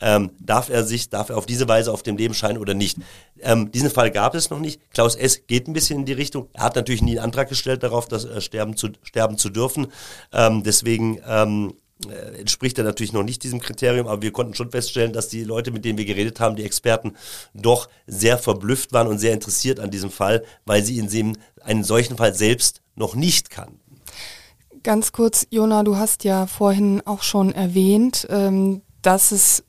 ähm, 0.00 0.30
darf 0.40 0.68
er 0.68 0.84
sich, 0.84 1.08
darf 1.08 1.30
er 1.30 1.38
auf 1.38 1.46
diese 1.46 1.68
Weise 1.68 1.92
auf 1.92 2.02
dem 2.02 2.16
Leben 2.16 2.34
scheinen 2.34 2.58
oder 2.58 2.74
nicht. 2.74 2.98
Ähm, 3.40 3.70
diesen 3.72 3.90
Fall 3.90 4.10
gab 4.10 4.34
es 4.34 4.50
noch 4.50 4.60
nicht. 4.60 4.80
Klaus 4.92 5.14
S. 5.14 5.46
geht 5.46 5.68
ein 5.68 5.72
bisschen 5.72 6.00
in 6.00 6.04
die 6.04 6.12
Richtung. 6.12 6.48
Er 6.52 6.64
hat 6.64 6.76
natürlich 6.76 7.02
nie 7.02 7.18
einen 7.18 7.24
Antrag 7.26 7.48
gestellt 7.48 7.82
darauf, 7.82 8.06
das 8.06 8.24
äh, 8.24 8.40
sterben, 8.40 8.76
zu, 8.76 8.88
sterben 9.02 9.38
zu 9.38 9.48
dürfen. 9.48 9.88
Ähm, 10.32 10.62
deswegen 10.62 11.20
ähm, 11.26 11.74
äh, 12.08 12.40
entspricht 12.40 12.76
er 12.76 12.84
natürlich 12.84 13.14
noch 13.14 13.22
nicht 13.22 13.42
diesem 13.42 13.58
Kriterium, 13.58 14.06
aber 14.06 14.20
wir 14.20 14.32
konnten 14.32 14.54
schon 14.54 14.70
feststellen, 14.70 15.14
dass 15.14 15.28
die 15.28 15.44
Leute, 15.44 15.70
mit 15.70 15.84
denen 15.84 15.96
wir 15.96 16.04
geredet 16.04 16.40
haben, 16.40 16.56
die 16.56 16.64
Experten, 16.64 17.14
doch 17.54 17.88
sehr 18.06 18.36
verblüfft 18.36 18.92
waren 18.92 19.06
und 19.06 19.18
sehr 19.18 19.32
interessiert 19.32 19.80
an 19.80 19.90
diesem 19.90 20.10
Fall, 20.10 20.44
weil 20.66 20.84
sie 20.84 20.98
in 20.98 21.38
einen 21.62 21.84
solchen 21.84 22.18
Fall 22.18 22.34
selbst 22.34 22.82
noch 22.96 23.14
nicht 23.14 23.48
kannten. 23.48 23.80
Ganz 24.82 25.12
kurz, 25.12 25.46
Jona, 25.50 25.82
du 25.82 25.96
hast 25.96 26.24
ja 26.24 26.46
vorhin 26.46 27.02
auch 27.06 27.22
schon 27.22 27.52
erwähnt, 27.52 28.26
ähm, 28.30 28.82
dass 29.00 29.32
es 29.32 29.64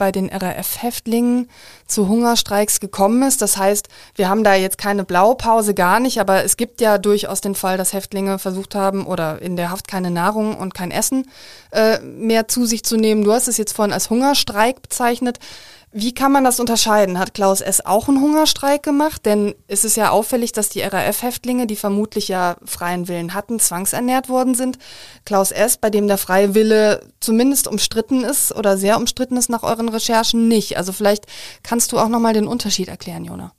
bei 0.00 0.12
den 0.12 0.30
RAF-Häftlingen 0.30 1.50
zu 1.86 2.08
Hungerstreiks 2.08 2.80
gekommen 2.80 3.22
ist. 3.22 3.42
Das 3.42 3.58
heißt, 3.58 3.88
wir 4.14 4.30
haben 4.30 4.44
da 4.44 4.54
jetzt 4.54 4.78
keine 4.78 5.04
Blaupause, 5.04 5.74
gar 5.74 6.00
nicht, 6.00 6.20
aber 6.20 6.42
es 6.42 6.56
gibt 6.56 6.80
ja 6.80 6.96
durchaus 6.96 7.42
den 7.42 7.54
Fall, 7.54 7.76
dass 7.76 7.92
Häftlinge 7.92 8.38
versucht 8.38 8.74
haben 8.74 9.04
oder 9.04 9.42
in 9.42 9.56
der 9.56 9.70
Haft 9.70 9.88
keine 9.88 10.10
Nahrung 10.10 10.56
und 10.56 10.72
kein 10.72 10.90
Essen 10.90 11.28
äh, 11.70 11.98
mehr 12.00 12.48
zu 12.48 12.64
sich 12.64 12.82
zu 12.82 12.96
nehmen. 12.96 13.24
Du 13.24 13.32
hast 13.34 13.46
es 13.46 13.58
jetzt 13.58 13.74
vorhin 13.74 13.92
als 13.92 14.08
Hungerstreik 14.08 14.80
bezeichnet. 14.80 15.38
Wie 15.92 16.14
kann 16.14 16.30
man 16.30 16.44
das 16.44 16.60
unterscheiden? 16.60 17.18
Hat 17.18 17.34
Klaus 17.34 17.60
S. 17.60 17.84
auch 17.84 18.08
einen 18.08 18.20
Hungerstreik 18.20 18.84
gemacht? 18.84 19.26
Denn 19.26 19.56
es 19.66 19.84
ist 19.84 19.96
ja 19.96 20.10
auffällig, 20.10 20.52
dass 20.52 20.68
die 20.68 20.82
RAF-Häftlinge, 20.82 21.66
die 21.66 21.74
vermutlich 21.74 22.28
ja 22.28 22.56
freien 22.64 23.08
Willen 23.08 23.34
hatten, 23.34 23.58
zwangsernährt 23.58 24.28
worden 24.28 24.54
sind. 24.54 24.78
Klaus 25.24 25.50
S., 25.50 25.78
bei 25.78 25.90
dem 25.90 26.06
der 26.06 26.18
freie 26.18 26.54
Wille 26.54 27.00
zumindest 27.18 27.66
umstritten 27.66 28.22
ist 28.22 28.54
oder 28.54 28.78
sehr 28.78 28.98
umstritten 28.98 29.36
ist 29.36 29.50
nach 29.50 29.64
euren 29.64 29.88
Recherchen, 29.88 30.46
nicht. 30.46 30.76
Also 30.76 30.92
vielleicht 30.92 31.26
kannst 31.64 31.90
du 31.90 31.98
auch 31.98 32.08
nochmal 32.08 32.34
den 32.34 32.46
Unterschied 32.46 32.86
erklären, 32.86 33.24
Jona. 33.24 33.52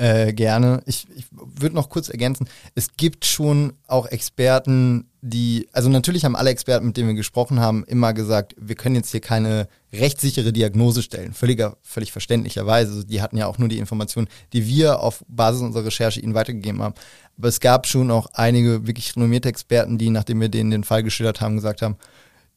Äh, 0.00 0.32
gerne. 0.32 0.82
Ich, 0.86 1.06
ich 1.14 1.26
würde 1.30 1.74
noch 1.74 1.90
kurz 1.90 2.08
ergänzen. 2.08 2.48
Es 2.74 2.96
gibt 2.96 3.26
schon 3.26 3.74
auch 3.86 4.06
Experten, 4.06 5.10
die, 5.20 5.68
also 5.72 5.90
natürlich 5.90 6.24
haben 6.24 6.36
alle 6.36 6.48
Experten, 6.48 6.86
mit 6.86 6.96
denen 6.96 7.08
wir 7.08 7.14
gesprochen 7.14 7.60
haben, 7.60 7.84
immer 7.84 8.14
gesagt, 8.14 8.54
wir 8.58 8.76
können 8.76 8.94
jetzt 8.94 9.10
hier 9.10 9.20
keine 9.20 9.68
rechtssichere 9.92 10.54
Diagnose 10.54 11.02
stellen. 11.02 11.34
Völliger, 11.34 11.76
völlig 11.82 12.12
verständlicherweise. 12.12 12.92
Also 12.92 13.02
die 13.02 13.20
hatten 13.20 13.36
ja 13.36 13.46
auch 13.46 13.58
nur 13.58 13.68
die 13.68 13.76
Informationen, 13.76 14.28
die 14.54 14.66
wir 14.66 15.00
auf 15.00 15.22
Basis 15.28 15.60
unserer 15.60 15.84
Recherche 15.84 16.20
ihnen 16.20 16.32
weitergegeben 16.32 16.80
haben. 16.80 16.94
Aber 17.36 17.48
es 17.48 17.60
gab 17.60 17.86
schon 17.86 18.10
auch 18.10 18.28
einige 18.32 18.86
wirklich 18.86 19.14
renommierte 19.14 19.50
Experten, 19.50 19.98
die, 19.98 20.08
nachdem 20.08 20.40
wir 20.40 20.48
denen 20.48 20.70
den 20.70 20.84
Fall 20.84 21.02
geschildert 21.02 21.42
haben, 21.42 21.56
gesagt 21.56 21.82
haben, 21.82 21.96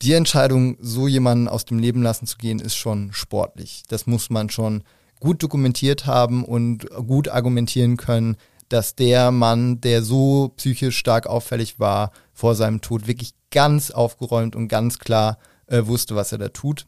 die 0.01 0.13
Entscheidung, 0.13 0.77
so 0.79 1.09
jemanden 1.09 1.49
aus 1.49 1.65
dem 1.65 1.79
Leben 1.79 2.03
lassen 2.03 2.25
zu 2.25 2.37
gehen, 2.37 2.59
ist 2.59 2.75
schon 2.77 3.11
sportlich. 3.11 3.83
Das 3.89 4.07
muss 4.07 4.29
man 4.29 4.49
schon 4.49 4.83
gut 5.23 5.41
dokumentiert 5.41 6.05
haben 6.05 6.43
und 6.43 6.85
gut 7.07 7.29
argumentieren 7.29 7.97
können, 7.97 8.35
dass 8.69 8.95
der 8.95 9.31
Mann, 9.31 9.79
der 9.81 10.03
so 10.03 10.53
psychisch 10.57 10.97
stark 10.97 11.27
auffällig 11.27 11.79
war, 11.79 12.11
vor 12.33 12.55
seinem 12.55 12.81
Tod 12.81 13.07
wirklich 13.07 13.33
ganz 13.49 13.89
aufgeräumt 13.89 14.55
und 14.55 14.67
ganz 14.67 14.99
klar 14.99 15.37
äh, 15.67 15.85
wusste, 15.85 16.15
was 16.15 16.31
er 16.31 16.39
da 16.39 16.49
tut. 16.49 16.85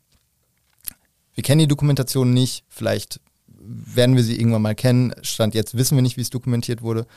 Wir 1.34 1.44
kennen 1.44 1.60
die 1.60 1.68
Dokumentation 1.68 2.34
nicht, 2.34 2.66
vielleicht 2.68 3.20
werden 3.48 4.16
wir 4.16 4.24
sie 4.24 4.38
irgendwann 4.38 4.62
mal 4.62 4.76
kennen. 4.76 5.14
Stand 5.22 5.56
jetzt 5.56 5.78
wissen 5.78 5.96
wir 5.96 6.02
nicht, 6.02 6.18
wie 6.18 6.22
es 6.22 6.30
dokumentiert 6.30 6.82
wurde. 6.82 7.08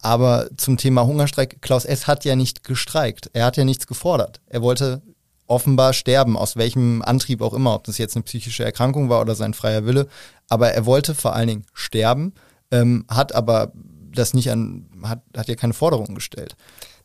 Aber 0.00 0.48
zum 0.56 0.76
Thema 0.76 1.06
Hungerstreik, 1.06 1.62
Klaus 1.62 1.84
S. 1.84 2.06
hat 2.06 2.24
ja 2.24 2.36
nicht 2.36 2.62
gestreikt. 2.62 3.30
Er 3.32 3.46
hat 3.46 3.56
ja 3.56 3.64
nichts 3.64 3.86
gefordert. 3.86 4.40
Er 4.46 4.62
wollte 4.62 5.02
offenbar 5.46 5.92
sterben, 5.92 6.36
aus 6.36 6.56
welchem 6.56 7.02
Antrieb 7.02 7.42
auch 7.42 7.54
immer, 7.54 7.74
ob 7.74 7.84
das 7.84 7.98
jetzt 7.98 8.16
eine 8.16 8.22
psychische 8.22 8.64
Erkrankung 8.64 9.08
war 9.08 9.20
oder 9.20 9.34
sein 9.34 9.54
freier 9.54 9.84
Wille. 9.84 10.08
Aber 10.48 10.72
er 10.72 10.86
wollte 10.86 11.14
vor 11.14 11.34
allen 11.34 11.48
Dingen 11.48 11.66
sterben, 11.72 12.34
ähm, 12.70 13.04
hat 13.08 13.34
aber 13.34 13.72
das 14.12 14.34
nicht 14.34 14.50
an, 14.50 14.86
hat, 15.02 15.22
hat 15.36 15.48
ja 15.48 15.54
keine 15.54 15.74
Forderungen 15.74 16.14
gestellt. 16.14 16.56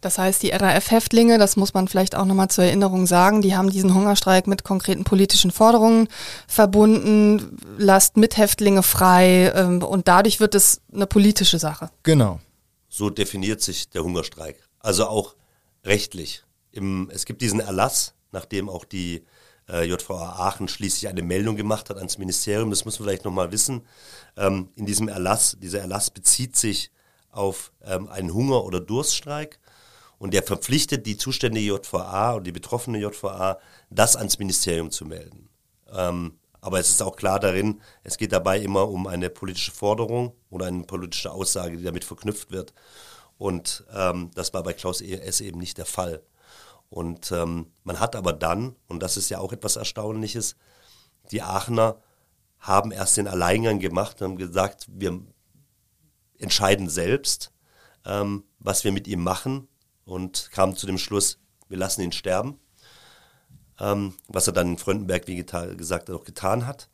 Das 0.02 0.18
heißt, 0.18 0.42
die 0.44 0.52
RAF-Häftlinge, 0.52 1.38
das 1.38 1.58
muss 1.58 1.74
man 1.74 1.90
vielleicht 1.90 2.16
auch 2.16 2.24
nochmal 2.24 2.50
zur 2.50 2.64
Erinnerung 2.64 3.06
sagen, 3.06 3.42
die 3.42 3.56
haben 3.56 3.70
diesen 3.70 3.94
Hungerstreik 3.94 4.48
mit 4.48 4.64
konkreten 4.64 5.04
politischen 5.04 5.52
Forderungen 5.52 6.08
verbunden, 6.48 7.58
lasst 7.78 8.16
Mithäftlinge 8.16 8.82
frei 8.82 9.52
ähm, 9.54 9.84
und 9.84 10.08
dadurch 10.08 10.40
wird 10.40 10.56
es 10.56 10.82
eine 10.94 11.06
politische 11.06 11.60
Sache. 11.60 11.90
Genau. 12.04 12.40
So 12.88 13.10
definiert 13.10 13.62
sich 13.62 13.90
der 13.90 14.04
Hungerstreik. 14.04 14.58
Also 14.80 15.06
auch 15.06 15.36
rechtlich. 15.84 16.44
Im, 16.72 17.10
es 17.14 17.26
gibt 17.26 17.42
diesen 17.42 17.60
Erlass, 17.60 18.14
nachdem 18.32 18.70
auch 18.70 18.86
die 18.86 19.26
äh, 19.70 19.84
JVA 19.84 20.48
Aachen 20.48 20.68
schließlich 20.68 21.08
eine 21.08 21.22
Meldung 21.22 21.56
gemacht 21.56 21.90
hat 21.90 21.98
ans 21.98 22.18
Ministerium. 22.18 22.70
Das 22.70 22.86
muss 22.86 23.00
man 23.00 23.08
vielleicht 23.08 23.26
nochmal 23.26 23.52
wissen. 23.52 23.82
Ähm, 24.38 24.70
in 24.76 24.86
diesem 24.86 25.08
Erlass, 25.08 25.58
dieser 25.60 25.80
Erlass 25.80 26.10
bezieht 26.10 26.56
sich 26.56 26.92
auf 27.32 27.72
ähm, 27.84 28.08
einen 28.08 28.34
Hunger- 28.34 28.64
oder 28.64 28.80
Durststreik 28.80 29.60
und 30.18 30.34
der 30.34 30.44
verpflichtet 30.44 31.06
die 31.06 31.18
zuständige 31.18 31.74
JVA 31.76 32.34
und 32.34 32.46
die 32.46 32.52
betroffene 32.52 33.00
JVA, 33.00 33.60
das 33.90 34.16
ans 34.16 34.40
Ministerium 34.40 34.92
zu 34.92 35.06
melden. 35.06 35.50
Ähm, 35.92 36.40
aber 36.62 36.80
es 36.80 36.90
ist 36.90 37.02
auch 37.02 37.16
klar 37.16 37.40
darin, 37.40 37.82
es 38.04 38.18
geht 38.18 38.34
dabei 38.34 38.60
immer 38.60 38.90
um 38.90 39.08
eine 39.08 39.30
politische 39.30 39.72
Forderung 39.72 40.34
oder 40.50 40.66
eine 40.66 40.84
politische 40.84 41.32
Aussage, 41.32 41.78
die 41.78 41.84
damit 41.84 42.04
verknüpft 42.04 42.52
wird. 42.52 42.74
Und 43.38 43.86
ähm, 43.94 44.32
das 44.36 44.54
war 44.54 44.64
bei 44.64 44.74
Klaus 44.74 45.00
S. 45.00 45.40
eben 45.40 45.60
nicht 45.60 45.78
der 45.78 45.86
Fall. 45.86 46.22
Und 46.90 47.32
ähm, 47.32 47.68
man 47.84 48.00
hat 48.00 48.16
aber 48.16 48.34
dann, 48.34 48.76
und 48.88 49.02
das 49.04 49.18
ist 49.18 49.30
ja 49.30 49.40
auch 49.40 49.54
etwas 49.54 49.76
Erstaunliches, 49.76 50.56
die 51.32 51.42
Aachener 51.42 52.02
haben 52.60 52.92
erst 52.92 53.18
den 53.18 53.28
Alleingang 53.28 53.80
gemacht 53.80 54.22
und 54.22 54.32
haben 54.32 54.38
gesagt, 54.38 54.88
wir 54.92 55.22
entscheiden 56.40 56.90
selbst, 56.90 57.52
ähm, 58.06 58.44
was 58.60 58.84
wir 58.84 58.92
mit 58.92 59.08
ihm 59.08 59.24
machen 59.24 59.68
und 60.06 60.50
kamen 60.52 60.76
zu 60.76 60.88
dem 60.88 60.98
Schluss, 60.98 61.40
wir 61.68 61.78
lassen 61.78 62.02
ihn 62.02 62.12
sterben, 62.12 62.60
ähm, 63.80 64.16
was 64.28 64.48
er 64.48 64.54
dann 64.54 64.70
in 64.70 64.78
Fröndenberg, 64.78 65.28
wie 65.28 65.36
gesagt, 65.36 66.10
auch 66.10 66.24
getan 66.24 66.66
hat. 66.66 66.90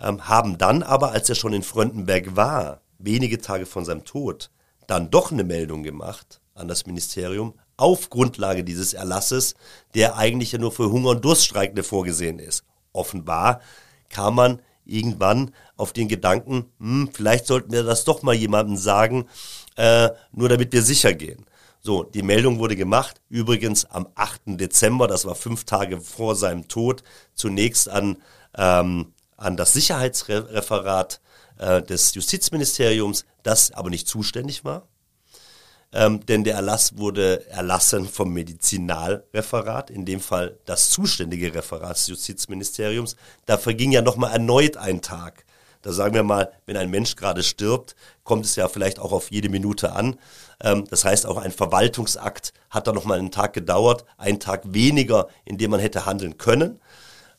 Ähm, 0.00 0.28
haben 0.28 0.58
dann 0.58 0.82
aber, 0.82 1.12
als 1.12 1.28
er 1.28 1.34
schon 1.34 1.52
in 1.52 1.62
Fröndenberg 1.62 2.36
war, 2.36 2.82
wenige 2.98 3.40
Tage 3.40 3.66
von 3.66 3.84
seinem 3.84 4.04
Tod, 4.04 4.50
dann 4.88 5.10
doch 5.10 5.30
eine 5.30 5.44
Meldung 5.44 5.84
gemacht 5.84 6.40
an 6.54 6.66
das 6.66 6.86
Ministerium, 6.86 7.54
auf 7.76 8.10
Grundlage 8.10 8.64
dieses 8.64 8.94
Erlasses, 8.94 9.54
der 9.94 10.16
eigentlich 10.16 10.50
ja 10.50 10.58
nur 10.58 10.72
für 10.72 10.90
Hunger- 10.90 11.10
und 11.10 11.24
Durststreikende 11.24 11.84
vorgesehen 11.84 12.40
ist. 12.40 12.64
Offenbar 12.92 13.60
kam 14.08 14.34
man 14.34 14.60
irgendwann 14.84 15.52
auf 15.76 15.92
den 15.92 16.08
Gedanken, 16.08 16.64
hm, 16.80 17.10
vielleicht 17.12 17.46
sollten 17.46 17.70
wir 17.70 17.84
das 17.84 18.04
doch 18.04 18.22
mal 18.22 18.34
jemandem 18.34 18.76
sagen, 18.76 19.26
äh, 19.76 20.08
nur 20.32 20.48
damit 20.48 20.72
wir 20.72 20.82
sicher 20.82 21.12
gehen. 21.12 21.46
So, 21.80 22.02
die 22.02 22.22
Meldung 22.22 22.58
wurde 22.58 22.74
gemacht, 22.74 23.20
übrigens 23.28 23.84
am 23.84 24.08
8. 24.16 24.56
Dezember, 24.58 25.06
das 25.06 25.26
war 25.26 25.36
fünf 25.36 25.64
Tage 25.64 26.00
vor 26.00 26.34
seinem 26.34 26.66
Tod, 26.66 27.04
zunächst 27.34 27.88
an, 27.88 28.16
ähm, 28.56 29.12
an 29.36 29.56
das 29.56 29.74
Sicherheitsreferat 29.74 31.20
äh, 31.58 31.82
des 31.82 32.14
Justizministeriums, 32.14 33.24
das 33.42 33.70
aber 33.72 33.90
nicht 33.90 34.08
zuständig 34.08 34.64
war 34.64 34.88
ähm, 35.92 36.24
denn 36.26 36.44
der 36.44 36.54
Erlass 36.56 36.98
wurde 36.98 37.48
erlassen 37.48 38.06
vom 38.08 38.32
Medizinalreferat, 38.32 39.90
in 39.90 40.04
dem 40.04 40.20
Fall 40.20 40.58
das 40.66 40.90
zuständige 40.90 41.54
Referat 41.54 41.96
des 41.96 42.08
Justizministeriums. 42.08 43.16
Da 43.46 43.56
verging 43.56 43.92
ja 43.92 44.02
nochmal 44.02 44.32
erneut 44.32 44.76
ein 44.76 45.00
Tag. 45.00 45.44
Da 45.80 45.92
sagen 45.92 46.14
wir 46.14 46.24
mal, 46.24 46.52
wenn 46.66 46.76
ein 46.76 46.90
Mensch 46.90 47.16
gerade 47.16 47.42
stirbt, 47.42 47.94
kommt 48.24 48.44
es 48.44 48.56
ja 48.56 48.68
vielleicht 48.68 48.98
auch 48.98 49.12
auf 49.12 49.30
jede 49.30 49.48
Minute 49.48 49.92
an. 49.92 50.18
Ähm, 50.60 50.84
das 50.90 51.04
heißt, 51.04 51.24
auch 51.24 51.38
ein 51.38 51.52
Verwaltungsakt 51.52 52.52
hat 52.68 52.86
da 52.86 52.92
nochmal 52.92 53.18
einen 53.18 53.30
Tag 53.30 53.54
gedauert, 53.54 54.04
einen 54.18 54.40
Tag 54.40 54.74
weniger, 54.74 55.28
in 55.46 55.56
dem 55.56 55.70
man 55.70 55.80
hätte 55.80 56.04
handeln 56.04 56.36
können. 56.36 56.80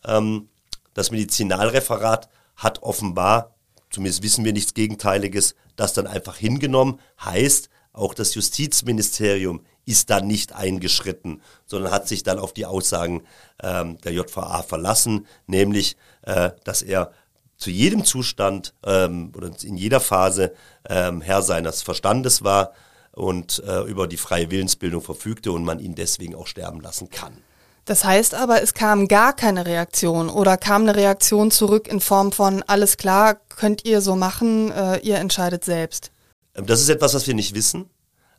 Ähm, 0.06 0.50
das 0.96 1.12
Medizinalreferat 1.12 2.30
hat 2.56 2.82
offenbar, 2.82 3.56
zumindest 3.90 4.24
wissen 4.24 4.46
wir 4.46 4.54
nichts 4.54 4.74
Gegenteiliges, 4.74 5.56
das 5.76 5.94
dann 5.94 6.08
einfach 6.08 6.36
hingenommen. 6.36 7.00
Heißt, 7.24 7.70
auch 7.94 8.14
das 8.14 8.36
Justizministerium 8.36 9.62
ist 9.86 10.10
da 10.10 10.22
nicht 10.22 10.54
eingeschritten, 10.54 11.42
sondern 11.66 11.92
hat 11.92 12.08
sich 12.08 12.24
dann 12.24 12.38
auf 12.40 12.54
die 12.54 12.66
Aussagen 12.66 13.24
ähm, 13.62 14.00
der 14.02 14.14
JVA 14.14 14.62
verlassen, 14.62 15.26
nämlich, 15.48 15.98
äh, 16.22 16.52
dass 16.64 16.82
er 16.82 17.12
zu 17.58 17.72
jedem 17.72 18.06
Zustand 18.06 18.74
ähm, 18.86 19.32
oder 19.36 19.52
in 19.64 19.76
jeder 19.76 20.00
Phase 20.00 20.54
ähm, 20.88 21.22
Herr 21.22 21.42
seines 21.42 21.82
Verstandes 21.82 22.44
war 22.44 22.74
und 23.12 23.62
äh, 23.68 23.82
über 23.82 24.08
die 24.08 24.18
freie 24.18 24.50
Willensbildung 24.52 25.02
verfügte 25.02 25.52
und 25.52 25.66
man 25.66 25.80
ihn 25.80 25.96
deswegen 25.96 26.36
auch 26.36 26.48
sterben 26.48 26.80
lassen 26.80 27.10
kann. 27.10 27.44
Das 27.90 28.04
heißt 28.04 28.36
aber, 28.36 28.62
es 28.62 28.76
kam 28.76 29.08
gar 29.08 29.36
keine 29.36 29.66
Reaktion 29.66 30.30
oder 30.30 30.58
kam 30.58 30.84
eine 30.84 30.96
Reaktion 30.96 31.50
zurück 31.50 31.88
in 31.88 32.00
Form 32.00 32.32
von 32.32 32.62
alles 32.68 32.98
klar, 32.98 33.34
könnt 33.50 33.84
ihr 33.84 34.02
so 34.02 34.16
machen, 34.16 34.70
äh, 34.70 35.00
ihr 35.00 35.16
entscheidet 35.16 35.66
selbst. 35.66 36.12
Ähm, 36.54 36.68
das 36.68 36.82
ist 36.82 36.90
etwas, 36.90 37.16
was 37.16 37.26
wir 37.26 37.34
nicht 37.34 37.56
wissen. 37.56 37.90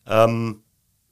Ähm, 0.07 0.63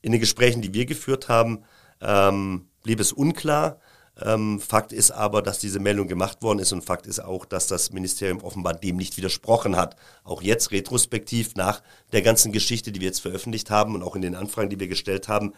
in 0.02 0.12
den 0.12 0.20
Gesprächen, 0.20 0.62
die 0.62 0.72
wir 0.72 0.86
geführt 0.86 1.28
haben, 1.28 1.64
ähm, 2.00 2.68
blieb 2.84 3.00
es 3.00 3.10
unklar. 3.12 3.80
Ähm, 4.20 4.60
Fakt 4.60 4.92
ist 4.92 5.10
aber, 5.10 5.42
dass 5.42 5.58
diese 5.58 5.78
Meldung 5.78 6.08
gemacht 6.08 6.42
worden 6.42 6.58
ist 6.58 6.72
und 6.72 6.84
Fakt 6.84 7.06
ist 7.06 7.20
auch, 7.20 7.44
dass 7.44 7.66
das 7.66 7.92
Ministerium 7.92 8.42
offenbar 8.42 8.74
dem 8.74 8.96
nicht 8.96 9.16
widersprochen 9.16 9.76
hat. 9.76 9.96
Auch 10.24 10.42
jetzt 10.42 10.72
retrospektiv 10.72 11.54
nach 11.54 11.82
der 12.12 12.22
ganzen 12.22 12.52
Geschichte, 12.52 12.90
die 12.90 13.00
wir 13.00 13.06
jetzt 13.06 13.20
veröffentlicht 13.20 13.70
haben 13.70 13.94
und 13.94 14.02
auch 14.02 14.16
in 14.16 14.22
den 14.22 14.34
Anfragen, 14.34 14.70
die 14.70 14.80
wir 14.80 14.88
gestellt 14.88 15.28
haben, 15.28 15.52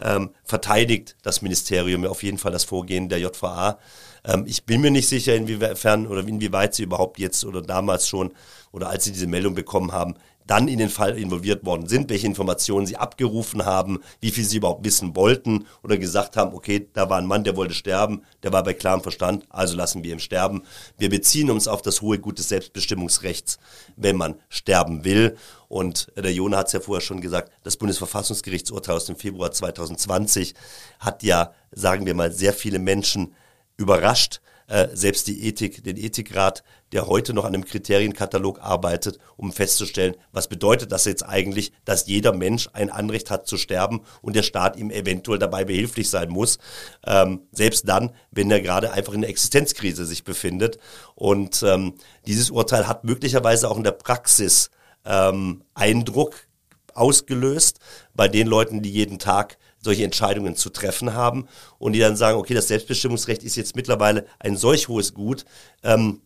ähm, 0.00 0.30
verteidigt 0.44 1.16
das 1.22 1.42
Ministerium 1.42 2.04
auf 2.04 2.22
jeden 2.22 2.38
Fall 2.38 2.52
das 2.52 2.64
Vorgehen 2.64 3.08
der 3.08 3.18
JVA. 3.18 3.78
Ähm, 4.24 4.44
ich 4.46 4.64
bin 4.64 4.80
mir 4.80 4.90
nicht 4.90 5.08
sicher, 5.08 5.34
inwiefern 5.34 6.06
oder 6.06 6.20
inwieweit 6.26 6.74
sie 6.74 6.82
überhaupt 6.82 7.18
jetzt 7.18 7.44
oder 7.44 7.62
damals 7.62 8.08
schon 8.08 8.32
oder 8.72 8.88
als 8.88 9.04
sie 9.04 9.12
diese 9.12 9.26
Meldung 9.26 9.54
bekommen 9.54 9.92
haben, 9.92 10.14
dann 10.52 10.68
in 10.68 10.78
den 10.78 10.90
Fall 10.90 11.16
involviert 11.16 11.64
worden 11.64 11.88
sind, 11.88 12.10
welche 12.10 12.26
Informationen 12.26 12.86
sie 12.86 12.98
abgerufen 12.98 13.64
haben, 13.64 14.00
wie 14.20 14.30
viel 14.30 14.44
sie 14.44 14.58
überhaupt 14.58 14.84
wissen 14.84 15.16
wollten 15.16 15.66
oder 15.82 15.96
gesagt 15.96 16.36
haben, 16.36 16.52
okay, 16.52 16.90
da 16.92 17.08
war 17.08 17.16
ein 17.16 17.26
Mann, 17.26 17.42
der 17.42 17.56
wollte 17.56 17.72
sterben, 17.72 18.20
der 18.42 18.52
war 18.52 18.62
bei 18.62 18.74
klarem 18.74 19.00
Verstand, 19.00 19.46
also 19.48 19.74
lassen 19.74 20.04
wir 20.04 20.12
ihn 20.12 20.18
sterben. 20.18 20.60
Wir 20.98 21.08
beziehen 21.08 21.50
uns 21.50 21.68
auf 21.68 21.80
das 21.80 22.02
hohe 22.02 22.18
Gut 22.18 22.38
des 22.38 22.50
Selbstbestimmungsrechts, 22.50 23.56
wenn 23.96 24.16
man 24.16 24.34
sterben 24.50 25.06
will. 25.06 25.38
Und 25.68 26.12
der 26.18 26.34
Jona 26.34 26.58
hat 26.58 26.66
es 26.66 26.74
ja 26.74 26.80
vorher 26.80 27.00
schon 27.00 27.22
gesagt, 27.22 27.50
das 27.62 27.78
Bundesverfassungsgerichtsurteil 27.78 28.96
aus 28.96 29.06
dem 29.06 29.16
Februar 29.16 29.52
2020 29.52 30.52
hat 30.98 31.22
ja, 31.22 31.54
sagen 31.70 32.04
wir 32.04 32.12
mal, 32.12 32.30
sehr 32.30 32.52
viele 32.52 32.78
Menschen 32.78 33.34
überrascht, 33.78 34.42
äh, 34.68 34.88
selbst 34.92 35.26
die 35.28 35.46
Ethik, 35.46 35.84
den 35.84 35.96
Ethikrat, 35.96 36.62
der 36.92 37.06
heute 37.06 37.32
noch 37.32 37.44
an 37.44 37.54
einem 37.54 37.64
Kriterienkatalog 37.64 38.60
arbeitet, 38.60 39.18
um 39.36 39.52
festzustellen, 39.52 40.14
was 40.32 40.48
bedeutet 40.48 40.92
das 40.92 41.04
jetzt 41.04 41.22
eigentlich, 41.22 41.72
dass 41.84 42.06
jeder 42.06 42.32
Mensch 42.32 42.68
ein 42.72 42.90
Anrecht 42.90 43.30
hat 43.30 43.46
zu 43.46 43.56
sterben 43.56 44.02
und 44.20 44.36
der 44.36 44.42
Staat 44.42 44.76
ihm 44.76 44.90
eventuell 44.90 45.38
dabei 45.38 45.64
behilflich 45.64 46.10
sein 46.10 46.28
muss, 46.28 46.58
ähm, 47.06 47.42
selbst 47.52 47.88
dann, 47.88 48.12
wenn 48.30 48.50
er 48.50 48.60
gerade 48.60 48.92
einfach 48.92 49.12
in 49.12 49.20
einer 49.20 49.28
Existenzkrise 49.28 50.04
sich 50.06 50.24
befindet. 50.24 50.78
Und 51.14 51.62
ähm, 51.62 51.94
dieses 52.26 52.50
Urteil 52.50 52.88
hat 52.88 53.04
möglicherweise 53.04 53.70
auch 53.70 53.76
in 53.76 53.84
der 53.84 53.92
Praxis 53.92 54.70
ähm, 55.04 55.64
Eindruck 55.74 56.46
ausgelöst 56.94 57.78
bei 58.14 58.28
den 58.28 58.46
Leuten, 58.46 58.82
die 58.82 58.90
jeden 58.90 59.18
Tag 59.18 59.58
solche 59.82 60.04
Entscheidungen 60.04 60.56
zu 60.56 60.70
treffen 60.70 61.12
haben 61.12 61.48
und 61.78 61.92
die 61.92 61.98
dann 61.98 62.16
sagen, 62.16 62.38
okay, 62.38 62.54
das 62.54 62.68
Selbstbestimmungsrecht 62.68 63.42
ist 63.42 63.56
jetzt 63.56 63.76
mittlerweile 63.76 64.26
ein 64.38 64.56
solch 64.56 64.88
hohes 64.88 65.12
Gut, 65.12 65.44
ähm, 65.82 66.22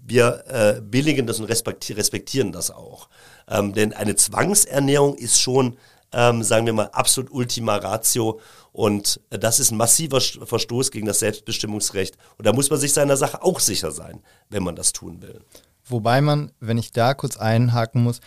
wir 0.00 0.44
äh, 0.46 0.80
billigen 0.80 1.26
das 1.26 1.38
und 1.38 1.46
respektieren 1.46 2.52
das 2.52 2.70
auch. 2.70 3.08
Ähm, 3.46 3.74
denn 3.74 3.92
eine 3.92 4.16
Zwangsernährung 4.16 5.16
ist 5.16 5.40
schon, 5.40 5.76
ähm, 6.12 6.42
sagen 6.42 6.64
wir 6.64 6.72
mal, 6.72 6.88
absolut 6.92 7.30
Ultima 7.30 7.76
Ratio 7.76 8.40
und 8.72 9.20
äh, 9.30 9.38
das 9.38 9.60
ist 9.60 9.70
ein 9.70 9.76
massiver 9.76 10.20
Verstoß 10.20 10.90
gegen 10.90 11.06
das 11.06 11.18
Selbstbestimmungsrecht 11.18 12.16
und 12.38 12.46
da 12.46 12.52
muss 12.52 12.70
man 12.70 12.80
sich 12.80 12.92
seiner 12.92 13.16
Sache 13.16 13.42
auch 13.42 13.60
sicher 13.60 13.90
sein, 13.90 14.22
wenn 14.48 14.62
man 14.62 14.76
das 14.76 14.92
tun 14.92 15.20
will. 15.20 15.40
Wobei 15.84 16.20
man, 16.20 16.52
wenn 16.60 16.78
ich 16.78 16.92
da 16.92 17.12
kurz 17.12 17.36
einhaken 17.36 18.02
muss, 18.02 18.20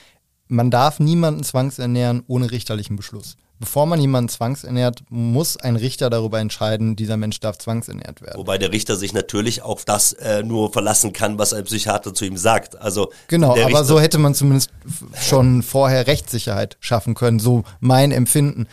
man 0.48 0.70
darf 0.70 1.00
niemanden 1.00 1.44
zwangsernähren 1.44 2.24
ohne 2.28 2.52
richterlichen 2.52 2.96
Beschluss 2.96 3.38
bevor 3.62 3.86
man 3.86 4.02
jemanden 4.02 4.28
zwangsernährt, 4.28 5.04
muss 5.10 5.56
ein 5.56 5.76
Richter 5.76 6.10
darüber 6.10 6.40
entscheiden, 6.40 6.96
dieser 6.96 7.16
Mensch 7.16 7.40
darf 7.40 7.60
zwangsernährt 7.60 8.22
werden. 8.22 8.40
Wobei 8.40 8.58
der 8.58 8.72
Richter 8.74 8.96
sich 8.98 9.14
natürlich 9.14 9.62
auf 9.62 9.86
das 9.86 10.14
äh, 10.14 10.42
nur 10.44 10.74
verlassen 10.74 11.14
kann, 11.14 11.38
was 11.38 11.54
ein 11.54 11.64
Psychiater 11.64 12.14
zu 12.14 12.26
ihm 12.26 12.38
sagt. 12.38 12.82
Also 12.82 13.12
genau, 13.28 13.56
aber 13.56 13.86
so 13.86 14.02
hätte 14.02 14.18
man 14.18 14.34
zumindest 14.34 14.72
schon 15.16 15.62
vorher 15.62 16.08
Rechtssicherheit 16.08 16.76
schaffen 16.80 17.14
können. 17.14 17.40
So 17.40 17.64
mein 17.80 18.12
Empfinden. 18.12 18.68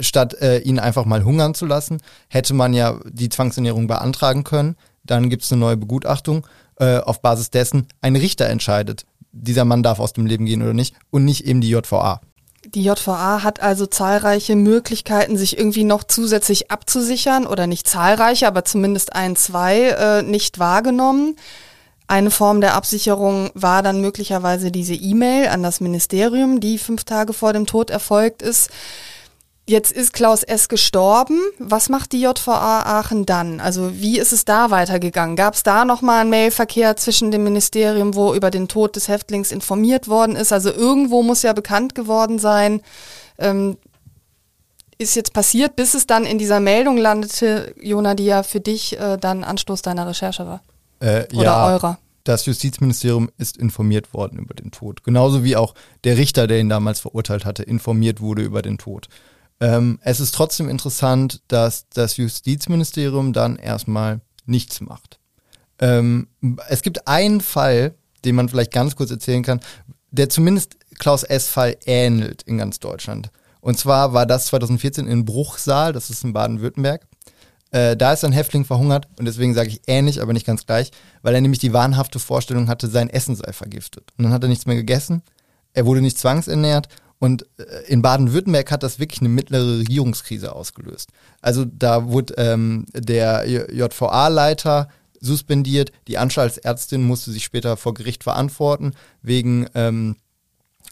Statt 0.00 0.34
äh, 0.34 0.58
ihn 0.58 0.78
einfach 0.78 1.06
mal 1.06 1.24
hungern 1.24 1.54
zu 1.54 1.66
lassen, 1.66 2.00
hätte 2.28 2.54
man 2.54 2.72
ja 2.72 3.00
die 3.04 3.30
Zwangsernährung 3.30 3.88
beantragen 3.88 4.44
können. 4.44 4.76
Dann 5.02 5.28
gibt 5.28 5.42
es 5.42 5.50
eine 5.50 5.58
neue 5.58 5.76
Begutachtung. 5.76 6.46
Äh, 6.76 6.98
auf 6.98 7.20
Basis 7.20 7.50
dessen 7.50 7.88
ein 8.00 8.14
Richter 8.14 8.46
entscheidet, 8.46 9.04
dieser 9.32 9.64
Mann 9.64 9.82
darf 9.82 9.98
aus 9.98 10.12
dem 10.12 10.26
Leben 10.26 10.46
gehen 10.46 10.62
oder 10.62 10.74
nicht 10.74 10.94
und 11.10 11.24
nicht 11.24 11.44
eben 11.44 11.60
die 11.60 11.70
JVA. 11.70 12.20
Die 12.64 12.82
JVA 12.82 13.42
hat 13.44 13.60
also 13.60 13.86
zahlreiche 13.86 14.56
Möglichkeiten, 14.56 15.36
sich 15.36 15.56
irgendwie 15.56 15.84
noch 15.84 16.04
zusätzlich 16.04 16.70
abzusichern 16.70 17.46
oder 17.46 17.66
nicht 17.66 17.88
zahlreiche, 17.88 18.46
aber 18.46 18.64
zumindest 18.64 19.14
ein, 19.14 19.36
zwei 19.36 19.90
äh, 19.90 20.22
nicht 20.22 20.58
wahrgenommen. 20.58 21.36
Eine 22.08 22.30
Form 22.30 22.60
der 22.60 22.74
Absicherung 22.74 23.50
war 23.54 23.82
dann 23.82 24.00
möglicherweise 24.00 24.70
diese 24.72 24.94
E-Mail 24.94 25.48
an 25.48 25.62
das 25.62 25.80
Ministerium, 25.80 26.58
die 26.58 26.78
fünf 26.78 27.04
Tage 27.04 27.32
vor 27.32 27.52
dem 27.52 27.66
Tod 27.66 27.90
erfolgt 27.90 28.42
ist. 28.42 28.70
Jetzt 29.68 29.92
ist 29.92 30.14
Klaus 30.14 30.44
S. 30.44 30.70
gestorben. 30.70 31.38
Was 31.58 31.90
macht 31.90 32.12
die 32.12 32.22
JVA 32.22 32.84
Aachen 32.86 33.26
dann? 33.26 33.60
Also 33.60 34.00
wie 34.00 34.18
ist 34.18 34.32
es 34.32 34.46
da 34.46 34.70
weitergegangen? 34.70 35.36
Gab 35.36 35.52
es 35.52 35.62
da 35.62 35.84
nochmal 35.84 36.22
einen 36.22 36.30
Mailverkehr 36.30 36.96
zwischen 36.96 37.30
dem 37.30 37.44
Ministerium, 37.44 38.14
wo 38.14 38.32
über 38.32 38.50
den 38.50 38.68
Tod 38.68 38.96
des 38.96 39.08
Häftlings 39.08 39.52
informiert 39.52 40.08
worden 40.08 40.36
ist? 40.36 40.54
Also 40.54 40.72
irgendwo 40.72 41.22
muss 41.22 41.42
ja 41.42 41.52
bekannt 41.52 41.94
geworden 41.94 42.38
sein. 42.38 42.80
Ähm, 43.36 43.76
ist 44.96 45.14
jetzt 45.16 45.34
passiert, 45.34 45.76
bis 45.76 45.92
es 45.92 46.06
dann 46.06 46.24
in 46.24 46.38
dieser 46.38 46.60
Meldung 46.60 46.96
landete, 46.96 47.74
Jona, 47.78 48.14
die 48.14 48.24
ja 48.24 48.44
für 48.44 48.60
dich 48.60 48.98
äh, 48.98 49.18
dann 49.18 49.44
Anstoß 49.44 49.82
deiner 49.82 50.06
Recherche 50.06 50.46
war? 50.46 50.62
Äh, 51.00 51.26
Oder 51.34 51.42
ja. 51.44 51.66
eurer? 51.66 51.98
Das 52.24 52.46
Justizministerium 52.46 53.28
ist 53.36 53.58
informiert 53.58 54.14
worden 54.14 54.38
über 54.38 54.54
den 54.54 54.70
Tod. 54.70 55.04
Genauso 55.04 55.44
wie 55.44 55.56
auch 55.56 55.74
der 56.04 56.16
Richter, 56.16 56.46
der 56.46 56.58
ihn 56.58 56.70
damals 56.70 57.00
verurteilt 57.00 57.44
hatte, 57.44 57.64
informiert 57.64 58.22
wurde 58.22 58.40
über 58.40 58.62
den 58.62 58.78
Tod. 58.78 59.08
Ähm, 59.60 59.98
es 60.02 60.20
ist 60.20 60.34
trotzdem 60.34 60.68
interessant, 60.68 61.42
dass 61.48 61.88
das 61.88 62.16
Justizministerium 62.16 63.32
dann 63.32 63.56
erstmal 63.56 64.20
nichts 64.46 64.80
macht. 64.80 65.18
Ähm, 65.80 66.28
es 66.68 66.82
gibt 66.82 67.06
einen 67.06 67.40
Fall, 67.40 67.94
den 68.24 68.34
man 68.34 68.48
vielleicht 68.48 68.72
ganz 68.72 68.96
kurz 68.96 69.10
erzählen 69.10 69.42
kann, 69.42 69.60
der 70.10 70.28
zumindest 70.28 70.76
Klaus 70.98 71.22
S-Fall 71.22 71.76
ähnelt 71.86 72.42
in 72.42 72.58
ganz 72.58 72.78
Deutschland. 72.80 73.30
Und 73.60 73.78
zwar 73.78 74.12
war 74.12 74.26
das 74.26 74.46
2014 74.46 75.06
in 75.06 75.24
Bruchsal, 75.24 75.92
das 75.92 76.10
ist 76.10 76.24
in 76.24 76.32
Baden-Württemberg. 76.32 77.06
Äh, 77.70 77.96
da 77.96 78.12
ist 78.12 78.24
ein 78.24 78.32
Häftling 78.32 78.64
verhungert 78.64 79.08
und 79.18 79.26
deswegen 79.26 79.52
sage 79.54 79.68
ich 79.68 79.82
ähnlich, 79.86 80.22
aber 80.22 80.32
nicht 80.32 80.46
ganz 80.46 80.64
gleich, 80.64 80.90
weil 81.22 81.34
er 81.34 81.40
nämlich 81.40 81.58
die 81.58 81.72
wahnhafte 81.72 82.18
Vorstellung 82.18 82.68
hatte, 82.68 82.88
sein 82.88 83.10
Essen 83.10 83.36
sei 83.36 83.52
vergiftet. 83.52 84.10
Und 84.16 84.24
dann 84.24 84.32
hat 84.32 84.42
er 84.42 84.48
nichts 84.48 84.66
mehr 84.66 84.76
gegessen, 84.76 85.22
er 85.74 85.84
wurde 85.84 86.00
nicht 86.00 86.18
zwangsernährt 86.18 86.88
und 87.18 87.46
äh, 87.58 87.84
in 87.88 88.02
Baden-Württemberg 88.02 88.70
hat 88.70 88.82
das 88.82 88.98
wirklich 88.98 89.20
eine 89.20 89.28
mittlere 89.28 89.78
Regierungskrise 89.78 90.54
ausgelöst. 90.54 91.10
Also 91.40 91.64
da 91.64 92.08
wurde 92.08 92.34
ähm, 92.36 92.86
der 92.94 93.44
JVA-Leiter 93.48 94.88
suspendiert, 95.20 95.92
die 96.06 96.18
Anstaltsärztin 96.18 97.02
musste 97.02 97.32
sich 97.32 97.44
später 97.44 97.76
vor 97.76 97.94
Gericht 97.94 98.22
verantworten 98.22 98.92
wegen 99.22 99.66
ähm, 99.74 100.16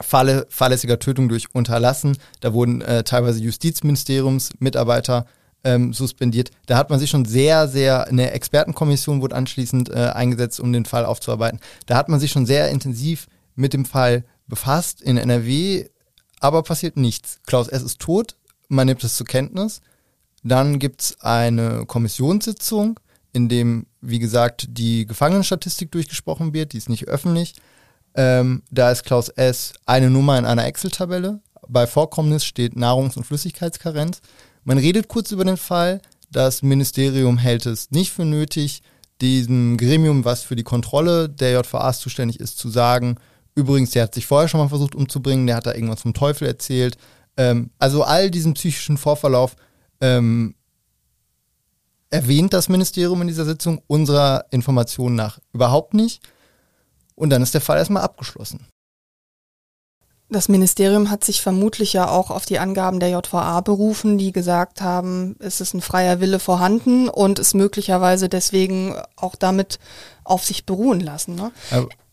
Falle, 0.00 0.46
fahrlässiger 0.50 0.98
Tötung 0.98 1.28
durch 1.28 1.54
Unterlassen. 1.54 2.18
Da 2.40 2.52
wurden 2.52 2.82
äh, 2.82 3.04
teilweise 3.04 3.40
Justizministeriumsmitarbeiter 3.40 5.26
ähm, 5.64 5.92
suspendiert. 5.92 6.50
Da 6.66 6.76
hat 6.76 6.90
man 6.90 6.98
sich 6.98 7.08
schon 7.08 7.24
sehr, 7.24 7.66
sehr, 7.68 8.06
eine 8.08 8.32
Expertenkommission 8.32 9.22
wurde 9.22 9.36
anschließend 9.36 9.90
äh, 9.90 10.10
eingesetzt, 10.14 10.60
um 10.60 10.72
den 10.72 10.84
Fall 10.84 11.04
aufzuarbeiten. 11.04 11.60
Da 11.86 11.96
hat 11.96 12.08
man 12.08 12.20
sich 12.20 12.30
schon 12.30 12.46
sehr 12.46 12.68
intensiv 12.70 13.26
mit 13.54 13.72
dem 13.72 13.84
Fall 13.84 14.24
befasst. 14.46 15.00
In 15.00 15.16
NRW 15.16 15.86
aber 16.40 16.62
passiert 16.62 16.96
nichts. 16.96 17.40
Klaus 17.46 17.68
S. 17.68 17.82
ist 17.82 18.00
tot, 18.00 18.36
man 18.68 18.86
nimmt 18.86 19.04
es 19.04 19.16
zur 19.16 19.26
Kenntnis. 19.26 19.80
Dann 20.42 20.78
gibt 20.78 21.02
es 21.02 21.20
eine 21.20 21.86
Kommissionssitzung, 21.86 23.00
in 23.32 23.48
dem, 23.48 23.86
wie 24.00 24.18
gesagt, 24.18 24.66
die 24.70 25.06
Gefangenenstatistik 25.06 25.90
durchgesprochen 25.90 26.54
wird, 26.54 26.72
die 26.72 26.78
ist 26.78 26.88
nicht 26.88 27.08
öffentlich. 27.08 27.54
Ähm, 28.14 28.62
da 28.70 28.90
ist 28.90 29.04
Klaus 29.04 29.28
S. 29.28 29.74
eine 29.84 30.08
Nummer 30.08 30.38
in 30.38 30.46
einer 30.46 30.64
Excel-Tabelle. 30.64 31.40
Bei 31.68 31.86
Vorkommnis 31.86 32.44
steht 32.44 32.76
Nahrungs- 32.76 33.16
und 33.16 33.24
Flüssigkeitskarenz. 33.24 34.20
Man 34.64 34.78
redet 34.78 35.08
kurz 35.08 35.32
über 35.32 35.44
den 35.44 35.58
Fall. 35.58 36.00
Das 36.30 36.62
Ministerium 36.62 37.38
hält 37.38 37.66
es 37.66 37.90
nicht 37.90 38.10
für 38.12 38.24
nötig, 38.24 38.82
diesem 39.20 39.76
Gremium, 39.76 40.24
was 40.24 40.42
für 40.42 40.56
die 40.56 40.62
Kontrolle 40.62 41.28
der 41.28 41.52
JVAs 41.52 42.00
zuständig 42.00 42.40
ist, 42.40 42.58
zu 42.58 42.68
sagen, 42.68 43.16
Übrigens, 43.56 43.90
der 43.90 44.04
hat 44.04 44.14
sich 44.14 44.26
vorher 44.26 44.48
schon 44.48 44.60
mal 44.60 44.68
versucht 44.68 44.94
umzubringen, 44.94 45.46
der 45.46 45.56
hat 45.56 45.66
da 45.66 45.74
irgendwas 45.74 46.02
vom 46.02 46.14
Teufel 46.14 46.46
erzählt. 46.46 46.98
Ähm, 47.36 47.70
also 47.78 48.04
all 48.04 48.30
diesen 48.30 48.54
psychischen 48.54 48.98
Vorverlauf 48.98 49.56
ähm, 50.00 50.54
erwähnt 52.10 52.52
das 52.52 52.68
Ministerium 52.68 53.22
in 53.22 53.28
dieser 53.28 53.46
Sitzung 53.46 53.82
unserer 53.86 54.44
Information 54.50 55.14
nach 55.14 55.38
überhaupt 55.52 55.94
nicht. 55.94 56.22
Und 57.14 57.30
dann 57.30 57.42
ist 57.42 57.54
der 57.54 57.62
Fall 57.62 57.78
erstmal 57.78 58.02
abgeschlossen. 58.02 58.66
Das 60.28 60.48
Ministerium 60.48 61.08
hat 61.08 61.24
sich 61.24 61.40
vermutlich 61.40 61.92
ja 61.92 62.08
auch 62.08 62.30
auf 62.30 62.44
die 62.46 62.58
Angaben 62.58 63.00
der 63.00 63.10
JVA 63.10 63.60
berufen, 63.60 64.18
die 64.18 64.32
gesagt 64.32 64.82
haben, 64.82 65.36
es 65.38 65.60
ist 65.60 65.72
ein 65.72 65.80
freier 65.80 66.20
Wille 66.20 66.40
vorhanden 66.40 67.08
und 67.08 67.38
es 67.38 67.54
möglicherweise 67.54 68.28
deswegen 68.28 68.96
auch 69.14 69.36
damit 69.36 69.78
auf 70.24 70.44
sich 70.44 70.66
beruhen 70.66 71.00
lassen. 71.00 71.36
Ne? 71.36 71.52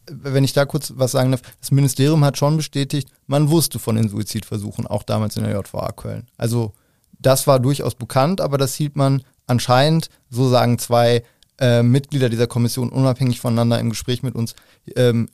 Wenn 0.10 0.44
ich 0.44 0.54
da 0.54 0.66
kurz 0.66 0.94
was 0.96 1.12
sagen 1.12 1.32
darf, 1.32 1.42
das 1.60 1.72
Ministerium 1.72 2.24
hat 2.26 2.38
schon 2.38 2.58
bestätigt, 2.58 3.10
man 3.28 3.50
wusste 3.50 3.80
von 3.80 3.96
den 3.96 4.10
Suizidversuchen, 4.10 4.88
auch 4.88 5.04
damals 5.04 5.38
in 5.38 5.44
der 5.44 5.54
JVA 5.54 5.92
Köln. 5.92 6.28
Also 6.38 6.74
das 7.20 7.48
war 7.48 7.60
durchaus 7.60 7.96
bekannt, 7.96 8.42
aber 8.42 8.58
das 8.58 8.76
hielt 8.76 8.96
man 8.96 9.24
anscheinend, 9.48 10.10
so 10.30 10.50
sagen 10.50 10.78
zwei 10.78 11.24
äh, 11.60 11.84
Mitglieder 11.84 12.30
dieser 12.30 12.48
Kommission 12.48 12.90
unabhängig 12.90 13.40
voneinander 13.40 13.80
im 13.80 13.90
Gespräch 13.90 14.24
mit 14.24 14.36
uns, 14.36 14.56
ähm, 14.96 15.30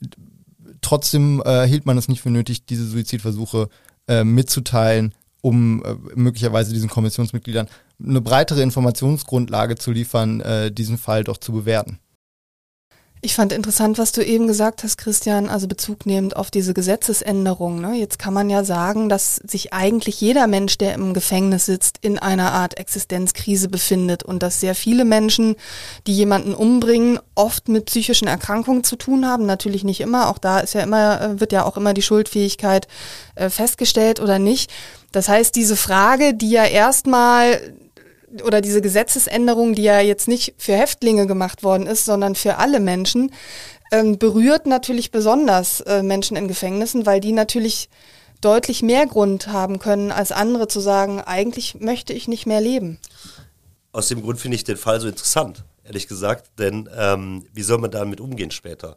trotzdem 0.80 1.42
äh, 1.44 1.66
hielt 1.66 1.86
man 1.86 1.98
es 1.98 2.08
nicht 2.08 2.20
für 2.20 2.30
nötig, 2.30 2.66
diese 2.66 2.86
Suizidversuche 2.86 3.68
äh, 4.08 4.24
mitzuteilen, 4.24 5.14
um 5.42 5.82
äh, 5.84 5.94
möglicherweise 6.14 6.72
diesen 6.72 6.90
Kommissionsmitgliedern 6.90 7.68
eine 8.02 8.20
breitere 8.20 8.62
Informationsgrundlage 8.62 9.76
zu 9.76 9.90
liefern, 9.92 10.40
äh, 10.40 10.72
diesen 10.72 10.98
Fall 10.98 11.24
doch 11.24 11.38
zu 11.38 11.52
bewerten. 11.52 11.98
Ich 13.22 13.34
fand 13.34 13.52
interessant, 13.52 13.98
was 13.98 14.12
du 14.12 14.24
eben 14.24 14.46
gesagt 14.46 14.82
hast, 14.82 14.96
Christian, 14.96 15.50
also 15.50 15.68
Bezug 15.68 16.06
nehmend 16.06 16.36
auf 16.36 16.50
diese 16.50 16.72
Gesetzesänderung. 16.72 17.78
Ne? 17.78 17.96
Jetzt 17.96 18.18
kann 18.18 18.32
man 18.32 18.48
ja 18.48 18.64
sagen, 18.64 19.10
dass 19.10 19.36
sich 19.36 19.74
eigentlich 19.74 20.22
jeder 20.22 20.46
Mensch, 20.46 20.78
der 20.78 20.94
im 20.94 21.12
Gefängnis 21.12 21.66
sitzt, 21.66 21.98
in 22.00 22.18
einer 22.18 22.52
Art 22.52 22.78
Existenzkrise 22.78 23.68
befindet 23.68 24.22
und 24.22 24.42
dass 24.42 24.60
sehr 24.60 24.74
viele 24.74 25.04
Menschen, 25.04 25.56
die 26.06 26.14
jemanden 26.14 26.54
umbringen, 26.54 27.18
oft 27.34 27.68
mit 27.68 27.86
psychischen 27.86 28.26
Erkrankungen 28.26 28.84
zu 28.84 28.96
tun 28.96 29.26
haben. 29.26 29.44
Natürlich 29.44 29.84
nicht 29.84 30.00
immer. 30.00 30.30
Auch 30.30 30.38
da 30.38 30.60
ist 30.60 30.72
ja 30.72 30.80
immer, 30.80 31.20
äh, 31.20 31.40
wird 31.40 31.52
ja 31.52 31.66
auch 31.66 31.76
immer 31.76 31.92
die 31.92 32.02
Schuldfähigkeit 32.02 32.88
äh, 33.34 33.50
festgestellt 33.50 34.20
oder 34.20 34.38
nicht. 34.38 34.72
Das 35.12 35.28
heißt, 35.28 35.54
diese 35.56 35.76
Frage, 35.76 36.32
die 36.32 36.50
ja 36.50 36.64
erstmal 36.64 37.60
oder 38.44 38.60
diese 38.60 38.80
Gesetzesänderung, 38.80 39.74
die 39.74 39.82
ja 39.82 40.00
jetzt 40.00 40.28
nicht 40.28 40.54
für 40.56 40.74
Häftlinge 40.74 41.26
gemacht 41.26 41.62
worden 41.62 41.86
ist, 41.86 42.04
sondern 42.04 42.34
für 42.34 42.56
alle 42.56 42.80
Menschen, 42.80 43.32
ähm, 43.92 44.18
berührt 44.18 44.66
natürlich 44.66 45.10
besonders 45.10 45.80
äh, 45.80 46.02
Menschen 46.02 46.36
in 46.36 46.48
Gefängnissen, 46.48 47.06
weil 47.06 47.20
die 47.20 47.32
natürlich 47.32 47.88
deutlich 48.40 48.82
mehr 48.82 49.06
Grund 49.06 49.48
haben 49.48 49.78
können 49.78 50.12
als 50.12 50.32
andere 50.32 50.68
zu 50.68 50.80
sagen, 50.80 51.20
eigentlich 51.20 51.80
möchte 51.80 52.12
ich 52.12 52.28
nicht 52.28 52.46
mehr 52.46 52.60
leben. 52.60 52.98
Aus 53.92 54.08
dem 54.08 54.22
Grund 54.22 54.40
finde 54.40 54.54
ich 54.54 54.64
den 54.64 54.76
Fall 54.76 55.00
so 55.00 55.08
interessant, 55.08 55.64
ehrlich 55.84 56.06
gesagt, 56.06 56.58
denn 56.58 56.88
ähm, 56.96 57.46
wie 57.52 57.62
soll 57.62 57.78
man 57.78 57.90
damit 57.90 58.20
umgehen 58.20 58.50
später? 58.50 58.96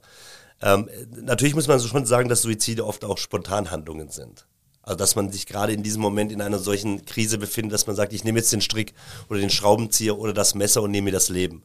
Ähm, 0.62 0.88
natürlich 1.22 1.56
muss 1.56 1.68
man 1.68 1.80
so 1.80 1.88
schon 1.88 2.06
sagen, 2.06 2.30
dass 2.30 2.44
Suizide 2.44 2.86
oft 2.86 3.04
auch 3.04 3.18
Spontanhandlungen 3.18 4.10
sind. 4.10 4.46
Also 4.84 4.98
dass 4.98 5.16
man 5.16 5.32
sich 5.32 5.46
gerade 5.46 5.74
in 5.74 5.82
diesem 5.82 6.02
Moment 6.02 6.32
in 6.32 6.42
einer 6.42 6.60
solchen 6.60 7.06
Krise 7.06 7.38
befindet, 7.38 7.74
dass 7.74 7.88
man 7.88 7.96
sagt, 7.96 8.14
ich 8.14 8.24
nehme 8.24 8.40
jetzt 8.40 8.52
den 8.52 8.62
Strick 8.62 8.94
oder 9.30 9.40
den 9.40 9.50
Schraubenzieher 9.50 10.20
oder 10.20 10.34
das 10.34 10.56
Messer 10.56 10.82
und 10.82 10.92
nehme 10.92 11.06
mir 11.06 11.12
das 11.12 11.30
Leben. 11.30 11.64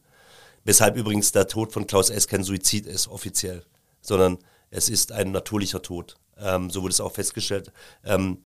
Weshalb 0.63 0.95
übrigens 0.95 1.31
der 1.31 1.47
Tod 1.47 1.73
von 1.73 1.85
Klaus 1.85 2.09
S. 2.09 2.27
kein 2.27 2.43
Suizid 2.43 2.85
ist, 2.85 3.07
offiziell, 3.07 3.63
sondern 4.01 4.39
es 4.71 4.89
ist 4.89 5.11
ein 5.11 5.31
natürlicher 5.31 5.81
Tod. 5.81 6.15
Ähm, 6.37 6.69
so 6.69 6.81
wurde 6.81 6.93
es 6.93 7.01
auch 7.01 7.11
festgestellt. 7.11 7.71
Ähm, 8.03 8.43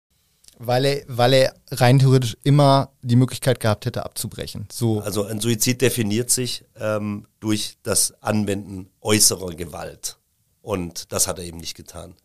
weil 0.59 0.85
er, 0.85 1.03
weil 1.07 1.33
er 1.33 1.53
rein 1.71 1.99
theoretisch 1.99 2.35
immer 2.43 2.91
die 3.01 3.15
Möglichkeit 3.15 3.59
gehabt 3.59 3.85
hätte, 3.85 4.03
abzubrechen. 4.05 4.67
So. 4.71 4.99
Also 4.99 5.23
ein 5.23 5.39
Suizid 5.39 5.81
definiert 5.81 6.29
sich 6.29 6.65
ähm, 6.77 7.25
durch 7.39 7.77
das 7.81 8.21
Anwenden 8.21 8.89
äußerer 9.01 9.55
Gewalt. 9.55 10.17
Und 10.61 11.11
das 11.13 11.27
hat 11.27 11.39
er 11.39 11.45
eben 11.45 11.57
nicht 11.57 11.75
getan. 11.75 12.15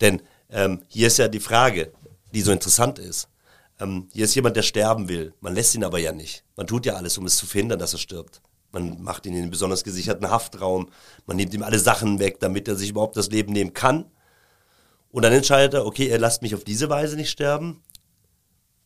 Denn 0.00 0.20
ähm, 0.50 0.82
hier 0.88 1.06
ist 1.06 1.18
ja 1.18 1.28
die 1.28 1.40
Frage, 1.40 1.92
die 2.32 2.42
so 2.42 2.52
interessant 2.52 2.98
ist. 2.98 3.28
Ähm, 3.80 4.08
hier 4.12 4.24
ist 4.24 4.34
jemand, 4.34 4.56
der 4.56 4.62
sterben 4.62 5.08
will. 5.08 5.32
Man 5.40 5.54
lässt 5.54 5.74
ihn 5.74 5.84
aber 5.84 5.98
ja 5.98 6.12
nicht. 6.12 6.44
Man 6.56 6.66
tut 6.66 6.86
ja 6.86 6.94
alles, 6.94 7.16
um 7.18 7.26
es 7.26 7.36
zu 7.36 7.46
verhindern, 7.46 7.78
dass 7.78 7.92
er 7.92 7.98
stirbt. 7.98 8.42
Man 8.72 9.02
macht 9.02 9.26
ihn 9.26 9.34
in 9.34 9.42
einen 9.42 9.50
besonders 9.50 9.82
gesicherten 9.82 10.30
Haftraum. 10.30 10.90
Man 11.26 11.36
nimmt 11.36 11.54
ihm 11.54 11.62
alle 11.62 11.78
Sachen 11.78 12.18
weg, 12.18 12.38
damit 12.40 12.68
er 12.68 12.76
sich 12.76 12.90
überhaupt 12.90 13.16
das 13.16 13.30
Leben 13.30 13.52
nehmen 13.52 13.72
kann. 13.72 14.04
Und 15.10 15.22
dann 15.22 15.32
entscheidet 15.32 15.74
er, 15.74 15.86
okay, 15.86 16.08
er 16.08 16.18
lasst 16.18 16.42
mich 16.42 16.54
auf 16.54 16.62
diese 16.62 16.88
Weise 16.88 17.16
nicht 17.16 17.30
sterben. 17.30 17.82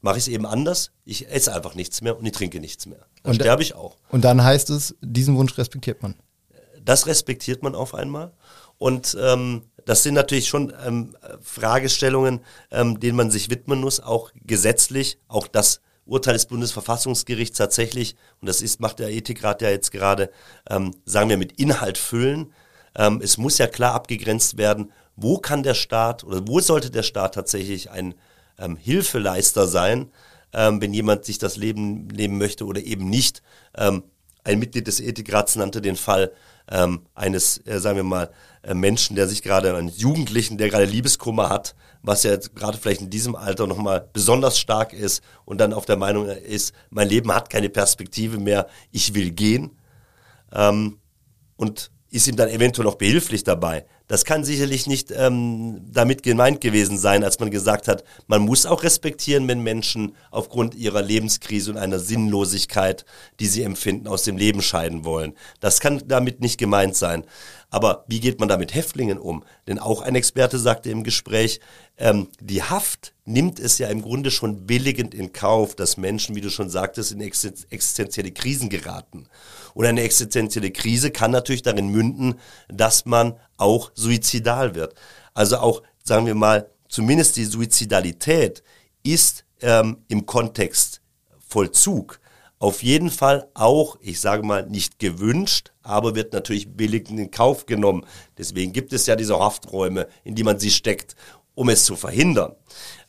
Mache 0.01 0.19
ich 0.19 0.25
es 0.25 0.29
eben 0.29 0.47
anders. 0.47 0.91
Ich 1.05 1.29
esse 1.29 1.55
einfach 1.55 1.75
nichts 1.75 2.01
mehr 2.01 2.17
und 2.19 2.25
ich 2.25 2.33
trinke 2.33 2.61
nichts 2.61 2.87
mehr. 2.87 3.07
Dann 3.23 3.33
und, 3.33 3.37
sterbe 3.37 3.62
ich 3.62 3.75
auch. 3.75 3.97
Und 4.11 4.25
dann 4.25 4.43
heißt 4.43 4.71
es, 4.71 4.95
diesen 5.01 5.37
Wunsch 5.37 5.57
respektiert 5.59 6.03
man. 6.03 6.15
Das 6.83 7.07
respektiert 7.07 7.62
man 7.62 7.75
auf 7.75 7.95
einmal. 7.95 8.33
Und 8.79 9.17
ähm, 9.21 9.62
das 9.87 10.03
sind 10.03 10.14
natürlich 10.14 10.49
schon 10.49 10.72
ähm, 10.85 11.16
Fragestellungen, 11.43 12.41
ähm, 12.70 13.01
denen 13.01 13.16
man 13.16 13.30
sich 13.30 13.51
widmen 13.51 13.80
muss, 13.80 14.01
auch 14.01 14.30
gesetzlich. 14.45 15.18
Auch 15.28 15.47
das 15.47 15.80
Urteil 16.07 16.35
des 16.35 16.47
Bundesverfassungsgerichts 16.47 17.59
tatsächlich, 17.59 18.16
und 18.41 18.49
das 18.49 18.62
ist, 18.62 18.80
macht 18.80 18.99
der 18.99 19.11
Ethikrat 19.11 19.62
ja 19.62 19.70
jetzt 19.70 19.91
gerade, 19.91 20.30
ähm, 20.68 20.95
sagen 21.05 21.30
wir, 21.30 21.39
mit 21.39 21.53
Inhalt 21.53 21.99
füllen. 21.99 22.53
Ähm, 22.97 23.20
es 23.22 23.39
muss 23.39 23.59
ja 23.59 23.66
klar 23.66 23.95
abgegrenzt 23.95 24.59
werden, 24.59 24.93
wo 25.16 25.39
kann 25.39 25.62
der 25.62 25.74
Staat 25.74 26.24
oder 26.24 26.47
wo 26.47 26.61
sollte 26.61 26.91
der 26.91 27.03
Staat 27.03 27.35
tatsächlich 27.35 27.91
ein 27.91 28.14
ähm, 28.59 28.76
Hilfeleister 28.76 29.66
sein, 29.66 30.11
ähm, 30.53 30.80
wenn 30.80 30.93
jemand 30.93 31.24
sich 31.24 31.39
das 31.39 31.57
Leben 31.57 32.07
nehmen 32.09 32.39
möchte 32.39 32.64
oder 32.66 32.82
eben 32.82 33.09
nicht. 33.09 33.43
Ähm, 33.76 34.05
ein 34.45 34.59
Mitglied 34.59 34.87
des 34.87 35.01
Ethikrats 35.01 35.57
nannte 35.57 35.80
den 35.80 35.97
Fall 35.97 36.30
ähm, 36.71 37.03
eines, 37.15 37.59
äh, 37.67 37.79
sagen 37.81 37.97
wir 37.97 38.05
mal, 38.05 38.31
äh, 38.62 38.75
Menschen, 38.75 39.17
der 39.17 39.29
sich 39.29 39.43
gerade, 39.43 39.77
einen 39.77 39.89
Jugendlichen, 39.89 40.59
der 40.59 40.71
gerade 40.71 40.85
Liebeskummer 40.85 41.51
hat, 41.51 41.75
was 42.03 42.23
ja 42.23 42.37
gerade 42.37 42.79
vielleicht 42.79 43.01
in 43.01 43.11
diesem 43.11 43.35
Alter 43.35 43.67
nochmal 43.67 44.09
besonders 44.12 44.59
stark 44.59 44.93
ist 44.93 45.23
und 45.45 45.59
dann 45.59 45.73
auf 45.73 45.87
der 45.87 45.97
Meinung 45.97 46.27
ist, 46.27 46.75
mein 46.91 47.09
Leben 47.09 47.35
hat 47.35 47.51
keine 47.51 47.69
Perspektive 47.69 48.39
mehr, 48.39 48.69
ich 48.91 49.15
will 49.15 49.31
gehen. 49.31 49.77
Ähm, 50.53 50.99
und 51.57 51.91
ist 52.15 52.29
ihm 52.29 52.37
dann 52.37 52.49
eventuell 52.49 52.87
noch 52.87 52.95
behilflich 52.95 53.43
dabei. 53.43 53.87
Das 54.07 54.25
kann 54.25 54.45
sicherlich 54.45 54.87
nicht 54.87 55.11
ähm, 55.11 55.81
damit 55.91 56.23
gemeint 56.23 56.61
gewesen 56.61 56.97
sein, 56.97 57.25
als 57.25 57.41
man 57.41 57.51
gesagt 57.51 57.89
hat, 57.89 58.05
man 58.29 58.43
muss 58.43 58.67
auch 58.67 58.85
respektieren, 58.85 59.49
wenn 59.49 59.65
Menschen 59.65 60.15
aufgrund 60.31 60.77
ihrer 60.77 61.03
Lebenskrise 61.03 61.73
und 61.73 61.77
einer 61.77 61.99
Sinnlosigkeit, 61.99 63.05
die 63.41 63.49
sie 63.49 63.65
empfinden, 63.65 64.07
aus 64.07 64.23
dem 64.23 64.37
Leben 64.37 64.62
scheiden 64.62 65.05
wollen. 65.05 65.33
Das 65.59 65.81
kann 65.81 66.03
damit 66.07 66.41
nicht 66.41 66.57
gemeint 66.57 66.95
sein. 66.95 67.25
Aber 67.71 68.05
wie 68.07 68.21
geht 68.21 68.39
man 68.41 68.49
da 68.49 68.57
mit 68.57 68.75
Häftlingen 68.75 69.19
um? 69.19 69.45
Denn 69.67 69.79
auch 69.79 70.01
ein 70.03 70.15
Experte 70.15 70.59
sagte 70.59 70.91
im 70.91 71.03
Gespräch, 71.05 71.61
ähm, 71.97 72.29
die 72.41 72.62
Haft 72.62 73.15
nimmt 73.25 73.59
es 73.59 73.79
ja 73.79 73.89
im 73.89 74.03
Grunde 74.03 74.31
schon 74.31 74.67
billigend 74.67 75.15
in 75.15 75.33
Kauf, 75.33 75.75
dass 75.75 75.97
Menschen, 75.97 76.37
wie 76.37 76.41
du 76.41 76.51
schon 76.51 76.71
sagtest, 76.71 77.12
in 77.12 77.21
existenzielle 77.21 78.33
Krisen 78.33 78.69
geraten. 78.69 79.27
Und 79.75 79.87
eine 79.87 80.03
existenzielle 80.03 80.71
Krise 80.71 81.11
kann 81.11 81.31
natürlich 81.31 81.62
darin 81.62 81.89
münden, 81.89 82.37
dass 82.69 83.07
man 83.07 83.35
auch 83.57 83.91
suizidal 83.95 84.75
wird. 84.75 84.95
Also 85.33 85.59
auch, 85.59 85.83
sagen 86.03 86.27
wir 86.27 86.35
mal, 86.35 86.71
zumindest 86.89 87.37
die 87.37 87.45
Suizidalität 87.45 88.62
ist 89.03 89.45
ähm, 89.61 89.99
im 90.09 90.27
Kontext 90.27 91.01
Vollzug 91.47 92.21
auf 92.65 92.83
jeden 92.83 93.11
Fall 93.11 93.49
auch, 93.53 93.99
ich 94.01 94.21
sage 94.21 94.43
mal, 94.43 94.67
nicht 94.67 94.99
gewünscht, 94.99 95.74
aber 95.85 96.16
wird 96.16 96.32
natürlich 96.32 96.72
billig 96.76 97.09
in 97.11 97.30
Kauf 97.30 97.66
genommen. 97.66 98.05
Deswegen 98.37 98.72
gibt 98.72 98.93
es 98.93 99.07
ja 99.07 99.14
diese 99.14 99.39
Hafträume, 99.39 100.09
in 100.24 100.35
die 100.35 100.43
man 100.43 100.59
sie 100.59 100.70
steckt, 100.70 101.14
um 101.55 101.68
es 101.68 101.85
zu 101.85 101.95
verhindern. 101.95 102.57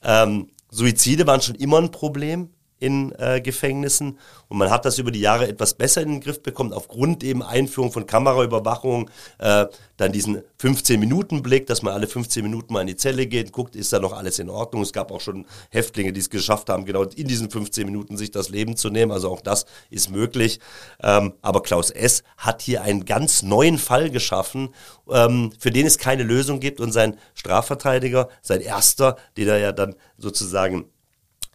Ähm, 0.04 0.50
Suizide 0.70 1.26
waren 1.26 1.42
schon 1.42 1.56
immer 1.56 1.80
ein 1.80 1.92
Problem 1.92 2.50
in 2.86 3.12
äh, 3.18 3.42
Gefängnissen 3.42 4.20
und 4.48 4.58
man 4.60 4.70
hat 4.70 4.86
das 4.86 5.00
über 5.00 5.12
die 5.12 5.20
Jahre 5.20 5.48
etwas 5.48 5.74
besser 5.74 6.02
in 6.02 6.10
den 6.10 6.22
Griff 6.22 6.42
bekommen, 6.42 6.72
aufgrund 6.72 7.24
eben 7.24 7.42
Einführung 7.42 7.92
von 7.92 8.06
Kameraüberwachung, 8.06 9.10
äh, 9.40 9.66
dann 9.98 10.12
diesen 10.12 10.42
15-Minuten-Blick, 10.62 11.66
dass 11.68 11.82
man 11.82 11.94
alle 11.94 12.06
15 12.06 12.44
Minuten 12.44 12.74
mal 12.74 12.82
in 12.82 12.88
die 12.88 12.96
Zelle 12.96 13.28
geht, 13.28 13.52
guckt, 13.52 13.76
ist 13.76 13.92
da 13.94 14.00
noch 14.00 14.14
alles 14.14 14.40
in 14.40 14.50
Ordnung. 14.50 14.82
Es 14.82 14.94
gab 14.94 15.12
auch 15.12 15.22
schon 15.22 15.46
Häftlinge, 15.70 16.14
die 16.14 16.20
es 16.20 16.30
geschafft 16.30 16.70
haben, 16.70 16.86
genau 16.86 17.04
in 17.04 17.28
diesen 17.28 17.50
15 17.50 17.86
Minuten 17.86 18.18
sich 18.18 18.30
das 18.30 18.50
Leben 18.50 18.76
zu 18.76 18.90
nehmen, 18.90 19.12
also 19.12 19.32
auch 19.32 19.42
das 19.42 19.66
ist 19.90 20.12
möglich. 20.12 20.60
Ähm, 21.02 21.34
aber 21.42 21.64
Klaus 21.64 21.90
S. 21.90 22.24
hat 22.38 22.62
hier 22.62 22.84
einen 22.84 23.06
ganz 23.06 23.42
neuen 23.42 23.78
Fall 23.78 24.10
geschaffen, 24.12 24.70
ähm, 25.10 25.54
für 25.58 25.72
den 25.72 25.88
es 25.88 25.98
keine 25.98 26.24
Lösung 26.24 26.60
gibt 26.60 26.80
und 26.80 26.92
sein 26.92 27.18
Strafverteidiger, 27.34 28.30
sein 28.42 28.62
erster, 28.62 29.16
den 29.38 29.48
er 29.48 29.58
ja 29.58 29.72
dann 29.72 29.96
sozusagen 30.18 30.86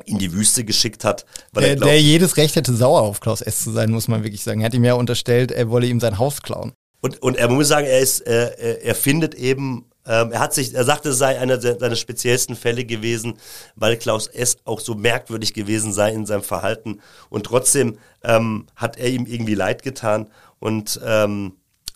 in 0.06 0.18
die 0.18 0.32
Wüste 0.32 0.64
geschickt 0.64 1.04
hat. 1.04 1.24
Weil 1.52 1.62
der, 1.62 1.70
er 1.70 1.76
glaubt, 1.76 1.90
der 1.90 2.00
jedes 2.00 2.36
Recht 2.36 2.56
hätte, 2.56 2.74
sauer 2.74 3.02
auf 3.02 3.20
Klaus 3.20 3.40
S. 3.40 3.62
zu 3.62 3.70
sein, 3.70 3.90
muss 3.90 4.08
man 4.08 4.22
wirklich 4.22 4.42
sagen. 4.42 4.60
Er 4.60 4.66
hat 4.66 4.74
ihm 4.74 4.84
ja 4.84 4.94
unterstellt, 4.94 5.52
er 5.52 5.70
wolle 5.70 5.86
ihm 5.86 6.00
sein 6.00 6.18
Haus 6.18 6.42
klauen. 6.42 6.72
Und, 7.00 7.22
und 7.22 7.36
er 7.36 7.48
muss 7.48 7.68
sagen, 7.68 7.86
er 7.86 8.00
ist, 8.00 8.20
äh, 8.26 8.78
er 8.82 8.94
findet 8.94 9.34
eben, 9.34 9.86
ähm, 10.06 10.32
er 10.32 10.40
hat 10.40 10.54
sich, 10.54 10.74
er 10.74 10.84
sagte, 10.84 11.10
es 11.10 11.18
sei 11.18 11.38
einer 11.38 11.60
seiner 11.60 11.96
speziellsten 11.96 12.56
Fälle 12.56 12.84
gewesen, 12.84 13.34
weil 13.76 13.96
Klaus 13.96 14.26
S. 14.26 14.58
auch 14.64 14.80
so 14.80 14.94
merkwürdig 14.94 15.54
gewesen 15.54 15.92
sei 15.92 16.12
in 16.12 16.26
seinem 16.26 16.42
Verhalten. 16.42 17.00
Und 17.28 17.46
trotzdem 17.46 17.98
ähm, 18.22 18.66
hat 18.76 18.98
er 18.98 19.08
ihm 19.08 19.26
irgendwie 19.26 19.54
leid 19.54 19.82
getan. 19.82 20.30
Und 20.58 21.00
ähm, 21.04 21.54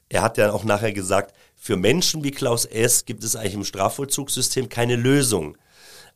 er 0.09 0.23
hat 0.23 0.39
ja 0.39 0.53
auch 0.53 0.65
nachher 0.65 0.93
gesagt, 0.93 1.35
für 1.57 1.77
Menschen 1.77 2.25
wie 2.25 2.31
Klaus 2.31 2.67
S. 2.67 3.05
gibt 3.05 3.25
es 3.25 3.37
eigentlich 3.37 3.55
im 3.55 3.65
Strafvollzugssystem 3.65 4.69
keine 4.69 4.97
Lösung. 4.97 5.57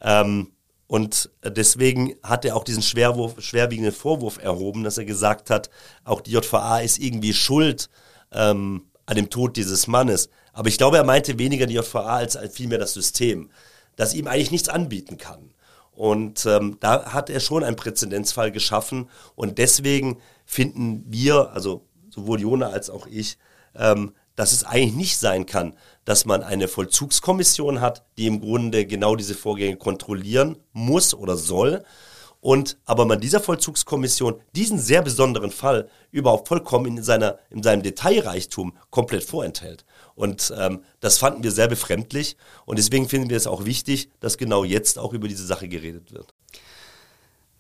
Ähm, 0.00 0.52
und 0.88 1.30
deswegen 1.44 2.14
hat 2.22 2.46
er 2.46 2.56
auch 2.56 2.64
diesen 2.64 2.82
Schwerwurf, 2.82 3.40
schwerwiegenden 3.42 3.92
Vorwurf 3.92 4.42
erhoben, 4.42 4.84
dass 4.84 4.96
er 4.96 5.04
gesagt 5.04 5.50
hat, 5.50 5.68
auch 6.02 6.22
die 6.22 6.32
JVA 6.32 6.80
ist 6.80 6.98
irgendwie 6.98 7.34
schuld 7.34 7.90
ähm, 8.32 8.86
an 9.04 9.16
dem 9.16 9.28
Tod 9.28 9.56
dieses 9.58 9.86
Mannes. 9.86 10.30
Aber 10.54 10.68
ich 10.68 10.78
glaube, 10.78 10.96
er 10.96 11.04
meinte 11.04 11.38
weniger 11.38 11.66
die 11.66 11.74
JVA 11.74 12.16
als 12.16 12.38
vielmehr 12.52 12.78
das 12.78 12.94
System, 12.94 13.50
das 13.96 14.14
ihm 14.14 14.26
eigentlich 14.26 14.50
nichts 14.50 14.70
anbieten 14.70 15.18
kann. 15.18 15.52
Und 15.92 16.46
ähm, 16.46 16.78
da 16.80 17.12
hat 17.12 17.28
er 17.28 17.40
schon 17.40 17.64
einen 17.64 17.76
Präzedenzfall 17.76 18.50
geschaffen. 18.50 19.10
Und 19.34 19.58
deswegen 19.58 20.18
finden 20.46 21.04
wir, 21.06 21.50
also 21.50 21.84
sowohl 22.08 22.40
Jona 22.40 22.68
als 22.70 22.88
auch 22.88 23.06
ich, 23.06 23.36
ähm, 23.74 24.14
dass 24.36 24.52
es 24.52 24.64
eigentlich 24.64 24.94
nicht 24.94 25.18
sein 25.18 25.44
kann, 25.44 25.74
dass 26.08 26.24
man 26.24 26.42
eine 26.42 26.68
Vollzugskommission 26.68 27.82
hat, 27.82 28.02
die 28.16 28.28
im 28.28 28.40
Grunde 28.40 28.86
genau 28.86 29.14
diese 29.14 29.34
Vorgänge 29.34 29.76
kontrollieren 29.76 30.56
muss 30.72 31.12
oder 31.12 31.36
soll 31.36 31.84
und 32.40 32.78
aber 32.86 33.04
man 33.04 33.20
dieser 33.20 33.40
Vollzugskommission 33.40 34.40
diesen 34.56 34.78
sehr 34.78 35.02
besonderen 35.02 35.50
Fall 35.50 35.90
überhaupt 36.10 36.48
vollkommen 36.48 36.96
in, 36.96 37.02
seiner, 37.02 37.38
in 37.50 37.62
seinem 37.62 37.82
Detailreichtum 37.82 38.72
komplett 38.88 39.22
vorenthält. 39.22 39.84
Und 40.14 40.50
ähm, 40.58 40.82
das 41.00 41.18
fanden 41.18 41.42
wir 41.42 41.52
sehr 41.52 41.68
befremdlich 41.68 42.38
und 42.64 42.78
deswegen 42.78 43.06
finden 43.06 43.28
wir 43.28 43.36
es 43.36 43.46
auch 43.46 43.66
wichtig, 43.66 44.08
dass 44.18 44.38
genau 44.38 44.64
jetzt 44.64 44.98
auch 44.98 45.12
über 45.12 45.28
diese 45.28 45.44
Sache 45.44 45.68
geredet 45.68 46.10
wird. 46.10 46.32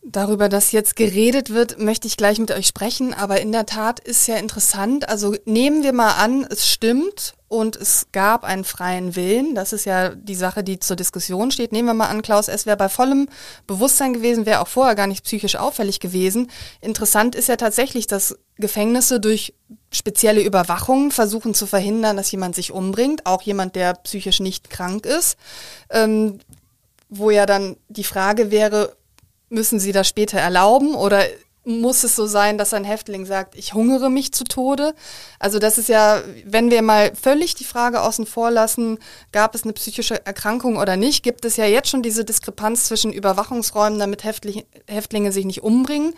Darüber, 0.02 0.48
dass 0.48 0.72
jetzt 0.72 0.96
geredet 0.96 1.50
wird, 1.50 1.78
möchte 1.78 2.06
ich 2.06 2.16
gleich 2.16 2.38
mit 2.38 2.50
euch 2.50 2.68
sprechen, 2.68 3.12
aber 3.12 3.42
in 3.42 3.52
der 3.52 3.66
Tat 3.66 4.00
ist 4.00 4.26
ja 4.26 4.36
interessant. 4.36 5.06
Also 5.06 5.36
nehmen 5.44 5.82
wir 5.82 5.92
mal 5.92 6.12
an, 6.12 6.46
es 6.48 6.66
stimmt 6.66 7.34
und 7.48 7.76
es 7.76 8.08
gab 8.12 8.44
einen 8.44 8.64
freien 8.64 9.16
Willen. 9.16 9.54
Das 9.54 9.72
ist 9.72 9.84
ja 9.84 10.10
die 10.10 10.34
Sache, 10.34 10.62
die 10.62 10.78
zur 10.78 10.96
Diskussion 10.96 11.50
steht. 11.50 11.72
Nehmen 11.72 11.88
wir 11.88 11.94
mal 11.94 12.08
an, 12.08 12.22
Klaus 12.22 12.48
S. 12.48 12.66
wäre 12.66 12.76
bei 12.76 12.88
vollem 12.88 13.28
Bewusstsein 13.66 14.12
gewesen, 14.12 14.46
wäre 14.46 14.60
auch 14.60 14.68
vorher 14.68 14.94
gar 14.94 15.06
nicht 15.06 15.24
psychisch 15.24 15.56
auffällig 15.56 15.98
gewesen. 15.98 16.50
Interessant 16.80 17.34
ist 17.34 17.48
ja 17.48 17.56
tatsächlich, 17.56 18.06
dass 18.06 18.38
Gefängnisse 18.56 19.18
durch 19.18 19.54
spezielle 19.90 20.42
Überwachung 20.42 21.10
versuchen 21.10 21.54
zu 21.54 21.66
verhindern, 21.66 22.16
dass 22.16 22.30
jemand 22.30 22.54
sich 22.54 22.72
umbringt, 22.72 23.24
auch 23.26 23.42
jemand, 23.42 23.76
der 23.76 23.94
psychisch 23.94 24.40
nicht 24.40 24.70
krank 24.70 25.06
ist. 25.06 25.36
Ähm, 25.90 26.38
wo 27.08 27.30
ja 27.30 27.46
dann 27.46 27.76
die 27.88 28.04
Frage 28.04 28.50
wäre, 28.50 28.94
Müssen 29.50 29.80
Sie 29.80 29.92
das 29.92 30.06
später 30.06 30.38
erlauben 30.38 30.94
oder 30.94 31.24
muss 31.68 32.02
es 32.02 32.16
so 32.16 32.26
sein, 32.26 32.56
dass 32.56 32.72
ein 32.72 32.84
Häftling 32.84 33.26
sagt, 33.26 33.54
ich 33.54 33.74
hungere 33.74 34.10
mich 34.10 34.32
zu 34.32 34.44
Tode? 34.44 34.94
Also 35.38 35.58
das 35.58 35.76
ist 35.76 35.88
ja, 35.88 36.22
wenn 36.44 36.70
wir 36.70 36.80
mal 36.82 37.12
völlig 37.14 37.54
die 37.54 37.64
Frage 37.64 38.00
außen 38.00 38.26
vor 38.26 38.50
lassen, 38.50 38.98
gab 39.32 39.54
es 39.54 39.64
eine 39.64 39.74
psychische 39.74 40.24
Erkrankung 40.26 40.78
oder 40.78 40.96
nicht, 40.96 41.22
gibt 41.22 41.44
es 41.44 41.56
ja 41.56 41.66
jetzt 41.66 41.90
schon 41.90 42.02
diese 42.02 42.24
Diskrepanz 42.24 42.86
zwischen 42.86 43.12
Überwachungsräumen, 43.12 43.98
damit 43.98 44.24
Häftlinge 44.24 45.32
sich 45.32 45.44
nicht 45.44 45.62
umbringen, 45.62 46.14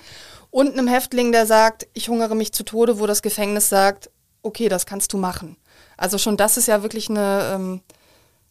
und 0.53 0.73
einem 0.73 0.89
Häftling, 0.89 1.31
der 1.31 1.47
sagt, 1.47 1.87
ich 1.95 2.09
hungere 2.09 2.35
mich 2.35 2.53
zu 2.53 2.65
Tode, 2.65 2.99
wo 2.99 3.07
das 3.07 3.23
Gefängnis 3.23 3.69
sagt, 3.69 4.11
okay, 4.43 4.69
das 4.69 4.85
kannst 4.85 5.13
du 5.13 5.17
machen. 5.17 5.57
Also 5.97 6.19
schon 6.19 6.37
das 6.37 6.57
ist 6.57 6.67
ja 6.67 6.83
wirklich 6.83 7.09
eine, 7.09 7.53
ähm, 7.55 7.81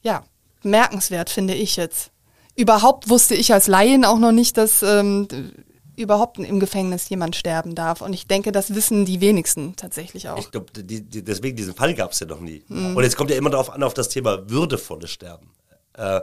ja, 0.01 0.23
merkenswert, 0.63 1.29
finde 1.29 1.55
ich 1.55 1.75
jetzt 1.75 2.11
überhaupt 2.59 3.09
wusste 3.09 3.35
ich 3.35 3.53
als 3.53 3.67
Laien 3.67 4.03
auch 4.03 4.19
noch 4.19 4.33
nicht, 4.33 4.57
dass 4.57 4.83
ähm, 4.83 5.27
überhaupt 5.99 6.39
im 6.39 6.59
Gefängnis 6.59 7.09
jemand 7.09 7.35
sterben 7.35 7.75
darf. 7.75 8.01
Und 8.01 8.13
ich 8.13 8.27
denke, 8.27 8.51
das 8.51 8.73
wissen 8.73 9.05
die 9.05 9.21
wenigsten 9.21 9.75
tatsächlich 9.75 10.29
auch. 10.29 10.39
Ich 10.39 10.51
glaube, 10.51 10.67
die, 10.73 11.01
die, 11.01 11.23
deswegen 11.23 11.55
diesen 11.55 11.75
Fall 11.75 11.93
gab 11.93 12.11
es 12.11 12.19
ja 12.19 12.27
noch 12.27 12.39
nie. 12.39 12.63
Mhm. 12.67 12.95
Und 12.95 13.03
jetzt 13.03 13.15
kommt 13.15 13.29
ja 13.29 13.37
immer 13.37 13.49
darauf 13.49 13.69
an, 13.69 13.83
auf 13.83 13.93
das 13.93 14.09
Thema 14.09 14.49
würdevolles 14.49 15.11
Sterben. 15.11 15.51
Äh, 15.93 16.21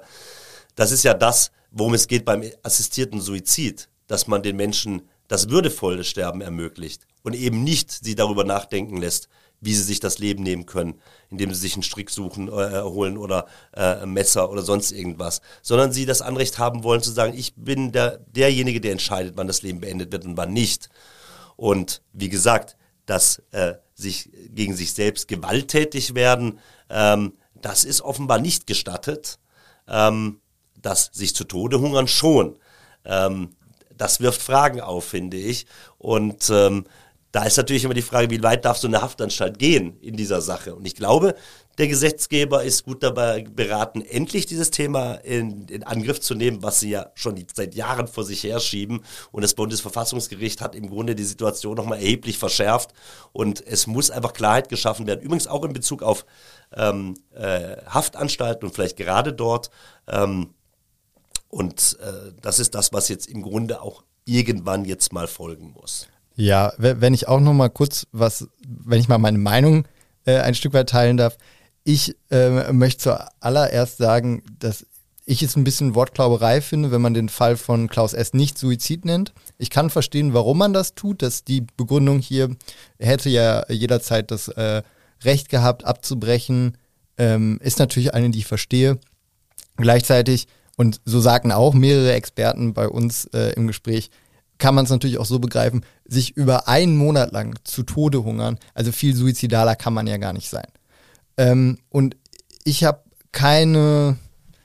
das 0.74 0.92
ist 0.92 1.04
ja 1.04 1.14
das, 1.14 1.50
worum 1.70 1.94
es 1.94 2.08
geht 2.08 2.24
beim 2.24 2.42
assistierten 2.62 3.20
Suizid, 3.20 3.88
dass 4.06 4.26
man 4.26 4.42
den 4.42 4.56
Menschen 4.56 5.02
das 5.28 5.50
würdevolle 5.50 6.04
Sterben 6.04 6.40
ermöglicht 6.40 7.06
und 7.22 7.34
eben 7.34 7.64
nicht 7.64 7.90
sie 7.90 8.14
darüber 8.14 8.44
nachdenken 8.44 8.98
lässt, 8.98 9.28
wie 9.66 9.74
sie 9.74 9.82
sich 9.82 10.00
das 10.00 10.18
Leben 10.18 10.42
nehmen 10.42 10.64
können, 10.64 11.00
indem 11.30 11.52
sie 11.52 11.60
sich 11.60 11.74
einen 11.74 11.82
Strick 11.82 12.10
suchen, 12.10 12.48
äh, 12.48 12.82
holen 12.82 13.18
oder 13.18 13.46
äh, 13.72 13.82
ein 13.82 14.10
Messer 14.10 14.50
oder 14.50 14.62
sonst 14.62 14.92
irgendwas, 14.92 15.42
sondern 15.60 15.92
sie 15.92 16.06
das 16.06 16.22
Anrecht 16.22 16.58
haben 16.58 16.84
wollen 16.84 17.02
zu 17.02 17.10
sagen, 17.10 17.34
ich 17.36 17.54
bin 17.56 17.92
der, 17.92 18.18
derjenige, 18.28 18.80
der 18.80 18.92
entscheidet, 18.92 19.36
wann 19.36 19.46
das 19.46 19.62
Leben 19.62 19.80
beendet 19.80 20.12
wird 20.12 20.24
und 20.24 20.36
wann 20.36 20.52
nicht. 20.52 20.88
Und 21.56 22.00
wie 22.12 22.28
gesagt, 22.28 22.76
dass 23.04 23.42
äh, 23.50 23.74
sich 23.94 24.30
gegen 24.50 24.74
sich 24.74 24.94
selbst 24.94 25.28
gewalttätig 25.28 26.14
werden, 26.14 26.58
ähm, 26.88 27.34
das 27.54 27.84
ist 27.84 28.00
offenbar 28.00 28.38
nicht 28.38 28.66
gestattet. 28.66 29.38
Ähm, 29.88 30.40
dass 30.86 31.10
sich 31.12 31.34
zu 31.34 31.44
Tode 31.44 31.80
hungern 31.80 32.06
schon. 32.06 32.56
Ähm, 33.04 33.56
das 33.96 34.20
wirft 34.20 34.40
Fragen 34.40 34.80
auf, 34.80 35.04
finde 35.04 35.36
ich. 35.36 35.66
Und 35.98 36.50
ähm, 36.50 36.84
da 37.36 37.44
ist 37.44 37.58
natürlich 37.58 37.84
immer 37.84 37.92
die 37.92 38.00
Frage, 38.00 38.30
wie 38.30 38.42
weit 38.42 38.64
darf 38.64 38.78
so 38.78 38.88
eine 38.88 39.02
Haftanstalt 39.02 39.58
gehen 39.58 39.98
in 40.00 40.16
dieser 40.16 40.40
Sache? 40.40 40.74
Und 40.74 40.86
ich 40.86 40.94
glaube, 40.94 41.34
der 41.76 41.86
Gesetzgeber 41.86 42.64
ist 42.64 42.86
gut 42.86 43.02
dabei 43.02 43.42
beraten, 43.42 44.00
endlich 44.00 44.46
dieses 44.46 44.70
Thema 44.70 45.16
in, 45.16 45.68
in 45.68 45.82
Angriff 45.82 46.18
zu 46.18 46.34
nehmen, 46.34 46.62
was 46.62 46.80
sie 46.80 46.88
ja 46.88 47.10
schon 47.14 47.36
seit 47.54 47.74
Jahren 47.74 48.08
vor 48.08 48.24
sich 48.24 48.42
herschieben. 48.42 49.04
Und 49.32 49.42
das 49.42 49.52
Bundesverfassungsgericht 49.52 50.62
hat 50.62 50.74
im 50.74 50.88
Grunde 50.88 51.14
die 51.14 51.24
Situation 51.24 51.76
nochmal 51.76 51.98
erheblich 51.98 52.38
verschärft. 52.38 52.94
Und 53.34 53.62
es 53.66 53.86
muss 53.86 54.10
einfach 54.10 54.32
Klarheit 54.32 54.70
geschaffen 54.70 55.06
werden. 55.06 55.20
Übrigens 55.20 55.46
auch 55.46 55.62
in 55.62 55.74
Bezug 55.74 56.02
auf 56.02 56.24
ähm, 56.74 57.18
äh, 57.34 57.76
Haftanstalten 57.86 58.64
und 58.64 58.74
vielleicht 58.74 58.96
gerade 58.96 59.34
dort. 59.34 59.68
Ähm, 60.08 60.54
und 61.50 61.98
äh, 62.00 62.32
das 62.40 62.60
ist 62.60 62.74
das, 62.74 62.94
was 62.94 63.10
jetzt 63.10 63.26
im 63.26 63.42
Grunde 63.42 63.82
auch 63.82 64.04
irgendwann 64.24 64.86
jetzt 64.86 65.12
mal 65.12 65.26
folgen 65.26 65.74
muss. 65.78 66.08
Ja, 66.36 66.72
wenn 66.76 67.14
ich 67.14 67.28
auch 67.28 67.40
noch 67.40 67.54
mal 67.54 67.70
kurz 67.70 68.06
was, 68.12 68.46
wenn 68.66 69.00
ich 69.00 69.08
mal 69.08 69.18
meine 69.18 69.38
Meinung 69.38 69.88
äh, 70.26 70.38
ein 70.38 70.54
Stück 70.54 70.74
weit 70.74 70.90
teilen 70.90 71.16
darf. 71.16 71.38
Ich 71.82 72.16
äh, 72.30 72.72
möchte 72.72 73.04
zuallererst 73.40 73.96
sagen, 73.96 74.42
dass 74.58 74.86
ich 75.24 75.42
es 75.42 75.56
ein 75.56 75.64
bisschen 75.64 75.94
Wortklauberei 75.94 76.60
finde, 76.60 76.92
wenn 76.92 77.00
man 77.00 77.14
den 77.14 77.28
Fall 77.28 77.56
von 77.56 77.88
Klaus 77.88 78.12
S. 78.12 78.32
nicht 78.32 78.58
Suizid 78.58 79.04
nennt. 79.04 79.32
Ich 79.58 79.70
kann 79.70 79.90
verstehen, 79.90 80.34
warum 80.34 80.58
man 80.58 80.72
das 80.72 80.94
tut, 80.94 81.22
dass 81.22 81.42
die 81.42 81.66
Begründung 81.76 82.20
hier 82.20 82.54
hätte 82.98 83.28
ja 83.28 83.64
jederzeit 83.70 84.30
das 84.30 84.48
äh, 84.48 84.82
Recht 85.24 85.48
gehabt, 85.48 85.84
abzubrechen, 85.84 86.76
ähm, 87.18 87.58
ist 87.62 87.78
natürlich 87.78 88.14
eine, 88.14 88.30
die 88.30 88.40
ich 88.40 88.46
verstehe. 88.46 88.98
Gleichzeitig, 89.76 90.46
und 90.76 91.00
so 91.04 91.20
sagten 91.20 91.50
auch 91.50 91.74
mehrere 91.74 92.12
Experten 92.12 92.72
bei 92.72 92.88
uns 92.88 93.24
äh, 93.26 93.52
im 93.54 93.66
Gespräch, 93.66 94.10
kann 94.58 94.74
man 94.74 94.84
es 94.84 94.90
natürlich 94.90 95.18
auch 95.18 95.26
so 95.26 95.38
begreifen, 95.38 95.84
sich 96.04 96.36
über 96.36 96.68
einen 96.68 96.96
Monat 96.96 97.32
lang 97.32 97.58
zu 97.64 97.82
Tode 97.82 98.24
hungern, 98.24 98.58
also 98.74 98.92
viel 98.92 99.14
suizidaler 99.14 99.76
kann 99.76 99.92
man 99.94 100.06
ja 100.06 100.16
gar 100.16 100.32
nicht 100.32 100.48
sein. 100.48 100.66
Ähm, 101.36 101.78
und 101.90 102.16
ich 102.64 102.84
habe 102.84 103.02
keine 103.32 104.16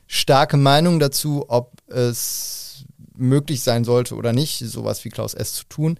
starke 0.08 0.58
Meinung 0.58 1.00
dazu, 1.00 1.46
ob 1.48 1.74
es 1.88 2.86
möglich 3.16 3.62
sein 3.62 3.84
sollte 3.84 4.16
oder 4.16 4.34
nicht, 4.34 4.60
sowas 4.60 5.04
wie 5.06 5.10
Klaus 5.10 5.34
S. 5.34 5.54
zu 5.54 5.66
tun. 5.66 6.00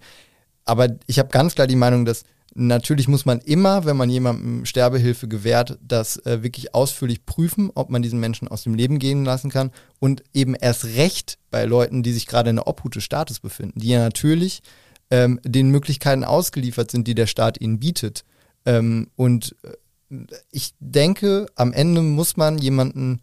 Aber 0.64 0.88
ich 1.06 1.18
habe 1.18 1.28
ganz 1.28 1.54
klar 1.54 1.66
die 1.66 1.76
Meinung, 1.76 2.04
dass 2.04 2.24
Natürlich 2.54 3.08
muss 3.08 3.24
man 3.24 3.38
immer, 3.40 3.86
wenn 3.86 3.96
man 3.96 4.10
jemandem 4.10 4.66
Sterbehilfe 4.66 5.26
gewährt, 5.26 5.78
das 5.80 6.18
äh, 6.26 6.42
wirklich 6.42 6.74
ausführlich 6.74 7.24
prüfen, 7.24 7.70
ob 7.74 7.88
man 7.88 8.02
diesen 8.02 8.20
Menschen 8.20 8.46
aus 8.46 8.64
dem 8.64 8.74
Leben 8.74 8.98
gehen 8.98 9.24
lassen 9.24 9.50
kann. 9.50 9.70
Und 10.00 10.22
eben 10.34 10.54
erst 10.54 10.84
recht 10.84 11.38
bei 11.50 11.64
Leuten, 11.64 12.02
die 12.02 12.12
sich 12.12 12.26
gerade 12.26 12.50
in 12.50 12.56
der 12.56 12.66
Obhut 12.66 12.94
des 12.94 13.04
Staates 13.04 13.40
befinden, 13.40 13.80
die 13.80 13.88
ja 13.88 14.00
natürlich 14.00 14.62
ähm, 15.10 15.40
den 15.44 15.70
Möglichkeiten 15.70 16.24
ausgeliefert 16.24 16.90
sind, 16.90 17.08
die 17.08 17.14
der 17.14 17.26
Staat 17.26 17.60
ihnen 17.60 17.78
bietet. 17.78 18.24
Ähm, 18.66 19.08
und 19.16 19.56
äh, 19.62 20.16
ich 20.50 20.74
denke, 20.78 21.46
am 21.54 21.72
Ende 21.72 22.02
muss 22.02 22.36
man 22.36 22.58
jemanden 22.58 23.22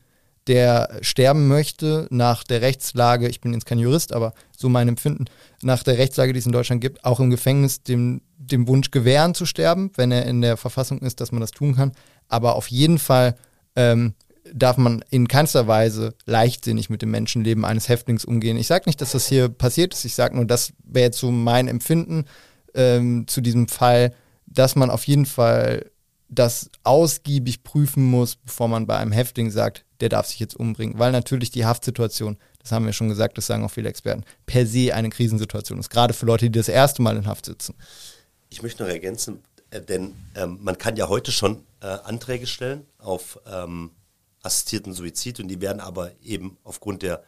der 0.49 0.97
sterben 1.01 1.47
möchte 1.47 2.07
nach 2.09 2.43
der 2.43 2.61
Rechtslage, 2.61 3.27
ich 3.27 3.39
bin 3.39 3.53
jetzt 3.53 3.67
kein 3.67 3.77
Jurist, 3.77 4.13
aber 4.13 4.33
so 4.57 4.67
mein 4.67 4.87
Empfinden, 4.87 5.25
nach 5.61 5.83
der 5.83 5.99
Rechtslage, 5.99 6.33
die 6.33 6.39
es 6.39 6.47
in 6.47 6.51
Deutschland 6.51 6.81
gibt, 6.81 7.05
auch 7.05 7.19
im 7.19 7.29
Gefängnis 7.29 7.83
dem, 7.83 8.21
dem 8.39 8.67
Wunsch 8.67 8.89
gewähren 8.89 9.35
zu 9.35 9.45
sterben, 9.45 9.91
wenn 9.95 10.11
er 10.11 10.25
in 10.25 10.41
der 10.41 10.57
Verfassung 10.57 10.99
ist, 10.99 11.21
dass 11.21 11.31
man 11.31 11.39
das 11.39 11.51
tun 11.51 11.75
kann. 11.75 11.91
Aber 12.27 12.55
auf 12.55 12.67
jeden 12.67 12.97
Fall 12.97 13.35
ähm, 13.75 14.15
darf 14.51 14.77
man 14.77 15.05
in 15.11 15.27
keinster 15.27 15.67
Weise 15.67 16.15
leichtsinnig 16.25 16.89
mit 16.89 17.03
dem 17.03 17.11
Menschenleben 17.11 17.63
eines 17.63 17.87
Häftlings 17.87 18.25
umgehen. 18.25 18.57
Ich 18.57 18.65
sage 18.65 18.85
nicht, 18.87 19.01
dass 19.01 19.11
das 19.11 19.27
hier 19.27 19.49
passiert 19.49 19.93
ist, 19.93 20.03
ich 20.03 20.15
sage 20.15 20.35
nur, 20.35 20.45
das 20.45 20.73
wäre 20.83 21.05
jetzt 21.05 21.19
so 21.19 21.29
mein 21.29 21.67
Empfinden 21.67 22.25
ähm, 22.73 23.27
zu 23.27 23.41
diesem 23.41 23.67
Fall, 23.67 24.15
dass 24.47 24.75
man 24.75 24.89
auf 24.89 25.05
jeden 25.05 25.27
Fall 25.27 25.85
das 26.29 26.69
ausgiebig 26.83 27.63
prüfen 27.63 28.03
muss, 28.03 28.35
bevor 28.35 28.67
man 28.67 28.85
bei 28.85 28.97
einem 28.97 29.11
Häftling 29.11 29.49
sagt, 29.49 29.85
der 29.99 30.09
darf 30.09 30.27
sich 30.27 30.39
jetzt 30.39 30.55
umbringen. 30.55 30.99
Weil 30.99 31.11
natürlich 31.11 31.51
die 31.51 31.65
Haftsituation, 31.65 32.37
das 32.59 32.71
haben 32.71 32.85
wir 32.85 32.93
schon 32.93 33.09
gesagt, 33.09 33.37
das 33.37 33.47
sagen 33.47 33.63
auch 33.63 33.71
viele 33.71 33.89
Experten, 33.89 34.23
per 34.45 34.65
se 34.65 34.93
eine 34.93 35.09
Krisensituation 35.09 35.79
ist, 35.79 35.89
gerade 35.89 36.13
für 36.13 36.25
Leute, 36.25 36.45
die 36.45 36.57
das 36.57 36.69
erste 36.69 37.01
Mal 37.01 37.17
in 37.17 37.25
Haft 37.25 37.45
sitzen. 37.45 37.75
Ich 38.49 38.61
möchte 38.61 38.83
noch 38.83 38.89
ergänzen, 38.89 39.43
äh, 39.71 39.81
denn 39.81 40.13
ähm, 40.35 40.59
man 40.61 40.77
kann 40.77 40.95
ja 40.95 41.09
heute 41.09 41.31
schon 41.31 41.63
äh, 41.81 41.87
Anträge 41.87 42.47
stellen 42.47 42.85
auf 42.99 43.39
ähm, 43.51 43.91
assistierten 44.43 44.93
Suizid 44.93 45.39
und 45.39 45.47
die 45.47 45.61
werden 45.61 45.79
aber 45.79 46.11
eben 46.21 46.57
aufgrund 46.63 47.01
der 47.01 47.23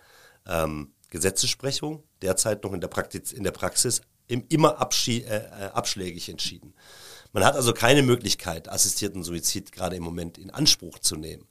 ähm, 0.48 0.94
Gesetzesprechung 1.10 2.04
derzeit 2.22 2.64
noch 2.64 2.74
in 2.74 2.82
der, 2.82 2.88
Praktiz, 2.88 3.32
in 3.32 3.44
der 3.44 3.52
Praxis 3.52 4.02
im, 4.28 4.46
immer 4.50 4.80
abschie, 4.80 5.24
äh, 5.24 5.38
äh 5.38 5.66
abschlägig 5.74 6.30
entschieden. 6.30 6.74
Man 7.34 7.46
hat 7.46 7.56
also 7.56 7.74
keine 7.74 8.04
Möglichkeit, 8.04 8.70
assistierten 8.70 9.24
Suizid 9.24 9.72
gerade 9.72 9.96
im 9.96 10.04
Moment 10.04 10.38
in 10.38 10.50
Anspruch 10.50 11.00
zu 11.00 11.16
nehmen. 11.16 11.48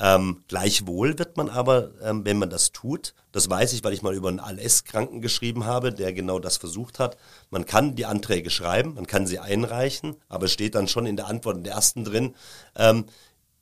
Ähm, 0.00 0.44
gleichwohl 0.46 1.18
wird 1.18 1.36
man 1.36 1.48
aber, 1.48 1.90
ähm, 2.02 2.24
wenn 2.24 2.38
man 2.38 2.50
das 2.50 2.70
tut, 2.70 3.14
das 3.32 3.50
weiß 3.50 3.72
ich, 3.72 3.82
weil 3.82 3.92
ich 3.92 4.02
mal 4.02 4.14
über 4.14 4.28
einen 4.28 4.38
ALS-Kranken 4.38 5.20
geschrieben 5.20 5.64
habe, 5.64 5.92
der 5.92 6.12
genau 6.12 6.38
das 6.38 6.56
versucht 6.56 7.00
hat, 7.00 7.16
man 7.50 7.66
kann 7.66 7.96
die 7.96 8.06
Anträge 8.06 8.50
schreiben, 8.50 8.94
man 8.94 9.08
kann 9.08 9.26
sie 9.26 9.40
einreichen, 9.40 10.14
aber 10.28 10.44
es 10.44 10.52
steht 10.52 10.76
dann 10.76 10.86
schon 10.86 11.06
in 11.06 11.16
der 11.16 11.26
Antwort 11.26 11.66
der 11.66 11.72
ersten 11.72 12.04
drin, 12.04 12.36
ähm, 12.76 13.06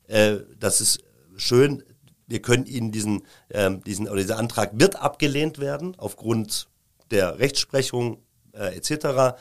äh, 0.08 0.36
das 0.58 0.82
ist 0.82 1.04
schön, 1.36 1.82
wir 2.26 2.42
können 2.42 2.66
Ihnen 2.66 2.92
diesen, 2.92 3.22
ähm, 3.50 3.82
diesen, 3.84 4.08
oder 4.08 4.20
dieser 4.20 4.38
Antrag 4.38 4.72
wird 4.74 4.96
abgelehnt 4.96 5.58
werden 5.58 5.94
aufgrund 5.96 6.68
der 7.10 7.38
Rechtsprechung 7.38 8.18
äh, 8.52 8.76
etc. 8.76 9.38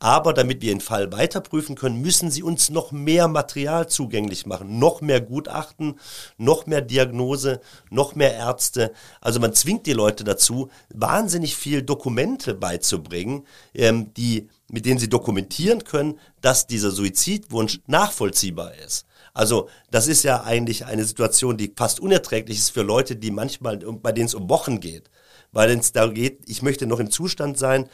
Aber 0.00 0.32
damit 0.32 0.62
wir 0.62 0.72
den 0.72 0.80
Fall 0.80 1.10
weiter 1.10 1.40
prüfen 1.40 1.74
können, 1.74 2.00
müssen 2.00 2.30
sie 2.30 2.44
uns 2.44 2.70
noch 2.70 2.92
mehr 2.92 3.26
Material 3.26 3.88
zugänglich 3.88 4.46
machen, 4.46 4.78
noch 4.78 5.00
mehr 5.00 5.20
Gutachten, 5.20 5.98
noch 6.36 6.66
mehr 6.66 6.82
Diagnose, 6.82 7.60
noch 7.90 8.14
mehr 8.14 8.34
Ärzte. 8.34 8.92
Also 9.20 9.40
man 9.40 9.54
zwingt 9.54 9.86
die 9.86 9.94
Leute 9.94 10.22
dazu, 10.22 10.68
wahnsinnig 10.94 11.56
viel 11.56 11.82
Dokumente 11.82 12.54
beizubringen, 12.54 13.44
ähm, 13.74 14.14
die, 14.14 14.48
mit 14.70 14.86
denen 14.86 15.00
sie 15.00 15.08
dokumentieren 15.08 15.82
können, 15.82 16.18
dass 16.42 16.68
dieser 16.68 16.92
Suizidwunsch 16.92 17.80
nachvollziehbar 17.86 18.74
ist. 18.76 19.04
Also 19.34 19.68
das 19.90 20.06
ist 20.06 20.22
ja 20.22 20.44
eigentlich 20.44 20.84
eine 20.84 21.04
Situation, 21.04 21.56
die 21.56 21.72
fast 21.76 21.98
unerträglich 21.98 22.58
ist 22.58 22.70
für 22.70 22.82
Leute, 22.82 23.16
die 23.16 23.30
manchmal, 23.32 23.78
bei 23.78 24.12
denen 24.12 24.26
es 24.26 24.34
um 24.34 24.48
Wochen 24.48 24.78
geht. 24.78 25.10
Weil 25.50 25.70
es 25.70 25.92
da 25.92 26.06
geht, 26.06 26.40
ich 26.46 26.62
möchte 26.62 26.86
noch 26.86 27.00
im 27.00 27.10
Zustand 27.10 27.58
sein, 27.58 27.88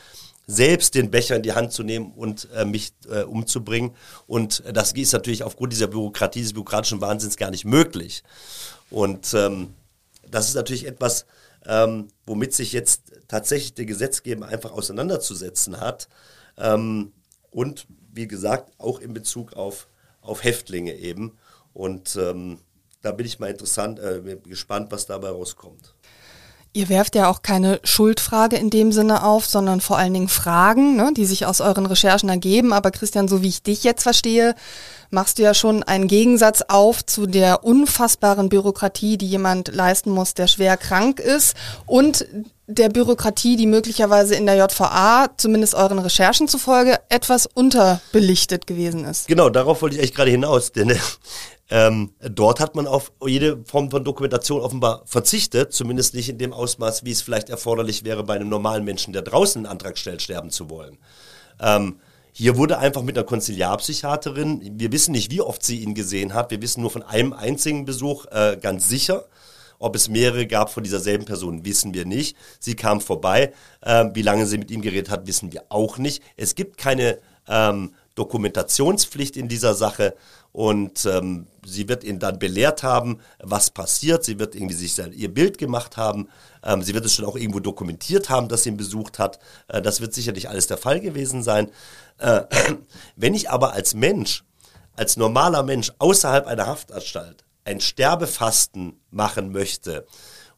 selbst 0.46 0.94
den 0.94 1.10
Becher 1.10 1.36
in 1.36 1.42
die 1.42 1.52
Hand 1.52 1.72
zu 1.72 1.82
nehmen 1.82 2.12
und 2.12 2.48
äh, 2.54 2.64
mich 2.64 2.92
äh, 3.08 3.22
umzubringen. 3.22 3.94
Und 4.26 4.62
das 4.72 4.92
ist 4.92 5.12
natürlich 5.12 5.42
aufgrund 5.42 5.72
dieser 5.72 5.86
Bürokratie, 5.86 6.40
dieses 6.40 6.52
bürokratischen 6.52 7.00
Wahnsinns 7.00 7.36
gar 7.36 7.50
nicht 7.50 7.64
möglich. 7.64 8.22
Und 8.90 9.32
ähm, 9.34 9.74
das 10.30 10.48
ist 10.48 10.54
natürlich 10.54 10.86
etwas, 10.86 11.26
ähm, 11.66 12.08
womit 12.26 12.52
sich 12.52 12.72
jetzt 12.72 13.12
tatsächlich 13.28 13.74
der 13.74 13.86
Gesetzgeber 13.86 14.46
einfach 14.46 14.72
auseinanderzusetzen 14.72 15.80
hat. 15.80 16.08
Ähm, 16.58 17.12
und 17.50 17.86
wie 18.12 18.28
gesagt, 18.28 18.72
auch 18.78 19.00
in 19.00 19.14
Bezug 19.14 19.54
auf, 19.54 19.88
auf 20.20 20.44
Häftlinge 20.44 20.94
eben. 20.94 21.36
Und 21.72 22.16
ähm, 22.16 22.58
da 23.02 23.12
bin 23.12 23.26
ich 23.26 23.38
mal 23.38 23.50
interessant, 23.50 23.98
äh, 23.98 24.38
gespannt, 24.44 24.90
was 24.90 25.06
dabei 25.06 25.28
rauskommt. 25.28 25.94
Ihr 26.76 26.88
werft 26.88 27.14
ja 27.14 27.30
auch 27.30 27.42
keine 27.42 27.78
Schuldfrage 27.84 28.56
in 28.56 28.68
dem 28.68 28.90
Sinne 28.90 29.22
auf, 29.22 29.46
sondern 29.46 29.80
vor 29.80 29.96
allen 29.96 30.12
Dingen 30.12 30.28
Fragen, 30.28 30.96
ne, 30.96 31.12
die 31.16 31.24
sich 31.24 31.46
aus 31.46 31.60
euren 31.60 31.86
Recherchen 31.86 32.28
ergeben. 32.28 32.72
Aber 32.72 32.90
Christian, 32.90 33.28
so 33.28 33.42
wie 33.42 33.48
ich 33.48 33.62
dich 33.62 33.84
jetzt 33.84 34.02
verstehe, 34.02 34.56
machst 35.08 35.38
du 35.38 35.44
ja 35.44 35.54
schon 35.54 35.84
einen 35.84 36.08
Gegensatz 36.08 36.62
auf 36.66 37.06
zu 37.06 37.26
der 37.26 37.62
unfassbaren 37.62 38.48
Bürokratie, 38.48 39.16
die 39.16 39.28
jemand 39.28 39.68
leisten 39.72 40.10
muss, 40.10 40.34
der 40.34 40.48
schwer 40.48 40.76
krank 40.76 41.20
ist 41.20 41.56
und 41.86 42.26
der 42.66 42.88
Bürokratie, 42.88 43.56
die 43.56 43.66
möglicherweise 43.66 44.34
in 44.34 44.46
der 44.46 44.56
JVA, 44.56 45.28
zumindest 45.36 45.74
euren 45.74 45.98
Recherchen 45.98 46.48
zufolge, 46.48 46.98
etwas 47.08 47.46
unterbelichtet 47.46 48.66
gewesen 48.66 49.04
ist. 49.04 49.28
Genau, 49.28 49.50
darauf 49.50 49.82
wollte 49.82 49.96
ich 49.96 50.00
eigentlich 50.00 50.14
gerade 50.14 50.30
hinaus, 50.30 50.72
denn 50.72 50.98
ähm, 51.70 52.12
dort 52.20 52.60
hat 52.60 52.74
man 52.74 52.86
auf 52.86 53.12
jede 53.26 53.62
Form 53.64 53.90
von 53.90 54.04
Dokumentation 54.04 54.60
offenbar 54.60 55.02
verzichtet, 55.06 55.72
zumindest 55.72 56.14
nicht 56.14 56.28
in 56.28 56.38
dem 56.38 56.52
Ausmaß, 56.52 57.04
wie 57.04 57.10
es 57.10 57.22
vielleicht 57.22 57.50
erforderlich 57.50 58.04
wäre 58.04 58.24
bei 58.24 58.34
einem 58.34 58.48
normalen 58.48 58.84
Menschen, 58.84 59.12
der 59.12 59.22
draußen 59.22 59.60
einen 59.60 59.70
Antrag 59.72 59.98
stellt, 59.98 60.22
sterben 60.22 60.50
zu 60.50 60.70
wollen. 60.70 60.98
Ähm, 61.60 61.98
hier 62.32 62.56
wurde 62.56 62.78
einfach 62.78 63.02
mit 63.02 63.16
einer 63.16 63.26
Konziliarpsychiaterin, 63.26 64.72
wir 64.78 64.90
wissen 64.90 65.12
nicht, 65.12 65.30
wie 65.30 65.40
oft 65.40 65.62
sie 65.62 65.80
ihn 65.80 65.94
gesehen 65.94 66.34
hat, 66.34 66.50
wir 66.50 66.60
wissen 66.60 66.80
nur 66.80 66.90
von 66.90 67.02
einem 67.02 67.32
einzigen 67.32 67.84
Besuch 67.84 68.26
äh, 68.26 68.58
ganz 68.60 68.88
sicher. 68.88 69.26
Ob 69.78 69.96
es 69.96 70.08
mehrere 70.08 70.46
gab 70.46 70.70
von 70.70 70.82
dieser 70.82 71.00
selben 71.00 71.24
Person, 71.24 71.64
wissen 71.64 71.94
wir 71.94 72.04
nicht. 72.04 72.36
Sie 72.60 72.74
kam 72.74 73.00
vorbei. 73.00 73.52
Ähm, 73.82 74.10
wie 74.14 74.22
lange 74.22 74.46
sie 74.46 74.58
mit 74.58 74.70
ihm 74.70 74.82
geredet 74.82 75.10
hat, 75.10 75.26
wissen 75.26 75.52
wir 75.52 75.64
auch 75.68 75.98
nicht. 75.98 76.22
Es 76.36 76.54
gibt 76.54 76.78
keine 76.78 77.18
ähm, 77.48 77.94
Dokumentationspflicht 78.14 79.36
in 79.36 79.48
dieser 79.48 79.74
Sache 79.74 80.14
und 80.52 81.04
ähm, 81.06 81.48
sie 81.66 81.88
wird 81.88 82.04
ihn 82.04 82.20
dann 82.20 82.38
belehrt 82.38 82.84
haben, 82.84 83.18
was 83.40 83.70
passiert. 83.70 84.24
Sie 84.24 84.38
wird 84.38 84.54
irgendwie 84.54 84.76
sich 84.76 84.96
ihr 84.98 85.34
Bild 85.34 85.58
gemacht 85.58 85.96
haben. 85.96 86.28
Ähm, 86.62 86.82
sie 86.82 86.94
wird 86.94 87.04
es 87.04 87.14
schon 87.14 87.24
auch 87.24 87.36
irgendwo 87.36 87.58
dokumentiert 87.58 88.30
haben, 88.30 88.48
dass 88.48 88.62
sie 88.62 88.70
ihn 88.70 88.76
besucht 88.76 89.18
hat. 89.18 89.40
Äh, 89.66 89.82
das 89.82 90.00
wird 90.00 90.14
sicherlich 90.14 90.48
alles 90.48 90.68
der 90.68 90.78
Fall 90.78 91.00
gewesen 91.00 91.42
sein. 91.42 91.70
Äh, 92.18 92.42
wenn 93.16 93.34
ich 93.34 93.50
aber 93.50 93.72
als 93.72 93.94
Mensch, 93.94 94.44
als 94.94 95.16
normaler 95.16 95.64
Mensch 95.64 95.90
außerhalb 95.98 96.46
einer 96.46 96.68
Haftanstalt 96.68 97.44
ein 97.64 97.80
Sterbefasten 97.80 99.00
machen 99.10 99.52
möchte 99.52 100.06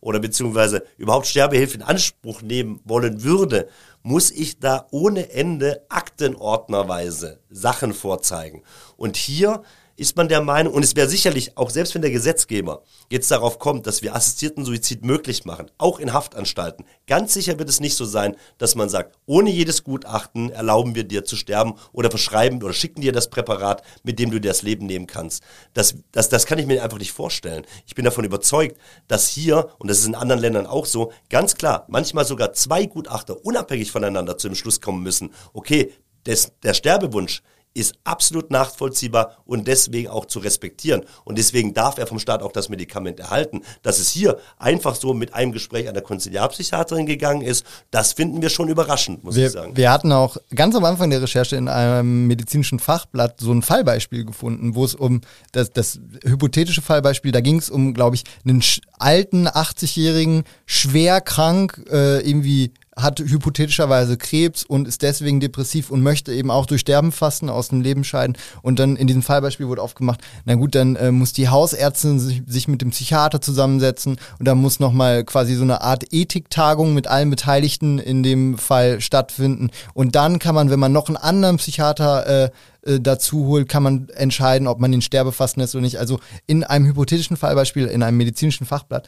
oder 0.00 0.20
beziehungsweise 0.20 0.84
überhaupt 0.98 1.26
Sterbehilfe 1.26 1.76
in 1.76 1.82
Anspruch 1.82 2.42
nehmen 2.42 2.80
wollen 2.84 3.22
würde, 3.22 3.68
muss 4.02 4.30
ich 4.30 4.60
da 4.60 4.86
ohne 4.90 5.30
Ende 5.30 5.84
aktenordnerweise 5.88 7.40
Sachen 7.50 7.92
vorzeigen. 7.92 8.62
Und 8.96 9.16
hier 9.16 9.62
ist 9.96 10.16
man 10.16 10.28
der 10.28 10.42
Meinung, 10.42 10.74
und 10.74 10.84
es 10.84 10.94
wäre 10.94 11.08
sicherlich, 11.08 11.56
auch 11.56 11.70
selbst 11.70 11.94
wenn 11.94 12.02
der 12.02 12.10
Gesetzgeber 12.10 12.82
jetzt 13.10 13.30
darauf 13.30 13.58
kommt, 13.58 13.86
dass 13.86 14.02
wir 14.02 14.14
assistierten 14.14 14.64
Suizid 14.64 15.04
möglich 15.04 15.44
machen, 15.44 15.70
auch 15.78 15.98
in 15.98 16.12
Haftanstalten, 16.12 16.84
ganz 17.06 17.32
sicher 17.32 17.58
wird 17.58 17.68
es 17.68 17.80
nicht 17.80 17.96
so 17.96 18.04
sein, 18.04 18.36
dass 18.58 18.74
man 18.74 18.88
sagt, 18.88 19.16
ohne 19.24 19.50
jedes 19.50 19.84
Gutachten 19.84 20.50
erlauben 20.50 20.94
wir 20.94 21.04
dir 21.04 21.24
zu 21.24 21.36
sterben 21.36 21.74
oder 21.92 22.10
verschreiben 22.10 22.62
oder 22.62 22.74
schicken 22.74 23.00
dir 23.00 23.12
das 23.12 23.30
Präparat, 23.30 23.82
mit 24.02 24.18
dem 24.18 24.30
du 24.30 24.40
dir 24.40 24.48
das 24.48 24.62
Leben 24.62 24.86
nehmen 24.86 25.06
kannst. 25.06 25.42
Das, 25.72 25.94
das, 26.12 26.28
das 26.28 26.46
kann 26.46 26.58
ich 26.58 26.66
mir 26.66 26.82
einfach 26.82 26.98
nicht 26.98 27.12
vorstellen. 27.12 27.66
Ich 27.86 27.94
bin 27.94 28.04
davon 28.04 28.24
überzeugt, 28.24 28.78
dass 29.08 29.28
hier, 29.28 29.70
und 29.78 29.88
das 29.88 29.98
ist 29.98 30.06
in 30.06 30.14
anderen 30.14 30.40
Ländern 30.40 30.66
auch 30.66 30.86
so, 30.86 31.12
ganz 31.30 31.54
klar, 31.54 31.86
manchmal 31.88 32.26
sogar 32.26 32.52
zwei 32.52 32.86
Gutachter 32.86 33.44
unabhängig 33.44 33.90
voneinander 33.90 34.36
zu 34.36 34.48
dem 34.48 34.54
Schluss 34.54 34.80
kommen 34.80 35.02
müssen, 35.02 35.32
okay, 35.54 35.92
des, 36.26 36.52
der 36.62 36.74
Sterbewunsch 36.74 37.42
ist 37.76 37.94
absolut 38.04 38.50
nachvollziehbar 38.50 39.36
und 39.44 39.68
deswegen 39.68 40.08
auch 40.08 40.24
zu 40.26 40.38
respektieren. 40.38 41.02
Und 41.24 41.38
deswegen 41.38 41.74
darf 41.74 41.98
er 41.98 42.06
vom 42.06 42.18
Staat 42.18 42.42
auch 42.42 42.52
das 42.52 42.68
Medikament 42.68 43.20
erhalten. 43.20 43.62
Dass 43.82 43.98
es 43.98 44.10
hier 44.10 44.38
einfach 44.58 44.94
so 44.94 45.14
mit 45.14 45.34
einem 45.34 45.52
Gespräch 45.52 45.88
an 45.88 45.94
der 45.94 46.02
Konziliarpsychiaterin 46.02 47.06
gegangen 47.06 47.42
ist, 47.42 47.64
das 47.90 48.14
finden 48.14 48.40
wir 48.42 48.48
schon 48.48 48.68
überraschend, 48.68 49.24
muss 49.24 49.36
wir, 49.36 49.46
ich 49.46 49.52
sagen. 49.52 49.76
Wir 49.76 49.92
hatten 49.92 50.12
auch 50.12 50.36
ganz 50.54 50.74
am 50.74 50.84
Anfang 50.84 51.10
der 51.10 51.22
Recherche 51.22 51.56
in 51.56 51.68
einem 51.68 52.26
medizinischen 52.26 52.78
Fachblatt 52.78 53.40
so 53.40 53.52
ein 53.52 53.62
Fallbeispiel 53.62 54.24
gefunden, 54.24 54.74
wo 54.74 54.84
es 54.84 54.94
um 54.94 55.20
das, 55.52 55.70
das 55.70 56.00
hypothetische 56.24 56.82
Fallbeispiel, 56.82 57.32
da 57.32 57.40
ging 57.40 57.58
es 57.58 57.70
um, 57.70 57.94
glaube 57.94 58.16
ich, 58.16 58.24
einen 58.46 58.62
alten 58.98 59.48
80-jährigen, 59.48 60.44
schwer 60.64 61.20
krank, 61.20 61.84
äh, 61.90 62.20
irgendwie 62.20 62.72
hat 62.96 63.20
hypothetischerweise 63.20 64.16
Krebs 64.16 64.64
und 64.64 64.88
ist 64.88 65.02
deswegen 65.02 65.38
depressiv 65.38 65.90
und 65.90 66.02
möchte 66.02 66.32
eben 66.32 66.50
auch 66.50 66.64
durch 66.64 66.80
Sterben 66.80 67.12
fasten, 67.12 67.50
aus 67.50 67.68
dem 67.68 67.82
Leben 67.82 68.04
scheiden. 68.04 68.36
Und 68.62 68.78
dann 68.78 68.96
in 68.96 69.06
diesem 69.06 69.22
Fallbeispiel 69.22 69.68
wurde 69.68 69.82
aufgemacht, 69.82 70.20
na 70.46 70.54
gut, 70.54 70.74
dann 70.74 70.96
äh, 70.96 71.12
muss 71.12 71.34
die 71.34 71.50
Hausärztin 71.50 72.18
sich, 72.18 72.42
sich, 72.46 72.68
mit 72.68 72.80
dem 72.80 72.90
Psychiater 72.90 73.40
zusammensetzen 73.40 74.16
und 74.38 74.48
da 74.48 74.54
muss 74.54 74.80
nochmal 74.80 75.24
quasi 75.24 75.54
so 75.54 75.62
eine 75.62 75.82
Art 75.82 76.04
Ethiktagung 76.10 76.94
mit 76.94 77.06
allen 77.06 77.28
Beteiligten 77.28 77.98
in 77.98 78.22
dem 78.22 78.56
Fall 78.56 79.02
stattfinden. 79.02 79.70
Und 79.92 80.14
dann 80.14 80.38
kann 80.38 80.54
man, 80.54 80.70
wenn 80.70 80.80
man 80.80 80.92
noch 80.92 81.08
einen 81.08 81.18
anderen 81.18 81.58
Psychiater 81.58 82.26
äh, 82.26 82.50
äh 82.90 83.00
dazu 83.00 83.44
holt, 83.44 83.68
kann 83.68 83.82
man 83.82 84.08
entscheiden, 84.08 84.66
ob 84.66 84.80
man 84.80 84.90
den 84.90 85.02
Sterbefasten 85.02 85.60
lässt 85.60 85.74
oder 85.74 85.82
nicht. 85.82 85.98
Also 85.98 86.18
in 86.46 86.64
einem 86.64 86.86
hypothetischen 86.86 87.36
Fallbeispiel, 87.36 87.86
in 87.86 88.02
einem 88.02 88.16
medizinischen 88.16 88.66
Fachblatt 88.66 89.06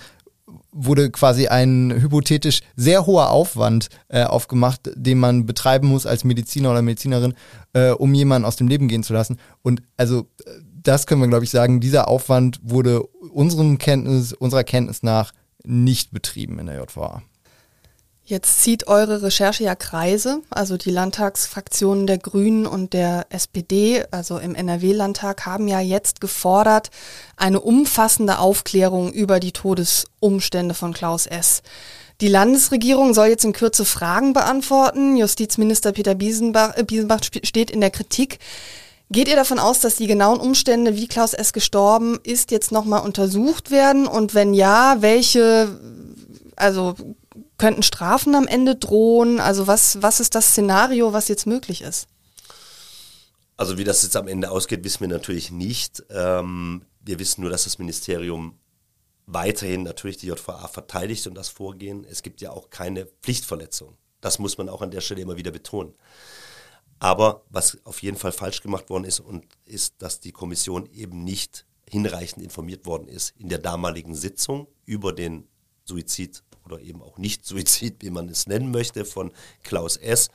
wurde 0.72 1.10
quasi 1.10 1.48
ein 1.48 1.92
hypothetisch 1.92 2.60
sehr 2.76 3.06
hoher 3.06 3.30
Aufwand 3.30 3.88
äh, 4.08 4.24
aufgemacht, 4.24 4.90
den 4.94 5.18
man 5.18 5.46
betreiben 5.46 5.88
muss 5.88 6.06
als 6.06 6.24
Mediziner 6.24 6.70
oder 6.70 6.82
Medizinerin, 6.82 7.34
äh, 7.72 7.90
um 7.90 8.14
jemanden 8.14 8.46
aus 8.46 8.56
dem 8.56 8.68
Leben 8.68 8.88
gehen 8.88 9.02
zu 9.02 9.12
lassen. 9.12 9.38
Und 9.62 9.82
also 9.96 10.26
äh, 10.44 10.50
das 10.82 11.06
können 11.06 11.20
wir, 11.20 11.28
glaube 11.28 11.44
ich, 11.44 11.50
sagen, 11.50 11.80
dieser 11.80 12.08
Aufwand 12.08 12.60
wurde 12.62 13.02
unserem 13.02 13.78
Kenntnis, 13.78 14.32
unserer 14.32 14.64
Kenntnis 14.64 15.02
nach 15.02 15.32
nicht 15.64 16.12
betrieben 16.12 16.58
in 16.58 16.66
der 16.66 16.80
JVA. 16.80 17.22
Jetzt 18.28 18.60
zieht 18.60 18.88
eure 18.88 19.22
Recherche 19.22 19.64
ja 19.64 19.74
Kreise, 19.74 20.42
also 20.50 20.76
die 20.76 20.90
Landtagsfraktionen 20.90 22.06
der 22.06 22.18
Grünen 22.18 22.66
und 22.66 22.92
der 22.92 23.24
SPD, 23.30 24.04
also 24.10 24.36
im 24.36 24.54
NRW-Landtag, 24.54 25.46
haben 25.46 25.66
ja 25.66 25.80
jetzt 25.80 26.20
gefordert, 26.20 26.90
eine 27.38 27.58
umfassende 27.58 28.38
Aufklärung 28.38 29.10
über 29.14 29.40
die 29.40 29.52
Todesumstände 29.52 30.74
von 30.74 30.92
Klaus 30.92 31.26
S. 31.26 31.62
Die 32.20 32.28
Landesregierung 32.28 33.14
soll 33.14 33.28
jetzt 33.28 33.46
in 33.46 33.54
Kürze 33.54 33.86
Fragen 33.86 34.34
beantworten. 34.34 35.16
Justizminister 35.16 35.92
Peter 35.92 36.14
Biesenbach, 36.14 36.76
äh, 36.76 36.84
Biesenbach 36.84 37.20
steht 37.22 37.70
in 37.70 37.80
der 37.80 37.90
Kritik. 37.90 38.40
Geht 39.10 39.28
ihr 39.28 39.36
davon 39.36 39.58
aus, 39.58 39.80
dass 39.80 39.96
die 39.96 40.06
genauen 40.06 40.38
Umstände, 40.38 40.96
wie 40.96 41.08
Klaus 41.08 41.32
S. 41.32 41.54
gestorben 41.54 42.18
ist, 42.24 42.50
jetzt 42.50 42.72
nochmal 42.72 43.00
untersucht 43.00 43.70
werden? 43.70 44.06
Und 44.06 44.34
wenn 44.34 44.52
ja, 44.52 44.96
welche, 45.00 45.80
also 46.56 46.94
Könnten 47.58 47.82
Strafen 47.82 48.34
am 48.34 48.46
Ende 48.46 48.76
drohen? 48.76 49.40
Also 49.40 49.66
was, 49.66 50.00
was 50.00 50.20
ist 50.20 50.34
das 50.34 50.48
Szenario, 50.48 51.12
was 51.12 51.28
jetzt 51.28 51.46
möglich 51.46 51.82
ist? 51.82 52.06
Also 53.56 53.76
wie 53.76 53.84
das 53.84 54.04
jetzt 54.04 54.16
am 54.16 54.28
Ende 54.28 54.50
ausgeht, 54.52 54.84
wissen 54.84 55.00
wir 55.00 55.08
natürlich 55.08 55.50
nicht. 55.50 56.04
Ähm, 56.10 56.82
wir 57.00 57.18
wissen 57.18 57.40
nur, 57.40 57.50
dass 57.50 57.64
das 57.64 57.78
Ministerium 57.78 58.56
weiterhin 59.26 59.82
natürlich 59.82 60.18
die 60.18 60.28
JVA 60.28 60.68
verteidigt 60.68 61.26
und 61.26 61.34
das 61.34 61.48
Vorgehen. 61.48 62.06
Es 62.08 62.22
gibt 62.22 62.40
ja 62.40 62.52
auch 62.52 62.70
keine 62.70 63.06
Pflichtverletzung. 63.22 63.96
Das 64.20 64.38
muss 64.38 64.56
man 64.58 64.68
auch 64.68 64.80
an 64.80 64.92
der 64.92 65.00
Stelle 65.00 65.20
immer 65.20 65.36
wieder 65.36 65.50
betonen. 65.50 65.94
Aber 67.00 67.44
was 67.50 67.78
auf 67.84 68.02
jeden 68.02 68.16
Fall 68.16 68.32
falsch 68.32 68.62
gemacht 68.62 68.90
worden 68.90 69.04
ist 69.04 69.20
und 69.20 69.44
ist, 69.64 69.96
dass 69.98 70.20
die 70.20 70.32
Kommission 70.32 70.86
eben 70.86 71.24
nicht 71.24 71.66
hinreichend 71.88 72.44
informiert 72.44 72.86
worden 72.86 73.08
ist 73.08 73.34
in 73.38 73.48
der 73.48 73.58
damaligen 73.58 74.14
Sitzung 74.14 74.68
über 74.84 75.12
den 75.12 75.48
Suizid 75.84 76.42
oder 76.70 76.82
eben 76.82 77.02
auch 77.02 77.18
nicht 77.18 77.44
Suizid, 77.44 77.96
wie 78.00 78.10
man 78.10 78.28
es 78.28 78.46
nennen 78.46 78.70
möchte, 78.70 79.04
von 79.04 79.32
Klaus 79.62 79.96
S. 79.96 80.30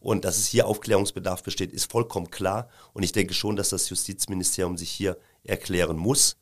Und 0.00 0.24
dass 0.24 0.38
es 0.38 0.46
hier 0.46 0.66
Aufklärungsbedarf 0.66 1.42
besteht, 1.42 1.72
ist 1.72 1.90
vollkommen 1.90 2.30
klar. 2.30 2.68
Und 2.92 3.02
ich 3.02 3.12
denke 3.12 3.34
schon, 3.34 3.56
dass 3.56 3.70
das 3.70 3.88
Justizministerium 3.88 4.76
sich 4.76 4.90
hier 4.90 5.18
erklären 5.42 5.96
muss, 5.96 6.36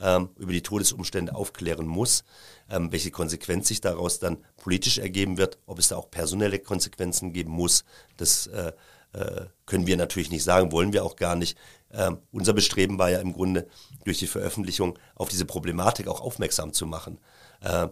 ähm, 0.00 0.30
über 0.38 0.52
die 0.52 0.62
Todesumstände 0.62 1.34
aufklären 1.34 1.86
muss, 1.86 2.24
ähm, 2.70 2.90
welche 2.92 3.10
Konsequenz 3.10 3.68
sich 3.68 3.80
daraus 3.80 4.18
dann 4.18 4.38
politisch 4.56 4.98
ergeben 4.98 5.36
wird, 5.36 5.58
ob 5.66 5.78
es 5.78 5.88
da 5.88 5.96
auch 5.96 6.10
personelle 6.10 6.58
Konsequenzen 6.58 7.32
geben 7.32 7.50
muss. 7.50 7.84
Das 8.16 8.46
äh, 8.46 8.72
äh, 9.12 9.46
können 9.66 9.86
wir 9.86 9.96
natürlich 9.96 10.30
nicht 10.30 10.44
sagen, 10.44 10.72
wollen 10.72 10.92
wir 10.92 11.04
auch 11.04 11.16
gar 11.16 11.34
nicht. 11.34 11.58
Ähm, 11.92 12.18
unser 12.32 12.52
Bestreben 12.52 12.98
war 12.98 13.10
ja 13.10 13.20
im 13.20 13.32
Grunde 13.32 13.68
durch 14.04 14.18
die 14.18 14.28
Veröffentlichung 14.28 14.98
auf 15.14 15.28
diese 15.28 15.44
Problematik 15.44 16.06
auch 16.08 16.20
aufmerksam 16.20 16.72
zu 16.72 16.86
machen. 16.86 17.18
Äh, 17.60 17.88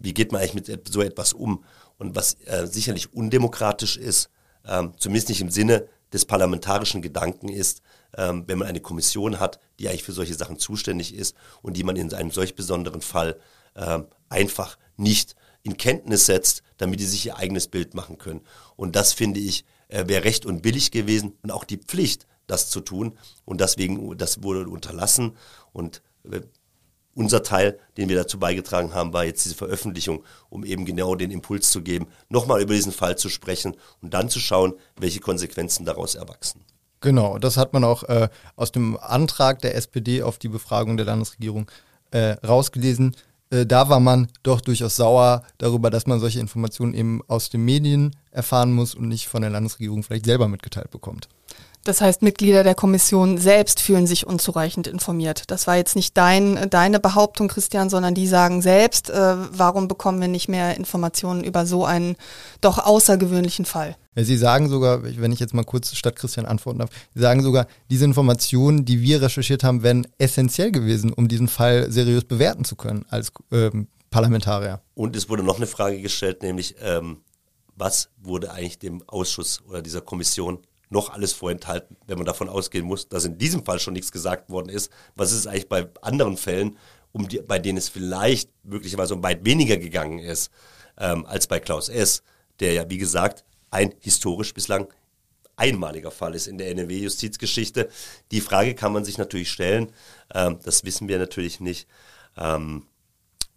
wie 0.00 0.14
geht 0.14 0.32
man 0.32 0.40
eigentlich 0.40 0.68
mit 0.68 0.88
so 0.92 1.02
etwas 1.02 1.32
um? 1.32 1.64
Und 1.98 2.16
was 2.16 2.34
äh, 2.46 2.66
sicherlich 2.66 3.12
undemokratisch 3.12 3.96
ist, 3.96 4.30
ähm, 4.66 4.94
zumindest 4.98 5.28
nicht 5.28 5.40
im 5.40 5.50
Sinne 5.50 5.86
des 6.12 6.24
parlamentarischen 6.24 7.02
Gedanken 7.02 7.48
ist, 7.48 7.82
ähm, 8.16 8.44
wenn 8.46 8.58
man 8.58 8.66
eine 8.66 8.80
Kommission 8.80 9.38
hat, 9.38 9.60
die 9.78 9.88
eigentlich 9.88 10.02
für 10.02 10.12
solche 10.12 10.34
Sachen 10.34 10.58
zuständig 10.58 11.14
ist 11.14 11.36
und 11.62 11.76
die 11.76 11.84
man 11.84 11.96
in 11.96 12.12
einem 12.12 12.30
solch 12.30 12.56
besonderen 12.56 13.02
Fall 13.02 13.38
ähm, 13.76 14.06
einfach 14.28 14.76
nicht 14.96 15.36
in 15.62 15.76
Kenntnis 15.76 16.26
setzt, 16.26 16.62
damit 16.78 17.00
die 17.00 17.06
sich 17.06 17.26
ihr 17.26 17.36
eigenes 17.36 17.68
Bild 17.68 17.94
machen 17.94 18.18
können. 18.18 18.40
Und 18.76 18.96
das 18.96 19.12
finde 19.12 19.38
ich 19.38 19.64
äh, 19.90 20.08
wäre 20.08 20.24
recht 20.24 20.46
und 20.46 20.62
billig 20.62 20.90
gewesen 20.90 21.36
und 21.42 21.50
auch 21.50 21.64
die 21.64 21.76
Pflicht, 21.76 22.26
das 22.46 22.70
zu 22.70 22.80
tun. 22.80 23.18
Und 23.44 23.60
deswegen, 23.60 24.16
das 24.16 24.42
wurde 24.42 24.68
unterlassen. 24.68 25.36
Und 25.72 26.02
äh, 26.30 26.40
unser 27.20 27.42
Teil, 27.42 27.78
den 27.98 28.08
wir 28.08 28.16
dazu 28.16 28.38
beigetragen 28.38 28.94
haben, 28.94 29.12
war 29.12 29.26
jetzt 29.26 29.44
diese 29.44 29.54
Veröffentlichung, 29.54 30.24
um 30.48 30.64
eben 30.64 30.86
genau 30.86 31.14
den 31.14 31.30
Impuls 31.30 31.70
zu 31.70 31.82
geben, 31.82 32.06
nochmal 32.30 32.62
über 32.62 32.72
diesen 32.72 32.92
Fall 32.92 33.18
zu 33.18 33.28
sprechen 33.28 33.76
und 34.00 34.14
dann 34.14 34.30
zu 34.30 34.40
schauen, 34.40 34.72
welche 34.96 35.20
Konsequenzen 35.20 35.84
daraus 35.84 36.14
erwachsen. 36.14 36.62
Genau, 37.02 37.38
das 37.38 37.58
hat 37.58 37.74
man 37.74 37.84
auch 37.84 38.04
äh, 38.04 38.30
aus 38.56 38.72
dem 38.72 38.96
Antrag 38.98 39.60
der 39.60 39.74
SPD 39.74 40.22
auf 40.22 40.38
die 40.38 40.48
Befragung 40.48 40.96
der 40.96 41.06
Landesregierung 41.06 41.70
äh, 42.10 42.36
rausgelesen. 42.46 43.14
Äh, 43.50 43.66
da 43.66 43.90
war 43.90 44.00
man 44.00 44.28
doch 44.42 44.62
durchaus 44.62 44.96
sauer 44.96 45.42
darüber, 45.58 45.90
dass 45.90 46.06
man 46.06 46.20
solche 46.20 46.40
Informationen 46.40 46.94
eben 46.94 47.20
aus 47.28 47.50
den 47.50 47.64
Medien 47.66 48.16
erfahren 48.30 48.72
muss 48.72 48.94
und 48.94 49.08
nicht 49.08 49.28
von 49.28 49.42
der 49.42 49.50
Landesregierung 49.50 50.02
vielleicht 50.02 50.24
selber 50.24 50.48
mitgeteilt 50.48 50.90
bekommt. 50.90 51.28
Das 51.84 52.02
heißt, 52.02 52.20
Mitglieder 52.20 52.62
der 52.62 52.74
Kommission 52.74 53.38
selbst 53.38 53.80
fühlen 53.80 54.06
sich 54.06 54.26
unzureichend 54.26 54.86
informiert. 54.86 55.44
Das 55.46 55.66
war 55.66 55.76
jetzt 55.76 55.96
nicht 55.96 56.14
dein, 56.14 56.68
deine 56.68 57.00
Behauptung, 57.00 57.48
Christian, 57.48 57.88
sondern 57.88 58.14
die 58.14 58.26
sagen 58.26 58.60
selbst, 58.60 59.08
äh, 59.08 59.36
warum 59.50 59.88
bekommen 59.88 60.20
wir 60.20 60.28
nicht 60.28 60.48
mehr 60.48 60.76
Informationen 60.76 61.42
über 61.42 61.64
so 61.64 61.86
einen 61.86 62.16
doch 62.60 62.78
außergewöhnlichen 62.78 63.64
Fall? 63.64 63.96
Sie 64.14 64.36
sagen 64.36 64.68
sogar, 64.68 65.02
wenn 65.02 65.32
ich 65.32 65.40
jetzt 65.40 65.54
mal 65.54 65.64
kurz 65.64 65.94
statt 65.94 66.16
Christian 66.16 66.44
antworten 66.44 66.80
darf, 66.80 66.90
Sie 67.14 67.20
sagen 67.20 67.42
sogar, 67.42 67.66
diese 67.88 68.04
Informationen, 68.04 68.84
die 68.84 69.00
wir 69.00 69.22
recherchiert 69.22 69.64
haben, 69.64 69.82
wären 69.82 70.06
essentiell 70.18 70.72
gewesen, 70.72 71.12
um 71.12 71.28
diesen 71.28 71.48
Fall 71.48 71.90
seriös 71.90 72.24
bewerten 72.24 72.64
zu 72.64 72.76
können 72.76 73.06
als 73.08 73.32
ähm, 73.52 73.86
Parlamentarier. 74.10 74.82
Und 74.94 75.16
es 75.16 75.30
wurde 75.30 75.42
noch 75.42 75.56
eine 75.56 75.66
Frage 75.66 76.02
gestellt, 76.02 76.42
nämlich 76.42 76.74
ähm, 76.82 77.22
was 77.74 78.10
wurde 78.18 78.52
eigentlich 78.52 78.78
dem 78.78 79.02
Ausschuss 79.08 79.62
oder 79.66 79.80
dieser 79.80 80.02
Kommission 80.02 80.58
noch 80.90 81.10
alles 81.10 81.32
vorenthalten, 81.32 81.96
wenn 82.06 82.18
man 82.18 82.26
davon 82.26 82.48
ausgehen 82.48 82.84
muss, 82.84 83.08
dass 83.08 83.24
in 83.24 83.38
diesem 83.38 83.64
Fall 83.64 83.78
schon 83.78 83.94
nichts 83.94 84.12
gesagt 84.12 84.50
worden 84.50 84.68
ist. 84.68 84.92
Was 85.14 85.32
ist 85.32 85.46
eigentlich 85.46 85.68
bei 85.68 85.88
anderen 86.02 86.36
Fällen, 86.36 86.76
um 87.12 87.28
die, 87.28 87.40
bei 87.40 87.58
denen 87.58 87.78
es 87.78 87.88
vielleicht 87.88 88.50
möglicherweise 88.64 89.14
um 89.14 89.22
weit 89.22 89.44
weniger 89.44 89.76
gegangen 89.76 90.18
ist, 90.18 90.50
ähm, 90.98 91.24
als 91.26 91.46
bei 91.46 91.60
Klaus 91.60 91.88
S., 91.88 92.22
der 92.58 92.72
ja, 92.72 92.90
wie 92.90 92.98
gesagt, 92.98 93.44
ein 93.70 93.94
historisch 94.00 94.52
bislang 94.52 94.88
einmaliger 95.56 96.10
Fall 96.10 96.34
ist 96.34 96.48
in 96.48 96.58
der 96.58 96.70
NRW-Justizgeschichte. 96.70 97.88
Die 98.32 98.40
Frage 98.40 98.74
kann 98.74 98.92
man 98.92 99.04
sich 99.04 99.18
natürlich 99.18 99.50
stellen. 99.50 99.92
Ähm, 100.34 100.58
das 100.64 100.84
wissen 100.84 101.08
wir 101.08 101.18
natürlich 101.18 101.60
nicht. 101.60 101.86
Ähm, 102.36 102.86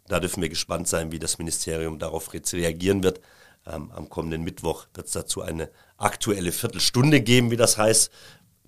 da 0.07 0.19
dürfen 0.19 0.41
wir 0.41 0.49
gespannt 0.49 0.87
sein, 0.87 1.11
wie 1.11 1.19
das 1.19 1.37
Ministerium 1.37 1.97
darauf 1.97 2.31
reagieren 2.33 3.03
wird. 3.03 3.21
Ähm, 3.65 3.91
am 3.91 4.09
kommenden 4.09 4.43
Mittwoch 4.43 4.87
wird 4.93 5.07
es 5.07 5.13
dazu 5.13 5.41
eine 5.41 5.69
aktuelle 6.03 6.51
Viertelstunde 6.51 7.21
geben, 7.21 7.51
wie 7.51 7.57
das 7.57 7.77
heißt, 7.77 8.11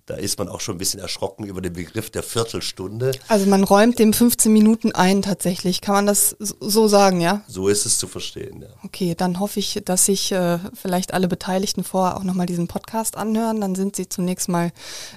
da 0.06 0.14
ist 0.14 0.38
man 0.38 0.48
auch 0.48 0.60
schon 0.60 0.76
ein 0.76 0.78
bisschen 0.78 1.00
erschrocken 1.00 1.44
über 1.44 1.60
den 1.60 1.72
Begriff 1.72 2.10
der 2.10 2.22
Viertelstunde. 2.22 3.10
Also 3.26 3.46
man 3.46 3.64
räumt 3.64 3.98
dem 3.98 4.12
15 4.12 4.52
Minuten 4.52 4.92
ein 4.92 5.20
tatsächlich. 5.20 5.80
Kann 5.80 5.96
man 5.96 6.06
das 6.06 6.36
so 6.38 6.86
sagen, 6.86 7.20
ja? 7.20 7.42
So 7.48 7.66
ist 7.66 7.86
es 7.86 7.98
zu 7.98 8.06
verstehen, 8.06 8.62
ja. 8.62 8.68
Okay, 8.84 9.16
dann 9.16 9.40
hoffe 9.40 9.58
ich, 9.58 9.82
dass 9.84 10.06
sich 10.06 10.30
äh, 10.30 10.60
vielleicht 10.74 11.12
alle 11.12 11.26
Beteiligten 11.26 11.82
vorher 11.82 12.16
auch 12.16 12.22
nochmal 12.22 12.46
diesen 12.46 12.68
Podcast 12.68 13.16
anhören. 13.16 13.60
Dann 13.60 13.74
sind 13.74 13.96
sie 13.96 14.08
zunächst 14.08 14.48
mal 14.48 14.70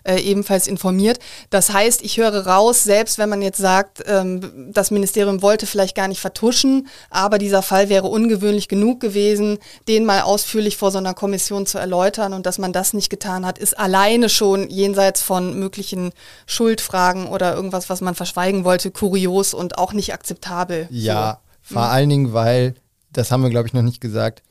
äh, 0.04 0.20
ebenfalls 0.22 0.66
informiert. 0.66 1.20
Das 1.52 1.72
heißt, 1.72 2.02
ich 2.02 2.18
höre 2.18 2.48
raus, 2.48 2.84
selbst 2.84 3.20
wenn 3.20 3.30
man 3.30 3.44
jetzt 3.44 3.60
sagt, 3.60 4.02
ähm, 4.08 4.72
das 4.74 4.90
Ministerium 4.90 5.44
wollte 5.44 5.68
vielleicht 5.68 5.96
gar 5.96 6.08
nicht 6.08 6.20
vertuschen, 6.20 6.88
aber 7.12 7.38
dieser 7.38 7.62
Fall 7.62 7.90
wäre 7.90 8.08
ungewöhnlich 8.08 8.68
genug 8.68 9.02
gewesen, 9.02 9.60
den 9.88 10.06
mal 10.06 10.22
ausführlich 10.22 10.78
vor 10.78 10.90
so 10.90 10.98
einer 10.98 11.14
Kommission 11.14 11.68
zu 11.68 11.78
erläutern 11.78 12.34
und 12.34 12.48
dass 12.48 12.58
man 12.58 12.74
das 12.74 12.94
nicht 12.94 13.12
getan 13.12 13.46
hat, 13.46 13.60
ist 13.60 13.78
alleine 13.78 14.30
schon 14.30 14.68
jenseits 14.80 15.22
von 15.22 15.60
möglichen 15.60 16.12
Schuldfragen 16.46 17.28
oder 17.28 17.56
irgendwas, 17.56 17.90
was 17.90 18.02
man 18.02 18.16
verschweigen 18.16 18.64
wollte, 18.64 18.92
kurios 18.92 19.54
und 19.54 19.78
auch 19.78 19.94
nicht 19.94 20.14
akzeptabel. 20.14 20.88
Ja, 20.90 21.40
so. 21.62 21.76
vor 21.76 21.86
mhm. 21.86 21.92
allen 21.92 22.10
Dingen, 22.10 22.34
weil, 22.34 22.76
das 23.12 23.32
haben 23.32 23.44
wir 23.44 23.50
glaube 23.50 23.68
ich 23.68 23.74
noch 23.74 23.82
nicht 23.82 24.02
gesagt, 24.02 24.42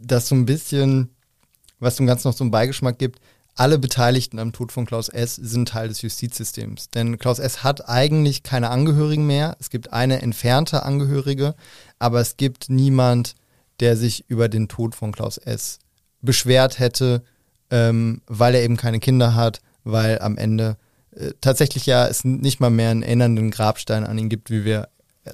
dass 0.00 0.28
so 0.28 0.34
ein 0.34 0.46
bisschen, 0.46 1.10
was 1.78 1.96
dem 1.96 2.06
Ganzen 2.06 2.28
noch 2.28 2.36
so 2.36 2.44
einen 2.44 2.50
Beigeschmack 2.50 2.98
gibt, 2.98 3.20
alle 3.58 3.80
Beteiligten 3.80 4.38
am 4.38 4.52
Tod 4.52 4.70
von 4.70 4.86
Klaus 4.86 5.08
S. 5.08 5.34
sind 5.34 5.70
Teil 5.70 5.88
des 5.88 6.00
Justizsystems. 6.02 6.90
Denn 6.90 7.18
Klaus 7.18 7.40
S. 7.40 7.64
hat 7.64 7.88
eigentlich 7.88 8.44
keine 8.44 8.70
Angehörigen 8.70 9.26
mehr. 9.26 9.56
Es 9.58 9.68
gibt 9.68 9.92
eine 9.92 10.22
entfernte 10.22 10.84
Angehörige, 10.84 11.56
aber 11.98 12.20
es 12.20 12.36
gibt 12.36 12.70
niemand, 12.70 13.34
der 13.80 13.96
sich 13.96 14.24
über 14.28 14.48
den 14.48 14.68
Tod 14.68 14.94
von 14.94 15.10
Klaus 15.10 15.38
S. 15.38 15.80
beschwert 16.20 16.78
hätte, 16.78 17.24
ähm, 17.70 18.22
weil 18.28 18.54
er 18.54 18.62
eben 18.62 18.76
keine 18.76 19.00
Kinder 19.00 19.34
hat, 19.34 19.60
weil 19.84 20.18
am 20.20 20.36
Ende 20.36 20.76
äh, 21.14 21.30
tatsächlich 21.40 21.86
ja 21.86 22.06
es 22.06 22.24
nicht 22.24 22.60
mal 22.60 22.70
mehr 22.70 22.90
einen 22.90 23.02
erinnernden 23.02 23.50
Grabstein 23.50 24.04
an 24.04 24.18
ihn 24.18 24.28
gibt, 24.28 24.50
wie 24.50 24.64
wir 24.64 24.88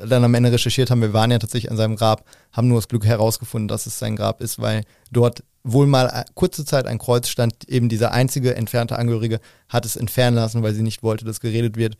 dann 0.06 0.24
am 0.24 0.34
Ende 0.34 0.52
recherchiert 0.52 0.90
haben. 0.90 1.00
Wir 1.00 1.12
waren 1.12 1.30
ja 1.30 1.38
tatsächlich 1.38 1.70
an 1.70 1.76
seinem 1.76 1.96
Grab, 1.96 2.24
haben 2.52 2.68
nur 2.68 2.78
das 2.78 2.88
Glück 2.88 3.04
herausgefunden, 3.04 3.68
dass 3.68 3.86
es 3.86 3.98
sein 3.98 4.16
Grab 4.16 4.40
ist, 4.40 4.60
weil 4.60 4.82
dort 5.10 5.42
wohl 5.62 5.86
mal 5.86 6.06
äh, 6.06 6.24
kurze 6.34 6.64
Zeit 6.64 6.86
ein 6.86 6.98
Kreuz 6.98 7.28
stand. 7.28 7.68
Eben 7.68 7.88
dieser 7.88 8.12
einzige 8.12 8.54
entfernte 8.54 8.98
Angehörige 8.98 9.40
hat 9.68 9.86
es 9.86 9.96
entfernen 9.96 10.36
lassen, 10.36 10.62
weil 10.62 10.74
sie 10.74 10.82
nicht 10.82 11.02
wollte, 11.02 11.24
dass 11.24 11.40
geredet 11.40 11.76
wird. 11.76 11.96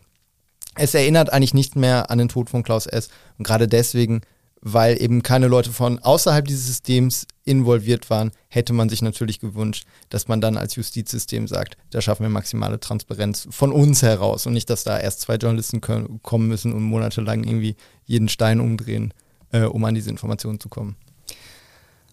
Es 0.76 0.94
erinnert 0.94 1.32
eigentlich 1.32 1.54
nicht 1.54 1.76
mehr 1.76 2.10
an 2.10 2.18
den 2.18 2.28
Tod 2.28 2.50
von 2.50 2.62
Klaus 2.62 2.86
S. 2.86 3.08
Und 3.38 3.46
gerade 3.46 3.68
deswegen 3.68 4.22
weil 4.64 5.00
eben 5.00 5.22
keine 5.22 5.46
Leute 5.46 5.70
von 5.70 5.98
außerhalb 5.98 6.46
dieses 6.46 6.66
Systems 6.66 7.26
involviert 7.44 8.08
waren, 8.08 8.32
hätte 8.48 8.72
man 8.72 8.88
sich 8.88 9.02
natürlich 9.02 9.38
gewünscht, 9.38 9.86
dass 10.08 10.26
man 10.26 10.40
dann 10.40 10.56
als 10.56 10.74
Justizsystem 10.74 11.46
sagt, 11.46 11.76
da 11.90 12.00
schaffen 12.00 12.22
wir 12.22 12.30
maximale 12.30 12.80
Transparenz 12.80 13.46
von 13.50 13.72
uns 13.72 14.00
heraus 14.00 14.46
und 14.46 14.54
nicht, 14.54 14.70
dass 14.70 14.82
da 14.82 14.98
erst 14.98 15.20
zwei 15.20 15.36
Journalisten 15.36 15.82
können, 15.82 16.20
kommen 16.22 16.48
müssen 16.48 16.72
und 16.72 16.82
monatelang 16.82 17.44
irgendwie 17.44 17.76
jeden 18.06 18.30
Stein 18.30 18.58
umdrehen, 18.58 19.12
äh, 19.52 19.64
um 19.64 19.84
an 19.84 19.94
diese 19.94 20.08
Informationen 20.08 20.58
zu 20.58 20.70
kommen. 20.70 20.96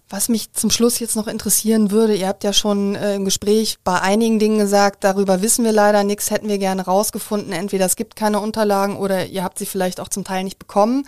Was 0.10 0.28
mich 0.28 0.52
zum 0.52 0.72
Schluss 0.72 1.00
jetzt 1.00 1.16
noch 1.16 1.28
interessieren 1.28 1.90
würde, 1.90 2.14
ihr 2.14 2.28
habt 2.28 2.44
ja 2.44 2.52
schon 2.52 2.96
äh, 2.96 3.16
im 3.16 3.24
Gespräch 3.24 3.78
bei 3.86 4.02
einigen 4.02 4.40
Dingen 4.40 4.60
gesagt, 4.60 5.06
darüber 5.06 5.42
wissen 5.42 5.64
wir 5.64 5.72
leider 5.72 6.04
nichts, 6.04 6.32
hätten 6.32 6.50
wir 6.50 6.58
gerne 6.58 6.82
rausgefunden. 6.82 7.54
Entweder 7.54 7.86
es 7.86 7.96
gibt 7.96 8.18
keine 8.18 8.42
Unterlagen 8.42 8.98
oder 8.98 9.28
ihr 9.28 9.42
habt 9.42 9.58
sie 9.58 9.66
vielleicht 9.66 10.02
auch 10.02 10.10
zum 10.10 10.26
Teil 10.26 10.44
nicht 10.44 10.60
bekommen. 10.60 11.06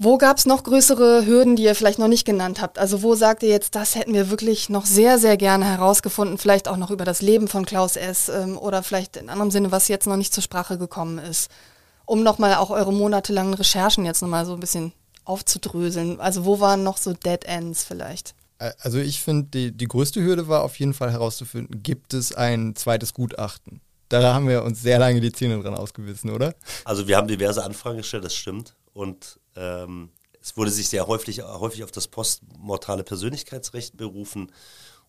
Wo 0.00 0.16
gab 0.16 0.38
es 0.38 0.46
noch 0.46 0.62
größere 0.62 1.26
Hürden, 1.26 1.56
die 1.56 1.64
ihr 1.64 1.74
vielleicht 1.74 1.98
noch 1.98 2.06
nicht 2.06 2.24
genannt 2.24 2.62
habt? 2.62 2.78
Also 2.78 3.02
wo 3.02 3.16
sagt 3.16 3.42
ihr 3.42 3.48
jetzt, 3.48 3.74
das 3.74 3.96
hätten 3.96 4.14
wir 4.14 4.30
wirklich 4.30 4.68
noch 4.68 4.86
sehr, 4.86 5.18
sehr 5.18 5.36
gerne 5.36 5.64
herausgefunden, 5.64 6.38
vielleicht 6.38 6.68
auch 6.68 6.76
noch 6.76 6.92
über 6.92 7.04
das 7.04 7.20
Leben 7.20 7.48
von 7.48 7.66
Klaus 7.66 7.96
S. 7.96 8.28
Ähm, 8.28 8.56
oder 8.56 8.84
vielleicht 8.84 9.16
in 9.16 9.28
anderem 9.28 9.50
Sinne, 9.50 9.72
was 9.72 9.88
jetzt 9.88 10.06
noch 10.06 10.16
nicht 10.16 10.32
zur 10.32 10.44
Sprache 10.44 10.78
gekommen 10.78 11.18
ist, 11.18 11.50
um 12.04 12.22
nochmal 12.22 12.54
auch 12.54 12.70
eure 12.70 12.92
monatelangen 12.92 13.54
Recherchen 13.54 14.04
jetzt 14.04 14.22
nochmal 14.22 14.46
so 14.46 14.54
ein 14.54 14.60
bisschen 14.60 14.92
aufzudröseln. 15.24 16.20
Also 16.20 16.44
wo 16.44 16.60
waren 16.60 16.84
noch 16.84 16.96
so 16.96 17.12
Dead 17.12 17.44
Ends 17.44 17.82
vielleicht? 17.82 18.36
Also 18.58 18.98
ich 18.98 19.20
finde, 19.20 19.48
die, 19.52 19.72
die 19.72 19.88
größte 19.88 20.22
Hürde 20.22 20.46
war 20.46 20.62
auf 20.62 20.78
jeden 20.78 20.94
Fall 20.94 21.10
herauszufinden, 21.10 21.82
gibt 21.82 22.14
es 22.14 22.32
ein 22.32 22.76
zweites 22.76 23.14
Gutachten? 23.14 23.80
Da 24.08 24.32
haben 24.32 24.48
wir 24.48 24.62
uns 24.62 24.80
sehr 24.80 25.00
lange 25.00 25.20
die 25.20 25.32
Zähne 25.32 25.60
dran 25.60 25.74
ausgewissen, 25.74 26.30
oder? 26.30 26.54
Also 26.84 27.08
wir 27.08 27.16
haben 27.16 27.26
diverse 27.26 27.64
Anfragen 27.64 27.98
gestellt, 27.98 28.24
das 28.24 28.34
stimmt. 28.34 28.74
Und 28.94 29.38
ähm, 29.58 30.10
es 30.40 30.56
wurde 30.56 30.70
sich 30.70 30.88
sehr 30.88 31.06
häufig, 31.06 31.42
häufig 31.42 31.84
auf 31.84 31.90
das 31.90 32.08
postmortale 32.08 33.02
Persönlichkeitsrecht 33.02 33.96
berufen 33.96 34.52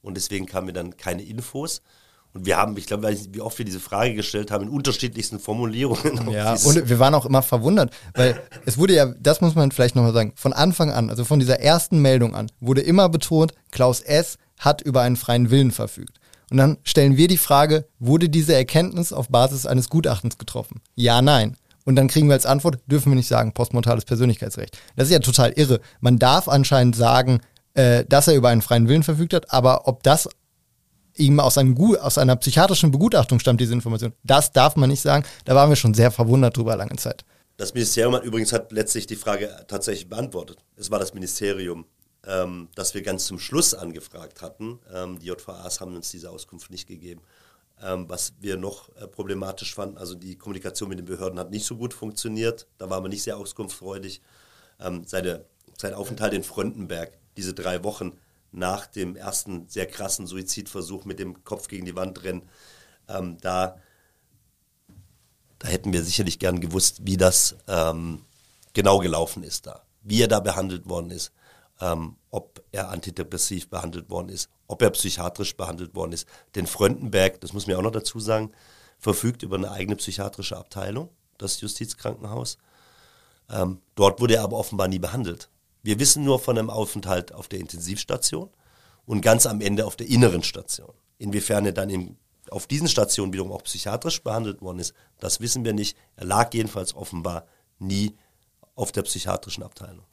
und 0.02 0.16
deswegen 0.16 0.46
kamen 0.46 0.68
mir 0.68 0.74
dann 0.74 0.98
keine 0.98 1.24
Infos. 1.24 1.82
Und 2.34 2.46
wir 2.46 2.58
haben, 2.58 2.78
ich 2.78 2.86
glaube, 2.86 3.12
wie 3.32 3.42
oft 3.42 3.58
wir 3.58 3.66
diese 3.66 3.80
Frage 3.80 4.14
gestellt 4.14 4.52
haben, 4.52 4.66
in 4.66 4.70
unterschiedlichsten 4.70 5.40
Formulierungen. 5.40 6.30
Ja, 6.30 6.54
und 6.54 6.88
wir 6.88 7.00
waren 7.00 7.16
auch 7.16 7.26
immer 7.26 7.42
verwundert, 7.42 7.92
weil 8.14 8.40
es 8.66 8.78
wurde 8.78 8.94
ja, 8.94 9.08
das 9.20 9.42
muss 9.42 9.56
man 9.56 9.72
vielleicht 9.72 9.96
nochmal 9.96 10.14
sagen, 10.14 10.34
von 10.36 10.54
Anfang 10.54 10.92
an, 10.92 11.10
also 11.10 11.26
von 11.26 11.40
dieser 11.40 11.60
ersten 11.60 12.02
Meldung 12.02 12.36
an, 12.36 12.52
wurde 12.60 12.82
immer 12.82 13.10
betont, 13.10 13.54
Klaus 13.72 14.02
S. 14.02 14.38
hat 14.60 14.82
über 14.82 15.02
einen 15.02 15.16
freien 15.16 15.50
Willen 15.50 15.72
verfügt. 15.72 16.20
Und 16.52 16.58
dann 16.58 16.78
stellen 16.84 17.18
wir 17.18 17.28
die 17.28 17.38
Frage, 17.38 17.88
wurde 18.00 18.30
diese 18.30 18.54
Erkenntnis 18.56 19.14
auf 19.14 19.30
Basis 19.30 19.66
eines 19.66 19.90
Gutachtens 19.90 20.38
getroffen? 20.38 20.82
Ja, 20.96 21.22
nein. 21.22 21.58
Und 21.86 21.96
dann 21.96 22.08
kriegen 22.08 22.28
wir 22.28 22.34
als 22.34 22.46
Antwort, 22.46 22.80
dürfen 22.88 23.12
wir 23.12 23.16
nicht 23.16 23.28
sagen, 23.28 23.54
postmortales 23.54 24.06
Persönlichkeitsrecht. 24.06 24.78
Das 24.96 25.08
ist 25.08 25.14
ja 25.14 25.20
total 25.20 25.52
irre. 25.54 25.80
Man 26.02 26.20
darf 26.20 26.48
anscheinend 26.48 26.96
sagen, 26.96 27.42
äh, 27.74 28.06
dass 28.06 28.28
er 28.28 28.36
über 28.36 28.50
einen 28.50 28.62
freien 28.62 28.88
Willen 28.88 29.04
verfügt 29.04 29.34
hat, 29.34 29.52
aber 29.52 29.88
ob 29.88 30.04
das 30.04 30.30
ihm 31.16 31.40
aus, 31.40 31.58
einem, 31.58 31.78
aus 32.02 32.18
einer 32.18 32.36
psychiatrischen 32.36 32.92
Begutachtung 32.92 33.40
stammt, 33.40 33.62
diese 33.62 33.74
Information, 33.74 34.14
das 34.24 34.52
darf 34.52 34.76
man 34.76 34.90
nicht 34.90 35.02
sagen. 35.02 35.26
Da 35.46 35.56
waren 35.56 35.70
wir 35.70 35.76
schon 35.76 35.94
sehr 35.94 36.12
verwundert 36.12 36.58
drüber 36.58 36.76
lange 36.76 36.96
Zeit. 36.96 37.26
Das 37.58 37.74
Ministerium 37.74 38.16
hat 38.16 38.24
übrigens 38.24 38.54
hat 38.54 38.72
letztlich 38.72 39.06
die 39.06 39.18
Frage 39.18 39.50
tatsächlich 39.68 40.08
beantwortet. 40.08 40.60
Es 40.78 40.92
war 40.92 41.00
das 41.00 41.14
Ministerium, 41.14 41.86
ähm, 42.26 42.70
das 42.76 42.94
wir 42.94 43.02
ganz 43.02 43.26
zum 43.26 43.38
Schluss 43.38 43.74
angefragt 43.74 44.42
hatten. 44.42 44.80
Ähm, 44.94 45.20
die 45.20 45.28
JVAs 45.28 45.82
haben 45.82 45.96
uns 45.96 46.10
diese 46.10 46.30
Auskunft 46.30 46.72
nicht 46.72 46.88
gegeben. 46.88 47.22
Ähm, 47.82 48.10
was 48.10 48.34
wir 48.42 48.58
noch 48.58 48.90
äh, 48.96 49.08
problematisch 49.08 49.74
fanden, 49.74 49.98
also 49.98 50.14
die 50.14 50.38
Kommunikation 50.38 50.90
mit 50.90 51.00
den 51.00 51.06
Behörden 51.06 51.40
hat 51.40 51.50
nicht 51.50 51.66
so 51.66 51.78
gut 51.78 51.94
funktioniert. 51.94 52.68
Da 52.78 52.90
waren 52.90 53.04
wir 53.04 53.10
nicht 53.10 53.24
sehr 53.24 53.38
auskunftsfreudig. 53.38 54.22
Ähm, 54.82 55.04
seine, 55.06 55.46
sein 55.78 55.94
Aufenthalt 55.94 56.34
in 56.34 56.44
Fröndenberg, 56.44 57.18
diese 57.38 57.54
drei 57.54 57.84
Wochen, 57.86 58.18
nach 58.52 58.86
dem 58.86 59.16
ersten 59.16 59.70
sehr 59.70 59.86
krassen 59.86 60.28
Suizidversuch 60.28 61.06
mit 61.06 61.20
dem 61.20 61.44
Kopf 61.46 61.70
gegen 61.70 61.86
die 61.86 61.96
Wand 61.96 62.24
rennen, 62.24 62.50
ähm, 63.08 63.38
da, 63.40 63.80
da 65.60 65.68
hätten 65.68 65.94
wir 65.94 66.04
sicherlich 66.04 66.40
gern 66.40 66.60
gewusst, 66.60 67.06
wie 67.06 67.18
das 67.18 67.56
genau 68.74 69.00
gelaufen 69.00 69.44
ist 69.44 69.68
da, 69.68 69.84
wie 70.04 70.22
er 70.22 70.28
da 70.28 70.40
behandelt 70.40 70.88
worden 70.88 71.12
ist, 71.12 71.34
ähm, 71.82 72.16
ob 72.30 72.62
er 72.72 72.90
antidepressiv 72.90 73.70
behandelt 73.70 74.10
worden 74.10 74.30
ist, 74.30 74.50
ob 74.68 74.82
er 74.82 74.90
psychiatrisch 74.92 75.56
behandelt 75.56 75.96
worden 75.96 76.12
ist. 76.12 76.28
Denn 76.56 76.68
Fröndenberg, 76.68 77.42
das 77.42 77.54
muss 77.54 77.68
man 77.68 77.76
auch 77.78 77.82
noch 77.82 77.92
dazu 77.92 78.20
sagen, 78.20 78.52
verfügt 78.98 79.44
über 79.44 79.56
eine 79.56 79.72
eigene 79.72 79.96
psychiatrische 79.96 80.58
Abteilung, 80.58 81.10
das 81.38 81.62
Justizkrankenhaus. 81.62 82.58
Ähm, 83.50 83.82
dort 83.96 84.20
wurde 84.20 84.36
er 84.36 84.44
aber 84.44 84.58
offenbar 84.58 84.88
nie 84.88 85.00
behandelt. 85.00 85.50
Wir 85.82 86.00
wissen 86.00 86.24
nur 86.24 86.40
von 86.40 86.58
einem 86.58 86.70
Aufenthalt 86.70 87.34
auf 87.34 87.48
der 87.48 87.60
Intensivstation 87.60 88.50
und 89.06 89.22
ganz 89.22 89.46
am 89.46 89.62
Ende 89.62 89.86
auf 89.86 89.96
der 89.96 90.08
inneren 90.08 90.44
Station. 90.44 90.94
Inwiefern 91.18 91.66
er 91.66 91.72
dann 91.72 91.90
in, 91.90 92.18
auf 92.52 92.68
diesen 92.68 92.90
Stationen 92.90 93.34
wiederum 93.34 93.52
auch 93.52 93.64
psychiatrisch 93.64 94.22
behandelt 94.22 94.62
worden 94.62 94.80
ist, 94.80 94.94
das 95.20 95.40
wissen 95.40 95.64
wir 95.64 95.74
nicht. 95.74 95.98
Er 96.18 96.26
lag 96.26 96.54
jedenfalls 96.54 96.94
offenbar 96.94 97.48
nie 97.80 98.16
auf 98.76 98.92
der 98.92 99.04
psychiatrischen 99.04 99.64
Abteilung. 99.64 100.06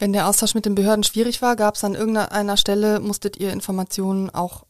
Wenn 0.00 0.14
der 0.14 0.28
Austausch 0.28 0.54
mit 0.54 0.64
den 0.64 0.74
Behörden 0.74 1.04
schwierig 1.04 1.42
war, 1.42 1.56
gab 1.56 1.74
es 1.74 1.84
an 1.84 1.94
irgendeiner 1.94 2.56
Stelle, 2.56 3.00
musstet 3.00 3.36
ihr 3.36 3.52
Informationen 3.52 4.30
auch 4.30 4.64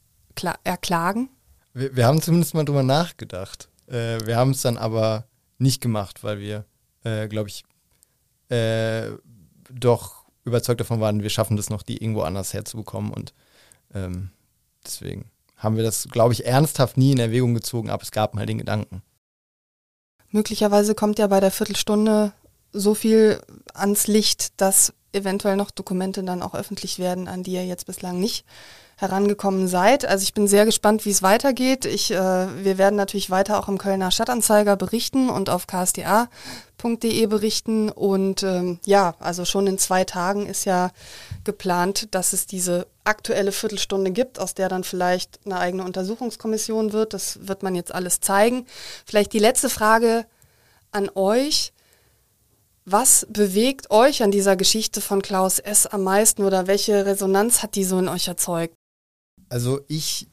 erklagen? 0.65 1.31
Wir, 1.73 1.95
wir, 1.95 2.07
haben 2.07 2.21
zumindest 2.21 2.53
mal 2.55 2.65
drüber 2.65 2.83
nachgedacht. 2.83 3.69
Äh, 3.87 4.19
wir 4.27 4.37
haben 4.37 4.51
es 4.51 4.63
dann 4.63 4.77
aber 4.77 5.29
nicht 5.59 5.81
gemacht, 5.81 6.25
weil 6.25 6.41
wir, 6.41 6.65
äh, 7.05 7.29
glaube 7.29 7.49
ich, 7.49 7.65
äh, 8.49 9.13
doch 9.73 10.25
überzeugt 10.43 10.81
davon 10.81 11.01
waren, 11.01 11.23
wir 11.23 11.31
schaffen 11.31 11.57
das 11.57 11.71
noch, 11.71 11.83
die 11.83 12.03
irgendwo 12.03 12.23
anders 12.23 12.53
herzubekommen. 12.53 13.13
Und 13.13 13.33
ähm, 13.95 14.31
deswegen 14.85 15.31
haben 15.55 15.77
wir 15.77 15.85
das, 15.85 16.09
glaube 16.11 16.33
ich, 16.33 16.45
ernsthaft 16.45 16.97
nie 16.97 17.13
in 17.13 17.21
Erwägung 17.21 17.55
gezogen, 17.55 17.89
aber 17.89 18.03
es 18.03 18.11
gab 18.11 18.35
mal 18.35 18.47
den 18.47 18.59
Gedanken. 18.59 19.01
Möglicherweise 20.33 20.97
kommt 20.97 21.21
ja 21.21 21.29
bei 21.29 21.39
der 21.39 21.53
Viertelstunde 21.53 22.33
so 22.73 22.95
viel 22.95 23.41
ans 23.75 24.09
Licht, 24.09 24.61
dass 24.61 24.93
eventuell 25.13 25.57
noch 25.57 25.71
Dokumente 25.71 26.23
dann 26.23 26.43
auch 26.43 26.55
öffentlich 26.55 26.99
werden, 26.99 27.29
an 27.29 27.43
die 27.43 27.53
ihr 27.53 27.67
jetzt 27.67 27.87
bislang 27.87 28.19
nicht 28.21 28.45
herangekommen 29.01 29.67
seid. 29.67 30.05
Also 30.05 30.23
ich 30.25 30.35
bin 30.35 30.47
sehr 30.47 30.67
gespannt, 30.67 31.07
wie 31.07 31.11
es 31.11 31.23
weitergeht. 31.23 31.87
Ich, 31.87 32.11
äh, 32.11 32.17
wir 32.17 32.77
werden 32.77 32.97
natürlich 32.97 33.31
weiter 33.31 33.59
auch 33.59 33.69
im 33.69 33.79
Kölner 33.79 34.11
Stadtanzeiger 34.11 34.77
berichten 34.77 35.31
und 35.31 35.49
auf 35.49 35.67
ksda.de 35.67 37.27
berichten. 37.27 37.89
Und 37.89 38.43
ähm, 38.43 38.79
ja, 38.85 39.15
also 39.19 39.47
schon 39.47 39.67
in 39.67 39.79
zwei 39.79 40.05
Tagen 40.05 40.47
ist 40.47 40.67
ja 40.67 40.91
geplant, 41.45 42.15
dass 42.15 42.35
es 42.35 42.47
diese 42.47 42.87
aktuelle 43.05 43.53
Viertelstunde 43.53 44.11
gibt, 44.11 44.39
aus 44.39 44.53
der 44.53 44.69
dann 44.69 44.85
vielleicht 44.85 45.41
eine 45.47 45.59
eigene 45.59 45.85
Untersuchungskommission 45.85 46.93
wird. 46.93 47.15
Das 47.15 47.39
wird 47.49 47.63
man 47.63 47.75
jetzt 47.75 47.95
alles 47.95 48.21
zeigen. 48.21 48.67
Vielleicht 49.07 49.33
die 49.33 49.39
letzte 49.39 49.71
Frage 49.71 50.27
an 50.93 51.09
euch. 51.15 51.73
Was 52.93 53.25
bewegt 53.31 53.93
euch 53.93 54.21
an 54.25 54.33
dieser 54.33 54.57
Geschichte 54.57 55.01
von 55.01 55.23
Klaus 55.23 55.61
S. 55.61 55.87
am 55.87 56.03
meisten 56.03 56.43
oder 56.43 56.67
welche 56.67 57.07
Resonanz 57.07 57.63
hat 57.63 57.77
die 57.77 57.85
so 57.85 58.01
in 58.01 58.09
euch 58.09 58.27
erzeugt? 58.27 58.75
Also 59.49 59.81
ich, 59.87 60.27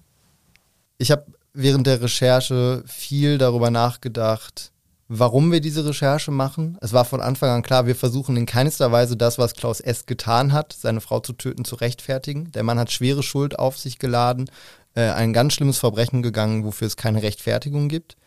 ich 0.98 1.12
habe 1.12 1.28
während 1.54 1.86
der 1.86 2.02
Recherche 2.02 2.84
viel 2.88 3.38
darüber 3.38 3.70
nachgedacht, 3.70 4.72
warum 5.08 5.52
wir 5.52 5.62
diese 5.62 5.86
Recherche 5.86 6.32
machen. 6.32 6.80
Es 6.82 6.94
war 6.94 7.06
von 7.06 7.22
Anfang 7.22 7.52
an 7.52 7.62
klar, 7.62 7.86
wir 7.86 7.96
versuchen 7.96 8.36
in 8.36 8.48
keinster 8.48 8.92
Weise 8.92 9.16
das, 9.16 9.38
was 9.38 9.54
Klaus 9.54 9.80
S. 9.80 10.08
getan 10.08 10.52
hat, 10.52 10.74
seine 10.74 11.00
Frau 11.00 11.20
zu 11.20 11.34
töten, 11.34 11.64
zu 11.64 11.76
rechtfertigen. 11.76 12.52
Der 12.54 12.64
Mann 12.64 12.80
hat 12.80 12.92
schwere 12.92 13.22
Schuld 13.22 13.60
auf 13.60 13.78
sich 13.78 14.00
geladen, 14.00 14.50
äh, 14.96 15.12
ein 15.12 15.32
ganz 15.32 15.54
schlimmes 15.54 15.78
Verbrechen 15.78 16.24
gegangen, 16.24 16.64
wofür 16.64 16.88
es 16.88 16.98
keine 16.98 17.22
Rechtfertigung 17.22 17.88
gibt. 17.88 18.18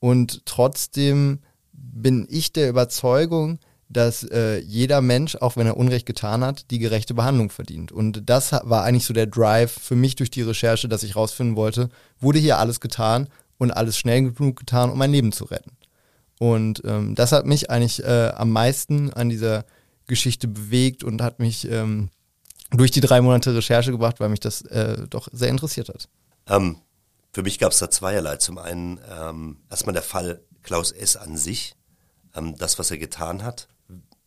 Und 0.00 0.44
trotzdem 0.44 1.38
bin 1.72 2.26
ich 2.28 2.52
der 2.52 2.68
Überzeugung, 2.68 3.58
dass 3.90 4.22
äh, 4.22 4.58
jeder 4.60 5.00
Mensch, 5.00 5.34
auch 5.34 5.56
wenn 5.56 5.66
er 5.66 5.76
Unrecht 5.76 6.06
getan 6.06 6.44
hat, 6.44 6.70
die 6.70 6.78
gerechte 6.78 7.12
Behandlung 7.12 7.50
verdient. 7.50 7.90
Und 7.90 8.30
das 8.30 8.52
war 8.52 8.84
eigentlich 8.84 9.04
so 9.04 9.12
der 9.12 9.26
Drive 9.26 9.72
für 9.72 9.96
mich 9.96 10.14
durch 10.14 10.30
die 10.30 10.42
Recherche, 10.42 10.88
dass 10.88 11.02
ich 11.02 11.16
rausfinden 11.16 11.56
wollte, 11.56 11.90
wurde 12.20 12.38
hier 12.38 12.58
alles 12.58 12.80
getan 12.80 13.28
und 13.58 13.72
alles 13.72 13.98
schnell 13.98 14.32
genug 14.32 14.60
getan, 14.60 14.90
um 14.90 14.98
mein 14.98 15.10
Leben 15.10 15.32
zu 15.32 15.44
retten. 15.44 15.72
Und 16.38 16.82
ähm, 16.84 17.16
das 17.16 17.32
hat 17.32 17.46
mich 17.46 17.68
eigentlich 17.68 18.02
äh, 18.04 18.32
am 18.34 18.50
meisten 18.50 19.12
an 19.12 19.28
dieser 19.28 19.64
Geschichte 20.06 20.46
bewegt 20.46 21.02
und 21.02 21.20
hat 21.20 21.40
mich 21.40 21.68
ähm, 21.68 22.10
durch 22.70 22.92
die 22.92 23.00
drei 23.00 23.20
Monate 23.20 23.54
Recherche 23.54 23.90
gebracht, 23.90 24.20
weil 24.20 24.28
mich 24.28 24.40
das 24.40 24.62
äh, 24.62 25.06
doch 25.10 25.28
sehr 25.32 25.48
interessiert 25.48 25.88
hat. 25.88 26.08
Ähm, 26.46 26.76
für 27.32 27.42
mich 27.42 27.58
gab 27.58 27.72
es 27.72 27.80
da 27.80 27.90
zweierlei. 27.90 28.36
Zum 28.36 28.56
einen 28.58 29.00
ähm, 29.10 29.58
erstmal 29.68 29.92
der 29.92 30.02
Fall 30.02 30.40
Klaus 30.62 30.92
S. 30.92 31.16
an 31.16 31.36
sich, 31.36 31.74
ähm, 32.36 32.56
das, 32.56 32.78
was 32.78 32.90
er 32.90 32.98
getan 32.98 33.42
hat, 33.42 33.68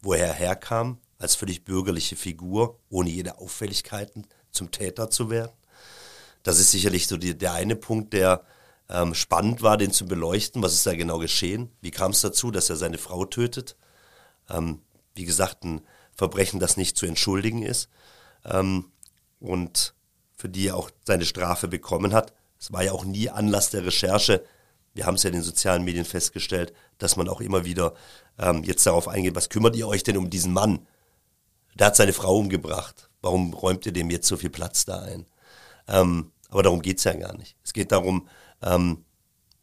wo 0.03 0.13
er 0.13 0.31
herkam, 0.34 0.99
als 1.17 1.35
völlig 1.35 1.63
bürgerliche 1.63 2.15
Figur, 2.15 2.80
ohne 2.89 3.09
jede 3.09 3.39
Auffälligkeiten 3.39 4.27
zum 4.51 4.69
Täter 4.69 5.09
zu 5.09 5.30
werden. 5.30 5.53
Das 6.43 6.59
ist 6.59 6.71
sicherlich 6.71 7.07
so 7.07 7.17
die, 7.17 7.38
der 7.38 7.53
eine 7.53 7.77
Punkt, 7.77 8.13
der 8.13 8.43
ähm, 8.89 9.15
spannend 9.15 9.61
war, 9.61 9.77
den 9.77 9.91
zu 9.91 10.05
beleuchten. 10.05 10.61
Was 10.61 10.73
ist 10.73 10.85
da 10.85 10.93
genau 10.93 11.17
geschehen? 11.19 11.71
Wie 11.81 11.91
kam 11.91 12.11
es 12.11 12.21
dazu, 12.21 12.51
dass 12.51 12.69
er 12.69 12.75
seine 12.75 12.97
Frau 12.97 13.25
tötet? 13.25 13.77
Ähm, 14.49 14.81
wie 15.15 15.23
gesagt, 15.23 15.63
ein 15.63 15.81
Verbrechen, 16.11 16.59
das 16.59 16.75
nicht 16.75 16.97
zu 16.97 17.05
entschuldigen 17.05 17.63
ist 17.63 17.89
ähm, 18.45 18.91
und 19.39 19.95
für 20.35 20.49
die 20.49 20.67
er 20.67 20.75
auch 20.75 20.91
seine 21.05 21.25
Strafe 21.25 21.69
bekommen 21.69 22.13
hat. 22.13 22.34
Es 22.59 22.73
war 22.73 22.84
ja 22.84 22.91
auch 22.91 23.05
nie 23.05 23.30
Anlass 23.30 23.69
der 23.69 23.85
Recherche, 23.85 24.43
wir 24.93 25.05
haben 25.05 25.15
es 25.15 25.23
ja 25.23 25.30
in 25.30 25.35
den 25.35 25.43
sozialen 25.43 25.84
Medien 25.84 26.05
festgestellt, 26.05 26.73
dass 26.98 27.15
man 27.15 27.30
auch 27.30 27.41
immer 27.41 27.65
wieder 27.65 27.94
ähm, 28.38 28.64
jetzt 28.64 28.86
darauf 28.86 29.07
eingeht, 29.07 29.36
was 29.36 29.49
kümmert 29.49 29.76
ihr 29.76 29.88
euch 29.88 30.03
denn 30.03 30.18
um 30.18 30.30
diesen 30.30 30.53
Mann? 30.53 30.88
Der 31.76 31.88
hat 31.88 31.95
seine 31.95 32.14
Frau 32.14 32.38
umgebracht. 32.38 33.10
Warum 33.22 33.53
räumt 33.53 33.86
ihr 33.86 33.91
dem 33.91 34.10
jetzt 34.10 34.28
so 34.28 34.38
viel 34.38 34.49
Platz 34.49 34.86
da 34.86 35.02
ein? 35.02 35.26
Ähm, 35.88 36.32
aber 36.49 36.64
darum 36.64 36.82
geht's 36.82 37.03
ja 37.03 37.14
gar 37.14 37.36
nicht. 37.38 37.56
Es 37.64 37.74
geht 37.74 37.91
darum, 37.91 38.28
ähm, 38.61 39.06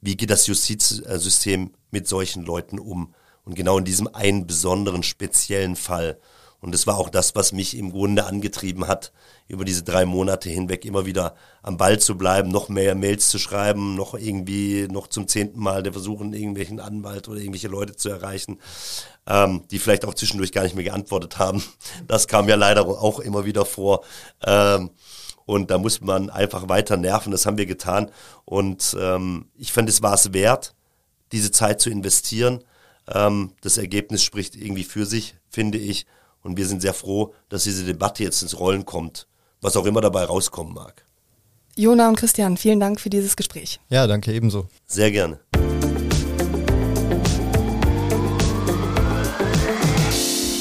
wie 0.01 0.17
geht 0.17 0.31
das 0.31 0.47
Justizsystem 0.47 1.73
mit 1.91 2.09
solchen 2.09 2.45
Leuten 2.45 2.79
um? 2.79 3.15
Und 3.45 3.55
genau 3.55 3.79
in 3.79 3.85
diesem 3.85 4.09
einen 4.15 4.47
besonderen, 4.47 5.03
speziellen 5.03 5.77
Fall 5.77 6.19
und 6.61 6.73
das 6.73 6.87
war 6.87 6.99
auch 6.99 7.09
das, 7.09 7.35
was 7.35 7.53
mich 7.53 7.77
im 7.77 7.91
Grunde 7.91 8.27
angetrieben 8.27 8.87
hat, 8.87 9.13
über 9.49 9.65
diese 9.65 9.83
drei 9.83 10.05
Monate 10.05 10.51
hinweg 10.51 10.85
immer 10.85 11.07
wieder 11.07 11.35
am 11.63 11.79
Ball 11.79 11.99
zu 11.99 12.19
bleiben, 12.19 12.51
noch 12.51 12.69
mehr 12.69 12.95
Mails 12.95 13.31
zu 13.31 13.39
schreiben, 13.39 13.95
noch 13.95 14.15
irgendwie 14.15 14.87
noch 14.91 15.07
zum 15.07 15.27
zehnten 15.27 15.59
Mal 15.59 15.83
der 15.83 15.93
versuchen, 15.93 16.35
irgendwelchen 16.35 16.79
Anwalt 16.79 17.29
oder 17.29 17.39
irgendwelche 17.39 17.69
Leute 17.69 17.97
zu 17.97 18.11
erreichen, 18.11 18.59
ähm, 19.27 19.63
die 19.71 19.79
vielleicht 19.79 20.05
auch 20.05 20.15
zwischendurch 20.15 20.53
gar 20.53 20.63
nicht 20.63 20.75
mehr 20.75 20.85
geantwortet 20.85 21.39
haben. 21.39 21.63
Das 22.07 22.27
kam 22.27 22.49
ja 22.49 22.57
leider 22.57 22.87
auch 22.87 23.21
immer 23.21 23.45
wieder 23.45 23.65
vor. 23.65 24.03
Ähm, 24.45 24.91
und 25.47 25.71
da 25.71 25.79
muss 25.79 26.01
man 26.01 26.31
einfach 26.31 26.69
weiter 26.69 26.97
nerven. 26.97 27.33
Das 27.33 27.47
haben 27.47 27.59
wir 27.59 27.67
getan. 27.67 28.11
Und 28.45 28.97
ähm, 29.01 29.47
ich 29.57 29.73
fand, 29.73 29.89
es 29.89 30.03
war 30.03 30.15
es 30.15 30.33
wert, 30.33 30.75
diese 31.33 31.51
Zeit 31.51 31.81
zu 31.81 31.91
investieren. 31.91 32.63
Ähm, 33.09 33.53
das 33.61 33.79
Ergebnis 33.79 34.23
spricht 34.23 34.57
irgendwie 34.57 34.85
für 34.85 35.07
sich, 35.07 35.35
finde 35.49 35.79
ich. 35.79 36.07
Und 36.43 36.57
wir 36.57 36.67
sind 36.67 36.81
sehr 36.81 36.95
froh, 36.95 37.35
dass 37.49 37.65
diese 37.65 37.85
Debatte 37.85 38.23
jetzt 38.23 38.43
ins 38.43 38.59
Rollen 38.59 38.85
kommt, 38.85 39.27
was 39.61 39.77
auch 39.77 39.85
immer 39.85 40.01
dabei 40.01 40.25
rauskommen 40.25 40.73
mag. 40.73 41.05
Jona 41.77 42.09
und 42.09 42.17
Christian, 42.17 42.57
vielen 42.57 42.81
Dank 42.81 43.01
für 43.01 43.11
dieses 43.11 43.37
Gespräch. 43.37 43.81
Ja, 43.89 44.07
danke 44.07 44.33
ebenso. 44.33 44.67
Sehr 44.87 45.11
gerne. 45.11 45.41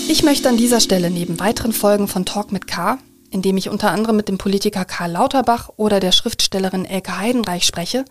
Ich 0.07 0.23
möchte 0.23 0.49
an 0.49 0.57
dieser 0.57 0.81
Stelle 0.81 1.09
neben 1.11 1.39
weiteren 1.39 1.71
Folgen 1.71 2.07
von 2.07 2.25
Talk 2.25 2.51
mit 2.51 2.67
K, 2.67 2.97
in 3.31 3.41
dem 3.41 3.57
ich 3.57 3.69
unter 3.69 3.91
anderem 3.91 4.17
mit 4.17 4.27
dem 4.27 4.37
Politiker 4.37 4.83
Karl 4.83 5.11
Lauterbach 5.11 5.69
oder 5.77 5.99
der 5.99 6.11
Schriftstellerin 6.11 6.83
Elke 6.83 7.17
Heidenreich 7.17 7.65
spreche, 7.65 8.05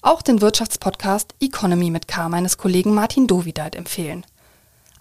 auch 0.00 0.22
den 0.22 0.40
Wirtschaftspodcast 0.40 1.34
Economy 1.40 1.90
mit 1.90 2.08
K 2.08 2.28
meines 2.28 2.56
Kollegen 2.56 2.94
Martin 2.94 3.26
Dovideit 3.26 3.74
empfehlen. 3.76 4.24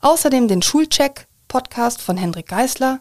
Außerdem 0.01 0.47
den 0.47 0.61
Schulcheck 0.61 1.28
Podcast 1.49 2.01
von 2.01 2.15
Hendrik 2.15 2.47
Geisler 2.47 2.99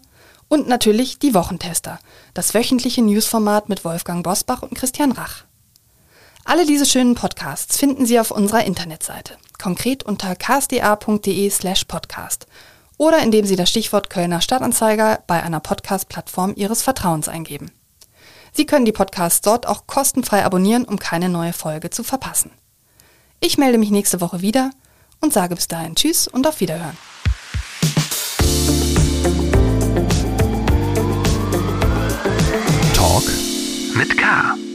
und 0.49 0.66
natürlich 0.66 1.20
die 1.20 1.35
Wochentester, 1.35 2.01
das 2.35 2.55
wöchentliche 2.55 3.03
Newsformat 3.03 3.69
mit 3.69 3.85
Wolfgang 3.85 4.25
Bosbach 4.25 4.62
und 4.62 4.75
Christian 4.75 5.12
Rach. 5.12 5.45
Alle 6.45 6.66
diese 6.66 6.87
schönen 6.87 7.15
Podcasts 7.15 7.77
finden 7.77 8.07
Sie 8.07 8.19
auf 8.19 8.31
unserer 8.31 8.65
Internetseite, 8.65 9.37
konkret 9.62 10.03
unter 10.03 10.35
ksda.de 10.35 11.51
slash 11.51 11.85
podcast 11.85 12.47
oder 12.97 13.19
indem 13.19 13.45
Sie 13.45 13.55
das 13.55 13.69
Stichwort 13.69 14.09
Kölner 14.09 14.41
Stadtanzeiger 14.41 15.23
bei 15.27 15.43
einer 15.43 15.61
Podcast-Plattform 15.61 16.55
Ihres 16.57 16.83
Vertrauens 16.83 17.29
eingeben. 17.29 17.70
Sie 18.53 18.65
können 18.65 18.87
die 18.87 18.93
Podcasts 18.93 19.43
dort 19.43 19.66
auch 19.66 19.87
kostenfrei 19.87 20.45
abonnieren, 20.45 20.85
um 20.85 20.99
keine 20.99 21.29
neue 21.29 21.53
Folge 21.53 21.91
zu 21.91 22.03
verpassen. 22.03 22.51
Ich 23.41 23.59
melde 23.59 23.79
mich 23.79 23.91
nächste 23.91 24.20
Woche 24.23 24.41
wieder 24.41 24.70
und 25.20 25.35
sage 25.35 25.55
bis 25.55 25.69
dahin 25.69 25.95
Tschüss 25.95 26.27
und 26.27 26.47
auf 26.47 26.61
Wiederhören. 26.61 26.97
Talk 32.95 33.25
mit 33.95 34.16
K. 34.16 34.68